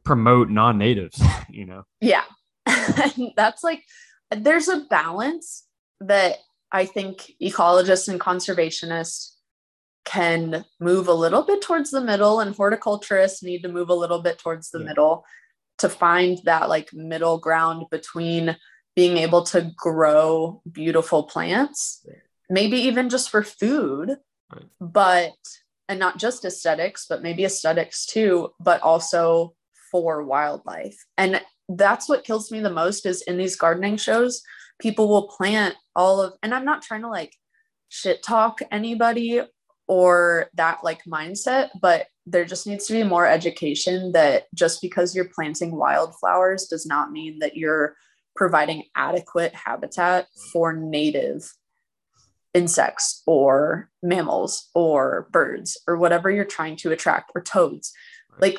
promote 0.05 0.51
non-natives 0.51 1.21
you 1.51 1.67
know 1.67 1.85
yeah. 2.01 2.25
that's 3.37 3.63
like 3.63 3.83
there's 4.31 4.69
a 4.69 4.85
balance 4.91 5.67
that 6.01 6.37
I 6.73 6.87
think 6.87 7.31
ecologists 7.43 8.09
and 8.09 8.21
conservationists 8.21 9.33
can 10.05 10.65
move 10.81 11.09
a 11.09 11.15
little 11.15 11.43
bit 11.43 11.63
towards 11.63 11.91
the 11.91 12.01
middle 12.01 12.41
and 12.41 12.55
horticulturists 12.55 13.43
need 13.43 13.63
to 13.63 13.69
move 13.69 13.89
a 13.89 13.95
little 13.95 14.21
bit 14.21 14.39
towards 14.39 14.71
the 14.71 14.79
yeah. 14.81 14.87
middle 14.87 15.25
to 15.79 15.89
find 15.89 16.39
that 16.45 16.69
like 16.69 16.93
middle 16.93 17.39
ground 17.39 17.87
between 17.91 18.57
being 18.97 19.17
able 19.17 19.43
to 19.43 19.73
grow 19.77 20.63
beautiful 20.71 21.25
plants 21.25 22.05
maybe 22.51 22.77
even 22.77 23.09
just 23.09 23.31
for 23.31 23.43
food 23.43 24.17
right. 24.53 24.65
but 24.81 25.33
and 25.89 25.99
not 25.99 26.19
just 26.19 26.45
aesthetics 26.45 27.07
but 27.09 27.23
maybe 27.23 27.45
aesthetics 27.45 28.07
too 28.07 28.51
but 28.61 28.81
also 28.83 29.55
for 29.91 30.23
wildlife 30.23 30.97
and 31.17 31.41
that's 31.71 32.09
what 32.09 32.25
kills 32.25 32.51
me 32.51 32.61
the 32.61 32.71
most 32.71 33.07
is 33.07 33.23
in 33.23 33.37
these 33.37 33.57
gardening 33.57 33.97
shows 33.97 34.43
people 34.79 35.09
will 35.09 35.29
plant 35.29 35.75
all 35.97 36.21
of 36.21 36.35
and 36.43 36.55
i'm 36.55 36.65
not 36.65 36.83
trying 36.83 37.03
to 37.03 37.09
like 37.09 37.33
shit 37.89 38.23
talk 38.23 38.59
anybody 38.71 39.41
or 39.87 40.49
that 40.55 40.83
like 40.83 41.05
mindset 41.05 41.69
but 41.81 42.07
there 42.27 42.45
just 42.45 42.67
needs 42.67 42.87
to 42.87 42.95
be 42.95 43.03
more 43.03 43.27
education 43.27 44.13
that 44.13 44.45
just 44.55 44.81
because 44.81 45.15
you're 45.15 45.29
planting 45.35 45.77
wildflowers 45.77 46.67
does 46.67 46.87
not 46.87 47.13
mean 47.13 47.39
that 47.39 47.57
you're 47.57 47.95
providing 48.37 48.85
adequate 48.97 49.55
habitat 49.55 50.27
for 50.53 50.73
native 50.73 51.53
insects 52.53 53.23
or 53.27 53.91
mammals 54.03 54.71
or 54.75 55.29
birds 55.33 55.81
or 55.89 55.97
whatever 55.97 56.31
you're 56.31 56.45
trying 56.45 56.77
to 56.77 56.93
attract 56.93 57.33
or 57.35 57.41
toads 57.41 57.93
like 58.41 58.59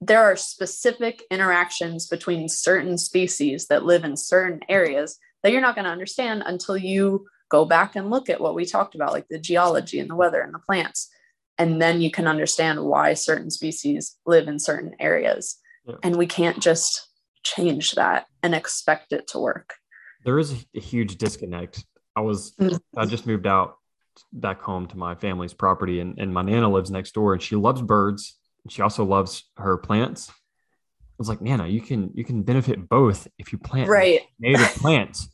there 0.00 0.22
are 0.22 0.36
specific 0.36 1.22
interactions 1.30 2.08
between 2.08 2.48
certain 2.48 2.98
species 2.98 3.68
that 3.68 3.84
live 3.84 4.04
in 4.04 4.16
certain 4.16 4.60
areas 4.68 5.18
that 5.42 5.52
you're 5.52 5.60
not 5.60 5.76
going 5.76 5.84
to 5.84 5.90
understand 5.90 6.42
until 6.44 6.76
you 6.76 7.26
go 7.48 7.64
back 7.64 7.94
and 7.94 8.10
look 8.10 8.28
at 8.28 8.40
what 8.40 8.54
we 8.54 8.64
talked 8.64 8.94
about, 8.94 9.12
like 9.12 9.28
the 9.28 9.38
geology 9.38 10.00
and 10.00 10.10
the 10.10 10.16
weather 10.16 10.40
and 10.40 10.52
the 10.52 10.58
plants. 10.58 11.08
And 11.56 11.80
then 11.80 12.00
you 12.00 12.10
can 12.10 12.26
understand 12.26 12.82
why 12.82 13.14
certain 13.14 13.50
species 13.50 14.16
live 14.26 14.48
in 14.48 14.58
certain 14.58 14.96
areas. 14.98 15.56
Yeah. 15.86 15.96
And 16.02 16.16
we 16.16 16.26
can't 16.26 16.58
just 16.60 17.08
change 17.44 17.92
that 17.92 18.26
and 18.42 18.54
expect 18.54 19.12
it 19.12 19.28
to 19.28 19.38
work. 19.38 19.74
There 20.24 20.38
is 20.38 20.64
a 20.74 20.80
huge 20.80 21.16
disconnect. 21.16 21.84
I 22.14 22.20
was, 22.20 22.52
mm-hmm. 22.60 22.76
I 22.96 23.06
just 23.06 23.26
moved 23.26 23.46
out 23.46 23.76
back 24.32 24.60
home 24.60 24.86
to 24.88 24.98
my 24.98 25.14
family's 25.14 25.54
property, 25.54 26.00
and, 26.00 26.18
and 26.18 26.32
my 26.32 26.42
Nana 26.42 26.68
lives 26.68 26.90
next 26.90 27.12
door, 27.12 27.32
and 27.32 27.42
she 27.42 27.56
loves 27.56 27.82
birds. 27.82 28.38
She 28.68 28.82
also 28.82 29.04
loves 29.04 29.50
her 29.56 29.78
plants. 29.78 30.30
I 30.30 31.14
was 31.18 31.28
like, 31.28 31.40
Nana, 31.40 31.66
you 31.66 31.80
can 31.80 32.10
you 32.14 32.24
can 32.24 32.42
benefit 32.42 32.88
both 32.88 33.28
if 33.38 33.52
you 33.52 33.58
plant 33.58 33.88
right. 33.88 34.20
native 34.38 34.74
plants 34.76 35.28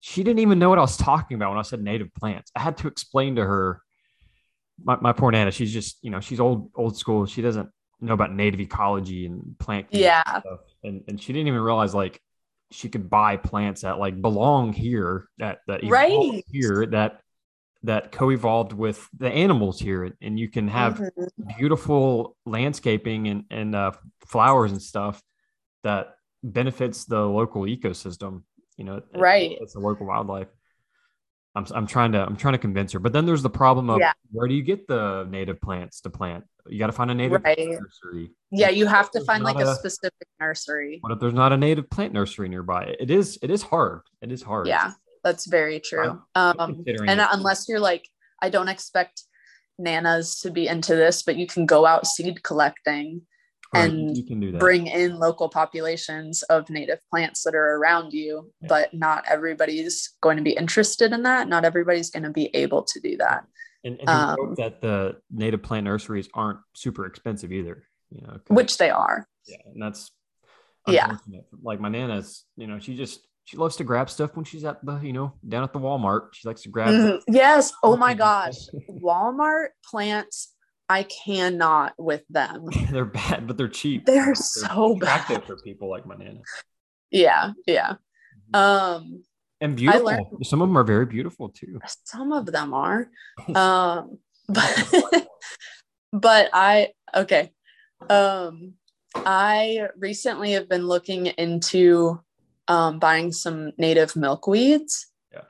she 0.00 0.24
didn't 0.24 0.40
even 0.40 0.58
know 0.58 0.70
what 0.70 0.78
I 0.78 0.82
was 0.82 0.96
talking 0.96 1.34
about 1.36 1.50
when 1.50 1.58
I 1.58 1.62
said 1.62 1.82
native 1.82 2.12
plants. 2.14 2.50
I 2.56 2.60
had 2.60 2.78
to 2.78 2.88
explain 2.88 3.36
to 3.36 3.44
her. 3.44 3.82
My, 4.82 4.96
my 4.98 5.12
poor 5.12 5.30
Nana, 5.30 5.50
she's 5.50 5.72
just 5.72 5.98
you 6.02 6.10
know 6.10 6.20
she's 6.20 6.40
old 6.40 6.70
old 6.74 6.96
school. 6.96 7.26
She 7.26 7.42
doesn't 7.42 7.68
know 8.00 8.14
about 8.14 8.32
native 8.32 8.60
ecology 8.60 9.26
and 9.26 9.54
plant 9.58 9.86
yeah 9.90 10.22
and, 10.82 11.02
and 11.06 11.20
she 11.20 11.34
didn't 11.34 11.48
even 11.48 11.60
realize 11.60 11.94
like 11.94 12.18
she 12.70 12.88
could 12.88 13.10
buy 13.10 13.36
plants 13.36 13.82
that 13.82 13.98
like 13.98 14.20
belong 14.20 14.72
here 14.72 15.28
that 15.38 15.60
that 15.66 15.80
right. 15.84 16.44
here 16.50 16.86
that 16.86 17.20
that 17.82 18.12
co-evolved 18.12 18.72
with 18.72 19.08
the 19.16 19.28
animals 19.28 19.80
here. 19.80 20.14
And 20.20 20.38
you 20.38 20.48
can 20.48 20.68
have 20.68 20.98
mm-hmm. 20.98 21.58
beautiful 21.58 22.36
landscaping 22.46 23.28
and 23.28 23.44
and 23.50 23.74
uh, 23.74 23.92
flowers 24.26 24.72
and 24.72 24.82
stuff 24.82 25.22
that 25.82 26.14
benefits 26.42 27.04
the 27.04 27.20
local 27.20 27.62
ecosystem 27.62 28.42
you 28.80 28.84
know 28.84 29.02
right. 29.14 29.58
it's 29.60 29.74
a 29.74 29.78
local 29.78 30.06
wildlife. 30.06 30.48
I'm, 31.54 31.66
I'm 31.72 31.86
trying 31.86 32.12
to 32.12 32.24
i'm 32.24 32.36
trying 32.36 32.52
to 32.52 32.58
convince 32.58 32.92
her. 32.92 32.98
But 32.98 33.12
then 33.12 33.26
there's 33.26 33.42
the 33.42 33.50
problem 33.50 33.90
of 33.90 33.98
yeah. 33.98 34.12
where 34.32 34.48
do 34.48 34.54
you 34.54 34.62
get 34.62 34.88
the 34.88 35.26
native 35.28 35.60
plants 35.60 36.00
to 36.02 36.10
plant 36.10 36.44
you 36.70 36.78
got 36.78 36.86
to 36.86 36.92
find 36.92 37.10
a 37.10 37.14
native 37.14 37.42
right. 37.44 37.58
nursery. 37.58 38.30
Yeah 38.50 38.70
you 38.70 38.86
have 38.86 39.10
to 39.12 39.20
find 39.24 39.42
like 39.44 39.56
a, 39.56 39.70
a, 39.70 39.74
specific 39.74 40.28
nursery. 40.40 40.98
What 41.00 41.12
if 41.12 41.18
there's 41.18 41.34
not 41.34 41.52
a 41.52 41.56
native 41.56 41.90
plant 41.90 42.12
nursery 42.12 42.48
nearby? 42.48 42.94
It 42.98 43.10
is 43.10 43.38
it 43.42 43.50
is 43.50 43.62
hard. 43.62 44.02
It 44.22 44.32
is 44.32 44.42
hard. 44.42 44.66
Yeah 44.66 44.92
that's 45.22 45.46
very 45.46 45.80
true. 45.80 46.20
I'm, 46.34 46.58
um 46.58 46.84
and 46.86 47.20
unless 47.32 47.68
you're 47.68 47.80
like 47.80 48.08
i 48.42 48.48
don't 48.48 48.68
expect 48.68 49.24
nanas 49.80 50.40
to 50.42 50.50
be 50.50 50.66
into 50.66 50.94
this 50.94 51.22
but 51.22 51.36
you 51.36 51.46
can 51.46 51.66
go 51.66 51.86
out 51.86 52.06
seed 52.06 52.42
collecting 52.42 53.22
and 53.72 54.16
you 54.16 54.24
can 54.24 54.40
do 54.40 54.52
that. 54.52 54.58
bring 54.58 54.88
in 54.88 55.18
local 55.18 55.48
populations 55.48 56.42
of 56.44 56.68
native 56.70 56.98
plants 57.08 57.44
that 57.44 57.54
are 57.54 57.76
around 57.76 58.12
you 58.12 58.50
yeah. 58.60 58.68
but 58.68 58.92
not 58.92 59.24
everybody's 59.28 60.10
going 60.20 60.36
to 60.36 60.42
be 60.42 60.52
interested 60.52 61.12
in 61.12 61.22
that. 61.22 61.48
Not 61.48 61.64
everybody's 61.64 62.10
going 62.10 62.24
to 62.24 62.30
be 62.30 62.50
able 62.54 62.82
to 62.82 63.00
do 63.00 63.16
that 63.18 63.44
and, 63.84 63.98
and 64.00 64.08
um, 64.08 64.54
that 64.56 64.80
the 64.80 65.16
native 65.30 65.62
plant 65.62 65.84
nurseries 65.84 66.28
aren't 66.34 66.58
super 66.74 67.06
expensive 67.06 67.52
either 67.52 67.84
you 68.10 68.20
know 68.22 68.38
which 68.48 68.76
they 68.78 68.90
are 68.90 69.26
yeah 69.46 69.56
and 69.66 69.82
that's 69.82 70.10
yeah 70.86 71.16
like 71.62 71.80
my 71.80 71.88
nana's 71.88 72.44
you 72.56 72.66
know 72.66 72.78
she 72.78 72.96
just 72.96 73.20
she 73.44 73.56
loves 73.56 73.76
to 73.76 73.84
grab 73.84 74.10
stuff 74.10 74.36
when 74.36 74.44
she's 74.44 74.64
at 74.64 74.84
the 74.84 74.98
you 74.98 75.12
know 75.12 75.32
down 75.48 75.62
at 75.62 75.72
the 75.72 75.78
walmart 75.78 76.28
she 76.32 76.46
likes 76.46 76.62
to 76.62 76.68
grab 76.68 76.88
mm-hmm. 76.88 77.34
yes 77.34 77.72
oh 77.82 77.96
my 77.96 78.14
gosh 78.14 78.56
walmart 78.88 79.68
plants 79.84 80.54
I 80.90 81.04
cannot 81.04 81.92
with 81.98 82.24
them. 82.30 82.66
they're 82.90 83.04
bad, 83.04 83.46
but 83.46 83.56
they're 83.56 83.68
cheap. 83.68 84.06
They're, 84.06 84.24
they're 84.24 84.34
so 84.34 84.96
bad 84.96 85.44
for 85.46 85.56
people 85.58 85.88
like 85.88 86.04
my 86.04 86.16
nana. 86.16 86.40
Yeah, 87.12 87.52
yeah. 87.64 87.94
Mm-hmm. 88.52 88.56
Um 88.56 89.22
and 89.60 89.76
beautiful. 89.76 90.06
Learned, 90.06 90.26
some 90.42 90.62
of 90.62 90.68
them 90.68 90.76
are 90.76 90.84
very 90.84 91.06
beautiful 91.06 91.48
too. 91.48 91.80
Some 92.04 92.32
of 92.32 92.46
them 92.46 92.74
are. 92.74 93.10
um 93.54 94.18
but 94.48 95.28
but 96.12 96.50
I 96.52 96.88
okay. 97.14 97.52
Um 98.08 98.74
I 99.14 99.88
recently 99.98 100.52
have 100.52 100.68
been 100.68 100.86
looking 100.86 101.26
into 101.26 102.20
um 102.68 102.98
buying 102.98 103.32
some 103.32 103.72
native 103.76 104.12
milkweeds. 104.14 105.06
Yeah. 105.32 105.42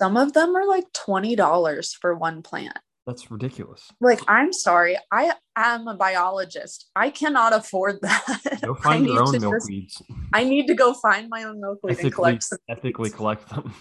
Some 0.00 0.16
of 0.16 0.32
them 0.32 0.56
are 0.56 0.66
like 0.66 0.90
$20 0.92 1.96
for 1.96 2.14
one 2.14 2.42
plant. 2.42 2.78
That's 3.06 3.30
ridiculous. 3.30 3.90
Like, 4.00 4.20
I'm 4.28 4.52
sorry. 4.52 4.96
I 5.10 5.32
am 5.56 5.88
a 5.88 5.96
biologist. 5.96 6.90
I 6.94 7.10
cannot 7.10 7.52
afford 7.52 7.98
that. 8.02 8.60
Go 8.62 8.74
find 8.74 9.06
your 9.06 9.22
own 9.22 9.34
milkweeds. 9.34 9.98
Just, 9.98 10.02
I 10.32 10.44
need 10.44 10.66
to 10.66 10.74
go 10.74 10.94
find 10.94 11.28
my 11.28 11.44
own 11.44 11.60
milkweed 11.60 11.92
ethically, 11.92 12.06
and 12.06 12.14
collect 12.14 12.42
some. 12.44 12.58
Ethically 12.68 13.10
collect 13.10 13.48
them. 13.48 13.74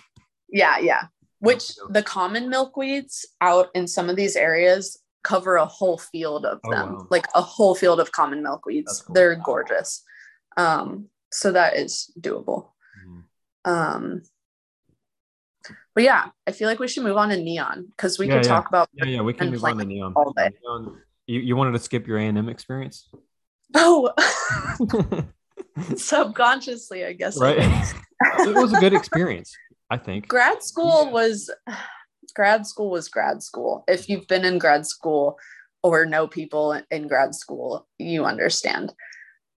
Yeah, 0.49 0.79
yeah. 0.79 1.03
Which 1.39 1.71
the 1.89 2.03
common 2.03 2.49
milkweeds 2.51 3.25
out 3.39 3.69
in 3.75 3.87
some 3.87 4.09
of 4.09 4.15
these 4.15 4.35
areas 4.35 4.99
cover 5.23 5.55
a 5.55 5.65
whole 5.65 5.97
field 5.97 6.45
of 6.45 6.59
oh, 6.65 6.71
them, 6.71 6.93
wow. 6.95 7.07
like 7.09 7.27
a 7.35 7.41
whole 7.41 7.75
field 7.75 7.99
of 7.99 8.11
common 8.11 8.43
milkweeds. 8.43 9.05
Cool. 9.05 9.13
They're 9.13 9.35
gorgeous. 9.35 10.03
Um, 10.57 11.07
so 11.31 11.51
that 11.51 11.75
is 11.77 12.11
doable. 12.19 12.69
Mm-hmm. 13.05 13.71
Um, 13.71 14.21
but 15.99 16.05
yeah, 16.05 16.29
I 16.47 16.53
feel 16.53 16.69
like 16.69 16.79
we 16.79 16.87
should 16.87 17.03
move 17.03 17.17
on 17.17 17.27
to 17.27 17.35
neon 17.35 17.87
because 17.89 18.17
we 18.17 18.25
yeah, 18.25 18.35
could 18.37 18.45
yeah. 18.45 18.51
talk 18.53 18.69
about 18.69 18.87
yeah, 18.93 19.03
yeah, 19.03 19.21
we 19.21 19.33
can 19.33 19.51
move 19.51 19.65
on 19.65 19.79
to 19.79 19.83
neon. 19.83 20.13
All 20.15 20.31
day. 20.31 20.49
Neon, 20.63 20.97
you, 21.27 21.41
you 21.41 21.57
wanted 21.57 21.73
to 21.73 21.79
skip 21.79 22.07
your 22.07 22.17
A 22.17 22.25
and 22.25 22.37
M 22.37 22.47
experience? 22.47 23.09
Oh, 23.75 24.09
subconsciously, 25.97 27.03
I 27.03 27.11
guess. 27.11 27.37
Right. 27.37 27.57
it 28.21 28.55
was 28.55 28.71
a 28.71 28.79
good 28.79 28.93
experience, 28.93 29.53
I 29.89 29.97
think. 29.97 30.29
Grad 30.29 30.63
school 30.63 31.03
yeah. 31.03 31.11
was 31.11 31.53
grad 32.33 32.65
school 32.65 32.91
was 32.91 33.09
grad 33.09 33.43
school. 33.43 33.83
If 33.85 34.07
you've 34.07 34.25
been 34.29 34.45
in 34.45 34.57
grad 34.57 34.85
school 34.85 35.37
or 35.83 36.05
know 36.05 36.27
people 36.27 36.81
in 36.89 37.09
grad 37.09 37.35
school, 37.35 37.89
you 37.97 38.23
understand. 38.23 38.93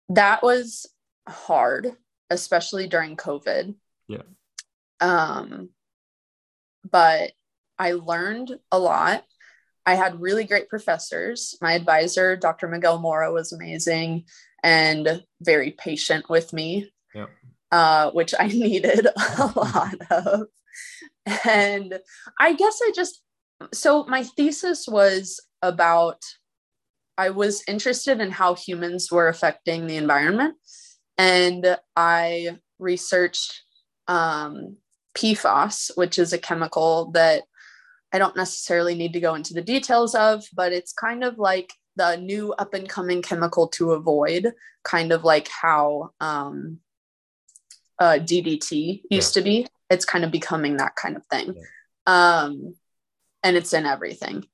That 0.07 0.41
was 0.41 0.85
hard, 1.27 1.97
especially 2.29 2.87
during 2.87 3.17
COVID. 3.17 3.75
Yeah. 4.07 4.21
Um, 5.01 5.71
but 6.91 7.31
I 7.77 7.93
learned 7.93 8.57
a 8.71 8.79
lot. 8.79 9.23
I 9.85 9.95
had 9.95 10.21
really 10.21 10.43
great 10.43 10.69
professors. 10.69 11.57
My 11.61 11.73
advisor, 11.73 12.35
Dr. 12.35 12.67
Miguel 12.67 12.99
Mora, 12.99 13.31
was 13.31 13.51
amazing 13.51 14.25
and 14.61 15.23
very 15.41 15.71
patient 15.71 16.29
with 16.29 16.51
me, 16.53 16.91
uh, 17.71 18.11
which 18.11 18.33
I 18.37 18.47
needed 18.47 19.07
a 19.07 19.51
lot 19.55 19.95
of. 20.11 20.47
And 21.45 21.99
I 22.39 22.53
guess 22.53 22.79
I 22.83 22.91
just, 22.93 23.21
so 23.73 24.03
my 24.05 24.23
thesis 24.23 24.87
was 24.87 25.39
about, 25.61 26.21
I 27.17 27.29
was 27.31 27.63
interested 27.67 28.19
in 28.19 28.31
how 28.31 28.55
humans 28.55 29.11
were 29.11 29.27
affecting 29.27 29.87
the 29.87 29.97
environment. 29.97 30.55
And 31.17 31.77
I 31.95 32.57
researched 32.79 33.61
um, 34.07 34.77
PFAS, 35.15 35.91
which 35.95 36.19
is 36.19 36.33
a 36.33 36.37
chemical 36.37 37.11
that 37.11 37.43
I 38.11 38.17
don't 38.17 38.35
necessarily 38.35 38.95
need 38.95 39.13
to 39.13 39.19
go 39.19 39.35
into 39.35 39.53
the 39.53 39.61
details 39.61 40.15
of, 40.15 40.43
but 40.53 40.73
it's 40.73 40.93
kind 40.93 41.23
of 41.23 41.37
like 41.37 41.73
the 41.95 42.15
new 42.15 42.53
up 42.53 42.73
and 42.73 42.87
coming 42.89 43.21
chemical 43.21 43.67
to 43.69 43.91
avoid, 43.91 44.53
kind 44.83 45.11
of 45.11 45.23
like 45.23 45.47
how 45.49 46.11
um, 46.19 46.79
uh, 47.99 48.17
DDT 48.19 49.03
used 49.09 49.35
Yeah. 49.35 49.41
to 49.41 49.43
be. 49.43 49.67
It's 49.89 50.05
kind 50.05 50.23
of 50.23 50.31
becoming 50.31 50.77
that 50.77 50.95
kind 50.95 51.17
of 51.17 51.25
thing. 51.27 51.55
Yeah. 51.55 51.63
Um, 52.41 52.75
and 53.43 53.57
it's 53.57 53.73
in 53.73 53.85
everything. 53.85 54.45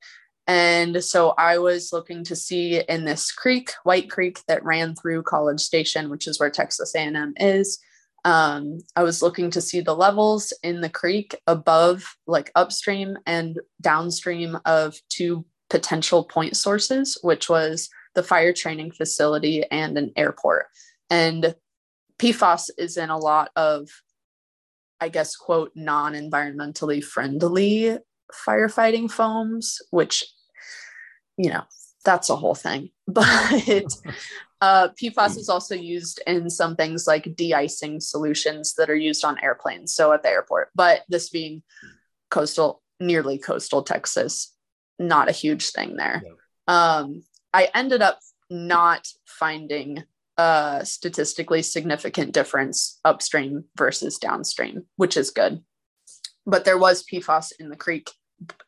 And 0.46 1.02
so 1.02 1.30
I 1.30 1.58
was 1.58 1.92
looking 1.92 2.22
to 2.24 2.36
see 2.36 2.78
in 2.78 3.04
this 3.04 3.32
creek, 3.32 3.72
White 3.82 4.08
Creek, 4.10 4.40
that 4.46 4.64
ran 4.64 4.94
through 4.94 5.24
College 5.24 5.60
Station, 5.60 6.08
which 6.08 6.28
is 6.28 6.38
where 6.38 6.50
Texas 6.50 6.94
A&M 6.94 7.34
is. 7.36 7.78
Um, 8.26 8.78
I 8.96 9.04
was 9.04 9.22
looking 9.22 9.52
to 9.52 9.60
see 9.60 9.80
the 9.80 9.94
levels 9.94 10.52
in 10.64 10.80
the 10.80 10.90
creek 10.90 11.36
above, 11.46 12.16
like 12.26 12.50
upstream 12.56 13.16
and 13.24 13.60
downstream 13.80 14.58
of 14.66 15.00
two 15.08 15.44
potential 15.70 16.24
point 16.24 16.56
sources, 16.56 17.16
which 17.22 17.48
was 17.48 17.88
the 18.16 18.24
fire 18.24 18.52
training 18.52 18.90
facility 18.90 19.62
and 19.70 19.96
an 19.96 20.10
airport. 20.16 20.66
And 21.08 21.54
PFAS 22.18 22.70
is 22.76 22.96
in 22.96 23.10
a 23.10 23.16
lot 23.16 23.50
of, 23.54 23.88
I 25.00 25.08
guess, 25.08 25.36
quote, 25.36 25.70
non 25.76 26.14
environmentally 26.14 27.04
friendly 27.04 27.96
firefighting 28.44 29.08
foams, 29.08 29.78
which, 29.90 30.24
you 31.36 31.48
know, 31.48 31.62
that's 32.04 32.28
a 32.28 32.36
whole 32.36 32.56
thing. 32.56 32.90
But 33.06 33.84
uh, 34.60 34.88
PFAS 35.00 35.36
is 35.36 35.48
also 35.48 35.74
used 35.74 36.20
in 36.26 36.48
some 36.48 36.76
things 36.76 37.06
like 37.06 37.36
de 37.36 37.52
icing 37.52 38.00
solutions 38.00 38.74
that 38.74 38.88
are 38.88 38.96
used 38.96 39.24
on 39.24 39.42
airplanes. 39.42 39.92
So 39.92 40.12
at 40.12 40.22
the 40.22 40.30
airport, 40.30 40.70
but 40.74 41.02
this 41.08 41.28
being 41.28 41.62
coastal, 42.30 42.82
nearly 42.98 43.38
coastal 43.38 43.82
Texas, 43.82 44.54
not 44.98 45.28
a 45.28 45.32
huge 45.32 45.70
thing 45.70 45.96
there. 45.96 46.22
Um, 46.66 47.22
I 47.52 47.68
ended 47.74 48.02
up 48.02 48.18
not 48.48 49.06
finding 49.26 50.04
a 50.38 50.82
statistically 50.84 51.62
significant 51.62 52.32
difference 52.32 52.98
upstream 53.04 53.64
versus 53.76 54.18
downstream, 54.18 54.86
which 54.96 55.16
is 55.16 55.30
good. 55.30 55.62
But 56.46 56.64
there 56.64 56.78
was 56.78 57.04
PFAS 57.04 57.52
in 57.58 57.68
the 57.70 57.76
creek 57.76 58.10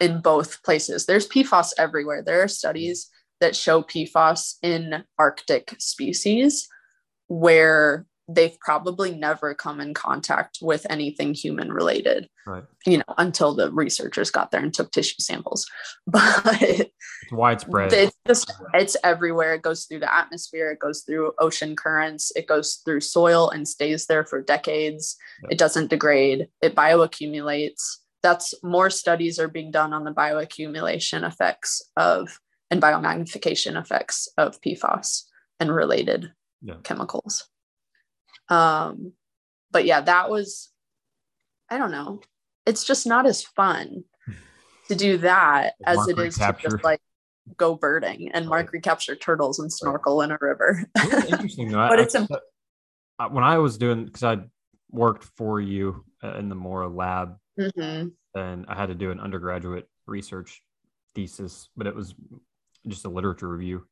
in 0.01 0.21
both 0.21 0.63
places. 0.63 1.07
There's 1.07 1.29
PFAS 1.29 1.73
everywhere. 1.79 2.23
There 2.23 2.43
are 2.43 2.49
studies 2.49 3.09
that 3.41 3.57
show 3.57 3.83
PFAS 3.83 4.55
in 4.63 5.05
Arctic 5.19 5.75
species 5.79 6.69
where 7.29 8.07
they've 8.31 8.59
probably 8.61 9.15
never 9.15 9.55
come 9.55 9.81
in 9.81 9.95
contact 9.95 10.59
with 10.61 10.85
anything 10.91 11.33
human 11.33 11.73
related, 11.73 12.29
Right. 12.47 12.65
you 12.87 12.99
know, 12.99 13.05
until 13.17 13.55
the 13.55 13.73
researchers 13.73 14.31
got 14.31 14.51
there 14.51 14.61
and 14.63 14.73
took 14.73 14.91
tissue 14.91 15.15
samples. 15.21 15.67
But 16.07 16.61
It's 16.61 17.33
widespread. 17.33 17.93
it's 17.93 18.17
just 18.27 18.53
it's 18.75 18.97
everywhere 19.03 19.55
it 19.55 19.63
goes 19.63 19.85
through 19.87 20.01
the 20.01 20.15
atmosphere 20.15 20.71
it 20.71 20.79
goes 20.79 21.03
through 21.03 21.33
ocean 21.39 21.75
currents 21.75 22.31
it 22.37 22.47
goes 22.47 22.81
through 22.85 23.01
soil 23.01 23.51
and 23.51 23.67
stays 23.67 24.07
there 24.07 24.25
for 24.25 24.41
decades 24.41 25.17
Yeah. 25.43 25.49
it 25.53 25.59
doesn't 25.59 25.91
degrade 25.91 26.49
it 26.63 26.75
bioaccumulates 26.75 27.83
that's 28.23 28.55
more 28.63 28.89
studies 28.91 29.39
are 29.39 29.49
being 29.49 29.71
done 29.71 29.93
on 29.93 30.05
the 30.05 30.13
bioaccumulation 30.13 31.27
effects 31.27 31.83
of 31.97 32.39
and 32.71 32.83
biomagnification 32.83 33.81
effects 33.81 34.29
of 34.37 34.61
pfas 34.61 35.23
and 35.61 35.75
related 35.75 36.33
Yeah. 36.63 36.77
chemicals 36.83 37.49
um 38.49 39.13
but 39.71 39.85
yeah 39.85 40.01
that 40.01 40.31
was 40.31 40.71
i 41.71 41.79
don't 41.79 41.91
know 41.91 42.21
it's 42.67 42.85
just 42.85 43.07
not 43.07 43.27
as 43.27 43.43
fun 43.43 44.05
to 44.89 44.95
do 44.95 45.19
that 45.19 45.75
as 45.87 46.09
it 46.09 46.19
is 46.19 46.37
to 46.37 46.57
just 46.61 46.85
like 46.85 47.01
go 47.57 47.75
birding 47.75 48.31
and 48.33 48.47
mark 48.47 48.73
recapture 48.73 49.17
turtles 49.17 49.59
and 49.59 49.73
snorkel 49.73 50.21
in 50.23 50.31
a 50.31 50.39
river 50.41 50.85
interesting 51.29 51.71
though. 51.71 51.89
But 51.89 51.99
I- 51.99 52.03
it's 52.03 52.15
im- 52.15 52.29
uh, 53.19 53.29
when 53.31 53.43
I 53.45 53.59
was 53.59 53.79
doing 53.79 54.05
because 54.05 54.23
I 54.23 54.37
worked 54.91 55.25
for 55.37 55.61
you 55.61 56.05
in 56.23 56.49
the 56.49 56.55
Mora 56.55 56.89
lab, 56.89 57.37
Mhm. 57.59 58.13
and 58.35 58.65
I 58.69 58.75
had 58.77 58.87
to 58.91 58.95
do 58.95 59.11
an 59.11 59.19
undergraduate 59.19 59.89
research 60.07 60.63
thesis, 61.15 61.69
but 61.77 61.87
it 61.87 61.95
was 61.95 62.15
just 62.87 63.05
a 63.05 63.09
literature 63.09 63.49
review. 63.49 63.87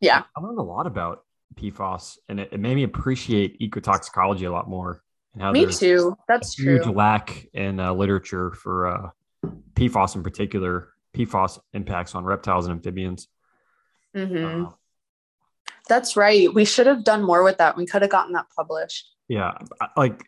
yeah 0.00 0.24
I 0.36 0.40
learned 0.40 0.58
a 0.58 0.62
lot 0.62 0.86
about 0.86 1.24
PFAS, 1.54 2.18
and 2.28 2.40
it, 2.40 2.50
it 2.52 2.60
made 2.60 2.74
me 2.74 2.82
appreciate 2.82 3.58
ecotoxicology 3.60 4.46
a 4.46 4.50
lot 4.50 4.68
more. 4.68 5.02
And 5.34 5.42
how 5.42 5.52
me 5.52 5.66
too 5.66 6.16
that's 6.28 6.58
huge 6.58 6.82
true 6.82 6.92
lack 6.92 7.46
in 7.52 7.80
uh, 7.80 7.92
literature 7.92 8.52
for 8.52 8.86
uh, 8.88 9.10
PFAS 9.74 10.16
in 10.16 10.22
particular. 10.22 10.90
PFAS 11.16 11.58
impacts 11.72 12.14
on 12.14 12.24
reptiles 12.24 12.66
and 12.66 12.72
amphibians. 12.72 13.28
Mhm. 14.14 14.66
Uh, 14.66 14.70
that's 15.88 16.16
right 16.16 16.52
we 16.52 16.64
should 16.66 16.86
have 16.86 17.02
done 17.02 17.22
more 17.22 17.42
with 17.42 17.56
that 17.58 17.76
we 17.76 17.86
could 17.86 18.02
have 18.02 18.10
gotten 18.10 18.34
that 18.34 18.46
published 18.54 19.14
yeah, 19.28 19.58
like 19.96 20.22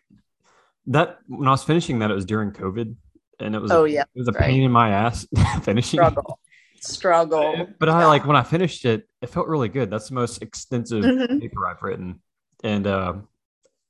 that. 0.87 1.19
When 1.27 1.47
I 1.47 1.51
was 1.51 1.63
finishing 1.63 1.99
that, 1.99 2.11
it 2.11 2.13
was 2.13 2.25
during 2.25 2.51
COVID, 2.51 2.95
and 3.39 3.55
it 3.55 3.59
was 3.59 3.71
Oh, 3.71 3.83
yeah, 3.85 4.03
it 4.03 4.19
was 4.19 4.27
a 4.27 4.31
right. 4.31 4.43
pain 4.43 4.61
in 4.61 4.71
my 4.71 4.89
ass 4.91 5.27
finishing. 5.63 5.97
struggle 5.97 6.39
struggle 6.83 7.67
But 7.79 7.89
I 7.89 8.05
like 8.05 8.25
when 8.25 8.35
I 8.35 8.43
finished 8.43 8.85
it, 8.85 9.07
it 9.21 9.27
felt 9.29 9.47
really 9.47 9.69
good. 9.69 9.89
That's 9.89 10.09
the 10.09 10.15
most 10.15 10.41
extensive 10.41 11.03
Mhm. 11.03 11.39
paper 11.41 11.67
I've 11.67 11.81
written, 11.81 12.21
and 12.63 12.87
uh, 12.87 13.13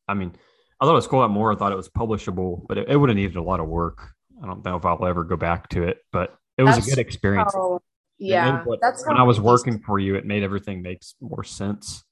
I 0.08 0.14
mean, 0.14 0.34
I 0.80 0.86
thought 0.86 0.92
it 0.92 0.96
was 0.96 1.08
cool 1.08 1.22
that 1.22 1.30
more. 1.30 1.54
I 1.54 1.56
thought 1.56 1.72
it 1.72 1.76
was 1.78 1.90
publishable, 1.90 2.66
but 2.68 2.78
it, 2.78 2.90
it 2.90 2.98
would 2.98 3.10
have 3.10 3.16
needed 3.16 3.36
a 3.38 3.42
lot 3.44 3.60
of 3.60 3.68
work. 3.68 4.10
I 4.44 4.46
don't 4.48 4.64
know 4.66 4.76
if 4.76 4.86
I'll 4.86 5.06
ever 5.06 5.24
go 5.24 5.38
back 5.38 5.70
to 5.70 5.84
it, 5.84 6.00
but 6.12 6.36
it 6.58 6.64
was 6.64 6.76
That's 6.76 6.88
a 6.88 6.90
good 6.92 7.00
experience. 7.00 7.54
How- 7.54 7.80
yeah 8.18 8.64
what- 8.66 8.80
that's 8.82 9.06
when 9.08 9.18
I 9.18 9.24
was 9.24 9.40
working 9.40 9.80
for 9.80 9.98
you, 10.00 10.16
it 10.16 10.26
made 10.26 10.44
everything 10.44 10.82
makes 10.82 11.16
more 11.22 11.44
sense. 11.44 12.04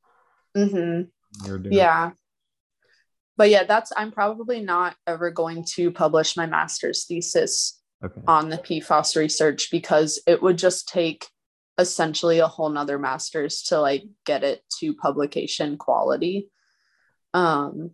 Mhm. 0.57 0.71
when 0.73 1.45
you 1.45 1.51
were 1.51 1.59
doing 1.59 1.73
it. 1.73 1.77
yeah 1.77 2.11
but 3.37 3.49
yeah 3.51 3.63
that's 3.63 3.91
i'm 3.95 4.11
probably 4.11 4.59
not 4.61 4.95
ever 5.05 5.29
going 5.29 5.63
to 5.63 5.91
publish 5.91 6.35
my 6.35 6.47
master's 6.47 7.05
thesis 7.05 7.78
Okay. 8.03 8.21
on 8.27 8.49
the 8.49 8.57
PFAS 8.57 9.17
research 9.17 9.69
because 9.71 10.21
it 10.25 10.41
would 10.41 10.57
just 10.57 10.87
take 10.87 11.27
essentially 11.77 12.39
a 12.39 12.47
whole 12.47 12.69
nother 12.69 12.97
master's 12.97 13.63
to 13.63 13.79
like 13.79 14.03
get 14.25 14.43
it 14.43 14.63
to 14.79 14.93
publication 14.93 15.77
quality. 15.77 16.49
Um 17.33 17.91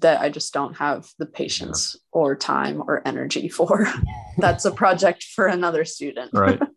that 0.00 0.20
I 0.20 0.28
just 0.28 0.52
don't 0.52 0.76
have 0.76 1.08
the 1.18 1.26
patience 1.26 1.96
or 2.12 2.36
time 2.36 2.80
or 2.80 3.02
energy 3.06 3.48
for. 3.48 3.88
That's 4.38 4.64
a 4.64 4.70
project 4.70 5.24
for 5.24 5.46
another 5.48 5.84
student. 5.84 6.30
right. 6.32 6.60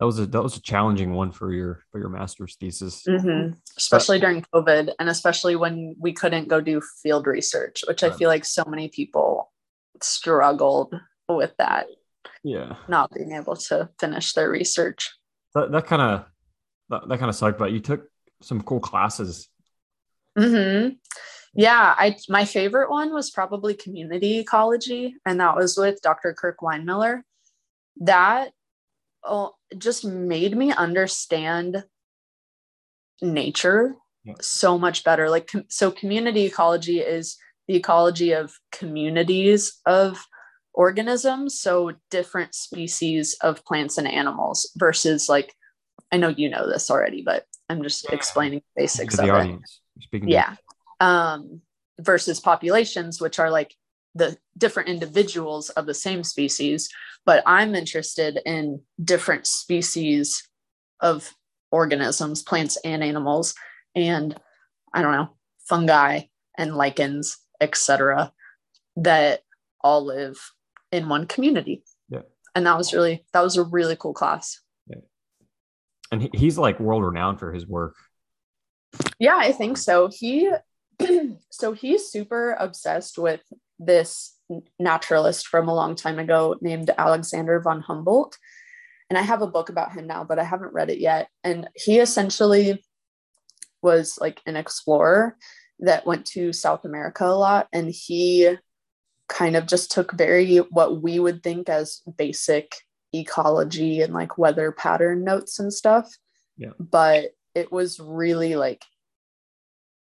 That 0.00 0.06
was 0.06 0.18
a 0.18 0.26
that 0.26 0.42
was 0.42 0.56
a 0.56 0.60
challenging 0.60 1.14
one 1.14 1.30
for 1.30 1.52
your 1.52 1.84
for 1.92 2.00
your 2.00 2.08
master's 2.08 2.56
thesis. 2.56 3.04
Mhm. 3.08 3.56
Especially 3.78 4.18
during 4.18 4.42
COVID 4.52 4.92
and 4.98 5.08
especially 5.08 5.54
when 5.54 5.94
we 5.98 6.12
couldn't 6.12 6.48
go 6.48 6.60
do 6.60 6.82
field 7.02 7.28
research, 7.28 7.84
which 7.86 8.02
I 8.02 8.10
feel 8.10 8.28
like 8.28 8.44
so 8.44 8.64
many 8.66 8.88
people 8.88 9.52
struggled 10.02 10.94
with 11.28 11.54
that, 11.58 11.86
Yeah. 12.42 12.76
not 12.88 13.10
being 13.12 13.32
able 13.32 13.56
to 13.56 13.88
finish 13.98 14.32
their 14.32 14.50
research. 14.50 15.10
That 15.54 15.70
that 15.72 15.86
kind 15.86 16.02
of 16.02 16.26
that, 16.90 17.08
that 17.08 17.18
kind 17.18 17.28
of 17.30 17.34
sucked, 17.36 17.58
but 17.58 17.72
you 17.72 17.80
took 17.80 18.08
some 18.42 18.62
cool 18.62 18.80
classes. 18.80 19.48
hmm 20.36 20.88
Yeah, 21.54 21.94
I 21.96 22.16
my 22.28 22.44
favorite 22.44 22.90
one 22.90 23.12
was 23.14 23.30
probably 23.30 23.74
community 23.74 24.38
ecology, 24.40 25.16
and 25.24 25.40
that 25.40 25.56
was 25.56 25.76
with 25.76 26.02
Dr. 26.02 26.34
Kirk 26.34 26.58
Winemiller. 26.60 27.22
That 28.00 28.52
oh, 29.24 29.54
just 29.78 30.04
made 30.04 30.56
me 30.56 30.72
understand 30.72 31.84
nature 33.22 33.94
Yeah. 34.24 34.34
so 34.40 34.78
much 34.78 35.04
better. 35.04 35.30
Like, 35.30 35.46
com- 35.46 35.66
so 35.68 35.90
community 35.90 36.44
ecology 36.44 37.00
is 37.00 37.36
the 37.68 37.76
ecology 37.76 38.32
of 38.32 38.54
communities 38.72 39.80
of 39.86 40.24
organisms, 40.74 41.60
so 41.60 41.92
different 42.10 42.54
species 42.54 43.36
of 43.40 43.64
plants 43.64 43.98
and 43.98 44.08
animals 44.08 44.70
versus 44.76 45.28
like, 45.28 45.54
I 46.12 46.16
know 46.16 46.28
you 46.28 46.50
know 46.50 46.68
this 46.68 46.90
already, 46.90 47.22
but 47.22 47.44
I'm 47.68 47.82
just 47.82 48.12
explaining 48.12 48.60
the 48.60 48.82
basics 48.82 49.16
to 49.16 49.22
of 49.22 49.26
the 49.26 49.34
it. 49.34 49.38
audience. 49.38 49.80
Speaking 50.00 50.28
yeah. 50.28 50.56
Um 51.00 51.60
versus 52.00 52.40
populations 52.40 53.20
which 53.20 53.38
are 53.38 53.50
like 53.50 53.74
the 54.14 54.36
different 54.56 54.88
individuals 54.88 55.70
of 55.70 55.86
the 55.86 55.94
same 55.94 56.24
species 56.24 56.88
but 57.24 57.42
i'm 57.46 57.74
interested 57.74 58.38
in 58.44 58.80
different 59.02 59.46
species 59.46 60.48
of 61.00 61.32
organisms 61.70 62.42
plants 62.42 62.76
and 62.84 63.02
animals 63.02 63.54
and 63.94 64.36
i 64.92 65.02
don't 65.02 65.12
know 65.12 65.28
fungi 65.68 66.20
and 66.58 66.76
lichens 66.76 67.38
etc 67.60 68.32
that 68.96 69.40
all 69.80 70.04
live 70.04 70.38
in 70.92 71.08
one 71.08 71.26
community 71.26 71.82
Yeah. 72.08 72.22
and 72.54 72.66
that 72.66 72.76
was 72.78 72.92
really 72.92 73.24
that 73.32 73.42
was 73.42 73.56
a 73.56 73.64
really 73.64 73.96
cool 73.96 74.14
class 74.14 74.60
Yeah. 74.88 75.00
and 76.12 76.22
he, 76.22 76.30
he's 76.34 76.58
like 76.58 76.78
world 76.80 77.04
renowned 77.04 77.38
for 77.38 77.52
his 77.52 77.66
work. 77.66 77.96
Yeah, 79.18 79.36
I 79.36 79.50
think 79.52 79.76
so. 79.76 80.08
He 80.12 80.48
so 81.50 81.72
he's 81.72 82.08
super 82.08 82.52
obsessed 82.58 83.18
with 83.18 83.40
this 83.80 84.36
naturalist 84.78 85.48
from 85.48 85.68
a 85.68 85.74
long 85.74 85.96
time 85.96 86.18
ago 86.20 86.56
named 86.60 86.90
Alexander 86.96 87.60
von 87.60 87.80
Humboldt. 87.80 88.36
And 89.10 89.18
I 89.18 89.22
have 89.22 89.42
a 89.42 89.46
book 89.48 89.68
about 89.68 89.92
him 89.92 90.06
now, 90.06 90.22
but 90.24 90.38
I 90.38 90.44
haven't 90.44 90.72
read 90.72 90.90
it 90.90 90.98
yet. 90.98 91.28
And 91.42 91.68
he 91.74 91.98
essentially 91.98 92.84
was 93.82 94.16
like 94.20 94.40
an 94.46 94.56
explorer 94.56 95.36
that 95.80 96.06
went 96.06 96.26
to 96.26 96.52
South 96.52 96.84
America 96.84 97.24
a 97.24 97.34
lot, 97.34 97.68
and 97.72 97.90
he 97.90 98.56
kind 99.28 99.56
of 99.56 99.66
just 99.66 99.90
took 99.90 100.12
very 100.12 100.58
what 100.58 101.02
we 101.02 101.18
would 101.18 101.42
think 101.42 101.68
as 101.68 102.02
basic 102.16 102.74
ecology 103.14 104.00
and 104.00 104.12
like 104.12 104.36
weather 104.38 104.72
pattern 104.72 105.24
notes 105.24 105.58
and 105.58 105.72
stuff. 105.72 106.16
Yeah. 106.56 106.72
But 106.78 107.30
it 107.54 107.72
was 107.72 108.00
really 108.00 108.56
like 108.56 108.84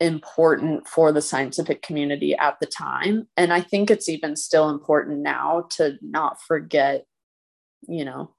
important 0.00 0.88
for 0.88 1.12
the 1.12 1.22
scientific 1.22 1.82
community 1.82 2.34
at 2.34 2.58
the 2.58 2.66
time. 2.66 3.28
And 3.36 3.52
I 3.52 3.60
think 3.60 3.90
it's 3.90 4.08
even 4.08 4.34
still 4.36 4.68
important 4.68 5.20
now 5.20 5.66
to 5.72 5.96
not 6.00 6.40
forget, 6.42 7.04
you 7.88 8.04
know, 8.04 8.34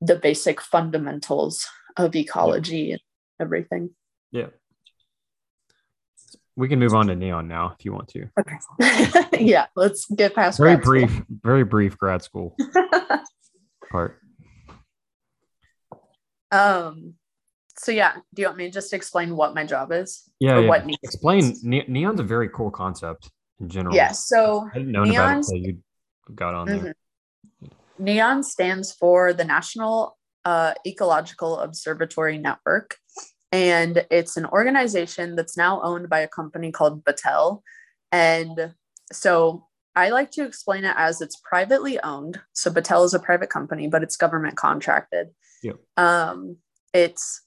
the 0.00 0.16
basic 0.16 0.60
fundamentals 0.60 1.66
of 1.96 2.14
ecology 2.14 2.78
yeah. 2.78 2.92
and 2.92 3.00
everything. 3.40 3.90
Yeah. 4.30 4.48
We 6.56 6.68
can 6.68 6.78
move 6.78 6.94
on 6.94 7.08
to 7.08 7.16
neon 7.16 7.48
now 7.48 7.74
if 7.78 7.84
you 7.84 7.92
want 7.92 8.08
to. 8.08 8.28
Okay. 8.38 9.38
yeah, 9.44 9.66
let's 9.74 10.06
get 10.06 10.34
past 10.34 10.58
very 10.58 10.76
brief, 10.76 11.10
school. 11.10 11.26
very 11.42 11.64
brief 11.64 11.98
grad 11.98 12.22
school 12.22 12.56
part. 13.90 14.20
Um 16.52 17.14
so 17.76 17.90
yeah, 17.90 18.14
do 18.32 18.42
you 18.42 18.46
want 18.46 18.58
me 18.58 18.66
to 18.66 18.70
just 18.70 18.92
explain 18.92 19.36
what 19.36 19.54
my 19.54 19.64
job 19.64 19.90
is? 19.90 20.22
Yeah, 20.38 20.60
yeah. 20.60 20.68
what 20.68 20.84
explain 21.02 21.56
ne- 21.62 21.86
neon's 21.88 22.20
a 22.20 22.22
very 22.24 22.48
cool 22.48 22.70
concept 22.70 23.30
in 23.60 23.68
general. 23.68 23.96
Yeah, 23.96 24.12
so 24.12 24.68
I 24.72 24.78
didn't 24.78 24.92
know 24.92 25.02
about 25.02 25.44
it 25.48 25.60
you 25.60 25.78
got 26.34 26.54
on 26.54 26.68
mm-hmm. 26.68 26.84
there. 26.84 26.94
Neon 27.98 28.42
stands 28.42 28.92
for 28.92 29.32
the 29.32 29.44
National 29.44 30.16
uh, 30.44 30.74
Ecological 30.86 31.58
Observatory 31.60 32.38
Network, 32.38 32.96
and 33.54 34.04
it's 34.10 34.36
an 34.36 34.46
organization 34.46 35.36
that's 35.36 35.56
now 35.56 35.80
owned 35.80 36.08
by 36.08 36.18
a 36.18 36.26
company 36.26 36.72
called 36.72 37.04
Battelle. 37.04 37.60
And 38.10 38.74
so 39.12 39.68
I 39.94 40.08
like 40.10 40.32
to 40.32 40.44
explain 40.44 40.84
it 40.84 40.94
as 40.98 41.20
it's 41.20 41.36
privately 41.36 42.00
owned. 42.00 42.40
So 42.52 42.68
Battelle 42.72 43.04
is 43.04 43.14
a 43.14 43.20
private 43.20 43.50
company, 43.50 43.86
but 43.86 44.02
it's 44.02 44.16
government 44.16 44.56
contracted. 44.56 45.28
Yep. 45.62 45.76
Um, 45.96 46.56
it's 46.92 47.42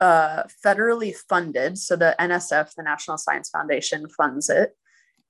uh, 0.00 0.44
federally 0.64 1.14
funded. 1.14 1.76
So 1.76 1.96
the 1.96 2.16
NSF, 2.18 2.74
the 2.74 2.82
National 2.82 3.18
Science 3.18 3.50
Foundation, 3.50 4.08
funds 4.08 4.48
it, 4.48 4.70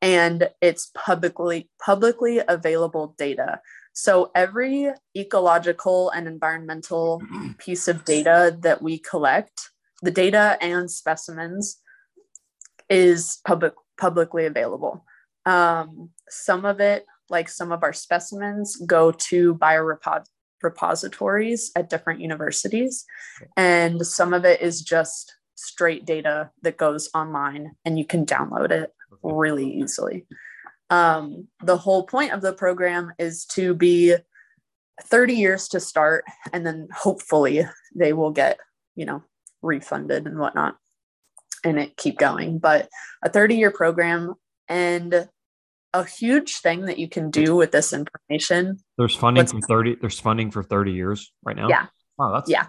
and 0.01 0.51
it's 0.61 0.93
publicly 0.95 1.69
publicly 1.85 2.41
available 2.47 3.17
data. 3.19 3.61
So 3.93 4.31
every 4.37 4.93
ecological 5.17 6.11
and 6.11 6.29
environmental 6.29 7.21
piece 7.59 7.89
of 7.89 8.05
data 8.05 8.57
that 8.61 8.83
we 8.83 8.99
collect, 8.99 9.71
the 10.03 10.11
data 10.11 10.59
and 10.61 10.91
specimens, 10.91 11.81
is 12.89 13.39
public 13.47 13.75
publicly 13.99 14.47
available. 14.47 15.05
Um, 15.47 16.11
some 16.29 16.65
of 16.65 16.81
it, 16.81 17.07
like 17.29 17.49
some 17.49 17.73
of 17.73 17.83
our 17.83 17.93
specimens, 17.93 18.77
go 18.77 19.13
to 19.13 19.55
biorepositories 19.55 20.27
repositories 20.63 21.71
at 21.77 21.91
different 21.91 22.21
universities. 22.21 23.05
And 23.57 24.07
some 24.07 24.35
of 24.35 24.45
it 24.45 24.61
is 24.61 24.83
just 24.83 25.35
straight 25.55 26.07
data 26.07 26.51
that 26.63 26.77
goes 26.77 27.11
online 27.15 27.73
and 27.85 27.99
you 27.99 28.05
can 28.05 28.25
download 28.25 28.71
it 28.71 28.93
really 29.23 29.69
easily. 29.69 30.27
Um, 30.89 31.49
the 31.63 31.77
whole 31.77 32.05
point 32.05 32.33
of 32.33 32.41
the 32.41 32.53
program 32.53 33.13
is 33.19 33.45
to 33.47 33.75
be 33.75 34.17
30 35.05 35.35
years 35.35 35.69
to 35.69 35.81
start, 35.81 36.25
and 36.53 36.67
then 36.67 36.89
hopefully 36.93 37.65
they 37.95 38.13
will 38.13 38.33
get, 38.33 38.59
you 38.97 39.07
know, 39.07 39.23
refunded 39.63 40.27
and 40.27 40.39
whatnot 40.39 40.77
and 41.65 41.79
it 41.79 41.97
keep 41.97 42.19
going. 42.19 42.59
But 42.59 42.89
a 43.23 43.29
30 43.29 43.57
year 43.57 43.71
program 43.71 44.35
and 44.69 45.29
a 45.93 46.05
huge 46.05 46.59
thing 46.59 46.87
that 46.87 46.99
you 46.99 47.09
can 47.09 47.31
do 47.31 47.57
with 47.57 47.73
this 47.73 47.93
information. 47.93 48.79
There's 48.97 49.15
funding 49.15 49.47
for 49.47 49.61
30 49.61 49.97
there's 50.01 50.21
funding 50.21 50.51
for 50.51 50.63
30 50.63 50.93
years 50.93 51.33
right 51.45 51.57
now. 51.57 51.69
Yeah. 51.69 51.87
Wow, 52.19 52.33
that's 52.33 52.51
yeah. 52.51 52.67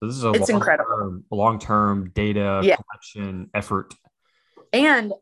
So 0.00 0.06
this 0.06 0.16
is 0.16 0.24
a 0.24 0.32
it's 0.32 0.48
long 0.48 0.60
incredible 0.60 1.22
long-term 1.30 2.10
data 2.14 2.60
yeah. 2.62 2.76
collection 2.76 3.50
effort. 3.54 3.94
And 4.72 5.12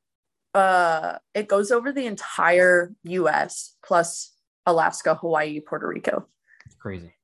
uh 0.54 1.18
it 1.34 1.48
goes 1.48 1.70
over 1.70 1.92
the 1.92 2.06
entire 2.06 2.92
US 3.04 3.76
plus 3.84 4.34
Alaska, 4.66 5.14
Hawaii, 5.14 5.60
Puerto 5.60 5.86
Rico. 5.86 6.26
It's 6.66 6.74
crazy. 6.74 7.14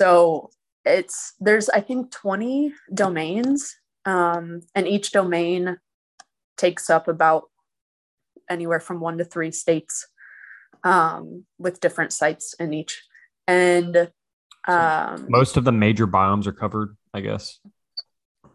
So 0.00 0.50
it's 0.84 1.34
there's 1.40 1.68
I 1.68 1.80
think 1.80 2.10
20 2.10 2.72
domains 2.92 3.76
um 4.04 4.62
and 4.74 4.88
each 4.88 5.12
domain 5.12 5.78
takes 6.56 6.90
up 6.90 7.08
about 7.08 7.44
anywhere 8.48 8.80
from 8.80 9.00
one 9.00 9.18
to 9.18 9.24
three 9.24 9.50
states 9.50 10.06
um, 10.84 11.44
with 11.58 11.80
different 11.80 12.12
sites 12.12 12.54
in 12.54 12.72
each. 12.72 13.02
And 13.46 14.10
um, 14.68 15.26
most 15.28 15.56
of 15.56 15.64
the 15.64 15.72
major 15.72 16.06
biomes 16.06 16.46
are 16.46 16.52
covered, 16.52 16.96
I 17.12 17.20
guess. 17.20 17.58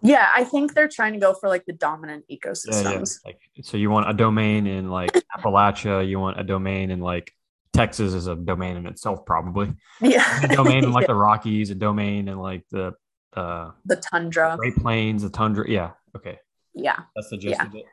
Yeah, 0.01 0.27
I 0.33 0.43
think 0.43 0.73
they're 0.73 0.87
trying 0.87 1.13
to 1.13 1.19
go 1.19 1.33
for 1.33 1.49
like 1.49 1.65
the 1.65 1.73
dominant 1.73 2.25
ecosystems. 2.31 2.83
Yeah, 2.83 2.91
yeah. 2.91 3.03
Like, 3.25 3.39
so 3.63 3.77
you 3.77 3.89
want 3.89 4.09
a 4.09 4.13
domain 4.13 4.67
in 4.67 4.89
like 4.89 5.11
Appalachia, 5.37 6.07
you 6.07 6.19
want 6.19 6.39
a 6.39 6.43
domain 6.43 6.91
in 6.91 6.99
like 6.99 7.33
Texas 7.73 8.13
is 8.13 8.27
a 8.27 8.35
domain 8.35 8.77
in 8.77 8.87
itself, 8.87 9.25
probably. 9.25 9.73
Yeah. 10.01 10.43
a 10.43 10.55
domain 10.55 10.83
in 10.83 10.91
like 10.91 11.03
yeah. 11.03 11.07
the 11.13 11.15
Rockies, 11.15 11.69
a 11.69 11.75
domain 11.75 12.27
in 12.27 12.37
like 12.37 12.63
the 12.71 12.93
uh 13.35 13.71
the 13.85 13.97
tundra, 13.97 14.51
the 14.51 14.57
Great 14.57 14.75
Plains, 14.77 15.23
the 15.23 15.29
tundra. 15.29 15.69
Yeah. 15.69 15.91
Okay. 16.15 16.39
Yeah. 16.73 16.99
That's 17.15 17.29
the 17.29 17.37
gist 17.37 17.61
of 17.61 17.75
it. 17.75 17.85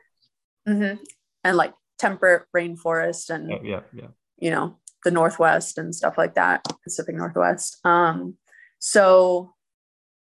Mm-hmm. 0.67 1.03
And 1.43 1.57
like 1.57 1.73
temperate 1.97 2.43
rainforest 2.55 3.29
and 3.29 3.49
yeah, 3.49 3.57
yeah, 3.63 3.79
yeah. 3.93 4.07
you 4.37 4.51
know 4.51 4.77
the 5.03 5.11
northwest 5.11 5.77
and 5.77 5.93
stuff 5.93 6.17
like 6.17 6.35
that 6.35 6.63
pacific 6.83 7.15
northwest 7.15 7.77
um 7.85 8.35
so 8.79 9.53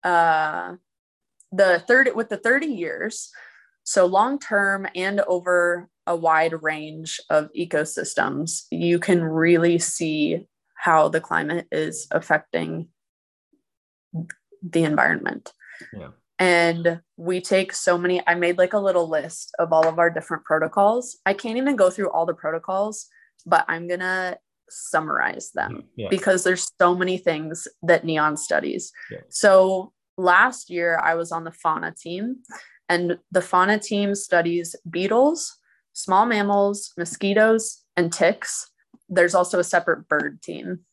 uh 0.04 0.74
the 1.52 1.84
third 1.88 2.10
with 2.16 2.30
the 2.30 2.38
30 2.38 2.68
years 2.68 3.32
so 3.84 4.06
long 4.06 4.38
term 4.38 4.88
and 4.96 5.22
over 5.22 5.90
a 6.08 6.16
wide 6.16 6.62
range 6.62 7.20
of 7.30 7.50
ecosystems 7.54 8.66
you 8.72 9.00
can 9.00 9.24
really 9.24 9.80
see 9.80 10.46
how 10.76 11.10
the 11.10 11.22
climate 11.22 11.68
is 11.72 12.08
affecting 12.12 12.88
the 14.62 14.84
environment 14.84 15.52
yeah 15.94 16.10
and 16.40 17.00
we 17.16 17.40
take 17.40 17.72
so 17.74 17.98
many 17.98 18.22
i 18.28 18.36
made 18.36 18.58
like 18.58 18.74
a 18.74 18.80
little 18.80 19.10
list 19.10 19.54
of 19.60 19.72
all 19.72 19.88
of 19.88 20.00
our 20.00 20.10
different 20.10 20.44
protocols 20.44 21.18
i 21.26 21.34
can't 21.34 21.58
even 21.58 21.76
go 21.76 21.90
through 21.90 22.12
all 22.12 22.26
the 22.26 22.34
protocols 22.34 23.08
but 23.46 23.66
i'm 23.68 23.88
gonna 23.88 24.38
summarize 24.70 25.52
them 25.52 25.72
mm, 25.72 25.84
yeah. 25.96 26.08
because 26.10 26.44
there's 26.44 26.70
so 26.82 26.96
many 26.96 27.18
things 27.18 27.68
that 27.84 28.04
neon 28.04 28.36
studies 28.36 28.92
yeah. 29.12 29.20
so 29.30 29.94
last 30.18 30.70
year 30.70 31.00
i 31.04 31.16
was 31.16 31.32
on 31.32 31.44
the 31.44 31.52
fauna 31.52 31.94
team 31.94 32.38
and 32.90 33.18
the 33.32 33.42
fauna 33.42 33.80
team 33.80 34.14
studies 34.14 34.76
beetles 34.90 35.58
small 35.96 36.28
mammals 36.28 36.94
mosquitoes 36.98 37.84
and 37.98 38.14
ticks 38.14 38.70
there's 39.10 39.34
also 39.34 39.58
a 39.58 39.64
separate 39.64 40.08
bird 40.08 40.42
team 40.42 40.86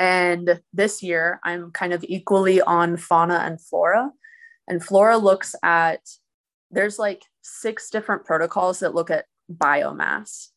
and 0.00 0.62
this 0.72 1.02
year, 1.02 1.40
I'm 1.44 1.72
kind 1.72 1.92
of 1.92 2.02
equally 2.08 2.62
on 2.62 2.96
fauna 2.96 3.42
and 3.44 3.60
flora. 3.60 4.10
And 4.66 4.82
flora 4.82 5.18
looks 5.18 5.54
at, 5.62 6.00
there's 6.70 6.98
like 6.98 7.22
six 7.42 7.90
different 7.90 8.24
protocols 8.24 8.80
that 8.80 8.94
look 8.94 9.10
at 9.10 9.26
biomass. 9.52 10.48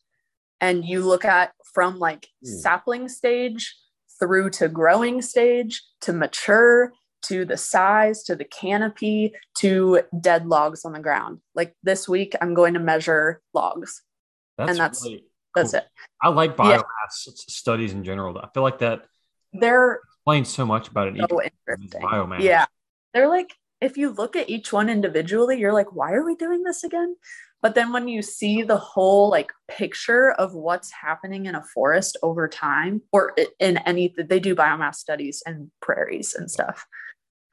And 0.61 0.85
you 0.85 1.06
look 1.06 1.26
at 1.26 1.52
from 1.73 1.99
like 1.99 2.30
mm. 2.44 2.48
sapling 2.48 3.10
stage 3.10 3.76
through 4.18 4.52
to 4.52 4.69
growing 4.69 5.22
stage 5.22 5.84
to 6.02 6.14
mature 6.14 6.94
to 7.23 7.45
the 7.45 7.57
size 7.57 8.23
to 8.23 8.35
the 8.35 8.45
canopy 8.45 9.33
to 9.57 10.01
dead 10.19 10.45
logs 10.47 10.85
on 10.85 10.93
the 10.93 10.99
ground. 10.99 11.39
Like 11.55 11.75
this 11.83 12.07
week, 12.07 12.35
I'm 12.41 12.53
going 12.53 12.73
to 12.73 12.79
measure 12.79 13.41
logs. 13.53 14.01
That's 14.57 14.71
and 14.71 14.79
that's 14.79 15.03
really 15.03 15.17
cool. 15.17 15.27
that's 15.55 15.73
it. 15.73 15.85
I 16.21 16.29
like 16.29 16.55
biomass 16.55 16.83
yeah. 17.25 17.33
studies 17.35 17.93
in 17.93 18.03
general. 18.03 18.37
I 18.37 18.49
feel 18.53 18.63
like 18.63 18.79
that 18.79 19.05
they're 19.51 19.99
explains 20.17 20.49
so 20.49 20.65
much 20.65 20.87
about 20.87 21.09
an 21.09 21.25
so 21.29 21.41
interesting. 21.41 22.01
biomass. 22.01 22.41
Yeah, 22.41 22.65
they're 23.13 23.29
like 23.29 23.53
if 23.83 23.97
you 23.97 24.11
look 24.11 24.37
at 24.37 24.49
each 24.49 24.71
one 24.71 24.89
individually, 24.89 25.59
you're 25.59 25.73
like, 25.73 25.93
why 25.93 26.13
are 26.13 26.23
we 26.23 26.35
doing 26.35 26.63
this 26.63 26.85
again? 26.85 27.17
But 27.61 27.75
then 27.75 27.91
when 27.91 28.07
you 28.07 28.21
see 28.21 28.61
the 28.61 28.77
whole 28.77 29.29
like 29.29 29.51
picture 29.69 30.31
of 30.31 30.53
what's 30.53 30.91
happening 30.91 31.45
in 31.45 31.55
a 31.55 31.63
forest 31.73 32.17
over 32.23 32.47
time, 32.47 33.01
or 33.11 33.35
in 33.59 33.77
any, 33.77 34.13
they 34.17 34.39
do 34.39 34.55
biomass 34.55 34.95
studies 34.95 35.43
and 35.45 35.69
prairies 35.81 36.33
and 36.33 36.49
stuff, 36.49 36.85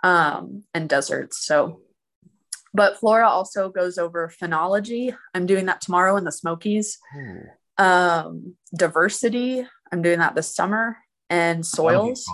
um, 0.03 0.65
and 0.75 0.89
deserts. 0.89 1.45
So, 1.45 1.81
but 2.73 2.99
Flora 2.99 3.29
also 3.29 3.69
goes 3.69 3.99
over 3.99 4.33
phenology. 4.41 5.15
I'm 5.35 5.47
doing 5.47 5.67
that 5.67 5.81
tomorrow 5.81 6.17
in 6.17 6.25
the 6.25 6.33
Smokies. 6.33 6.99
Um, 7.79 8.55
diversity. 8.77 9.67
I'm 9.93 10.03
doing 10.03 10.19
that 10.21 10.35
this 10.35 10.55
summer 10.55 10.97
and 11.29 11.65
soils. 11.65 12.25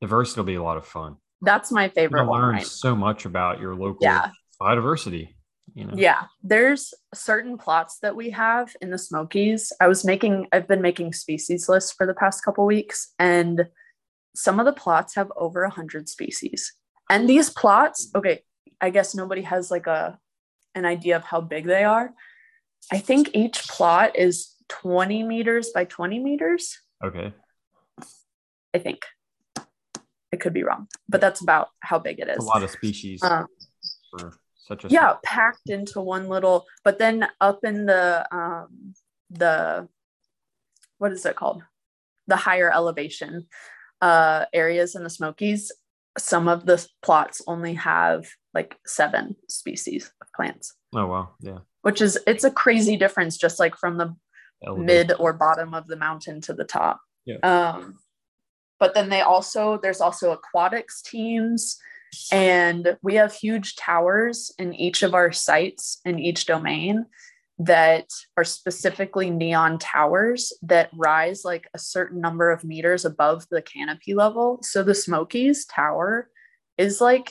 Diversity 0.00 0.40
will 0.40 0.46
be 0.46 0.54
a 0.54 0.62
lot 0.62 0.76
of 0.76 0.86
fun. 0.86 1.16
That's 1.42 1.70
my 1.70 1.88
favorite 1.88 2.24
you. 2.24 2.30
Learn 2.30 2.54
right? 2.54 2.66
so 2.66 2.96
much 2.96 3.24
about 3.24 3.60
your 3.60 3.74
local 3.74 3.98
yeah. 4.00 4.30
biodiversity. 4.60 5.34
you 5.74 5.84
know. 5.84 5.94
Yeah, 5.94 6.22
there's 6.42 6.94
certain 7.14 7.58
plots 7.58 7.98
that 8.00 8.16
we 8.16 8.30
have 8.30 8.74
in 8.80 8.90
the 8.90 8.98
Smokies. 8.98 9.72
I 9.80 9.88
was 9.88 10.04
making, 10.04 10.48
I've 10.52 10.66
been 10.66 10.80
making 10.80 11.12
species 11.12 11.68
lists 11.68 11.92
for 11.92 12.06
the 12.06 12.14
past 12.14 12.44
couple 12.44 12.64
weeks, 12.64 13.12
and 13.18 13.66
some 14.34 14.58
of 14.58 14.66
the 14.66 14.72
plots 14.72 15.14
have 15.14 15.30
over 15.36 15.62
a 15.62 15.70
hundred 15.70 16.08
species. 16.08 16.72
And 17.08 17.28
these 17.28 17.50
plots, 17.50 18.10
okay, 18.14 18.42
I 18.80 18.90
guess 18.90 19.14
nobody 19.14 19.42
has 19.42 19.70
like 19.70 19.86
a 19.86 20.18
an 20.74 20.84
idea 20.84 21.16
of 21.16 21.24
how 21.24 21.40
big 21.40 21.64
they 21.64 21.84
are. 21.84 22.12
I 22.92 22.98
think 22.98 23.30
each 23.34 23.66
plot 23.68 24.16
is 24.16 24.54
20 24.68 25.22
meters 25.22 25.70
by 25.74 25.84
20 25.84 26.18
meters. 26.18 26.78
Okay. 27.02 27.32
I 28.74 28.78
think. 28.78 29.04
I 30.32 30.36
could 30.36 30.52
be 30.52 30.64
wrong, 30.64 30.88
but 31.08 31.20
that's 31.20 31.40
about 31.40 31.68
how 31.80 31.98
big 31.98 32.18
it 32.18 32.28
is. 32.28 32.38
A 32.38 32.42
lot 32.42 32.62
of 32.62 32.70
species 32.70 33.22
Um, 33.22 33.46
for 34.10 34.36
such 34.66 34.84
a 34.84 34.88
yeah 34.88 35.14
packed 35.22 35.70
into 35.70 36.00
one 36.00 36.28
little 36.28 36.66
but 36.84 36.98
then 36.98 37.26
up 37.40 37.60
in 37.64 37.86
the 37.86 38.26
um 38.34 38.94
the 39.30 39.88
what 40.98 41.12
is 41.12 41.24
it 41.24 41.36
called 41.36 41.62
the 42.26 42.36
higher 42.36 42.72
elevation 42.72 43.46
uh 44.02 44.44
areas 44.52 44.94
in 44.96 45.04
the 45.04 45.10
smokies 45.10 45.70
some 46.18 46.48
of 46.48 46.66
the 46.66 46.86
plots 47.02 47.42
only 47.46 47.74
have 47.74 48.26
like 48.54 48.76
seven 48.86 49.36
species 49.48 50.10
of 50.22 50.28
plants 50.34 50.74
Oh 50.94 51.06
wow, 51.06 51.30
yeah. 51.40 51.58
which 51.82 52.00
is 52.00 52.18
it's 52.26 52.44
a 52.44 52.50
crazy 52.50 52.96
difference 52.96 53.36
just 53.36 53.58
like 53.60 53.76
from 53.76 53.98
the 53.98 54.14
Elevation. 54.66 54.86
mid 54.86 55.12
or 55.18 55.32
bottom 55.34 55.74
of 55.74 55.86
the 55.86 55.96
mountain 55.96 56.40
to 56.42 56.54
the 56.54 56.64
top. 56.64 57.00
Yeah. 57.26 57.36
Um, 57.42 57.98
but 58.80 58.94
then 58.94 59.10
they 59.10 59.20
also 59.20 59.78
there's 59.82 60.00
also 60.00 60.32
aquatics 60.32 61.02
teams, 61.02 61.78
and 62.32 62.96
we 63.02 63.16
have 63.16 63.34
huge 63.34 63.76
towers 63.76 64.50
in 64.58 64.72
each 64.74 65.02
of 65.02 65.12
our 65.14 65.32
sites 65.32 66.00
in 66.06 66.18
each 66.18 66.46
domain 66.46 67.04
that 67.58 68.10
are 68.36 68.44
specifically 68.44 69.30
neon 69.30 69.78
towers 69.78 70.52
that 70.62 70.90
rise 70.94 71.42
like 71.44 71.68
a 71.72 71.78
certain 71.78 72.20
number 72.20 72.50
of 72.50 72.64
meters 72.64 73.04
above 73.04 73.46
the 73.50 73.62
canopy 73.62 74.14
level. 74.14 74.58
So 74.62 74.82
the 74.82 74.94
Smokies 74.94 75.64
Tower 75.64 76.28
is 76.76 77.00
like 77.00 77.30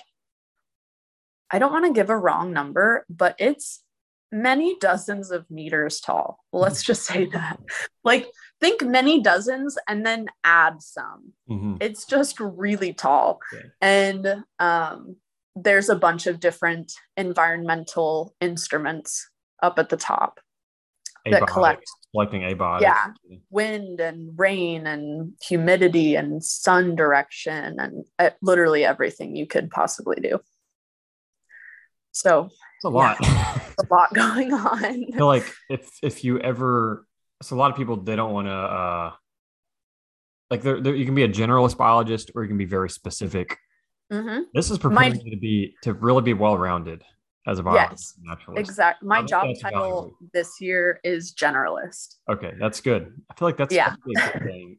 I 1.52 1.60
don't 1.60 1.72
want 1.72 1.85
to 1.85 1.93
give 1.93 2.10
a 2.10 2.18
wrong 2.18 2.52
number, 2.53 3.06
but 3.07 3.35
it's 3.38 3.84
many 4.31 4.77
dozens 4.80 5.31
of 5.31 5.49
meters 5.49 5.99
tall. 5.99 6.39
Let's 6.52 6.84
just 6.84 7.03
say 7.03 7.26
that. 7.34 7.60
Like, 8.03 8.27
think 8.60 8.81
many 8.81 9.22
dozens 9.22 9.77
and 9.88 10.06
then 10.06 10.27
add 10.43 10.81
some. 10.81 11.34
Mhm. 11.49 11.77
It's 11.81 12.06
just 12.06 12.39
really 12.39 12.93
tall. 12.93 13.39
Okay. 13.53 13.65
And 13.80 14.43
um, 14.60 15.18
there's 15.56 15.89
a 15.89 15.95
bunch 15.95 16.27
of 16.27 16.39
different 16.39 16.93
environmental 17.15 18.35
instruments 18.41 19.30
up 19.65 19.79
at 19.79 19.89
the 19.89 19.97
top 19.97 20.39
that 21.25 21.41
Abiotics, 21.41 21.47
collect 21.47 21.83
collecting 22.13 22.41
abiotics. 22.41 22.81
Yeah. 22.81 23.07
wind 23.49 23.99
and 23.99 24.37
rain 24.37 24.85
and 24.87 25.33
humidity 25.43 26.15
and 26.15 26.43
sun 26.43 26.95
direction 26.95 27.79
and 27.79 28.05
uh, 28.19 28.29
literally 28.41 28.85
everything 28.85 29.35
you 29.35 29.47
could 29.47 29.69
possibly 29.71 30.17
do. 30.21 30.39
So, 32.11 32.45
It's 32.77 32.85
a 32.85 32.89
lot. 32.89 33.17
a 33.25 33.93
lot 33.93 34.13
going 34.13 34.53
on. 34.53 34.83
I 34.85 35.17
feel 35.17 35.25
like 35.27 35.51
if 35.69 35.89
if 36.01 36.23
you 36.23 36.39
ever 36.39 37.05
so 37.41 37.55
a 37.55 37.57
lot 37.57 37.71
of 37.71 37.75
people 37.77 37.97
they 37.97 38.15
don't 38.15 38.31
want 38.31 38.47
to 38.47 38.53
uh 38.53 39.11
like 40.49 40.61
there 40.61 40.95
you 40.95 41.05
can 41.05 41.15
be 41.15 41.23
a 41.23 41.27
generalist 41.29 41.75
biologist 41.75 42.31
or 42.35 42.43
you 42.43 42.47
can 42.47 42.57
be 42.57 42.65
very 42.65 42.89
specific 42.89 43.57
hmm 44.11 44.39
this 44.53 44.71
is 44.71 44.81
My- 44.81 45.09
preparing 45.09 45.19
you 45.25 45.31
to 45.31 45.37
be 45.37 45.75
to 45.81 45.93
really 45.93 46.21
be 46.21 46.33
well 46.33 46.57
rounded 46.57 47.03
as 47.47 47.59
a 47.59 47.63
biologist 47.63 48.15
Yes, 48.17 48.26
naturalist 48.27 48.69
Exactly. 48.69 49.07
My 49.07 49.22
job 49.23 49.47
title 49.61 50.15
this 50.34 50.59
year 50.61 50.99
is 51.03 51.34
generalist. 51.34 52.15
okay 52.30 52.53
that's 52.59 52.81
good 52.81 53.13
i 53.30 53.34
feel 53.35 53.47
like 53.47 53.57
that's 53.57 53.73
Yeah. 53.73 53.93
a 53.93 53.97
good 54.31 54.43
thing 54.43 54.77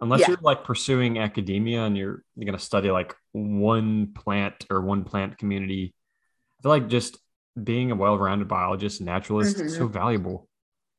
unless 0.00 0.20
Yeah. 0.20 0.30
you're 0.30 0.38
like 0.42 0.64
pursuing 0.64 1.18
academia 1.18 1.82
and 1.82 1.96
you're, 1.96 2.22
you're 2.36 2.44
going 2.46 2.58
to 2.58 2.64
study 2.64 2.90
like 2.90 3.14
one 3.32 4.08
plant 4.14 4.66
or 4.70 4.80
one 4.80 5.04
plant 5.04 5.38
community 5.38 5.94
i 6.58 6.62
feel 6.62 6.70
like 6.70 6.88
just 6.88 7.18
being 7.62 7.90
a 7.92 7.94
well-rounded 7.94 8.48
biologist 8.48 9.00
and 9.00 9.06
naturalist 9.06 9.56
is 9.56 9.62
Mm-hmm. 9.72 9.78
so 9.82 9.86
valuable 9.88 10.48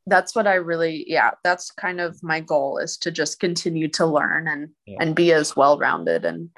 That's 0.07 0.35
what 0.35 0.45
I 0.45 0.55
really, 0.55 1.03
yeah, 1.07 1.31
that's 1.43 1.71
kind 1.71 1.99
of 1.99 2.21
my 2.21 2.39
goal 2.39 2.77
is 2.77 2.95
to 2.97 3.09
just 3.11 3.39
continue 3.39 3.87
to 3.97 4.05
learn 4.05 4.47
and 4.47 4.69
Yeah. 4.85 4.97
and 5.01 5.15
be 5.15 5.33
as 5.33 5.55
well 5.55 5.79
rounded 5.79 6.25
and 6.25 6.49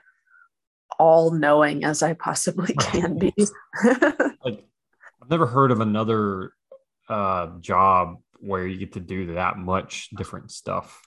all 0.99 1.31
knowing 1.31 1.83
as 1.83 2.01
I 2.03 2.13
possibly 2.13 2.73
can 2.79 3.17
be. 3.17 3.33
like 3.37 4.65
I've 5.21 5.29
never 5.29 5.45
heard 5.45 5.71
of 5.71 5.81
another 5.81 6.53
uh 7.09 7.57
job 7.59 8.17
where 8.39 8.67
you 8.67 8.77
get 8.77 8.93
to 8.93 8.99
do 8.99 9.33
that 9.35 9.57
much 9.57 10.09
different 10.11 10.51
stuff. 10.51 11.01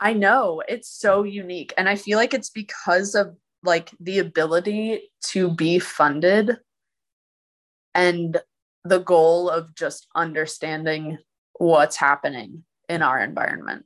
I 0.00 0.12
know 0.12 0.62
it's 0.66 0.88
so 0.88 1.24
unique. 1.24 1.74
And 1.76 1.88
I 1.88 1.96
feel 1.96 2.16
like 2.16 2.32
it's 2.32 2.50
because 2.50 3.14
of 3.14 3.36
like 3.62 3.90
the 4.00 4.20
ability 4.20 5.10
to 5.26 5.50
be 5.50 5.78
funded 5.78 6.58
and 7.94 8.40
the 8.84 8.98
goal 9.00 9.50
of 9.50 9.74
just 9.74 10.06
understanding 10.14 11.18
what's 11.58 11.96
happening 11.96 12.64
in 12.88 13.02
our 13.02 13.20
environment. 13.22 13.84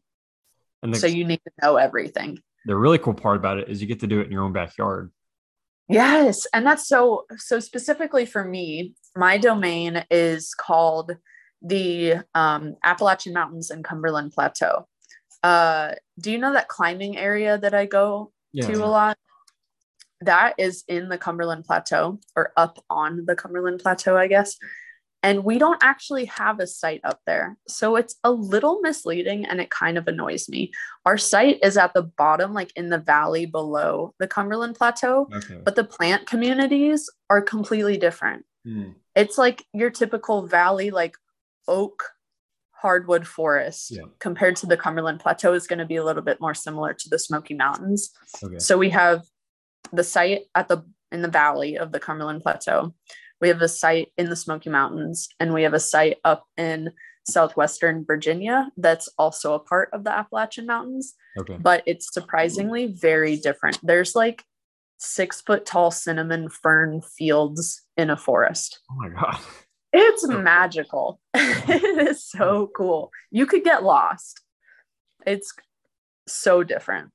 And 0.83 0.95
the, 0.95 0.99
So 0.99 1.07
you 1.07 1.25
need 1.25 1.41
to 1.47 1.53
know 1.63 1.77
everything. 1.77 2.39
the 2.67 2.77
really 2.77 2.99
cool 2.99 3.15
part 3.15 3.37
about 3.37 3.59
it 3.59 3.69
is 3.69 3.81
you 3.81 3.89
get 3.89 4.01
to 4.01 4.07
do 4.07 4.21
it 4.21 4.27
in 4.27 4.33
your 4.33 4.45
own 4.45 4.53
backyard. 4.53 5.11
Yes, 5.89 6.47
and 6.53 6.67
that's 6.67 6.89
so 6.89 7.27
so 7.37 7.61
specifically 7.61 8.25
for 8.27 8.45
me, 8.45 8.95
my 9.17 9.37
domain 9.39 10.05
is 10.11 10.55
called 10.55 11.17
the 11.61 12.17
um, 12.35 12.77
Appalachian 12.83 13.33
Mountains 13.33 13.71
and 13.71 13.85
Cumberland 13.85 14.33
Plateau. 14.33 14.87
Uh, 15.43 15.93
do 16.19 16.33
you 16.33 16.39
know 16.39 16.53
that 16.55 16.69
climbing 16.69 17.17
area 17.19 17.59
that 17.59 17.75
I 17.75 17.87
go 17.87 18.33
Yeah. 18.53 18.67
to 18.67 18.85
a 18.85 18.87
lot? 18.87 19.19
That 20.23 20.55
is 20.59 20.85
in 20.89 21.11
the 21.11 21.19
Cumberland 21.19 21.65
Plateau 21.65 22.19
or 22.35 22.53
up 22.57 22.83
on 22.89 23.27
the 23.27 23.37
Cumberland 23.37 23.81
Plateau, 23.81 24.17
I 24.17 24.27
guess. 24.27 24.57
And 25.25 25.43
we 25.43 25.59
don't 25.59 25.83
actually 25.83 26.27
have 26.27 26.61
a 26.61 26.67
site 26.67 27.01
up 27.03 27.19
there. 27.25 27.57
So 27.67 27.97
it's 27.97 28.17
a 28.25 28.31
little 28.31 28.81
misleading 28.83 29.47
and 29.47 29.59
it 29.59 29.71
kind 29.71 29.97
of 29.97 30.07
annoys 30.07 30.51
me. 30.51 30.71
Our 31.07 31.17
site 31.17 31.59
is 31.63 31.79
at 31.79 31.95
the 31.95 32.03
bottom, 32.03 32.53
like 32.53 32.71
in 32.77 32.91
the 32.91 32.99
valley 32.99 33.47
below 33.47 34.15
the 34.19 34.29
Cumberland 34.29 34.75
Plateau 34.77 35.27
Okay. 35.35 35.61
but 35.65 35.77
the 35.77 35.85
plant 35.85 36.27
communities 36.27 37.09
are 37.31 37.41
completely 37.41 37.97
different. 37.97 38.45
Hmm. 38.67 38.91
It's 39.17 39.39
like 39.39 39.65
your 39.73 39.89
typical 39.89 40.47
valley, 40.47 40.91
like 40.91 41.17
oak 41.67 42.05
hardwood 42.73 43.27
forest, 43.27 43.91
Yeah. 43.91 44.03
compared 44.19 44.57
to 44.57 44.67
the 44.67 44.77
Cumberland 44.77 45.21
Plateau, 45.21 45.55
is 45.55 45.67
going 45.67 45.79
to 45.79 45.87
be 45.87 45.97
a 45.97 46.05
little 46.05 46.23
bit 46.23 46.39
more 46.39 46.53
similar 46.53 46.93
to 46.93 47.09
the 47.09 47.19
Smoky 47.19 47.55
Mountains. 47.55 48.11
Okay. 48.43 48.59
So 48.59 48.77
we 48.77 48.91
have 48.91 49.25
the 49.91 50.05
site 50.05 50.43
at 50.55 50.69
the 50.69 50.85
in 51.11 51.23
the 51.23 51.29
valley 51.29 51.79
of 51.79 51.93
the 51.93 52.01
Cumberland 52.01 52.43
Plateau. 52.43 52.95
We 53.41 53.49
have 53.49 53.61
a 53.63 53.69
site 53.69 54.09
in 54.17 54.31
the 54.31 54.37
Smoky 54.37 54.71
Mountains, 54.71 55.29
and 55.41 55.53
we 55.53 55.63
have 55.65 55.75
a 55.75 55.81
site 55.81 56.19
up 56.25 56.47
in 56.57 56.93
southwestern 57.27 58.05
Virginia 58.05 58.71
that's 58.77 59.09
also 59.19 59.55
a 59.55 59.59
part 59.59 59.89
of 59.93 60.05
the 60.05 60.11
Appalachian 60.11 60.67
Mountains 60.67 61.15
Okay. 61.39 61.57
but 61.59 61.83
it's 61.87 62.13
surprisingly 62.13 62.87
very 62.87 63.37
different. 63.37 63.79
There's 63.83 64.15
like 64.15 64.45
six 64.99 65.41
foot 65.41 65.65
tall 65.67 65.91
cinnamon 65.91 66.49
fern 66.51 67.01
fields 67.01 67.83
in 67.97 68.11
a 68.11 68.17
forest. 68.17 68.79
Oh 68.91 68.95
my 68.97 69.09
god. 69.09 69.39
It's 69.93 70.27
magical. 70.29 71.19
it 71.35 72.09
is 72.09 72.25
so 72.25 72.71
cool. 72.77 73.11
You 73.31 73.47
could 73.47 73.65
get 73.65 73.83
lost. 73.83 74.41
It's 75.27 75.53
so 76.29 76.63
different. 76.63 77.11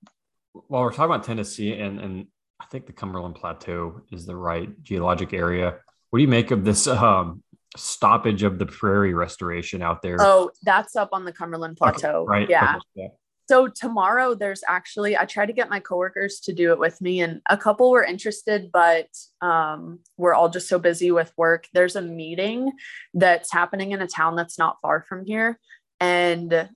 While 0.54 0.84
we're 0.84 0.92
talking 0.92 1.06
about 1.14 1.24
Tennessee 1.24 1.74
and 1.74 2.00
and 2.00 2.28
I 2.60 2.66
think 2.66 2.88
the 2.88 2.94
Cumberland 2.94 3.36
Plateau 3.36 4.02
is 4.12 4.26
the 4.26 4.36
right 4.36 4.70
geologic 4.84 5.34
area. 5.34 5.78
What 6.10 6.20
do 6.20 6.24
you 6.24 6.28
make 6.30 6.52
of 6.52 6.66
this 6.66 6.88
um 6.88 7.44
stoppage 7.78 8.44
of 8.44 8.58
the 8.60 8.66
prairie 8.66 9.14
restoration 9.14 9.82
out 9.82 10.02
there? 10.02 10.18
Oh, 10.20 10.52
that's 10.64 10.96
up 10.96 11.10
on 11.12 11.26
the 11.26 11.32
Cumberland 11.32 11.78
Okay, 11.82 11.92
Plateau. 12.00 12.26
right. 12.26 12.50
Yeah. 12.50 12.76
Okay, 12.76 12.80
yeah. 12.96 13.08
So 13.48 13.68
tomorrow 13.68 14.36
there's 14.36 14.62
actually 14.68 15.18
I 15.18 15.26
tried 15.26 15.48
to 15.48 15.54
get 15.54 15.70
my 15.70 15.80
coworkers 15.80 16.40
to 16.42 16.54
do 16.54 16.72
it 16.72 16.78
with 16.80 17.02
me 17.02 17.22
and 17.22 17.42
a 17.50 17.58
couple 17.58 17.90
were 17.90 18.04
interested 18.04 18.72
but 18.72 19.08
um, 19.42 20.00
we're 20.18 20.36
all 20.36 20.50
just 20.50 20.68
so 20.68 20.78
busy 20.78 21.12
with 21.12 21.34
work. 21.36 21.66
There's 21.74 21.96
a 21.96 22.02
meeting 22.02 22.72
that's 23.16 23.52
happening 23.52 23.92
in 23.92 24.02
a 24.02 24.08
town 24.08 24.36
that's 24.36 24.60
not 24.60 24.78
far 24.82 25.02
from 25.02 25.26
here 25.26 25.60
and 26.00 26.70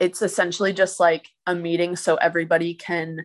it's 0.00 0.22
essentially 0.22 0.72
just 0.72 0.98
like 0.98 1.28
a 1.46 1.54
meeting 1.54 1.94
so 1.94 2.16
everybody 2.16 2.74
can 2.74 3.24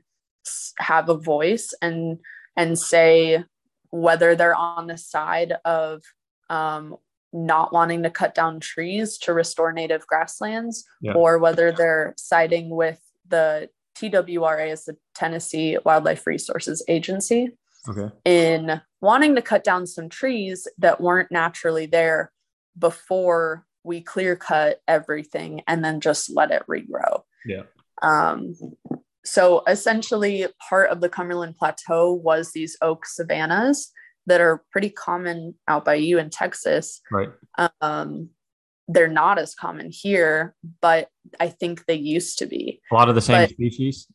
have 0.77 1.09
a 1.09 1.17
voice 1.17 1.73
and 1.81 2.19
and 2.55 2.77
say 2.77 3.43
whether 3.91 4.35
they're 4.35 4.55
on 4.55 4.87
the 4.87 4.97
side 4.97 5.53
of 5.65 6.03
um, 6.49 6.95
not 7.33 7.73
wanting 7.73 8.03
to 8.03 8.09
cut 8.09 8.33
down 8.33 8.59
trees 8.59 9.17
to 9.19 9.33
restore 9.33 9.71
native 9.73 10.05
grasslands 10.07 10.85
Yeah. 11.01 11.13
or 11.13 11.37
whether 11.37 11.71
they're 11.71 12.13
siding 12.17 12.69
with 12.69 12.99
the 13.27 13.69
TWRA 13.95 14.69
as 14.71 14.85
the 14.85 14.97
Tennessee 15.15 15.77
Wildlife 15.83 16.25
Resources 16.27 16.83
Agency 16.87 17.57
Okay. 17.89 18.13
in 18.25 18.81
wanting 19.01 19.35
to 19.35 19.41
cut 19.41 19.63
down 19.63 19.87
some 19.87 20.09
trees 20.09 20.67
that 20.77 21.01
weren't 21.01 21.31
naturally 21.31 21.85
there 21.85 22.31
before 22.77 23.65
we 23.83 24.01
clear 24.01 24.35
cut 24.35 24.81
everything 24.87 25.61
and 25.67 25.83
then 25.83 25.99
just 26.01 26.29
let 26.29 26.51
it 26.51 26.63
regrow. 26.67 27.23
Yeah. 27.45 27.63
Um, 28.01 28.55
so 29.27 29.63
essentially, 29.67 30.47
part 30.69 30.89
of 30.89 31.01
the 31.01 31.09
Cumberland 31.09 31.57
Plateau 31.57 32.13
was 32.13 32.51
these 32.53 32.77
oak 32.81 33.05
savannas 33.05 33.91
that 34.25 34.41
are 34.41 34.63
pretty 34.71 34.89
common 34.89 35.55
out 35.67 35.85
by 35.85 35.95
you 35.95 36.17
in 36.17 36.29
Texas. 36.29 37.01
Right. 37.11 37.29
Um, 37.81 38.29
they're 38.87 39.07
not 39.09 39.37
as 39.37 39.53
common 39.53 39.89
here, 39.91 40.55
but 40.81 41.09
I 41.39 41.49
think 41.49 41.85
they 41.85 41.95
used 41.95 42.37
to 42.39 42.45
be. 42.45 42.81
A 42.91 42.95
lot 42.95 43.09
of 43.09 43.15
the 43.15 43.21
same 43.21 43.43
But- 43.43 43.49
species, 43.49 44.07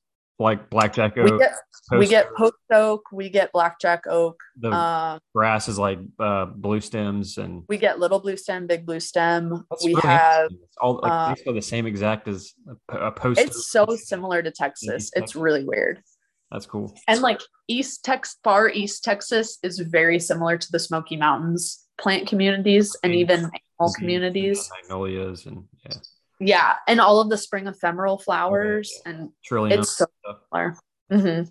like 0.42 0.68
blackjack 0.70 1.16
We 1.16 1.22
oak. 1.30 1.40
get 1.40 1.52
we 1.90 2.06
get 2.06 2.26
post 2.34 2.54
oak, 2.72 3.02
we 3.12 3.28
get 3.30 3.52
blackjack 3.52 4.04
oak, 4.06 4.40
the 4.56 4.70
um, 4.70 5.18
grass 5.34 5.68
is 5.68 5.78
like 5.78 5.98
uh, 6.18 6.46
blue 6.46 6.80
stems 6.80 7.38
and 7.38 7.64
we 7.68 7.78
get 7.78 7.98
little 7.98 8.18
blue 8.20 8.36
stem, 8.36 8.66
big 8.66 8.84
blue 8.86 9.00
stem. 9.00 9.64
We 9.84 9.94
really 9.94 10.00
have. 10.02 10.50
It's 10.50 10.76
all 10.80 11.00
like 11.02 11.10
uh, 11.12 11.28
basically 11.30 11.54
the 11.54 11.62
same 11.62 11.86
exact 11.86 12.28
as 12.28 12.52
a, 12.88 13.10
post. 13.10 13.40
it's 13.40 13.68
so 13.70 13.86
similar 13.96 14.42
to 14.42 14.50
Texas. 14.50 14.88
It's 14.88 15.10
Texas. 15.12 15.36
really 15.36 15.64
weird. 15.64 16.02
That's 16.50 16.66
cool. 16.66 16.94
And 17.08 17.20
like 17.22 17.40
East 17.68 18.04
Tex 18.04 18.36
far 18.44 18.68
East 18.68 19.02
Texas 19.04 19.58
is 19.62 19.78
very 19.78 20.18
similar 20.18 20.58
to 20.58 20.72
the 20.72 20.78
Smoky 20.78 21.16
Mountains 21.16 21.86
plant 21.98 22.26
communities 22.28 22.96
and 23.02 23.12
And 23.12 23.20
even 23.20 23.38
animal 23.40 23.94
communities. 23.96 24.70
magnolias 24.82 25.46
and 25.46 25.64
yeah, 25.84 25.96
Yeah. 26.44 26.74
And 26.88 27.00
all 27.00 27.20
of 27.20 27.30
the 27.30 27.38
spring 27.38 27.66
ephemeral 27.66 28.18
flowers 28.18 29.00
and 29.06 29.30
trillium. 29.44 29.80
it's 29.80 29.96
so 29.96 30.06
similar. 30.24 30.76
hmm 31.10 31.42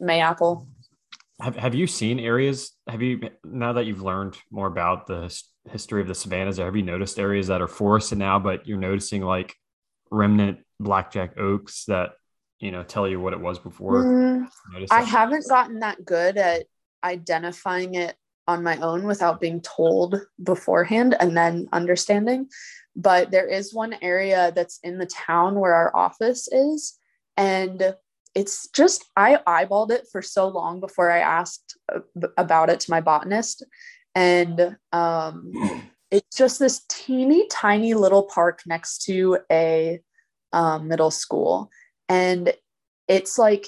Mayapple. 0.00 0.66
Have 1.40 1.56
Have 1.56 1.74
you 1.74 1.86
seen 1.86 2.20
areas? 2.20 2.72
Have 2.86 3.02
you 3.02 3.30
now 3.44 3.72
that 3.74 3.86
you've 3.86 4.02
learned 4.02 4.36
more 4.50 4.66
about 4.66 5.06
the 5.06 5.34
history 5.70 6.02
of 6.02 6.08
the 6.08 6.14
savannas? 6.14 6.58
Have 6.58 6.76
you 6.76 6.82
noticed 6.82 7.18
areas 7.18 7.46
that 7.46 7.62
are 7.62 7.68
forested 7.68 8.18
now, 8.18 8.38
but 8.38 8.66
you're 8.66 8.78
noticing 8.78 9.22
like 9.22 9.54
remnant 10.10 10.58
blackjack 10.78 11.38
oaks 11.38 11.84
that 11.86 12.12
you 12.58 12.70
know 12.70 12.82
tell 12.82 13.08
you 13.08 13.20
what 13.20 13.32
it 13.32 13.40
was 13.40 13.58
before? 13.58 14.04
Mm, 14.04 14.48
I 14.90 15.02
haven't 15.02 15.48
gotten 15.48 15.80
that 15.80 16.04
good 16.04 16.36
at 16.36 16.66
identifying 17.02 17.94
it 17.94 18.16
on 18.48 18.62
my 18.62 18.76
own 18.78 19.04
without 19.04 19.40
being 19.40 19.60
told 19.60 20.20
beforehand 20.42 21.16
and 21.18 21.36
then 21.36 21.68
understanding. 21.72 22.48
But 22.94 23.30
there 23.30 23.48
is 23.48 23.74
one 23.74 23.96
area 24.00 24.52
that's 24.54 24.78
in 24.82 24.98
the 24.98 25.06
town 25.06 25.60
where 25.60 25.74
our 25.74 25.94
office 25.94 26.48
is. 26.50 26.98
And 27.36 27.94
it's 28.34 28.68
just, 28.68 29.04
I 29.16 29.38
eyeballed 29.46 29.90
it 29.90 30.06
for 30.10 30.22
so 30.22 30.48
long 30.48 30.80
before 30.80 31.10
I 31.10 31.18
asked 31.18 31.76
about 32.36 32.70
it 32.70 32.80
to 32.80 32.90
my 32.90 33.00
botanist. 33.00 33.64
And 34.14 34.76
um, 34.92 35.52
it's 36.10 36.36
just 36.36 36.58
this 36.58 36.84
teeny 36.88 37.46
tiny 37.48 37.94
little 37.94 38.22
park 38.22 38.60
next 38.66 39.02
to 39.04 39.38
a 39.50 40.00
um, 40.52 40.88
middle 40.88 41.10
school. 41.10 41.70
And 42.08 42.52
it's 43.08 43.38
like 43.38 43.66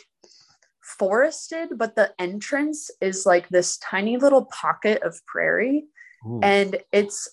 forested, 0.99 1.71
but 1.77 1.95
the 1.97 2.13
entrance 2.19 2.91
is 3.01 3.27
like 3.27 3.49
this 3.49 3.77
tiny 3.79 4.17
little 4.17 4.47
pocket 4.47 5.03
of 5.03 5.21
prairie, 5.27 5.85
Ooh, 6.27 6.41
and 6.43 6.77
it's 6.93 7.29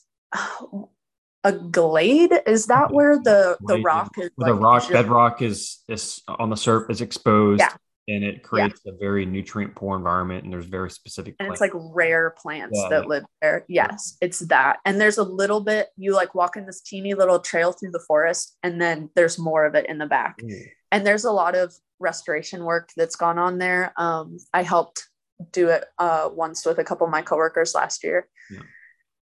a 1.43 1.51
glade. 1.53 2.33
Is 2.45 2.65
that 2.67 2.91
where 2.91 3.17
the 3.17 3.57
the 3.61 3.79
rock 3.81 4.11
is? 4.17 4.29
where 4.35 4.53
the 4.53 4.59
rock 4.59 4.89
bedrock 4.89 5.41
is 5.41 5.83
is 5.87 6.21
on 6.27 6.49
the 6.49 6.57
surface 6.57 6.97
is 6.97 7.01
exposed, 7.01 7.61
Yeah. 7.61 7.73
and 8.07 8.23
it 8.23 8.43
creates 8.43 8.81
a 8.85 8.91
very 8.99 9.25
nutrient 9.25 9.75
poor 9.75 9.95
environment, 9.95 10.43
and 10.43 10.51
there's 10.51 10.65
very 10.65 10.89
specific. 10.91 11.35
and 11.39 11.51
it's 11.51 11.61
like 11.61 11.71
rare 11.73 12.31
plants 12.31 12.77
Yeah, 12.81 12.89
that 12.89 13.07
live 13.07 13.23
there. 13.41 13.63
Yes, 13.67 14.17
it's 14.21 14.39
that. 14.39 14.77
And 14.85 14.99
there's 14.99 15.17
a 15.17 15.23
little 15.23 15.61
bit. 15.61 15.87
You 15.97 16.13
like 16.13 16.35
walk 16.35 16.57
in 16.57 16.65
this 16.65 16.81
teeny 16.81 17.13
little 17.13 17.39
trail 17.39 17.71
through 17.71 17.91
the 17.91 18.03
forest, 18.07 18.57
and 18.63 18.81
then 18.81 19.09
there's 19.15 19.39
more 19.39 19.65
of 19.65 19.75
it 19.75 19.85
in 19.87 19.97
the 19.97 20.07
back. 20.07 20.35
Ooh. 20.43 20.65
And 20.95 21.05
there's 21.05 21.25
a 21.25 21.31
lot 21.31 21.55
of 21.55 21.75
restoration 21.99 22.63
work 22.63 22.89
that's 22.95 23.17
gone 23.17 23.37
on 23.37 23.57
there. 23.57 23.91
Um, 23.97 24.37
I 24.53 24.63
helped 24.63 25.09
do 25.51 25.67
it 25.67 25.83
uh, 25.97 26.29
once 26.31 26.65
with 26.65 26.79
a 26.79 26.85
couple 26.85 27.05
of 27.05 27.11
my 27.11 27.21
coworkers 27.21 27.75
last 27.75 28.01
year. 28.01 28.29
Yeah. 28.49 28.61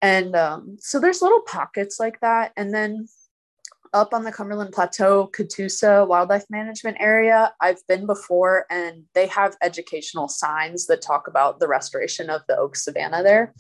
And 0.03 0.35
um, 0.35 0.79
so 0.81 0.99
there's 0.99 1.23
little 1.23 1.43
pockets 1.43 2.01
like 2.01 2.19
that. 2.23 2.51
And 2.57 2.75
then 2.75 3.07
up 3.93 4.13
on 4.13 4.25
the 4.25 4.33
Cumberland 4.33 4.73
Plateau, 4.73 5.31
Catoosa 5.33 6.09
Wildlife 6.09 6.47
Management 6.51 6.97
Area, 6.99 7.55
I've 7.61 7.87
been 7.87 8.05
before 8.05 8.67
and 8.69 9.05
they 9.15 9.29
have 9.29 9.57
educational 9.63 10.27
signs 10.27 10.89
that 10.89 11.03
talk 11.03 11.29
about 11.29 11.61
the 11.61 11.69
restoration 11.69 12.31
of 12.31 12.43
the 12.49 12.57
oak 12.57 12.75
savanna 12.75 13.23
there. 13.23 13.55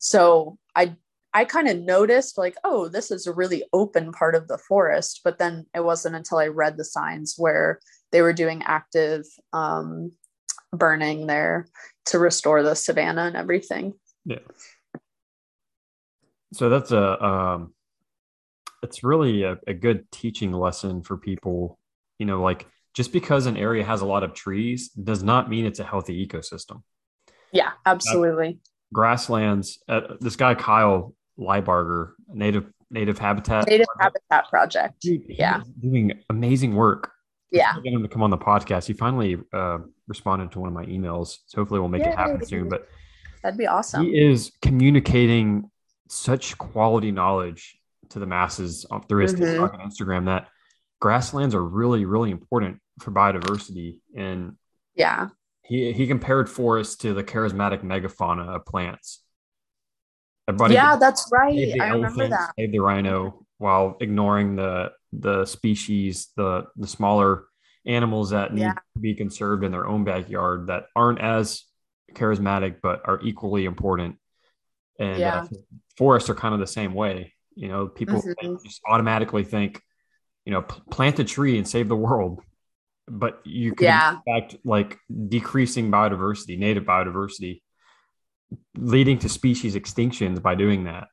So 0.00 0.58
I 0.74 0.96
I 1.34 1.44
kind 1.44 1.68
of 1.68 1.80
noticed 1.80 2.38
like, 2.38 2.56
oh, 2.62 2.88
this 2.88 3.10
is 3.10 3.26
a 3.26 3.32
really 3.32 3.64
open 3.72 4.12
part 4.12 4.36
of 4.36 4.46
the 4.46 4.58
forest. 4.58 5.20
But 5.24 5.38
then 5.38 5.66
it 5.74 5.84
wasn't 5.84 6.14
until 6.14 6.38
I 6.38 6.46
read 6.46 6.76
the 6.76 6.84
signs 6.84 7.34
where 7.36 7.80
they 8.12 8.22
were 8.22 8.32
doing 8.32 8.62
active 8.64 9.24
um, 9.52 10.12
burning 10.72 11.26
there 11.26 11.66
to 12.06 12.18
restore 12.18 12.62
the 12.62 12.74
savanna 12.74 13.22
and 13.22 13.36
everything. 13.36 13.94
Yeah. 14.24 14.38
So 16.52 16.68
that's 16.68 16.92
a 16.92 17.24
um 17.24 17.74
it's 18.82 19.02
really 19.02 19.42
a, 19.42 19.58
a 19.66 19.74
good 19.74 20.10
teaching 20.12 20.52
lesson 20.52 21.02
for 21.02 21.16
people, 21.16 21.78
you 22.18 22.26
know, 22.26 22.42
like 22.42 22.66
just 22.92 23.12
because 23.12 23.46
an 23.46 23.56
area 23.56 23.82
has 23.82 24.02
a 24.02 24.06
lot 24.06 24.22
of 24.22 24.34
trees 24.34 24.90
does 24.90 25.22
not 25.22 25.48
mean 25.48 25.64
it's 25.64 25.80
a 25.80 25.84
healthy 25.84 26.24
ecosystem. 26.24 26.82
Yeah, 27.50 27.70
absolutely. 27.86 28.60
Grasslands, 28.92 29.80
uh, 29.88 30.14
this 30.20 30.36
guy 30.36 30.54
Kyle 30.54 31.14
Lybarger, 31.38 32.12
native 32.32 32.66
native 32.90 33.18
habitat. 33.18 33.66
Native 33.68 33.86
Habitat 33.98 34.48
Project. 34.48 35.00
Dude, 35.00 35.22
yeah. 35.28 35.62
doing 35.80 36.12
amazing 36.30 36.74
work. 36.74 37.10
Yeah. 37.50 37.74
getting 37.76 37.94
him 37.94 38.02
to 38.02 38.08
come 38.08 38.22
on 38.22 38.30
the 38.30 38.38
podcast. 38.38 38.86
He 38.86 38.92
finally 38.94 39.38
uh, 39.52 39.78
responded 40.08 40.50
to 40.52 40.60
one 40.60 40.68
of 40.68 40.74
my 40.74 40.84
emails. 40.86 41.36
So 41.46 41.58
hopefully 41.60 41.78
we'll 41.80 41.88
make 41.88 42.02
it 42.02 42.14
happen 42.14 42.44
soon. 42.44 42.68
But 42.68 42.88
That'd 43.42 43.56
be 43.58 43.66
awesome. 43.68 44.04
he 44.06 44.18
is 44.18 44.50
communicating 44.60 45.70
such 46.08 46.56
quality 46.58 47.10
knowledge 47.12 47.76
to 48.10 48.18
the 48.18 48.26
masses 48.26 48.84
on- 48.90 49.02
through 49.02 49.22
his 49.22 49.34
Mhm. 49.34 49.38
TikTok 49.38 49.74
and 49.74 49.82
Instagram 49.82 50.24
that 50.26 50.48
grasslands 51.00 51.54
are 51.54 51.64
really, 51.64 52.04
really 52.04 52.30
important 52.30 52.80
for 53.00 53.10
biodiversity. 53.12 53.98
And 54.16 54.56
Yeah. 54.94 55.28
he 55.62 55.92
he 55.92 56.06
compared 56.06 56.48
forests 56.50 56.96
to 56.98 57.14
the 57.14 57.24
charismatic 57.24 57.82
megafauna 57.82 58.48
of 58.56 58.64
plants. 58.66 59.23
Everybody 60.48 60.74
Yeah, 60.74 60.96
that's 60.96 61.28
right. 61.32 61.54
save 61.56 61.80
I 61.80 61.88
remember 61.88 62.28
that. 62.28 62.52
save 62.58 62.72
the 62.72 62.78
rhino, 62.80 63.46
while 63.58 63.96
ignoring 64.00 64.56
the 64.56 64.92
the 65.12 65.44
species, 65.46 66.32
the 66.36 66.66
the 66.76 66.86
smaller 66.88 67.44
animals 67.86 68.30
that 68.30 68.52
need 68.52 68.62
Yeah. 68.62 68.72
to 68.74 69.00
be 69.00 69.14
conserved 69.14 69.62
in 69.64 69.70
their 69.72 69.86
own 69.86 70.04
backyard 70.04 70.66
that 70.68 70.86
aren't 70.96 71.20
as 71.20 71.64
charismatic 72.14 72.76
but 72.82 73.02
are 73.06 73.20
equally 73.22 73.64
important. 73.64 74.16
And 74.98 75.18
Yeah. 75.20 75.40
uh, 75.42 75.46
forests 75.96 76.28
are 76.30 76.34
kind 76.34 76.54
of 76.54 76.60
the 76.60 76.66
same 76.66 76.94
way. 76.94 77.34
You 77.54 77.68
know, 77.68 77.86
people 77.88 78.20
Mhm. 78.20 78.62
just 78.64 78.80
automatically 78.88 79.44
think, 79.44 79.80
you 80.44 80.52
know, 80.52 80.62
p- 80.62 80.80
plant 80.90 81.18
a 81.18 81.24
tree 81.24 81.56
and 81.58 81.66
save 81.68 81.88
the 81.88 81.96
world. 81.96 82.40
But 83.06 83.40
you 83.44 83.74
can 83.74 83.84
Yeah. 83.84 84.16
in 84.16 84.22
fact 84.40 84.56
like 84.64 84.98
decreasing 85.28 85.90
biodiversity, 85.90 86.58
native 86.58 86.84
biodiversity, 86.84 87.62
leading 88.76 89.18
to 89.20 89.28
species 89.28 89.74
extinctions 89.74 90.42
by 90.42 90.54
doing 90.54 90.84
that. 90.84 91.08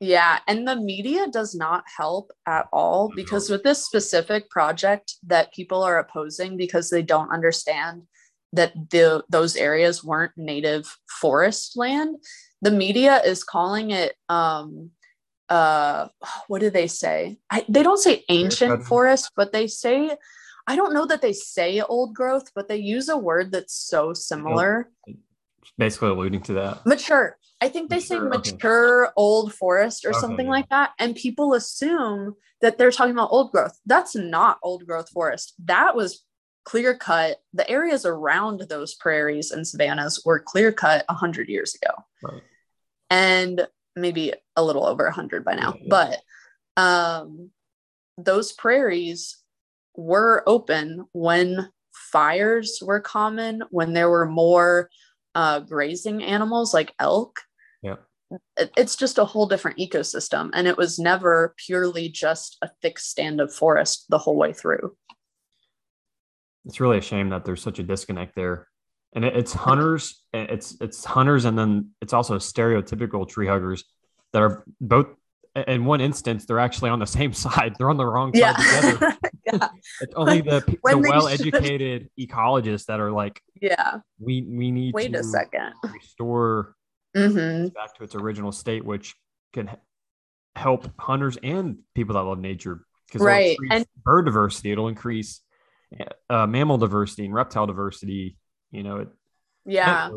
Yeah, 0.00 0.38
and 0.48 0.66
the 0.66 0.76
media 0.76 1.26
does 1.28 1.54
not 1.54 1.84
help 1.94 2.32
at 2.46 2.68
all 2.72 3.12
because 3.14 3.50
with 3.50 3.62
this 3.62 3.84
specific 3.84 4.48
project 4.48 5.16
that 5.26 5.52
people 5.52 5.82
are 5.82 5.98
opposing 5.98 6.56
because 6.56 6.88
they 6.88 7.02
don't 7.02 7.30
understand 7.30 8.04
that 8.54 8.72
the 8.90 9.22
those 9.28 9.56
areas 9.56 10.02
weren't 10.02 10.32
native 10.38 10.96
forest 11.20 11.76
land, 11.76 12.16
the 12.62 12.70
media 12.70 13.20
is 13.22 13.44
calling 13.44 13.90
it 13.90 14.14
um 14.30 14.90
uh 15.50 16.08
what 16.48 16.60
do 16.60 16.70
they 16.70 16.86
say? 16.86 17.36
I, 17.50 17.66
they 17.68 17.82
don't 17.82 17.98
say 17.98 18.24
ancient 18.30 18.84
forest, 18.84 19.30
but 19.36 19.52
they 19.52 19.66
say 19.66 20.16
I 20.66 20.76
don't 20.76 20.94
know 20.94 21.06
that 21.06 21.20
they 21.20 21.34
say 21.34 21.82
old 21.82 22.14
growth, 22.14 22.52
but 22.54 22.68
they 22.68 22.76
use 22.76 23.10
a 23.10 23.18
word 23.18 23.52
that's 23.52 23.74
so 23.74 24.14
similar 24.14 24.88
Basically 25.78 26.08
alluding 26.10 26.42
to 26.42 26.52
that. 26.54 26.84
mature 26.86 27.36
i 27.60 27.68
think 27.68 27.90
they 27.90 27.96
Mature, 27.96 28.06
say 28.06 28.16
okay. 28.16 28.36
mature 28.52 29.12
old 29.16 29.52
forest 29.54 30.04
or 30.04 30.10
Okay, 30.10 30.18
something 30.20 30.46
yeah. 30.46 30.52
like 30.52 30.68
that 30.70 30.90
and 30.98 31.14
people 31.14 31.54
assume 31.54 32.34
that 32.60 32.76
they're 32.78 32.90
talking 32.90 33.12
about 33.12 33.30
old 33.32 33.52
growth 33.52 33.78
that's 33.86 34.14
not 34.16 34.58
old 34.62 34.86
growth 34.86 35.08
forest 35.10 35.54
that 35.64 35.94
was 35.96 36.24
clear 36.64 36.94
cut 36.94 37.38
the 37.54 37.68
areas 37.70 38.04
around 38.04 38.60
those 38.68 38.94
prairies 38.94 39.50
and 39.50 39.66
savannas 39.66 40.22
were 40.24 40.38
clear 40.40 40.70
cut 40.72 41.04
100 41.08 41.48
years 41.48 41.74
ago 41.74 41.92
Right. 42.22 42.42
and 43.10 43.66
maybe 43.96 44.32
a 44.56 44.62
little 44.64 44.86
over 44.86 45.04
100 45.04 45.44
by 45.44 45.54
now 45.54 45.74
Yeah, 45.74 45.82
yeah. 45.82 45.88
but 46.76 46.82
um 46.82 47.50
those 48.18 48.52
prairies 48.52 49.38
were 49.96 50.42
open 50.46 51.06
when 51.12 51.68
fires 51.92 52.78
were 52.82 53.00
common 53.00 53.62
when 53.70 53.92
there 53.92 54.10
were 54.10 54.26
more 54.26 54.90
uh, 55.34 55.60
grazing 55.60 56.22
animals 56.22 56.74
like 56.74 56.94
elk. 56.98 57.40
Yeah. 57.82 57.96
It, 58.56 58.70
it's 58.76 58.96
just 58.96 59.18
a 59.18 59.24
whole 59.24 59.46
different 59.46 59.78
ecosystem. 59.78 60.50
And 60.52 60.66
it 60.66 60.76
was 60.76 60.98
never 60.98 61.54
purely 61.56 62.08
just 62.08 62.58
a 62.62 62.70
thick 62.82 62.98
stand 62.98 63.40
of 63.40 63.52
forest 63.52 64.06
the 64.08 64.18
whole 64.18 64.36
way 64.36 64.52
through. 64.52 64.96
It's 66.64 66.80
really 66.80 66.98
a 66.98 67.02
shame 67.02 67.30
that 67.30 67.44
there's 67.44 67.62
such 67.62 67.78
a 67.78 67.82
disconnect 67.82 68.34
there. 68.34 68.68
And 69.14 69.24
it, 69.24 69.36
it's 69.36 69.52
hunters, 69.52 70.22
it's 70.32 70.76
it's 70.80 71.04
hunters, 71.04 71.44
and 71.44 71.58
then 71.58 71.90
it's 72.00 72.12
also 72.12 72.36
stereotypical 72.38 73.28
tree 73.28 73.48
huggers 73.48 73.84
that 74.32 74.42
are 74.42 74.64
both 74.80 75.08
in 75.66 75.84
one 75.84 76.00
instance, 76.00 76.46
they're 76.46 76.58
actually 76.60 76.90
on 76.90 76.98
the 76.98 77.06
same 77.06 77.32
side. 77.44 77.74
They're 77.78 77.90
on 77.90 77.96
the 77.96 78.06
wrong 78.06 78.32
side 78.34 78.40
Yeah. 78.40 78.52
together. 78.54 79.18
yeah. 79.46 79.68
It's 80.00 80.14
only 80.14 80.40
the, 80.40 80.60
the 80.66 80.78
they 80.84 80.90
should. 80.92 81.02
well-educated 81.08 82.08
ecologists 82.18 82.86
that 82.86 83.00
are 83.00 83.10
like, 83.10 83.40
Yeah. 83.60 83.98
we 84.18 84.42
we 84.42 84.70
need 84.70 84.94
Wait 84.94 85.12
to 85.12 85.20
a 85.20 85.22
second. 85.24 85.72
restore 85.92 86.74
hmm 87.16 87.66
back 87.68 87.94
to 87.96 88.04
its 88.04 88.14
original 88.14 88.52
state, 88.52 88.84
which 88.84 89.16
can 89.52 89.70
help 90.54 90.88
hunters 91.00 91.36
and 91.42 91.78
people 91.94 92.14
that 92.14 92.20
love 92.22 92.38
nature. 92.38 92.84
Because 93.08 93.22
Right, 93.22 93.56
and- 93.70 93.84
bird 94.04 94.26
diversity, 94.26 94.70
it'll 94.70 94.86
increase 94.88 95.40
uh, 96.28 96.46
mammal 96.46 96.78
diversity 96.78 97.24
and 97.24 97.34
reptile 97.34 97.66
diversity. 97.66 98.36
You 98.70 98.84
know, 98.84 98.96
it, 98.98 99.08
Yeah. 99.66 100.10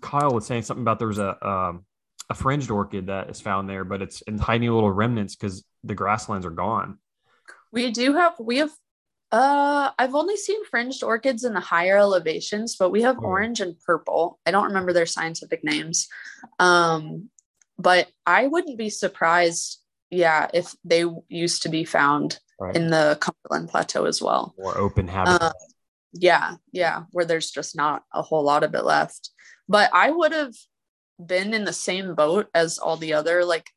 Kyle 0.00 0.30
was 0.32 0.46
saying 0.46 0.62
something 0.62 0.82
about 0.82 0.98
there 0.98 1.08
was 1.08 1.18
a 1.18 1.46
um, 1.46 1.84
a 2.30 2.34
fringed 2.34 2.70
orchid 2.70 3.08
that 3.08 3.28
is 3.28 3.40
found 3.40 3.68
there, 3.68 3.84
but 3.84 4.00
it's 4.00 4.22
in 4.22 4.38
tiny 4.38 4.68
little 4.70 4.92
remnants 4.92 5.34
because 5.34 5.64
the 5.82 5.94
grasslands 5.96 6.46
are 6.46 6.50
gone. 6.50 6.98
We 7.72 7.90
do 7.90 8.14
have, 8.14 8.34
we 8.38 8.58
have, 8.58 8.70
uh, 9.32 9.90
I've 9.98 10.14
only 10.14 10.36
seen 10.36 10.64
fringed 10.64 11.02
orchids 11.02 11.44
in 11.44 11.54
the 11.54 11.60
higher 11.60 11.98
elevations, 11.98 12.76
but 12.76 12.90
we 12.90 13.02
have 13.02 13.18
Oh. 13.18 13.22
orange 13.26 13.60
and 13.60 13.78
purple. 13.80 14.38
I 14.46 14.52
don't 14.52 14.66
remember 14.68 14.92
their 14.92 15.06
scientific 15.06 15.64
names. 15.64 16.08
Um, 16.58 17.30
but 17.78 18.08
I 18.26 18.46
wouldn't 18.46 18.78
be 18.78 18.90
surprised, 18.90 19.80
yeah, 20.10 20.48
if 20.54 20.74
they 20.84 21.04
used 21.28 21.62
to 21.62 21.68
be 21.68 21.84
found 21.84 22.38
Right. 22.60 22.76
in 22.76 22.88
the 22.88 23.18
Cumberland 23.20 23.70
Plateau 23.70 24.04
as 24.04 24.22
well. 24.22 24.54
Or 24.56 24.76
open 24.78 25.08
habitat. 25.08 25.42
Um, 25.42 25.52
yeah, 26.12 26.56
yeah, 26.72 27.04
where 27.12 27.24
there's 27.24 27.50
just 27.50 27.74
not 27.74 28.04
a 28.12 28.22
whole 28.22 28.42
lot 28.42 28.62
of 28.62 28.74
it 28.74 28.84
left. 28.84 29.30
But 29.68 29.90
I 29.94 30.10
would 30.10 30.32
have 30.32 30.54
been 31.26 31.54
in 31.54 31.64
the 31.64 31.72
same 31.72 32.14
boat 32.14 32.48
as 32.54 32.78
all 32.78 32.96
the 32.96 33.14
other 33.14 33.44
like 33.44 33.70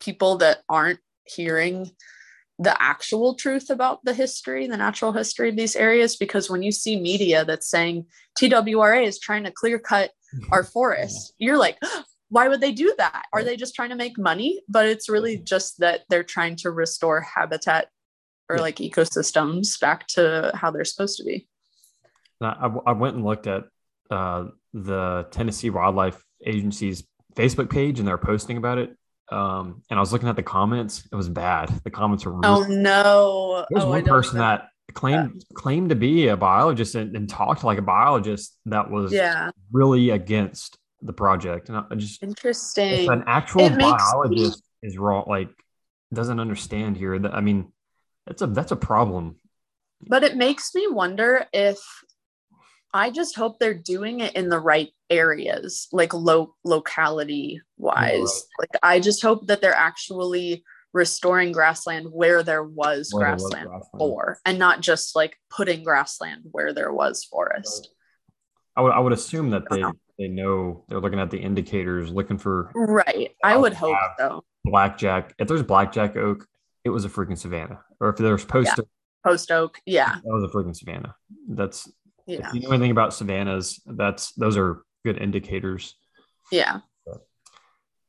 people 0.00 0.36
that 0.38 0.58
aren't 0.68 1.00
hearing 1.24 1.90
the 2.58 2.80
actual 2.80 3.34
truth 3.34 3.68
about 3.68 4.02
the 4.04 4.14
history, 4.14 4.66
the 4.66 4.76
natural 4.76 5.12
history 5.12 5.50
of 5.50 5.56
these 5.56 5.76
areas. 5.76 6.16
Because 6.16 6.48
when 6.48 6.62
you 6.62 6.72
see 6.72 6.98
media 6.98 7.44
that's 7.44 7.68
saying 7.68 8.06
TWRA 8.38 9.04
is 9.04 9.18
trying 9.18 9.44
to 9.44 9.50
clear 9.50 9.78
cut 9.78 10.10
our 10.52 10.64
forests, 10.64 11.32
you're 11.38 11.58
like, 11.58 11.78
why 12.28 12.48
would 12.48 12.60
they 12.60 12.72
do 12.72 12.94
that? 12.98 13.24
Are 13.32 13.44
they 13.44 13.56
just 13.56 13.74
trying 13.74 13.90
to 13.90 13.94
make 13.96 14.18
money? 14.18 14.62
But 14.68 14.86
it's 14.86 15.08
really 15.08 15.36
just 15.36 15.80
that 15.80 16.02
they're 16.08 16.24
trying 16.24 16.56
to 16.56 16.70
restore 16.70 17.20
habitat 17.20 17.88
or 18.48 18.58
like 18.58 18.76
ecosystems 18.76 19.78
back 19.80 20.06
to 20.08 20.50
how 20.54 20.70
they're 20.70 20.84
supposed 20.84 21.18
to 21.18 21.24
be. 21.24 21.48
I, 22.40 22.46
I- 22.68 22.90
I 22.90 22.92
went 22.92 23.16
and 23.16 23.24
looked 23.24 23.46
at 23.46 23.64
uh, 24.10 24.46
the 24.72 25.26
Tennessee 25.30 25.70
Wildlife 25.70 26.24
Agency's 26.44 27.04
Facebook 27.34 27.70
page, 27.70 27.98
and 27.98 28.06
they're 28.08 28.18
posting 28.18 28.56
about 28.56 28.78
it. 28.78 28.96
Um, 29.30 29.82
and 29.90 29.98
I 29.98 30.00
was 30.00 30.12
looking 30.12 30.28
at 30.28 30.36
the 30.36 30.42
comments; 30.42 31.06
it 31.10 31.16
was 31.16 31.28
bad. 31.28 31.68
The 31.84 31.90
comments 31.90 32.24
were. 32.24 32.38
Oh 32.44 32.62
Really, 32.62 32.76
no! 32.76 33.64
there 33.68 33.76
was 33.76 33.84
oh, 33.84 33.90
one 33.90 34.04
person 34.04 34.38
that 34.38 34.68
claimed 34.94 35.44
claimed 35.54 35.90
to 35.90 35.96
be 35.96 36.28
a 36.28 36.36
biologist 36.36 36.94
and, 36.94 37.14
and 37.16 37.28
talked 37.28 37.64
like 37.64 37.78
a 37.78 37.82
biologist 37.82 38.56
that 38.66 38.90
was 38.90 39.12
Yeah, 39.12 39.50
really 39.72 40.10
against 40.10 40.78
the 41.02 41.12
project. 41.12 41.68
And 41.68 41.78
I 41.90 41.94
just, 41.96 42.22
interesting. 42.22 43.10
an 43.10 43.24
actual 43.26 43.68
makes 43.68 43.76
me- 43.76 43.90
biologist 43.90 44.62
is 44.82 44.96
wrong, 44.96 45.24
like 45.26 45.48
doesn't 46.14 46.38
understand 46.38 46.96
here, 46.96 47.18
that 47.18 47.34
I 47.34 47.40
mean, 47.40 47.72
that's 48.26 48.42
a 48.42 48.46
that's 48.46 48.72
a 48.72 48.76
problem. 48.76 49.36
But 50.06 50.22
it 50.22 50.36
makes 50.36 50.74
me 50.74 50.86
wonder 50.88 51.46
if 51.52 51.78
I 52.94 53.10
just 53.10 53.36
hope 53.36 53.58
they're 53.58 53.74
doing 53.74 54.20
it 54.20 54.34
in 54.34 54.48
the 54.48 54.58
right 54.60 54.90
areas, 55.10 55.88
like 55.92 56.14
low 56.14 56.54
locality 56.64 57.60
wise. 57.76 58.46
Like 58.58 58.70
I 58.82 59.00
just 59.00 59.22
hope 59.22 59.46
that 59.48 59.60
they're 59.60 59.74
actually 59.74 60.64
restoring 60.92 61.52
grassland 61.52 62.06
where 62.10 62.42
there 62.42 62.64
was 62.64 63.10
Where 63.12 63.24
there 63.26 63.32
was 63.34 63.42
grassland 63.42 63.66
grassland. 63.68 63.90
before 63.92 64.38
and 64.46 64.58
not 64.58 64.80
just 64.80 65.14
like 65.14 65.36
putting 65.50 65.84
grassland 65.84 66.42
where 66.52 66.72
there 66.72 66.92
was 66.92 67.24
forest. 67.24 67.90
I 68.76 68.80
would 68.82 68.92
I 68.92 68.98
would 69.00 69.12
assume 69.12 69.50
that 69.50 69.64
they 69.68 69.82
Uh-huh. 69.82 69.92
they 70.18 70.28
know 70.28 70.84
they're 70.88 71.00
looking 71.00 71.20
at 71.20 71.30
the 71.30 71.38
indicators, 71.38 72.10
looking 72.10 72.38
for 72.38 72.70
Right. 72.74 73.32
I 73.44 73.56
would 73.58 73.74
hope 73.74 73.98
so. 74.18 74.42
blackjack. 74.64 75.34
If 75.38 75.48
there's 75.48 75.62
blackjack 75.62 76.16
oak, 76.16 76.46
it 76.84 76.90
was 76.90 77.04
a 77.04 77.08
freaking 77.10 77.36
savanna. 77.38 77.80
Or 78.00 78.08
if 78.08 78.16
there's 78.16 78.44
post 78.44 78.78
oak, 78.78 78.88
Post 79.24 79.50
oak. 79.50 79.78
Yeah. 79.84 80.14
that 80.14 80.22
was 80.24 80.44
a 80.44 80.48
freaking 80.48 80.74
savanna. 80.76 81.14
That's 81.48 81.90
Yeah. 82.26 82.48
if 82.48 82.54
you 82.54 82.60
know 82.60 82.70
anything 82.70 82.90
about 82.90 83.14
savannas, 83.14 83.80
that's 83.86 84.32
those 84.32 84.56
are 84.56 84.82
good 85.04 85.18
indicators. 85.18 85.94
Yeah. 86.50 86.80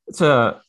It's 0.07 0.21
a 0.21 0.61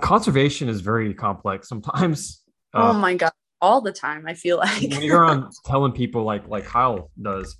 conservation 0.00 0.68
is 0.68 0.80
very 0.80 1.14
complex. 1.14 1.68
Sometimes 1.68 2.42
oh 2.74 2.90
uh, 2.90 2.92
my 2.92 3.14
god. 3.14 3.32
All 3.60 3.80
the 3.80 3.92
time, 3.92 4.26
I 4.26 4.34
feel 4.34 4.58
like. 4.58 4.82
when 4.82 5.02
you're 5.02 5.20
around 5.20 5.50
telling 5.64 5.92
people 5.92 6.24
like 6.24 6.46
like 6.48 6.64
Kyle 6.66 7.10
does, 7.20 7.56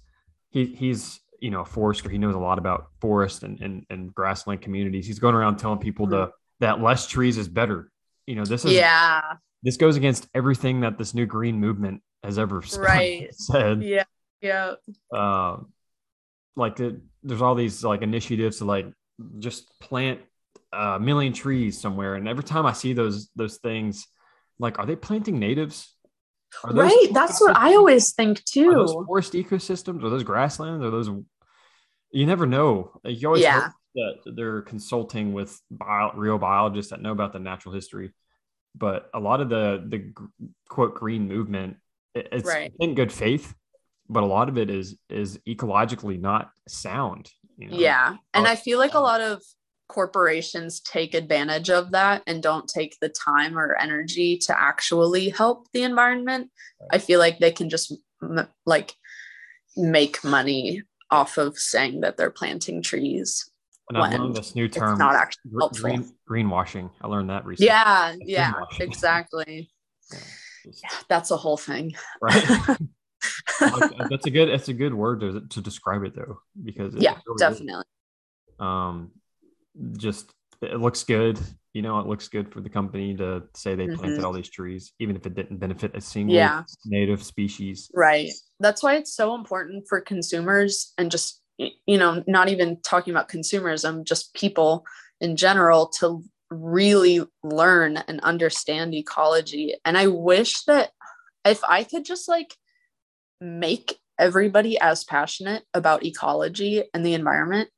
he 0.51 0.67
he's 0.67 1.21
you 1.41 1.51
know 1.51 1.61
a 1.61 1.65
forester. 1.65 2.11
He 2.11 2.19
knows 2.19 2.35
a 2.35 2.39
lot 2.39 2.59
about 2.59 2.87
forest 3.01 3.43
and 3.43 3.61
and, 3.61 3.87
and 3.89 4.15
grassland 4.15 4.61
communities. 4.61 5.07
He's 5.07 5.19
going 5.19 5.35
around 5.35 5.57
telling 5.57 5.79
people 5.79 6.09
to 6.09 6.31
that 6.61 6.83
less 6.83 7.07
trees 7.07 7.39
is 7.39 7.49
better. 7.49 7.91
You 8.27 8.37
know 8.37 8.45
this 8.45 8.65
is 8.65 8.73
yeah. 8.73 9.23
this 9.63 9.77
goes 9.79 9.97
against 9.97 10.29
everything 10.35 10.81
that 10.81 10.99
this 10.99 11.15
new 11.15 11.27
green 11.27 11.59
movement 11.59 12.03
has 12.23 12.39
ever 12.39 12.63
Right. 12.79 13.35
said. 13.35 13.83
Yeah. 13.83 14.05
Yeah. 14.45 14.75
Um, 15.13 15.73
like 16.57 16.77
the, 16.77 17.01
there's 17.23 17.43
all 17.43 17.55
these 17.55 17.83
like 17.83 18.03
initiatives 18.03 18.59
to 18.59 18.65
like 18.67 18.87
just 19.39 19.81
plant 19.81 20.21
a 20.73 21.01
million 21.01 21.33
trees 21.33 21.81
somewhere, 21.81 22.15
and 22.15 22.29
every 22.29 22.45
time 22.45 22.67
I 22.67 22.73
see 22.73 22.93
those 22.93 23.31
those 23.35 23.57
things, 23.59 24.07
like 24.59 24.79
are 24.79 24.87
they 24.87 24.97
planting 24.97 25.39
natives? 25.39 25.91
Right. 26.63 27.09
That's 27.13 27.41
what 27.41 27.57
I 27.57 27.75
always 27.75 28.13
think 28.13 28.39
Are 28.59 28.75
those 28.75 28.93
too. 28.93 29.05
forest 29.07 29.33
ecosystems? 29.33 30.05
Are 30.05 30.11
those 30.11 30.23
grasslands? 30.23 30.85
Are 30.85 30.91
those? 30.91 31.09
You 32.13 32.27
never 32.27 32.47
know. 32.47 32.93
Like, 33.03 33.21
You 33.21 33.29
always 33.29 33.43
Yeah. 33.43 33.71
that 33.97 34.35
they're 34.37 34.63
consulting 34.63 35.33
with 35.33 35.59
bio, 35.71 36.13
real 36.15 36.39
biologists 36.39 36.91
that 36.91 37.01
know 37.03 37.11
about 37.13 37.33
the 37.33 37.41
natural 37.41 37.75
history, 37.75 38.13
but 38.77 39.11
a 39.15 39.19
lot 39.21 39.41
of 39.41 39.49
the 39.49 39.83
the 39.89 40.13
quote 40.69 40.95
green 40.95 41.27
movement, 41.29 41.77
it- 42.15 42.29
it's 42.31 42.47
Right. 42.49 42.73
in 42.79 42.95
good 42.95 43.13
faith, 43.13 43.55
but 44.09 44.23
a 44.23 44.27
lot 44.27 44.49
of 44.49 44.59
it 44.59 44.71
is 44.71 44.97
is 45.09 45.39
ecologically 45.47 46.21
not 46.21 46.51
sound. 46.69 47.31
You 47.59 47.69
know? 47.71 47.77
Yeah. 47.77 48.17
And 48.35 48.47
Oh, 48.47 48.51
I 48.51 48.57
feel 48.57 48.79
like 48.79 48.95
a 48.95 49.01
lot 49.01 49.21
of 49.21 49.43
corporations 49.89 50.81
take 50.81 51.15
advantage 51.15 51.71
of 51.71 51.93
that 51.93 52.23
and 52.27 52.43
don't 52.43 52.67
take 52.69 52.97
the 53.01 53.09
time 53.09 53.57
or 53.59 53.77
energy 53.77 54.39
to 54.39 54.59
actually 54.61 55.29
help 55.29 55.69
the 55.73 55.83
environment. 55.83 56.51
I 56.91 56.99
feel 56.99 57.19
like 57.21 57.39
they 57.39 57.53
can 57.53 57.69
just 57.71 57.93
m- 58.23 58.49
like 58.67 58.95
make 59.77 60.25
money 60.25 60.83
off 61.11 61.37
of 61.39 61.57
saying 61.59 62.01
that 62.01 62.17
they're 62.17 62.31
planting 62.31 62.83
trees. 62.83 63.49
and 63.89 63.99
I've 63.99 64.19
learned 64.19 64.35
this 64.35 64.55
new 64.55 64.65
It's 64.65 64.77
term, 64.77 64.99
not 64.99 65.15
actually 65.15 65.53
helpful. 65.61 65.83
green, 65.83 66.11
greenwashing. 66.29 66.91
I 67.03 67.07
learned 67.07 67.31
that 67.31 67.45
recently. 67.45 67.67
Yeah, 67.69 68.13
It's 68.19 68.23
yeah, 68.29 68.53
exactly. 68.81 69.71
Yeah, 70.13 70.19
just- 70.65 70.83
Yeah, 70.83 70.89
that's 71.09 71.31
a 71.31 71.37
whole 71.37 71.57
thing. 71.59 71.95
right. 72.21 72.45
That's 74.11 74.27
a 74.27 74.31
good 74.31 74.49
that's 74.51 74.69
a 74.69 74.75
good 74.75 74.95
word 74.95 75.21
to, 75.21 75.41
to 75.49 75.61
describe 75.61 76.05
it 76.05 76.15
though 76.15 76.41
because 76.63 76.95
yeah, 76.95 77.19
really 77.27 77.53
is. 77.53 77.59
definitely. 77.59 77.85
um 78.59 79.11
just 79.97 80.31
it 80.63 80.81
looks 80.81 81.03
good 81.05 81.39
you 81.73 81.83
know 81.83 81.99
it 81.99 82.07
looks 82.07 82.29
good 82.29 82.53
for 82.53 82.61
the 82.61 82.69
company 82.71 83.17
to 83.17 83.43
say 83.55 83.75
they 83.75 83.89
planted 83.89 84.21
Mhm. 84.21 84.25
all 84.25 84.33
these 84.33 84.49
trees 84.49 84.93
even 84.99 85.17
if 85.17 85.27
it 85.27 85.35
didn't 85.35 85.59
benefit 85.59 85.95
a 85.97 86.01
single 86.01 86.35
Yeah. 86.35 86.63
native 86.85 87.23
species 87.23 87.91
Right. 87.95 88.31
That's 88.61 88.83
why 88.83 88.97
it's 88.97 89.15
so 89.15 89.35
important 89.35 89.87
for 89.89 90.01
consumers 90.01 90.93
and 90.97 91.11
just, 91.11 91.41
you 91.59 91.99
know, 91.99 92.23
not 92.27 92.49
even 92.49 92.81
talking 92.83 93.13
about 93.13 93.29
consumerism, 93.29 94.05
just 94.05 94.33
people 94.35 94.85
in 95.21 95.37
general 95.37 95.89
to 96.01 96.23
really 96.51 97.21
learn 97.43 97.97
and 97.97 98.21
understand 98.21 98.95
ecology. 98.95 99.75
And 99.85 99.99
I 99.99 100.07
wish 100.07 100.63
that 100.65 100.91
if 101.45 101.63
I 101.65 101.83
could 101.85 102.05
just 102.05 102.29
like 102.29 102.55
make 103.45 103.99
everybody 104.19 104.79
as 104.81 105.05
passionate 105.05 105.63
about 105.75 106.05
ecology 106.05 106.83
and 106.95 107.05
the 107.05 107.15
environment, 107.15 107.69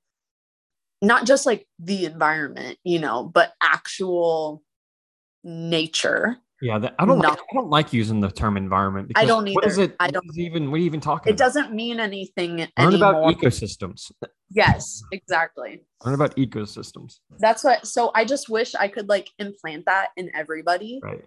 not 1.02 1.26
just 1.26 1.44
like 1.46 1.66
the 1.78 2.04
environment, 2.06 2.78
you 2.84 2.98
know, 2.98 3.24
but 3.24 3.52
actual 3.62 4.62
nature. 5.44 6.36
yeah 6.62 6.78
that, 6.78 6.94
i 6.98 7.04
don't 7.04 7.18
like, 7.18 7.38
i 7.38 7.54
don't 7.54 7.68
like 7.70 7.92
using 7.92 8.20
the 8.20 8.30
term 8.30 8.56
environment 8.56 9.12
I 9.14 9.26
don't 9.26 9.48
what 9.54 9.64
is 9.64 9.78
either. 9.78 9.92
it 9.92 9.96
I 10.00 10.08
don't- 10.10 10.24
even 10.36 10.70
what 10.70 10.76
are 10.76 10.80
you 10.80 10.86
even 10.86 11.00
talking 11.00 11.30
It 11.30 11.34
about 11.36 11.44
doesn't 11.46 11.72
mean 11.72 12.00
anything 12.00 12.56
learn 12.58 12.68
anymore. 12.78 13.10
about 13.10 13.34
ecosystems 13.36 14.10
yes, 14.50 15.02
exactly. 15.12 15.84
Learn 16.04 16.14
about 16.14 16.34
ecosystems. 16.36 17.18
That's 17.38 17.62
what 17.62 17.86
so 17.86 18.10
I 18.14 18.24
just 18.24 18.48
wish 18.48 18.74
I 18.74 18.88
could 18.88 19.08
like 19.08 19.28
implant 19.38 19.84
that 19.86 20.08
in 20.16 20.30
everybody 20.34 21.00
Right. 21.02 21.24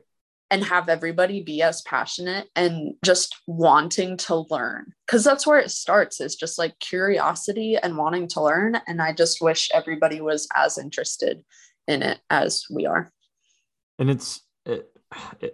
And 0.52 0.64
have 0.64 0.90
everybody 0.90 1.42
be 1.42 1.62
as 1.62 1.82
passionate 1.84 2.48
and 2.56 2.96
just 3.04 3.38
wanting 3.48 4.18
to 4.18 4.46
learn 4.50 4.94
because 5.06 5.24
that's 5.24 5.46
where 5.46 5.60
it 5.60 5.72
starts 5.72 6.20
is 6.20 6.36
just 6.36 6.58
like 6.58 6.78
curiosity 6.80 7.78
and 7.78 7.98
wanting 7.98 8.28
to 8.28 8.42
learn 8.42 8.80
and 8.88 9.02
i 9.02 9.14
just 9.14 9.42
wish 9.42 9.70
everybody 9.74 10.22
was 10.22 10.48
as 10.56 10.78
interested 10.78 11.44
in 11.88 12.02
it 12.02 12.20
as 12.30 12.66
we 12.70 12.86
are 12.86 13.12
and 13.98 14.10
it's 14.10 14.42
it, 14.66 14.90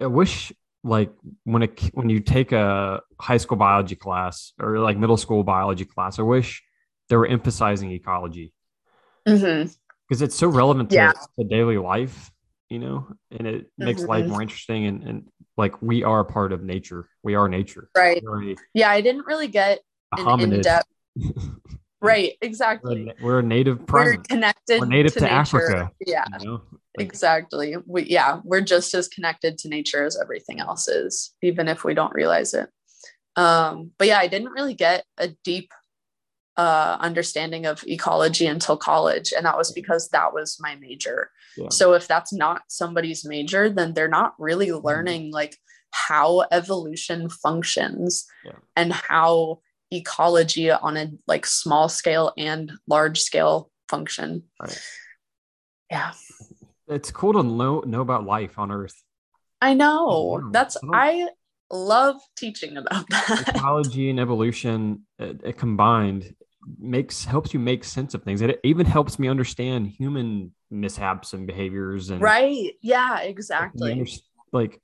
i 0.01 0.07
wish 0.07 0.51
like 0.83 1.11
when 1.43 1.63
it 1.63 1.79
when 1.93 2.09
you 2.09 2.19
take 2.19 2.51
a 2.51 3.01
high 3.19 3.37
school 3.37 3.57
biology 3.57 3.95
class 3.95 4.53
or 4.59 4.79
like 4.79 4.97
middle 4.97 5.17
school 5.17 5.43
biology 5.43 5.85
class 5.85 6.19
i 6.19 6.21
wish 6.21 6.63
they 7.09 7.15
were 7.15 7.27
emphasizing 7.27 7.91
ecology 7.91 8.53
mm-hmm. 9.27 9.69
because 10.07 10.21
it's 10.21 10.35
so 10.35 10.47
relevant 10.47 10.89
to, 10.89 10.95
Yeah. 10.95 11.13
to 11.39 11.45
daily 11.45 11.77
life 11.77 12.31
you 12.75 12.81
know 12.81 13.07
and 13.31 13.47
it 13.47 13.71
makes 13.77 14.03
life 14.03 14.27
more 14.27 14.41
interesting 14.41 14.85
and, 14.85 15.03
and 15.03 15.27
like 15.55 15.81
we 15.81 16.03
are 16.03 16.19
a 16.19 16.25
part 16.25 16.51
of 16.51 16.61
nature. 16.61 17.07
We 17.23 17.35
are 17.35 17.47
nature. 17.47 17.89
Right. 17.95 18.21
A, 18.21 18.55
yeah 18.73 18.89
i 18.89 18.99
didn't 18.99 19.25
really 19.25 19.47
get 19.47 19.79
an 20.11 20.41
in-depth 20.41 20.85
right 22.01 22.33
we're, 22.41 22.47
exactly 22.47 23.07
a, 23.07 23.23
we're 23.23 23.39
a 23.39 23.43
native 23.43 23.79
we're 23.89 24.17
connected 24.17 24.81
We're 24.81 24.87
native 24.87 25.13
to 25.13 25.21
nature. 25.21 25.33
Africa. 25.33 25.91
yeah 26.05 26.25
you 26.41 26.45
know 26.45 26.61
Like, 26.97 27.07
exactly. 27.07 27.75
We 27.85 28.03
yeah 28.17 28.41
we're 28.43 28.67
just 28.75 28.93
as 28.93 29.07
connected 29.07 29.57
to 29.59 29.69
nature 29.69 30.03
as 30.05 30.19
everything 30.21 30.59
else 30.59 30.89
is 30.89 31.33
even 31.41 31.69
if 31.69 31.85
we 31.85 31.93
don't 31.93 32.13
realize 32.13 32.53
it. 32.53 32.67
Um 33.37 33.91
but 33.97 34.07
yeah 34.07 34.19
i 34.19 34.27
didn't 34.27 34.51
really 34.57 34.73
get 34.73 35.05
a 35.17 35.29
deep 35.45 35.69
uh 36.57 36.97
understanding 36.99 37.65
of 37.65 37.83
ecology 37.87 38.47
until 38.47 38.77
college 38.77 39.33
and 39.35 39.45
that 39.45 39.57
was 39.57 39.71
because 39.71 40.09
that 40.09 40.33
was 40.33 40.57
my 40.59 40.75
major 40.75 41.31
Yeah. 41.57 41.69
so 41.69 41.93
if 41.93 42.07
that's 42.07 42.33
not 42.33 42.61
somebody's 42.67 43.25
major 43.25 43.69
then 43.69 43.93
they're 43.93 44.07
not 44.07 44.33
really 44.39 44.67
mm-hmm. 44.67 44.85
learning 44.85 45.31
like 45.31 45.57
how 45.91 46.43
evolution 46.51 47.29
functions 47.29 48.25
Yeah. 48.43 48.59
and 48.75 48.91
how 48.91 49.59
ecology 49.91 50.71
on 50.71 50.97
a 50.97 51.11
like 51.27 51.45
small 51.45 51.87
scale 51.89 52.33
and 52.37 52.71
large 52.87 53.21
scale 53.21 53.69
function 53.89 54.43
Right. 54.61 54.81
yeah 55.91 56.11
it's 56.87 57.11
cool 57.11 57.33
to 57.33 57.43
know 57.43 57.81
know 57.81 58.01
about 58.01 58.25
life 58.25 58.57
on 58.59 58.71
earth 58.71 59.01
I 59.61 59.73
know. 59.73 60.39
Yeah, 60.43 60.49
That's 60.51 60.77
I 60.93 61.27
I 61.71 61.75
love 61.75 62.17
teaching 62.37 62.77
about 62.77 63.09
that. 63.09 63.53
ecology 63.55 64.09
and 64.09 64.19
evolution 64.19 65.05
it, 65.17 65.41
it 65.43 65.57
combined 65.57 66.35
makes 66.79 67.25
helps 67.25 67.53
you 67.53 67.59
make 67.59 67.83
sense 67.83 68.13
of 68.13 68.23
things 68.23 68.41
it 68.41 68.59
even 68.63 68.85
helps 68.85 69.19
me 69.19 69.27
understand 69.27 69.87
human 69.87 70.51
mishaps 70.71 71.33
and 71.33 71.45
behaviors 71.47 72.09
and 72.09 72.21
right? 72.21 72.73
Yeah, 72.81 73.11
like, 73.11 73.21
when 73.73 73.97
you 73.97 74.01
exactly. 74.03 74.23
like 74.51 74.81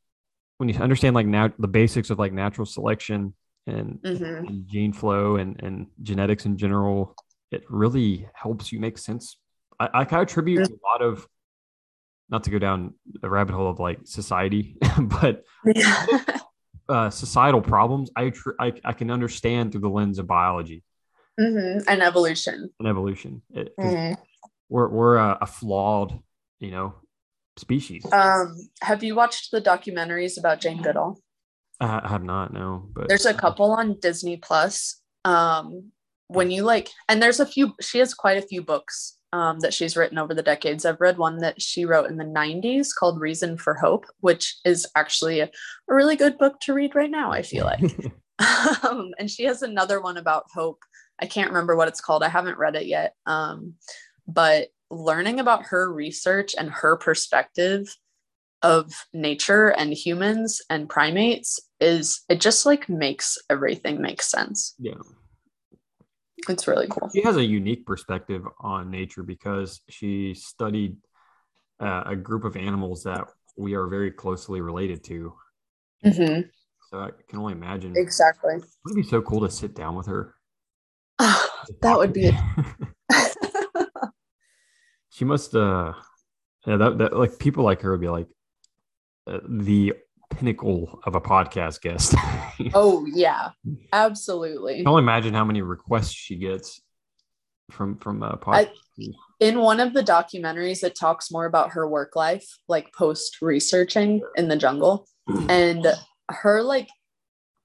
when 0.57 0.69
you 0.69 0.79
understand 0.79 1.15
like 1.15 1.25
now 1.25 1.51
the 1.57 1.67
basics 1.67 2.09
of 2.09 2.19
like 2.19 2.33
natural 2.33 2.65
selection 2.65 3.33
and, 3.67 3.99
Mhm. 4.03 4.47
and 4.47 4.67
gene 4.67 4.93
flow 4.93 5.37
and 5.37 5.61
and 5.63 5.87
genetics 6.01 6.45
in 6.45 6.57
general 6.57 7.15
it 7.51 7.63
really 7.69 8.27
helps 8.33 8.71
you 8.71 8.79
make 8.79 8.97
sense 8.97 9.37
i, 9.79 9.89
I 9.93 10.05
kind 10.05 10.21
of 10.21 10.27
attribute 10.27 10.67
a 10.67 10.77
lot 10.83 11.01
of 11.01 11.27
not 12.29 12.43
to 12.45 12.49
go 12.49 12.59
down 12.59 12.93
a 13.23 13.29
rabbit 13.29 13.53
hole 13.53 13.69
of 13.69 13.79
like 13.79 13.99
society 14.05 14.77
but 14.99 15.43
uh, 16.89 17.09
societal 17.09 17.61
problems 17.61 18.09
I, 18.15 18.29
tr- 18.29 18.51
I 18.59 18.73
i 18.83 18.93
can 18.93 19.11
understand 19.11 19.71
through 19.71 19.81
the 19.81 19.89
lens 19.89 20.19
of 20.19 20.27
biology 20.27 20.83
Mhm. 21.39 21.83
And 21.87 22.01
evolution. 22.01 22.69
an 22.79 22.85
evolution 22.87 23.41
It- 23.53 23.75
Mhm. 23.79 24.17
we're 24.69 24.87
we're 24.89 25.17
a, 25.17 25.37
a 25.41 25.47
flawed 25.47 26.19
you 26.59 26.71
know 26.71 26.93
species 27.57 28.05
Um, 28.11 28.55
have 28.81 29.03
you 29.03 29.15
watched 29.15 29.51
the 29.51 29.61
documentaries 29.61 30.37
about 30.37 30.59
Jane 30.61 30.81
Goodall? 30.81 31.19
I, 31.79 32.01
I 32.03 32.07
have 32.09 32.23
not 32.23 32.53
no 32.53 32.89
but 32.93 33.07
There's 33.07 33.25
a 33.25 33.33
couple 33.33 33.71
on 33.71 33.99
Disney 33.99 34.37
Plus. 34.37 35.01
Um, 35.25 35.91
when 36.27 36.49
you 36.49 36.63
like, 36.63 36.89
and 37.09 37.21
there's 37.21 37.39
a 37.41 37.45
few. 37.45 37.73
She 37.81 37.99
has 37.99 38.13
quite 38.13 38.37
a 38.37 38.47
few 38.47 38.61
books 38.63 39.17
um, 39.33 39.59
that 39.59 39.73
she's 39.73 39.97
written 39.97 40.17
over 40.17 40.33
the 40.33 40.41
decades. 40.41 40.85
I've 40.85 41.01
read 41.01 41.17
one 41.17 41.37
that 41.39 41.61
she 41.61 41.83
wrote 41.85 42.09
in 42.09 42.15
the 42.17 42.23
90s 42.23 42.87
called 42.97 43.19
Reason 43.19 43.57
for 43.57 43.73
Hope, 43.75 44.05
which 44.21 44.57
is 44.63 44.87
actually 44.95 45.41
a, 45.41 45.45
a 45.89 45.93
really 45.93 46.15
good 46.15 46.37
book 46.37 46.59
to 46.61 46.73
read 46.73 46.95
right 46.95 47.11
now. 47.11 47.31
I 47.31 47.41
feel 47.41 47.65
like. 47.65 47.81
um, 48.83 49.11
and 49.19 49.29
she 49.29 49.43
has 49.43 49.61
another 49.61 50.01
one 50.01 50.17
about 50.17 50.45
hope. 50.55 50.79
I 51.21 51.27
can't 51.27 51.49
remember 51.49 51.75
what 51.75 51.87
it's 51.87 52.01
called. 52.01 52.23
I 52.23 52.29
haven't 52.29 52.57
read 52.57 52.75
it 52.75 52.85
yet. 52.87 53.15
Um, 53.25 53.75
but 54.27 54.69
learning 54.89 55.39
about 55.39 55.67
her 55.67 55.91
research 55.91 56.55
and 56.57 56.69
her 56.69 56.97
perspective 56.97 57.95
of 58.63 58.91
nature 59.13 59.69
and 59.69 59.93
humans 59.93 60.61
and 60.69 60.87
primates 60.89 61.59
is 61.79 62.21
it 62.29 62.39
just 62.41 62.65
like 62.65 62.89
makes 62.89 63.37
everything 63.49 64.01
make 64.01 64.21
sense. 64.21 64.75
yeah 64.79 64.93
It's 66.47 66.67
really 66.67 66.87
cool. 66.89 67.09
she 67.13 67.21
has 67.23 67.37
a 67.37 67.43
unique 67.43 67.85
perspective 67.85 68.43
on 68.59 68.91
nature 68.91 69.23
because 69.23 69.81
she 69.89 70.33
studied 70.33 70.97
uh, 71.79 72.03
a 72.05 72.15
group 72.15 72.43
of 72.43 72.55
animals 72.55 73.03
that 73.03 73.25
we 73.57 73.73
are 73.73 73.87
very 73.87 74.11
closely 74.11 74.61
related 74.61 75.03
to 75.05 75.33
Mhm. 76.05 76.49
so 76.89 76.99
i 76.99 77.09
can 77.27 77.39
only 77.39 77.53
imagine 77.53 77.95
Exactly. 77.95 78.55
it 78.55 78.63
would 78.85 78.95
be 78.95 79.03
so 79.03 79.21
cool 79.21 79.41
to 79.41 79.49
sit 79.49 79.73
down 79.73 79.95
with 79.95 80.07
her 80.07 80.35
that 81.81 81.97
would 81.97 82.13
be 82.13 82.31
she 85.09 85.25
must 85.25 85.55
uh 85.55 85.93
yeah 86.65 86.77
that, 86.77 86.97
that 86.97 87.17
like 87.17 87.37
people 87.39 87.63
like 87.63 87.81
her 87.81 87.91
would 87.91 88.01
be 88.01 88.09
like 88.09 88.27
uh, 89.27 89.39
the 89.47 89.93
pinnacle 90.31 91.01
of 91.05 91.15
a 91.15 91.21
podcast 91.21 91.81
guest. 91.81 92.15
Oh 92.75 93.07
yeah, 93.07 93.49
absolutely. 93.91 94.77
can 94.77 94.87
only 94.87 95.01
imagine 95.01 95.33
how 95.33 95.43
many 95.43 95.63
requests 95.63 96.11
she 96.11 96.35
gets 96.35 96.79
from 97.71 97.97
from 97.97 98.21
uh 98.21 98.35
podcast 98.35 98.69
in 99.39 99.59
one 99.59 99.79
of 99.79 99.93
the 99.93 100.03
documentaries 100.03 100.83
it 100.83 100.93
talks 100.93 101.31
more 101.31 101.45
about 101.45 101.71
her 101.71 101.89
work 101.89 102.15
life 102.15 102.45
like 102.67 102.93
post 102.93 103.41
researching 103.41 104.21
in 104.35 104.47
the 104.47 104.55
jungle. 104.55 105.07
And 105.49 105.87
her 106.29 106.61
like 106.61 106.89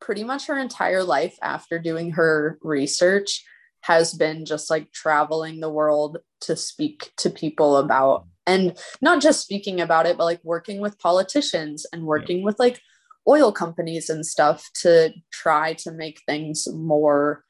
pretty 0.00 0.24
much 0.24 0.46
her 0.46 0.58
entire 0.58 1.02
life 1.02 1.36
after 1.42 1.78
doing 1.78 2.12
her 2.12 2.58
research 2.62 3.44
has 3.86 4.12
been 4.12 4.44
just 4.44 4.68
like 4.68 4.90
traveling 4.92 5.60
the 5.60 5.70
world 5.70 6.18
to 6.40 6.56
speak 6.56 7.12
to 7.16 7.30
people 7.30 7.76
about 7.76 8.26
and 8.44 8.76
not 9.00 9.22
just 9.22 9.40
speaking 9.40 9.80
about 9.80 10.06
it 10.06 10.16
but 10.16 10.24
like 10.24 10.40
working 10.42 10.80
with 10.80 10.98
politicians 10.98 11.86
and 11.92 12.02
working 12.02 12.42
with 12.42 12.58
like 12.58 12.80
oil 13.28 13.52
companies 13.52 14.10
and 14.10 14.26
stuff 14.26 14.68
to 14.74 15.12
try 15.32 15.72
to 15.72 15.92
make 15.92 16.20
things 16.26 16.66
more 16.72 17.44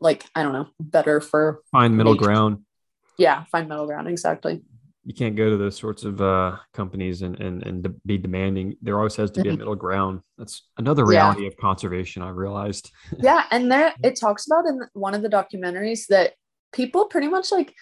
like 0.00 0.26
i 0.34 0.42
don't 0.42 0.52
know 0.52 0.68
better 0.78 1.20
for 1.20 1.62
find 1.70 1.96
middle 1.96 2.12
nature. 2.12 2.24
ground. 2.26 2.58
Yeah 3.16 3.44
find 3.44 3.68
middle 3.68 3.86
ground 3.86 4.08
exactly 4.08 4.60
you 5.04 5.14
can't 5.14 5.34
go 5.34 5.50
to 5.50 5.56
those 5.56 5.76
sorts 5.76 6.04
of 6.04 6.20
uh, 6.20 6.56
companies 6.72 7.22
and, 7.22 7.38
and 7.40 7.62
and 7.64 7.94
be 8.06 8.18
demanding. 8.18 8.76
There 8.82 8.96
always 8.98 9.16
has 9.16 9.30
to 9.32 9.42
be 9.42 9.48
a 9.48 9.52
Mhm. 9.52 9.58
middle 9.58 9.74
ground. 9.74 10.20
That's 10.38 10.68
another 10.78 11.02
Yeah. 11.02 11.08
reality 11.24 11.46
of 11.46 11.56
conservation. 11.56 12.22
I 12.22 12.28
realized. 12.30 12.90
yeah 13.20 13.44
and 13.50 13.70
there 13.70 13.94
it 14.02 14.14
talks 14.18 14.46
about 14.46 14.66
in 14.66 14.80
one 14.92 15.14
of 15.14 15.22
the 15.22 15.28
documentaries 15.28 16.06
that 16.08 16.34
people 16.72 17.06
pretty 17.06 17.28
much 17.28 17.50
like 17.52 17.74